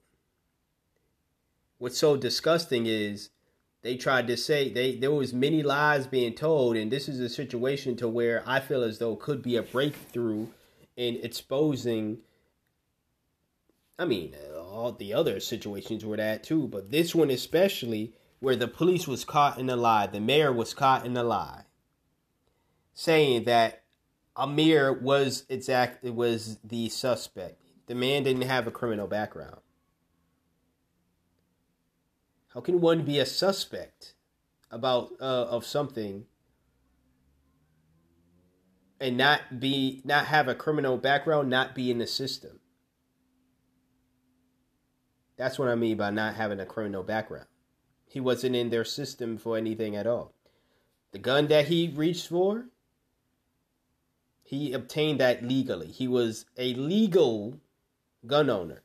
What's 1.78 1.98
so 1.98 2.16
disgusting 2.16 2.86
is 2.86 3.30
they 3.82 3.96
tried 3.96 4.28
to 4.28 4.36
say 4.36 4.68
they 4.68 4.94
there 4.94 5.10
was 5.10 5.34
many 5.34 5.64
lies 5.64 6.06
being 6.06 6.34
told 6.34 6.76
and 6.76 6.92
this 6.92 7.08
is 7.08 7.18
a 7.18 7.28
situation 7.28 7.96
to 7.96 8.08
where 8.08 8.44
I 8.46 8.60
feel 8.60 8.84
as 8.84 8.98
though 9.00 9.16
could 9.16 9.42
be 9.42 9.56
a 9.56 9.62
breakthrough 9.64 10.46
in 10.96 11.16
exposing 11.24 12.18
I 13.98 14.04
mean 14.04 14.36
uh, 14.36 14.51
all 14.72 14.92
the 14.92 15.12
other 15.12 15.38
situations 15.38 16.04
were 16.04 16.16
that 16.16 16.42
too, 16.42 16.66
but 16.66 16.90
this 16.90 17.14
one 17.14 17.30
especially 17.30 18.14
where 18.40 18.56
the 18.56 18.66
police 18.66 19.06
was 19.06 19.24
caught 19.24 19.58
in 19.58 19.70
a 19.70 19.76
lie, 19.76 20.06
the 20.06 20.20
mayor 20.20 20.52
was 20.52 20.74
caught 20.74 21.06
in 21.06 21.16
a 21.16 21.22
lie 21.22 21.64
saying 22.94 23.44
that 23.44 23.84
Amir 24.36 24.92
was 24.92 25.44
exact 25.48 26.04
was 26.04 26.58
the 26.64 26.88
suspect. 26.88 27.60
The 27.86 27.94
man 27.94 28.22
didn't 28.22 28.42
have 28.42 28.66
a 28.66 28.70
criminal 28.70 29.06
background. 29.06 29.58
How 32.54 32.60
can 32.60 32.80
one 32.80 33.04
be 33.04 33.18
a 33.18 33.26
suspect 33.26 34.14
about 34.70 35.10
uh, 35.20 35.44
of 35.44 35.66
something 35.66 36.24
and 39.00 39.16
not 39.16 39.60
be 39.60 40.00
not 40.04 40.26
have 40.26 40.48
a 40.48 40.54
criminal 40.54 40.96
background, 40.96 41.50
not 41.50 41.74
be 41.74 41.90
in 41.90 41.98
the 41.98 42.06
system? 42.06 42.61
That's 45.42 45.58
what 45.58 45.66
I 45.66 45.74
mean 45.74 45.96
by 45.96 46.10
not 46.10 46.36
having 46.36 46.60
a 46.60 46.64
criminal 46.64 47.02
background. 47.02 47.46
He 48.06 48.20
wasn't 48.20 48.54
in 48.54 48.70
their 48.70 48.84
system 48.84 49.36
for 49.36 49.56
anything 49.56 49.96
at 49.96 50.06
all. 50.06 50.34
The 51.10 51.18
gun 51.18 51.48
that 51.48 51.66
he 51.66 51.88
reached 51.92 52.28
for, 52.28 52.66
he 54.44 54.72
obtained 54.72 55.18
that 55.18 55.42
legally. 55.42 55.88
He 55.88 56.06
was 56.06 56.46
a 56.56 56.74
legal 56.74 57.58
gun 58.24 58.50
owner. 58.50 58.82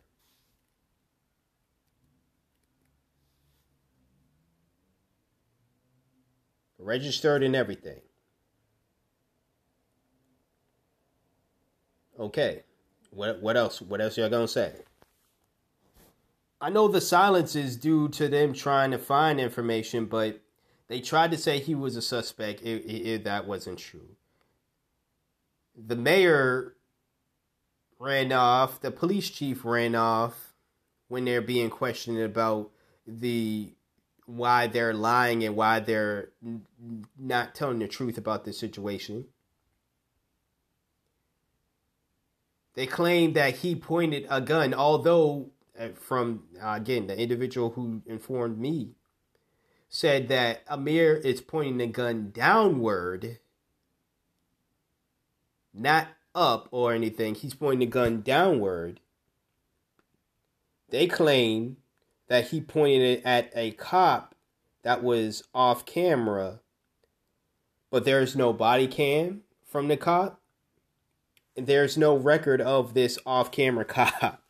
Registered 6.79 7.43
and 7.43 7.55
everything. 7.55 8.01
Okay. 12.19 12.63
What 13.11 13.43
what 13.43 13.55
else? 13.55 13.79
What 13.79 14.01
else 14.01 14.17
y'all 14.17 14.31
gonna 14.31 14.47
say? 14.47 14.86
I 16.59 16.69
know 16.69 16.87
the 16.87 17.01
silence 17.01 17.55
is 17.55 17.77
due 17.77 18.09
to 18.09 18.27
them 18.27 18.53
trying 18.53 18.91
to 18.91 18.97
find 18.97 19.39
information, 19.39 20.05
but 20.05 20.41
they 20.87 21.01
tried 21.01 21.31
to 21.31 21.37
say 21.37 21.59
he 21.59 21.75
was 21.75 21.95
a 21.95 22.01
suspect. 22.01 22.61
If, 22.63 22.83
if 22.85 23.23
that 23.25 23.47
wasn't 23.47 23.79
true 23.79 24.17
the 25.77 25.95
mayor 25.95 26.75
ran 27.99 28.31
off, 28.31 28.81
the 28.81 28.91
police 28.91 29.29
chief 29.29 29.63
ran 29.63 29.95
off 29.95 30.53
when 31.07 31.25
they're 31.25 31.41
being 31.41 31.69
questioned 31.69 32.19
about 32.19 32.71
the 33.05 33.73
why 34.25 34.67
they're 34.67 34.93
lying 34.93 35.43
and 35.43 35.55
why 35.55 35.79
they're 35.79 36.31
not 37.17 37.55
telling 37.55 37.79
the 37.79 37.87
truth 37.87 38.17
about 38.17 38.43
the 38.43 38.51
situation. 38.51 39.25
They 42.73 42.85
claim 42.85 43.33
that 43.33 43.57
he 43.57 43.75
pointed 43.75 44.27
a 44.29 44.41
gun, 44.41 44.73
although 44.73 45.51
from 45.95 46.43
uh, 46.61 46.73
again 46.75 47.07
the 47.07 47.19
individual 47.19 47.71
who 47.71 48.01
informed 48.05 48.59
me 48.59 48.91
said 49.89 50.27
that 50.27 50.63
Amir 50.67 51.15
is 51.15 51.41
pointing 51.41 51.77
the 51.77 51.87
gun 51.87 52.31
downward 52.31 53.39
not 55.73 56.07
up 56.33 56.67
or 56.71 56.93
anything. 56.93 57.35
He's 57.35 57.53
pointing 57.53 57.79
the 57.79 57.91
gun 57.91 58.21
downward. 58.21 58.99
They 60.89 61.07
claim 61.07 61.77
that 62.27 62.47
he 62.47 62.61
pointed 62.61 63.19
it 63.19 63.25
at 63.25 63.51
a 63.55 63.71
cop 63.71 64.35
that 64.83 65.03
was 65.03 65.43
off 65.53 65.85
camera, 65.85 66.61
but 67.89 68.05
there's 68.05 68.35
no 68.35 68.53
body 68.53 68.87
cam 68.87 69.41
from 69.65 69.87
the 69.87 69.97
cop. 69.97 70.41
There's 71.55 71.97
no 71.97 72.15
record 72.15 72.61
of 72.61 72.93
this 72.93 73.17
off 73.25 73.51
camera 73.51 73.85
cop 73.85 74.46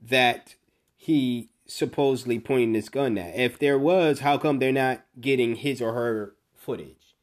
that 0.00 0.54
he 0.96 1.50
supposedly 1.66 2.38
pointing 2.38 2.72
this 2.72 2.88
gun 2.88 3.18
at. 3.18 3.38
If 3.38 3.58
there 3.58 3.78
was, 3.78 4.20
how 4.20 4.38
come 4.38 4.58
they're 4.58 4.72
not 4.72 5.04
getting 5.20 5.56
his 5.56 5.80
or 5.82 5.92
her 5.92 6.34
footage? 6.54 7.14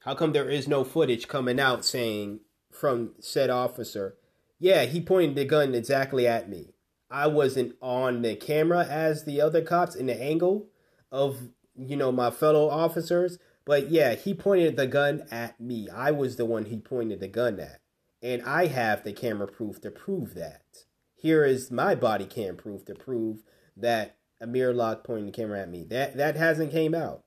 How 0.00 0.14
come 0.14 0.32
there 0.32 0.48
is 0.48 0.68
no 0.68 0.84
footage 0.84 1.28
coming 1.28 1.58
out 1.58 1.84
saying 1.84 2.40
from 2.70 3.12
said 3.20 3.50
officer, 3.50 4.16
yeah, 4.58 4.84
he 4.84 5.00
pointed 5.00 5.36
the 5.36 5.44
gun 5.44 5.74
exactly 5.74 6.26
at 6.26 6.48
me. 6.48 6.74
I 7.10 7.26
wasn't 7.26 7.74
on 7.80 8.22
the 8.22 8.34
camera 8.34 8.86
as 8.86 9.24
the 9.24 9.40
other 9.40 9.62
cops 9.62 9.94
in 9.94 10.06
the 10.06 10.20
angle 10.20 10.68
of, 11.10 11.48
you 11.76 11.96
know, 11.96 12.12
my 12.12 12.30
fellow 12.30 12.68
officers. 12.68 13.38
But 13.64 13.90
yeah, 13.90 14.14
he 14.14 14.34
pointed 14.34 14.76
the 14.76 14.86
gun 14.86 15.24
at 15.30 15.60
me. 15.60 15.88
I 15.90 16.10
was 16.10 16.36
the 16.36 16.46
one 16.46 16.66
he 16.66 16.78
pointed 16.78 17.20
the 17.20 17.28
gun 17.28 17.60
at. 17.60 17.80
And 18.22 18.42
I 18.42 18.66
have 18.66 19.04
the 19.04 19.12
camera 19.12 19.46
proof 19.46 19.80
to 19.82 19.90
prove 19.90 20.34
that. 20.34 20.84
Here 21.14 21.44
is 21.44 21.70
my 21.70 21.94
body 21.94 22.26
cam 22.26 22.56
proof 22.56 22.84
to 22.86 22.94
prove 22.94 23.42
that 23.76 24.16
Amir 24.40 24.72
Locke 24.72 25.04
pointing 25.04 25.26
the 25.26 25.32
camera 25.32 25.60
at 25.60 25.70
me. 25.70 25.84
That 25.84 26.16
that 26.16 26.36
hasn't 26.36 26.72
came 26.72 26.94
out. 26.94 27.24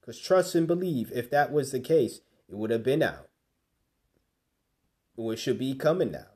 Because 0.00 0.20
trust 0.20 0.54
and 0.54 0.66
believe, 0.66 1.12
if 1.14 1.30
that 1.30 1.52
was 1.52 1.70
the 1.70 1.80
case, 1.80 2.20
it 2.48 2.56
would 2.56 2.70
have 2.70 2.82
been 2.82 3.02
out. 3.02 3.28
Or 5.16 5.32
it 5.32 5.38
should 5.38 5.58
be 5.58 5.74
coming 5.74 6.12
now. 6.12 6.28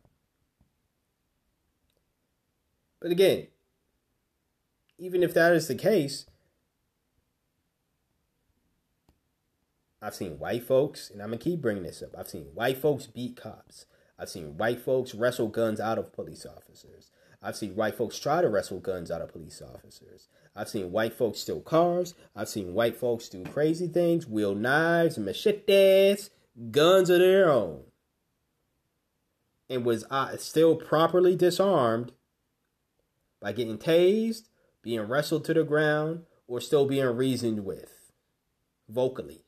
But 3.00 3.10
again, 3.10 3.48
even 4.98 5.22
if 5.22 5.34
that 5.34 5.52
is 5.52 5.68
the 5.68 5.74
case, 5.74 6.26
I've 10.02 10.16
seen 10.16 10.40
white 10.40 10.64
folks, 10.64 11.10
and 11.10 11.22
I'm 11.22 11.30
to 11.30 11.38
keep 11.38 11.60
bringing 11.60 11.84
this 11.84 12.02
up. 12.02 12.10
I've 12.18 12.28
seen 12.28 12.46
white 12.54 12.78
folks 12.78 13.06
beat 13.06 13.36
cops. 13.36 13.86
I've 14.18 14.28
seen 14.28 14.56
white 14.56 14.80
folks 14.80 15.14
wrestle 15.14 15.46
guns 15.48 15.78
out 15.78 15.96
of 15.96 16.12
police 16.12 16.44
officers. 16.44 17.12
I've 17.40 17.56
seen 17.56 17.76
white 17.76 17.94
folks 17.94 18.18
try 18.18 18.42
to 18.42 18.48
wrestle 18.48 18.80
guns 18.80 19.10
out 19.10 19.20
of 19.20 19.32
police 19.32 19.62
officers. 19.62 20.28
I've 20.56 20.68
seen 20.68 20.90
white 20.92 21.14
folks 21.14 21.40
steal 21.40 21.60
cars. 21.60 22.14
I've 22.34 22.48
seen 22.48 22.74
white 22.74 22.96
folks 22.96 23.28
do 23.28 23.44
crazy 23.44 23.86
things, 23.86 24.26
wield 24.26 24.58
knives, 24.58 25.18
machetes, 25.18 26.30
guns 26.70 27.08
of 27.08 27.20
their 27.20 27.48
own. 27.48 27.84
And 29.70 29.84
was 29.84 30.04
still 30.38 30.76
properly 30.76 31.36
disarmed 31.36 32.12
by 33.40 33.52
getting 33.52 33.78
tased, 33.78 34.48
being 34.82 35.02
wrestled 35.02 35.44
to 35.46 35.54
the 35.54 35.64
ground, 35.64 36.24
or 36.46 36.60
still 36.60 36.86
being 36.86 37.06
reasoned 37.06 37.64
with 37.64 38.10
vocally. 38.88 39.44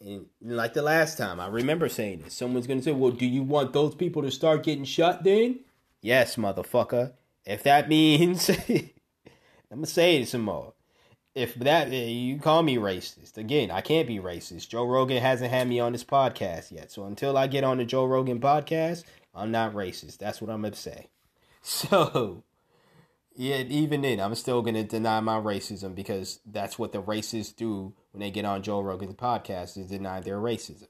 And 0.00 0.26
like 0.40 0.74
the 0.74 0.82
last 0.82 1.18
time, 1.18 1.40
I 1.40 1.46
remember 1.48 1.88
saying 1.88 2.22
this. 2.22 2.34
Someone's 2.34 2.66
going 2.66 2.78
to 2.80 2.84
say, 2.84 2.92
Well, 2.92 3.12
do 3.12 3.26
you 3.26 3.42
want 3.42 3.72
those 3.72 3.94
people 3.94 4.22
to 4.22 4.30
start 4.30 4.62
getting 4.64 4.84
shot 4.84 5.24
then? 5.24 5.60
Yes, 6.02 6.36
motherfucker. 6.36 7.12
If 7.44 7.62
that 7.64 7.88
means, 7.96 8.48
I'm 8.50 8.90
gonna 9.70 9.86
say 9.86 10.16
it 10.22 10.28
some 10.28 10.42
more. 10.42 10.74
if 11.34 11.54
that 11.56 11.88
eh, 11.88 12.06
you 12.06 12.38
call 12.38 12.62
me 12.62 12.76
racist 12.76 13.36
again 13.38 13.70
i 13.70 13.80
can't 13.80 14.08
be 14.08 14.18
racist 14.18 14.68
joe 14.68 14.84
rogan 14.84 15.22
hasn't 15.22 15.50
had 15.50 15.68
me 15.68 15.78
on 15.78 15.92
this 15.92 16.02
podcast 16.04 16.72
yet 16.72 16.90
so 16.90 17.04
until 17.04 17.38
i 17.38 17.46
get 17.46 17.62
on 17.64 17.78
the 17.78 17.84
joe 17.84 18.04
rogan 18.04 18.40
podcast 18.40 19.04
i'm 19.34 19.50
not 19.52 19.72
racist 19.72 20.18
that's 20.18 20.40
what 20.40 20.50
i'm 20.50 20.62
gonna 20.62 20.74
say 20.74 21.06
so 21.62 22.42
yeah 23.36 23.58
even 23.58 24.02
then 24.02 24.18
i'm 24.20 24.34
still 24.34 24.60
gonna 24.62 24.82
deny 24.82 25.20
my 25.20 25.38
racism 25.38 25.94
because 25.94 26.40
that's 26.46 26.78
what 26.78 26.92
the 26.92 27.02
racists 27.02 27.54
do 27.54 27.92
when 28.12 28.20
they 28.20 28.30
get 28.30 28.44
on 28.44 28.62
joe 28.62 28.80
rogan's 28.80 29.14
podcast 29.14 29.76
is 29.76 29.86
deny 29.86 30.20
their 30.20 30.38
racism 30.38 30.88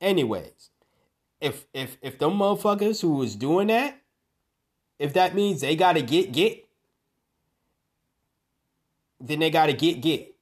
anyways 0.00 0.70
if 1.40 1.66
if 1.72 1.96
if 2.02 2.18
them 2.18 2.32
motherfuckers 2.32 3.00
who 3.00 3.14
was 3.14 3.36
doing 3.36 3.68
that 3.68 4.00
if 4.98 5.12
that 5.12 5.34
means 5.34 5.60
they 5.60 5.76
gotta 5.76 6.02
get 6.02 6.32
get 6.32 6.68
then 9.20 9.40
they 9.40 9.50
got 9.50 9.66
to 9.66 9.72
get 9.72 10.00
get. 10.00 10.34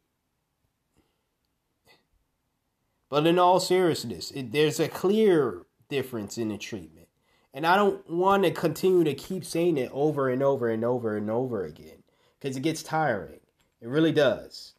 But 3.09 3.27
in 3.27 3.39
all 3.39 3.61
seriousness, 3.61 4.31
it, 4.33 4.53
there's 4.53 4.81
a 4.81 4.89
clear 4.89 5.63
difference 5.89 6.39
in 6.39 6.49
the 6.49 6.59
treatment. 6.59 7.09
And 7.55 7.67
I 7.67 7.77
don't 7.77 8.09
want 8.11 8.45
to 8.45 8.51
continue 8.51 9.05
to 9.05 9.15
keep 9.15 9.45
saying 9.45 9.79
it 9.79 9.91
over 9.93 10.29
and 10.29 10.43
over 10.43 10.69
and 10.69 10.85
over 10.85 11.17
and 11.17 11.31
over 11.31 11.65
again 11.65 12.03
because 12.39 12.57
it 12.57 12.63
gets 12.63 12.83
tiring. 12.83 13.41
It 13.81 13.89
really 13.89 14.13
does. 14.13 14.75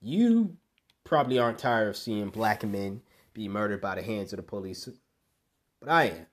You 0.00 0.56
probably 1.04 1.38
aren't 1.38 1.58
tired 1.58 1.88
of 1.88 1.96
seeing 1.96 2.28
black 2.28 2.64
men 2.64 3.02
be 3.34 3.48
murdered 3.48 3.80
by 3.80 3.94
the 3.94 4.02
hands 4.02 4.32
of 4.32 4.36
the 4.38 4.42
police, 4.42 4.88
but 5.80 5.88
I 5.88 6.04
am. 6.04 6.26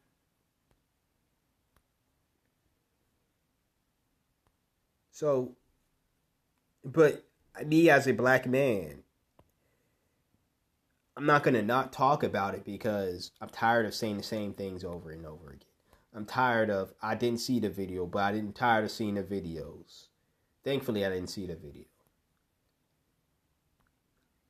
So 5.12 5.56
but 6.84 7.26
me 7.66 7.90
as 7.90 8.08
a 8.08 8.14
black 8.14 8.46
man, 8.46 9.04
I'm 11.18 11.26
not 11.26 11.44
gonna 11.44 11.62
not 11.62 11.94
talk 11.94 12.22
about 12.24 12.54
it 12.54 12.66
because 12.66 13.32
I'm 13.42 13.50
tired 13.50 13.86
of 13.86 13.96
saying 13.96 14.18
the 14.18 14.24
same 14.24 14.54
things 14.54 14.84
over 14.84 15.12
and 15.12 15.26
over 15.26 15.50
again. 15.50 15.62
I'm 16.14 16.26
tired 16.26 16.70
of 16.70 16.94
I 17.02 17.16
didn't 17.16 17.40
see 17.40 17.60
the 17.60 17.70
video, 17.70 18.06
but 18.06 18.24
I 18.24 18.32
didn't 18.34 18.56
tired 18.56 18.86
of 18.86 18.92
seeing 18.92 19.16
the 19.16 19.24
videos. 19.24 20.08
Thankfully, 20.64 21.06
I 21.06 21.10
didn't 21.10 21.30
see 21.30 21.46
the 21.48 21.56
video. 21.56 21.86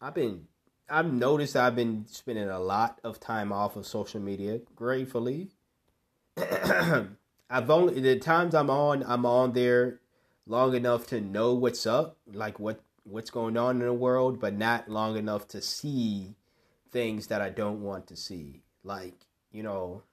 I've 0.01 0.13
been 0.13 0.47
I've 0.89 1.11
noticed 1.11 1.55
I've 1.55 1.76
been 1.76 2.05
spending 2.07 2.49
a 2.49 2.59
lot 2.59 2.99
of 3.03 3.19
time 3.19 3.51
off 3.51 3.76
of 3.76 3.88
social 3.88 4.22
media. 4.22 4.61
Gratefully, 4.76 5.49
I've 6.38 7.69
only 7.69 7.99
the 7.99 8.19
times 8.19 8.53
I'm 8.53 8.69
on 8.69 9.03
I'm 9.03 9.26
on 9.26 9.53
there 9.53 9.99
long 10.47 10.76
enough 10.76 11.07
to 11.07 11.22
know 11.22 11.53
what's 11.53 11.85
up, 11.85 12.17
like 12.31 12.59
what 12.59 12.81
what's 13.03 13.30
going 13.30 13.57
on 13.57 13.81
in 13.81 13.88
the 13.88 13.93
world, 13.93 14.39
but 14.39 14.53
not 14.53 14.89
long 14.89 15.17
enough 15.17 15.47
to 15.49 15.61
see 15.61 16.35
things 16.91 17.27
that 17.27 17.41
I 17.41 17.49
don't 17.49 17.81
want 17.81 18.07
to 18.07 18.15
see. 18.15 18.63
Like, 18.84 19.15
you 19.51 19.63
know, 19.63 20.03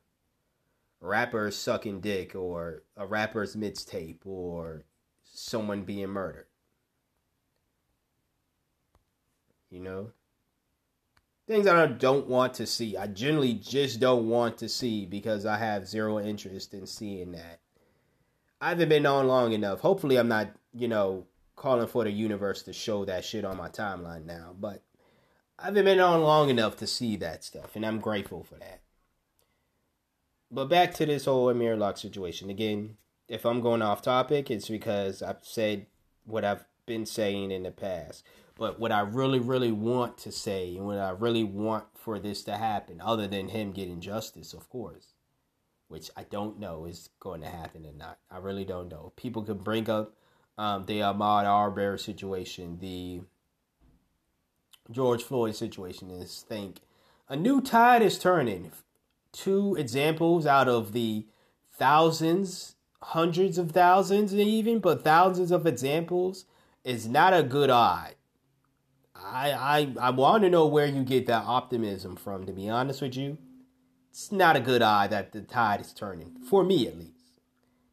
rappers 1.01 1.57
sucking 1.57 2.01
dick 2.01 2.35
or 2.35 2.83
a 2.97 3.07
rapper's 3.07 3.57
mixtape 3.57 4.19
or 4.25 4.85
someone 5.25 5.83
being 5.83 6.09
murdered. 6.09 6.47
You 9.73 9.81
know? 9.81 10.11
Things 11.49 11.65
that 11.65 11.77
I 11.77 11.87
don't 11.87 12.29
want 12.29 12.55
to 12.55 12.67
see. 12.67 12.97
I 12.97 13.09
generally 13.09 13.55
just 13.55 13.99
don't 13.99 14.29
want 14.29 14.59
to 14.59 14.69
see 14.69 15.07
because 15.07 15.45
I 15.45 15.57
have 15.57 15.89
zero 15.89 16.21
interest 16.21 16.73
in 16.75 16.87
seeing 16.87 17.33
that. 17.33 17.59
I 18.61 18.69
haven't 18.69 18.91
been 18.91 19.07
on 19.07 19.27
long 19.27 19.53
enough. 19.53 19.81
Hopefully, 19.81 20.19
I'm 20.19 20.29
not, 20.29 20.51
you 20.73 20.87
know, 20.87 21.27
calling 21.57 21.89
for 21.89 22.05
the 22.05 22.13
universe 22.13 22.63
to 22.63 22.73
show 22.73 23.05
that 23.07 23.25
shit 23.25 23.45
on 23.45 23.57
my 23.57 23.69
timeline 23.69 24.25
now. 24.25 24.55
But 24.59 24.83
I 25.59 25.67
haven't 25.67 25.85
been 25.85 26.01
on 26.01 26.23
long 26.23 26.49
enough 26.49 26.77
to 26.77 26.87
see 26.87 27.17
that 27.17 27.43
stuff, 27.43 27.75
and 27.75 27.85
I'm 27.85 27.99
grateful 27.99 28.45
for 28.45 28.57
that. 28.57 28.83
But 30.51 30.67
back 30.67 30.95
to 30.95 31.07
this 31.07 31.25
whole 31.25 31.49
Amir 31.49 31.77
Locke 31.77 31.97
situation. 31.97 32.51
Again, 32.51 32.99
if 33.27 33.45
I'm 33.45 33.63
going 33.63 33.83
off 33.83 34.03
topic, 34.03 34.51
it's 34.51 34.69
because 34.69 35.23
I've 35.23 35.39
said 35.43 35.87
what 36.25 36.45
I've 36.45 36.65
been 36.87 37.07
saying 37.07 37.51
in 37.51 37.63
the 37.63 37.71
past. 37.71 38.25
But 38.63 38.79
what 38.79 38.93
I 38.93 39.01
really, 39.01 39.41
really 39.41 39.73
want 39.73 40.17
to 40.19 40.31
say, 40.31 40.77
and 40.77 40.87
what 40.87 40.97
I 40.97 41.11
really 41.11 41.43
want 41.43 41.87
for 41.97 42.21
this 42.21 42.45
to 42.45 42.57
happen, 42.57 43.01
other 43.01 43.27
than 43.27 43.49
him 43.49 43.73
getting 43.73 44.01
justice, 44.01 44.55
of 44.55 44.71
course, 44.71 45.15
which 45.89 46.13
I 46.17 46.23
don't 46.23 46.61
know 46.61 46.85
is 46.85 47.09
going 47.19 47.41
to 47.41 47.49
happen 47.49 47.85
or 47.85 47.93
not. 47.93 48.19
I 48.31 48.39
really 48.39 48.65
don't 48.65 48.89
know. 48.89 49.15
People 49.17 49.43
could 49.43 49.65
bring 49.65 49.91
up 49.91 50.15
um, 50.57 50.87
the 50.87 51.01
Ahmaud 51.01 51.45
Arbery 51.45 51.99
situation, 51.99 52.79
the 52.79 53.23
George 54.93 55.25
Floyd 55.25 55.57
situation, 55.57 56.09
and 56.09 56.29
think 56.29 56.83
a 57.29 57.35
new 57.35 57.61
tide 57.61 58.01
is 58.01 58.17
turning. 58.17 58.71
Two 59.33 59.75
examples 59.75 60.47
out 60.47 60.69
of 60.69 60.93
the 60.93 61.27
thousands, 61.73 62.77
hundreds 63.03 63.59
of 63.59 63.73
thousands, 63.73 64.33
even, 64.33 64.79
but 64.79 65.03
thousands 65.03 65.51
of 65.51 65.67
examples 65.67 66.45
is 66.85 67.09
not 67.09 67.35
a 67.35 67.43
good 67.43 67.69
odd. 67.69 68.15
I 69.25 69.53
I 69.53 70.09
I 70.09 70.11
want 70.11 70.43
to 70.45 70.51
know 70.51 70.67
where 70.67 70.87
you 70.87 71.05
get 71.05 71.27
that 71.27 71.45
optimism 71.45 72.17
from. 72.17 72.47
To 72.47 72.53
be 72.53 72.69
honest 72.69 73.03
with 73.03 73.17
you 73.17 73.39
it's 74.13 74.31
not 74.31 74.57
a 74.57 74.61
good 74.61 74.83
eye 74.83 75.07
that 75.07 75.33
the 75.33 75.41
tide 75.41 75.81
is 75.81 75.95
turning 75.95 76.37
for 76.47 76.63
me 76.63 76.87
at 76.87 76.99
least. 76.99 77.41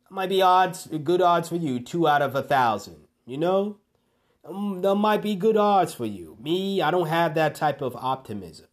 It 0.06 0.12
might 0.12 0.28
be 0.28 0.42
odds, 0.42 0.86
good 0.88 1.22
odds 1.22 1.48
for 1.48 1.56
you, 1.56 1.80
two 1.80 2.10
out 2.10 2.22
of 2.22 2.36
a 2.36 2.44
thousand. 2.44 3.08
You 3.26 3.38
know, 3.38 3.78
um, 4.44 4.82
there 4.82 4.96
might 4.96 5.22
be 5.22 5.36
good 5.36 5.56
odds 5.56 5.94
for 5.94 6.06
you. 6.06 6.38
Me, 6.42 6.82
I 6.82 6.92
don't 6.92 7.08
have 7.08 7.36
that 7.36 7.56
type 7.56 7.82
of 7.82 7.96
optimism. 7.96 8.68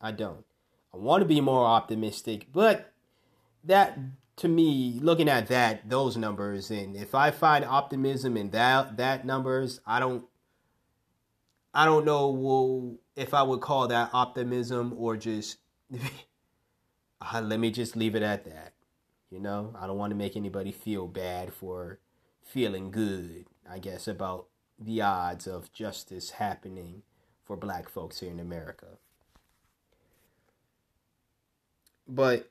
I 0.00 0.10
don't. 0.10 0.44
I 0.92 0.96
want 0.96 1.20
to 1.20 1.28
be 1.28 1.40
more 1.40 1.66
optimistic, 1.66 2.48
but 2.52 2.92
that 3.62 3.96
to 4.36 4.48
me, 4.48 4.98
looking 5.00 5.28
at 5.28 5.46
that, 5.46 5.88
those 5.88 6.16
numbers, 6.16 6.68
and 6.72 6.96
if 6.96 7.14
I 7.14 7.30
find 7.30 7.64
optimism 7.64 8.36
in 8.36 8.50
that 8.50 8.96
that 8.96 9.24
numbers, 9.24 9.80
I 9.86 10.00
don't. 10.00 10.24
I 11.74 11.84
don't 11.84 12.04
know 12.04 12.28
well, 12.30 12.94
if 13.16 13.34
I 13.34 13.42
would 13.42 13.60
call 13.60 13.88
that 13.88 14.10
optimism 14.12 14.94
or 14.96 15.16
just 15.16 15.58
uh, 17.20 17.40
let 17.42 17.58
me 17.58 17.70
just 17.70 17.96
leave 17.96 18.14
it 18.14 18.22
at 18.22 18.44
that. 18.44 18.74
You 19.30 19.40
know, 19.40 19.74
I 19.78 19.88
don't 19.88 19.98
want 19.98 20.12
to 20.12 20.16
make 20.16 20.36
anybody 20.36 20.70
feel 20.70 21.08
bad 21.08 21.52
for 21.52 21.98
feeling 22.42 22.92
good, 22.92 23.46
I 23.68 23.80
guess, 23.80 24.06
about 24.06 24.46
the 24.78 25.02
odds 25.02 25.48
of 25.48 25.72
justice 25.72 26.30
happening 26.30 27.02
for 27.44 27.56
black 27.56 27.88
folks 27.88 28.20
here 28.20 28.30
in 28.30 28.38
America. 28.38 28.98
But 32.06 32.50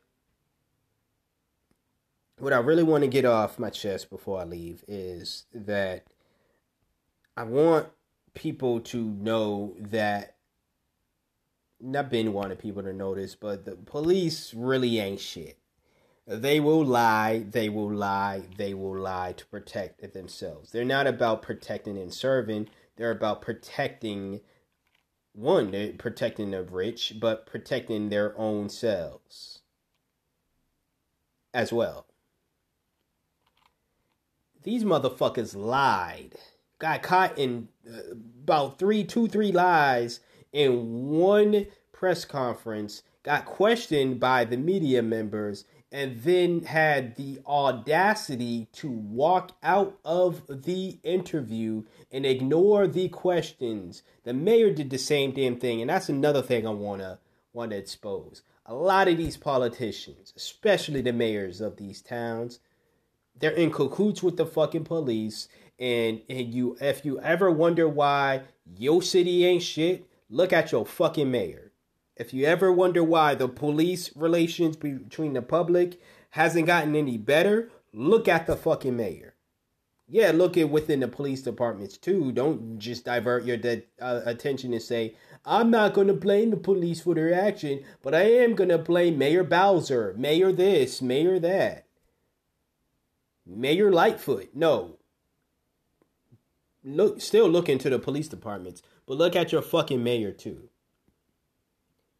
what 2.37 2.51
I 2.51 2.57
really 2.57 2.83
want 2.83 3.03
to 3.03 3.07
get 3.09 3.23
off 3.23 3.59
my 3.59 3.69
chest 3.69 4.09
before 4.09 4.41
I 4.41 4.43
leave 4.43 4.83
is 4.87 5.45
that 5.53 6.03
I 7.37 7.43
want 7.43 7.87
people 8.33 8.79
to 8.79 9.03
know 9.03 9.75
that 9.79 10.35
not 11.79 12.09
been 12.09 12.33
wanting 12.33 12.57
people 12.57 12.83
to 12.83 12.93
notice, 12.93 13.35
but 13.35 13.65
the 13.65 13.75
police 13.75 14.53
really 14.53 14.99
ain't 14.99 15.19
shit. 15.19 15.57
They 16.25 16.61
will 16.61 16.85
lie, 16.85 17.45
they 17.49 17.67
will 17.67 17.93
lie, 17.93 18.43
they 18.57 18.73
will 18.73 18.97
lie 18.97 19.33
to 19.33 19.45
protect 19.47 20.13
themselves. 20.13 20.71
They're 20.71 20.85
not 20.85 21.05
about 21.05 21.41
protecting 21.41 21.97
and 21.97 22.13
serving, 22.13 22.69
they're 22.95 23.11
about 23.11 23.41
protecting 23.41 24.39
one, 25.33 25.71
they're 25.71 25.93
protecting 25.93 26.51
the 26.51 26.63
rich, 26.63 27.15
but 27.19 27.45
protecting 27.45 28.09
their 28.09 28.37
own 28.37 28.69
selves 28.69 29.59
as 31.53 31.73
well. 31.73 32.07
These 34.63 34.85
motherfuckers 34.85 35.55
lied. 35.55 36.35
Got 36.83 37.01
caught 37.01 37.39
in 37.39 37.69
uh, 37.89 38.15
about 38.43 38.77
three, 38.77 39.05
two, 39.05 39.29
three 39.29 39.53
lies 39.53 40.19
in 40.51 41.07
one 41.07 41.67
press 41.93 42.25
conference, 42.25 43.03
got 43.23 43.45
questioned 43.45 44.19
by 44.19 44.43
the 44.43 44.57
media 44.57 45.01
members, 45.01 45.63
and 45.93 46.21
then 46.23 46.63
had 46.63 47.15
the 47.15 47.39
audacity 47.47 48.67
to 48.73 48.91
walk 48.91 49.53
out 49.63 49.97
of 50.03 50.41
the 50.65 50.99
interview 51.03 51.83
and 52.11 52.25
ignore 52.25 52.85
the 52.85 53.07
questions. 53.07 54.03
The 54.25 54.33
mayor 54.33 54.69
did 54.73 54.89
the 54.89 54.97
same 54.97 55.31
damn 55.31 55.55
thing, 55.55 55.79
and 55.79 55.89
that's 55.89 56.09
another 56.09 56.41
thing 56.41 56.67
I 56.67 56.71
wanna 56.71 57.19
wanna 57.53 57.77
expose. 57.77 58.41
A 58.65 58.73
lot 58.73 59.07
of 59.07 59.15
these 59.15 59.37
politicians, 59.37 60.33
especially 60.35 60.99
the 60.99 61.13
mayors 61.13 61.61
of 61.61 61.77
these 61.77 62.01
towns, 62.01 62.59
they're 63.39 63.51
in 63.51 63.71
cahoots 63.71 64.21
with 64.21 64.37
the 64.37 64.45
fucking 64.45 64.83
police. 64.83 65.47
And, 65.79 66.21
and 66.29 66.53
you 66.53 66.77
if 66.79 67.03
you 67.03 67.19
ever 67.19 67.49
wonder 67.51 67.87
why 67.87 68.43
your 68.77 69.01
city 69.01 69.45
ain't 69.45 69.63
shit, 69.63 70.07
look 70.29 70.53
at 70.53 70.71
your 70.71 70.85
fucking 70.85 71.29
mayor. 71.29 71.71
If 72.15 72.33
you 72.33 72.45
ever 72.45 72.71
wonder 72.71 73.03
why 73.03 73.35
the 73.35 73.47
police 73.47 74.15
relations 74.15 74.75
between 74.75 75.33
the 75.33 75.41
public 75.41 75.99
hasn't 76.29 76.67
gotten 76.67 76.95
any 76.95 77.17
better, 77.17 77.71
look 77.91 78.27
at 78.27 78.45
the 78.45 78.55
fucking 78.55 78.95
mayor. 78.95 79.33
Yeah, 80.07 80.31
look 80.31 80.57
at 80.57 80.69
within 80.69 80.99
the 80.99 81.07
police 81.07 81.41
departments 81.41 81.97
too. 81.97 82.31
Don't 82.31 82.77
just 82.77 83.05
divert 83.05 83.45
your 83.45 83.57
de- 83.57 83.83
uh, 83.99 84.21
attention 84.25 84.73
and 84.73 84.81
say, 84.81 85.15
I'm 85.45 85.71
not 85.71 85.93
going 85.93 86.07
to 86.07 86.13
blame 86.13 86.51
the 86.51 86.57
police 86.57 87.01
for 87.01 87.15
their 87.15 87.33
action, 87.33 87.83
but 88.01 88.13
I 88.13 88.23
am 88.23 88.53
going 88.53 88.69
to 88.69 88.77
blame 88.77 89.17
Mayor 89.17 89.43
Bowser, 89.43 90.13
Mayor 90.17 90.51
this, 90.51 91.01
Mayor 91.01 91.39
that, 91.39 91.87
Mayor 93.45 93.91
Lightfoot. 93.91 94.49
No. 94.53 94.97
Look, 96.83 97.21
still 97.21 97.47
look 97.47 97.69
into 97.69 97.89
the 97.89 97.99
police 97.99 98.27
departments, 98.27 98.81
but 99.05 99.17
look 99.17 99.35
at 99.35 99.51
your 99.51 99.61
fucking 99.61 100.03
mayor 100.03 100.31
too. 100.31 100.69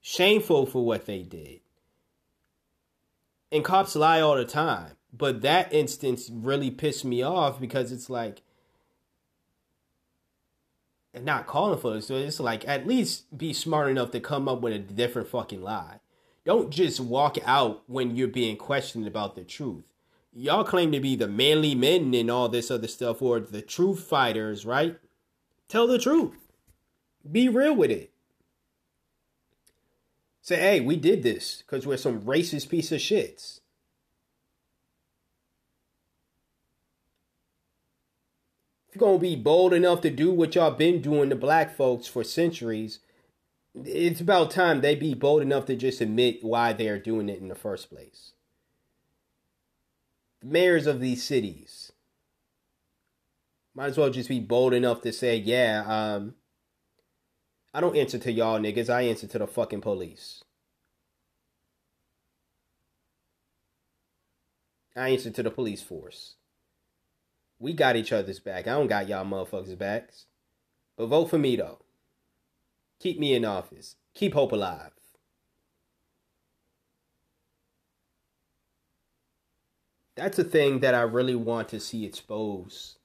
Shameful 0.01 0.65
for 0.65 0.85
what 0.85 1.05
they 1.05 1.23
did. 1.23 1.61
And 3.51 3.63
cops 3.63 3.95
lie 3.95 4.19
all 4.21 4.35
the 4.35 4.45
time. 4.45 4.93
But 5.15 5.41
that 5.43 5.71
instance 5.71 6.29
really 6.31 6.71
pissed 6.71 7.05
me 7.05 7.21
off 7.21 7.59
because 7.59 7.91
it's 7.91 8.09
like 8.09 8.41
not 11.21 11.45
calling 11.45 11.79
for 11.79 11.97
it. 11.97 12.03
So 12.03 12.15
it's 12.15 12.39
like 12.39 12.67
at 12.67 12.87
least 12.87 13.37
be 13.37 13.53
smart 13.53 13.89
enough 13.89 14.11
to 14.11 14.19
come 14.19 14.47
up 14.47 14.61
with 14.61 14.73
a 14.73 14.79
different 14.79 15.27
fucking 15.27 15.61
lie. 15.61 15.99
Don't 16.45 16.71
just 16.71 16.99
walk 16.99 17.37
out 17.45 17.83
when 17.87 18.15
you're 18.15 18.27
being 18.27 18.57
questioned 18.57 19.07
about 19.07 19.35
the 19.35 19.43
truth. 19.43 19.83
Y'all 20.35 20.63
claim 20.63 20.91
to 20.91 20.99
be 20.99 21.15
the 21.15 21.27
manly 21.27 21.75
men 21.75 22.13
and 22.13 22.31
all 22.31 22.49
this 22.49 22.71
other 22.71 22.87
stuff, 22.87 23.21
or 23.21 23.39
the 23.39 23.61
truth 23.61 24.03
fighters, 24.03 24.65
right? 24.65 24.97
Tell 25.67 25.85
the 25.85 25.99
truth. 25.99 26.49
Be 27.29 27.47
real 27.49 27.75
with 27.75 27.91
it. 27.91 28.11
Say, 30.41 30.57
hey, 30.57 30.79
we 30.81 30.97
did 30.97 31.23
this 31.23 31.63
because 31.65 31.87
we're 31.87 31.97
some 31.97 32.21
racist 32.21 32.69
piece 32.69 32.91
of 32.91 32.99
shits. 32.99 33.61
If 38.89 38.95
you're 38.95 39.07
gonna 39.07 39.19
be 39.19 39.35
bold 39.35 39.73
enough 39.73 40.01
to 40.01 40.09
do 40.09 40.31
what 40.31 40.53
y'all 40.55 40.71
been 40.71 41.01
doing 41.01 41.29
to 41.29 41.35
black 41.35 41.75
folks 41.75 42.07
for 42.07 42.23
centuries, 42.23 42.99
it's 43.73 44.21
about 44.21 44.51
time 44.51 44.81
they 44.81 44.95
be 44.95 45.13
bold 45.13 45.41
enough 45.41 45.65
to 45.67 45.75
just 45.75 46.01
admit 46.01 46.43
why 46.43 46.73
they 46.73 46.89
are 46.89 46.99
doing 46.99 47.29
it 47.29 47.39
in 47.39 47.47
the 47.47 47.55
first 47.55 47.89
place. 47.89 48.32
The 50.43 50.49
mayors 50.49 50.87
of 50.87 50.99
these 50.99 51.23
cities 51.23 51.93
might 53.73 53.87
as 53.87 53.97
well 53.97 54.09
just 54.09 54.27
be 54.27 54.41
bold 54.41 54.73
enough 54.73 55.01
to 55.01 55.13
say, 55.13 55.37
yeah, 55.37 55.83
um, 55.87 56.35
I 57.73 57.79
don't 57.79 57.95
answer 57.95 58.19
to 58.19 58.31
y'all 58.31 58.59
niggas, 58.59 58.89
I 58.89 59.03
answer 59.03 59.25
to 59.25 59.39
the 59.39 59.47
fucking 59.47 59.79
police. 59.79 60.43
I 64.97 65.09
answer 65.09 65.31
to 65.31 65.43
the 65.43 65.49
police 65.49 65.81
force. 65.81 66.35
We 67.57 67.73
got 67.73 67.95
each 67.95 68.11
other's 68.11 68.39
back. 68.39 68.67
I 68.67 68.71
don't 68.71 68.87
got 68.87 69.07
y'all 69.07 69.25
motherfuckers' 69.25 69.77
backs. 69.77 70.25
But 70.97 71.07
vote 71.07 71.29
for 71.29 71.39
me 71.39 71.55
though. 71.55 71.79
Keep 72.99 73.17
me 73.17 73.33
in 73.33 73.45
office. 73.45 73.95
Keep 74.13 74.33
hope 74.33 74.51
alive. 74.51 74.91
That's 80.15 80.39
a 80.39 80.43
thing 80.43 80.79
that 80.79 80.93
I 80.93 81.01
really 81.01 81.35
want 81.35 81.69
to 81.69 81.79
see 81.79 82.05
exposed 82.05 82.97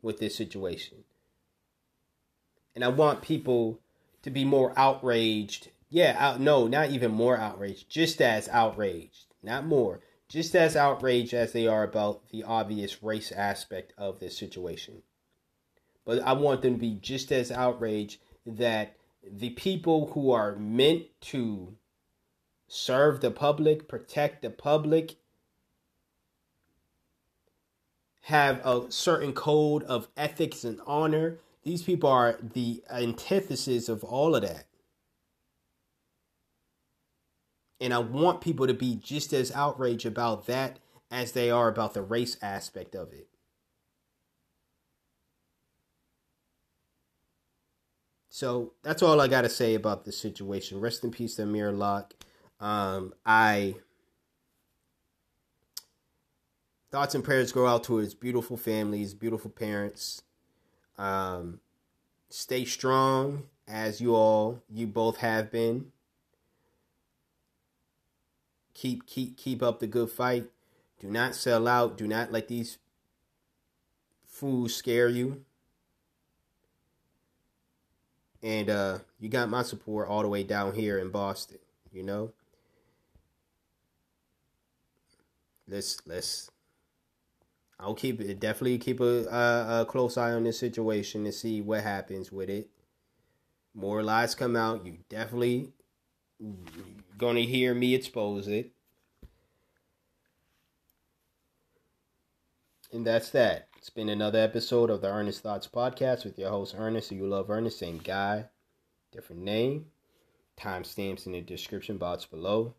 with 0.00 0.18
this 0.18 0.36
situation. 0.36 1.04
And 2.74 2.84
I 2.84 2.88
want 2.88 3.22
people 3.22 3.80
to 4.22 4.30
be 4.30 4.44
more 4.44 4.72
outraged. 4.76 5.70
Yeah, 5.88 6.16
out, 6.18 6.40
no, 6.40 6.66
not 6.66 6.90
even 6.90 7.10
more 7.10 7.36
outraged, 7.36 7.90
just 7.90 8.22
as 8.22 8.48
outraged, 8.48 9.26
not 9.42 9.66
more 9.66 10.00
just 10.32 10.56
as 10.56 10.76
outraged 10.76 11.34
as 11.34 11.52
they 11.52 11.66
are 11.66 11.82
about 11.82 12.30
the 12.30 12.42
obvious 12.42 13.02
race 13.02 13.30
aspect 13.32 13.92
of 13.98 14.18
this 14.18 14.34
situation. 14.34 15.02
But 16.06 16.22
I 16.22 16.32
want 16.32 16.62
them 16.62 16.72
to 16.72 16.80
be 16.80 16.94
just 17.02 17.30
as 17.30 17.52
outraged 17.52 18.18
that 18.46 18.96
the 19.30 19.50
people 19.50 20.12
who 20.12 20.30
are 20.30 20.56
meant 20.56 21.04
to 21.20 21.76
serve 22.66 23.20
the 23.20 23.30
public, 23.30 23.86
protect 23.86 24.40
the 24.40 24.48
public, 24.48 25.16
have 28.22 28.64
a 28.64 28.90
certain 28.90 29.32
code 29.32 29.82
of 29.84 30.08
ethics 30.16 30.64
and 30.64 30.80
honor. 30.86 31.38
These 31.64 31.82
people 31.82 32.08
are 32.08 32.38
the 32.40 32.82
antithesis 32.90 33.88
of 33.88 34.04
all 34.04 34.34
of 34.34 34.42
that. 34.42 34.66
And 37.80 37.92
I 37.92 37.98
want 37.98 38.40
people 38.40 38.68
to 38.68 38.74
be 38.74 38.94
just 38.94 39.32
as 39.32 39.50
outraged 39.50 40.06
about 40.06 40.46
that 40.46 40.78
as 41.10 41.32
they 41.32 41.50
are 41.50 41.68
about 41.68 41.94
the 41.94 42.02
race 42.02 42.36
aspect 42.40 42.94
of 42.94 43.12
it. 43.12 43.28
So 48.28 48.72
that's 48.82 49.02
all 49.02 49.20
I 49.20 49.28
got 49.28 49.42
to 49.42 49.48
say 49.48 49.74
about 49.74 50.04
the 50.04 50.12
situation. 50.12 50.80
Rest 50.80 51.02
in 51.02 51.10
peace 51.10 51.38
Amir 51.38 51.72
Locke. 51.72 52.14
Um, 52.60 53.12
I 53.26 53.74
thoughts 56.92 57.14
and 57.14 57.24
prayers 57.24 57.50
go 57.50 57.66
out 57.66 57.82
to 57.84 57.96
his 57.96 58.14
beautiful 58.14 58.56
families, 58.56 59.14
beautiful 59.14 59.50
parents. 59.50 60.22
Um, 60.98 61.60
stay 62.28 62.64
strong 62.64 63.44
as 63.66 64.00
you 64.00 64.14
all, 64.14 64.62
you 64.68 64.86
both 64.86 65.16
have 65.16 65.50
been 65.50 65.90
keep 68.74 69.06
keep 69.06 69.36
keep 69.36 69.62
up 69.62 69.80
the 69.80 69.86
good 69.86 70.10
fight. 70.10 70.50
Do 71.00 71.08
not 71.08 71.34
sell 71.34 71.66
out. 71.66 71.96
Do 71.96 72.06
not 72.06 72.30
let 72.30 72.48
these 72.48 72.78
fools 74.24 74.74
scare 74.74 75.08
you. 75.08 75.44
And 78.42 78.68
uh, 78.68 78.98
you 79.18 79.28
got 79.28 79.48
my 79.48 79.62
support 79.62 80.08
all 80.08 80.22
the 80.22 80.28
way 80.28 80.42
down 80.42 80.74
here 80.74 80.98
in 80.98 81.10
Boston. 81.10 81.58
You 81.90 82.02
know. 82.02 82.32
Let's 85.66 85.98
let's. 86.06 86.51
I'll 87.82 87.94
keep 87.94 88.20
it. 88.20 88.38
Definitely 88.38 88.78
keep 88.78 89.00
a, 89.00 89.26
a, 89.26 89.84
close 89.88 90.16
eye 90.16 90.32
on 90.32 90.44
this 90.44 90.58
situation 90.58 91.24
and 91.24 91.34
see 91.34 91.60
what 91.60 91.82
happens 91.82 92.30
with 92.30 92.48
it. 92.48 92.70
More 93.74 94.04
lies 94.04 94.36
come 94.36 94.54
out. 94.54 94.86
You 94.86 94.98
definitely 95.08 95.72
to 97.36 97.42
hear 97.42 97.74
me 97.74 97.94
expose 97.94 98.46
it. 98.46 98.70
And 102.92 103.04
that's 103.06 103.30
that. 103.30 103.68
It's 103.78 103.90
been 103.90 104.08
another 104.08 104.38
episode 104.38 104.90
of 104.90 105.00
the 105.00 105.08
Earnest 105.08 105.42
Thoughts 105.42 105.66
Podcast 105.66 106.24
with 106.24 106.38
your 106.38 106.50
host, 106.50 106.76
Ernest. 106.78 107.08
So 107.08 107.16
you 107.16 107.26
love 107.26 107.50
Ernest, 107.50 107.78
same 107.78 107.98
guy, 107.98 108.44
different 109.10 109.42
name. 109.42 109.86
Timestamps 110.56 111.26
in 111.26 111.32
the 111.32 111.40
description 111.40 111.98
box 111.98 112.26
below. 112.26 112.74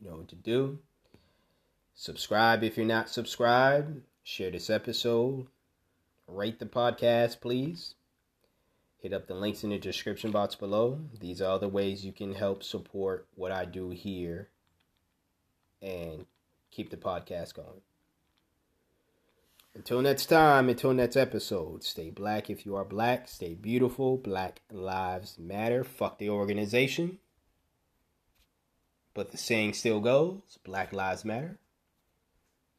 You 0.00 0.10
know 0.10 0.16
what 0.18 0.28
to 0.28 0.36
do. 0.36 0.78
Subscribe 2.00 2.62
if 2.62 2.76
you're 2.76 2.86
not 2.86 3.08
subscribed. 3.08 4.02
Share 4.22 4.52
this 4.52 4.70
episode. 4.70 5.48
Rate 6.28 6.60
the 6.60 6.66
podcast, 6.66 7.40
please. 7.40 7.96
Hit 9.00 9.12
up 9.12 9.26
the 9.26 9.34
links 9.34 9.64
in 9.64 9.70
the 9.70 9.78
description 9.78 10.30
box 10.30 10.54
below. 10.54 11.00
These 11.18 11.42
are 11.42 11.50
other 11.50 11.66
ways 11.66 12.04
you 12.04 12.12
can 12.12 12.34
help 12.34 12.62
support 12.62 13.26
what 13.34 13.50
I 13.50 13.64
do 13.64 13.90
here 13.90 14.48
and 15.82 16.26
keep 16.70 16.90
the 16.90 16.96
podcast 16.96 17.54
going. 17.54 17.82
Until 19.74 20.00
next 20.00 20.26
time, 20.26 20.68
until 20.68 20.94
next 20.94 21.16
episode, 21.16 21.82
stay 21.82 22.10
black 22.10 22.48
if 22.48 22.64
you 22.64 22.76
are 22.76 22.84
black, 22.84 23.26
stay 23.26 23.54
beautiful. 23.54 24.18
Black 24.18 24.60
lives 24.70 25.36
matter. 25.36 25.82
Fuck 25.82 26.18
the 26.18 26.30
organization. 26.30 27.18
But 29.14 29.32
the 29.32 29.36
saying 29.36 29.72
still 29.72 29.98
goes 29.98 30.60
Black 30.62 30.92
Lives 30.92 31.24
Matter. 31.24 31.58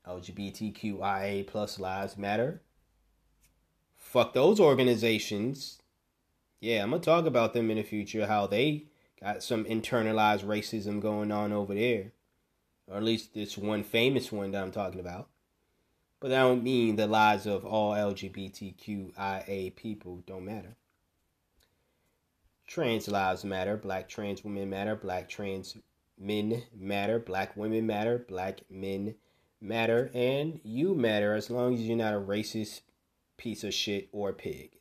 LGBTQIA 0.09 1.45
plus 1.47 1.79
lives 1.79 2.17
matter. 2.17 2.61
Fuck 3.97 4.33
those 4.33 4.59
organizations 4.59 5.79
yeah, 6.61 6.83
I'm 6.83 6.91
gonna 6.91 7.01
talk 7.01 7.25
about 7.25 7.53
them 7.53 7.71
in 7.71 7.77
the 7.77 7.83
future. 7.83 8.27
How 8.27 8.45
they 8.45 8.85
got 9.21 9.43
some 9.43 9.65
internalized 9.65 10.43
racism 10.43 10.99
going 11.01 11.31
on 11.31 11.53
over 11.53 11.73
there, 11.73 12.11
or 12.87 12.97
at 12.97 13.03
least 13.03 13.33
this 13.33 13.57
one 13.57 13.83
famous 13.83 14.31
one 14.31 14.51
that 14.51 14.61
I'm 14.61 14.71
talking 14.71 14.99
about. 14.99 15.29
But 16.19 16.29
that 16.29 16.41
don't 16.41 16.63
mean 16.63 16.97
the 16.97 17.07
lives 17.07 17.45
of 17.45 17.65
all 17.65 17.93
LGBTQIA 17.93 19.75
people 19.77 20.21
don't 20.27 20.43
matter. 20.43 20.75
Trans 22.67 23.07
lives 23.07 23.45
matter. 23.45 23.77
Black 23.77 24.09
trans 24.09 24.43
women 24.43 24.69
matter. 24.69 24.97
Black 24.97 25.29
trans 25.29 25.77
men 26.19 26.63
matter. 26.77 27.19
Black 27.19 27.55
women 27.55 27.87
matter. 27.87 28.25
Black 28.27 28.59
men 28.69 29.15
matter. 29.61 30.09
And 30.13 30.59
you 30.63 30.95
matter 30.95 31.33
as 31.33 31.49
long 31.49 31.73
as 31.73 31.81
you're 31.81 31.97
not 31.97 32.13
a 32.13 32.19
racist 32.19 32.81
piece 33.37 33.63
of 33.63 33.73
shit 33.73 34.09
or 34.11 34.33
pig 34.33 34.79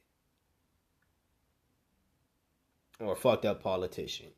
or 3.00 3.14
fucked 3.14 3.44
up 3.44 3.62
politician 3.62 4.28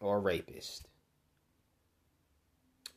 or 0.00 0.20
rapist. 0.20 0.88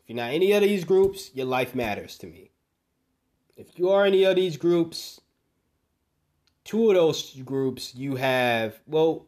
If 0.02 0.10
you're 0.10 0.18
not 0.18 0.34
any 0.34 0.52
of 0.52 0.61
these 0.61 0.84
groups, 0.84 1.32
your 1.34 1.45
life 1.45 1.74
matters 1.74 2.18
to 2.20 2.28
me. 2.28 2.52
If 3.56 3.80
you 3.80 3.90
are 3.90 4.06
any 4.06 4.24
of 4.24 4.36
these 4.36 4.57
groups, 4.57 5.22
two 6.65 6.90
of 6.90 6.95
those 6.95 7.34
groups 7.45 7.95
you 7.95 8.15
have, 8.15 8.80
well, 8.86 9.28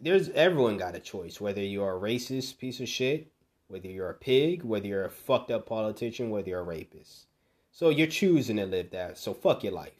there's 0.00 0.28
everyone 0.30 0.76
got 0.76 0.94
a 0.94 1.00
choice 1.00 1.40
whether 1.40 1.60
you're 1.60 1.96
a 1.96 2.00
racist 2.00 2.58
piece 2.58 2.80
of 2.80 2.88
shit, 2.88 3.31
whether 3.72 3.88
you're 3.88 4.10
a 4.10 4.14
pig, 4.14 4.62
whether 4.62 4.86
you're 4.86 5.06
a 5.06 5.10
fucked 5.10 5.50
up 5.50 5.66
politician, 5.66 6.30
whether 6.30 6.50
you're 6.50 6.60
a 6.60 6.64
rapist. 6.64 7.26
So 7.72 7.88
you're 7.88 8.06
choosing 8.06 8.58
to 8.58 8.66
live 8.66 8.90
that. 8.90 9.16
So 9.16 9.32
fuck 9.32 9.64
your 9.64 9.72
life. 9.72 9.92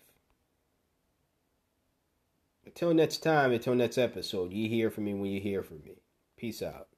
Until 2.67 2.93
next 2.93 3.19
time, 3.19 3.53
until 3.53 3.75
next 3.75 3.99
episode, 3.99 4.53
you 4.53 4.69
hear 4.69 4.91
from 4.91 5.05
me 5.05 5.15
when 5.15 5.31
you 5.31 5.41
hear 5.41 5.63
from 5.63 5.83
me. 5.85 6.03
Peace 6.37 6.63
out. 6.63 6.92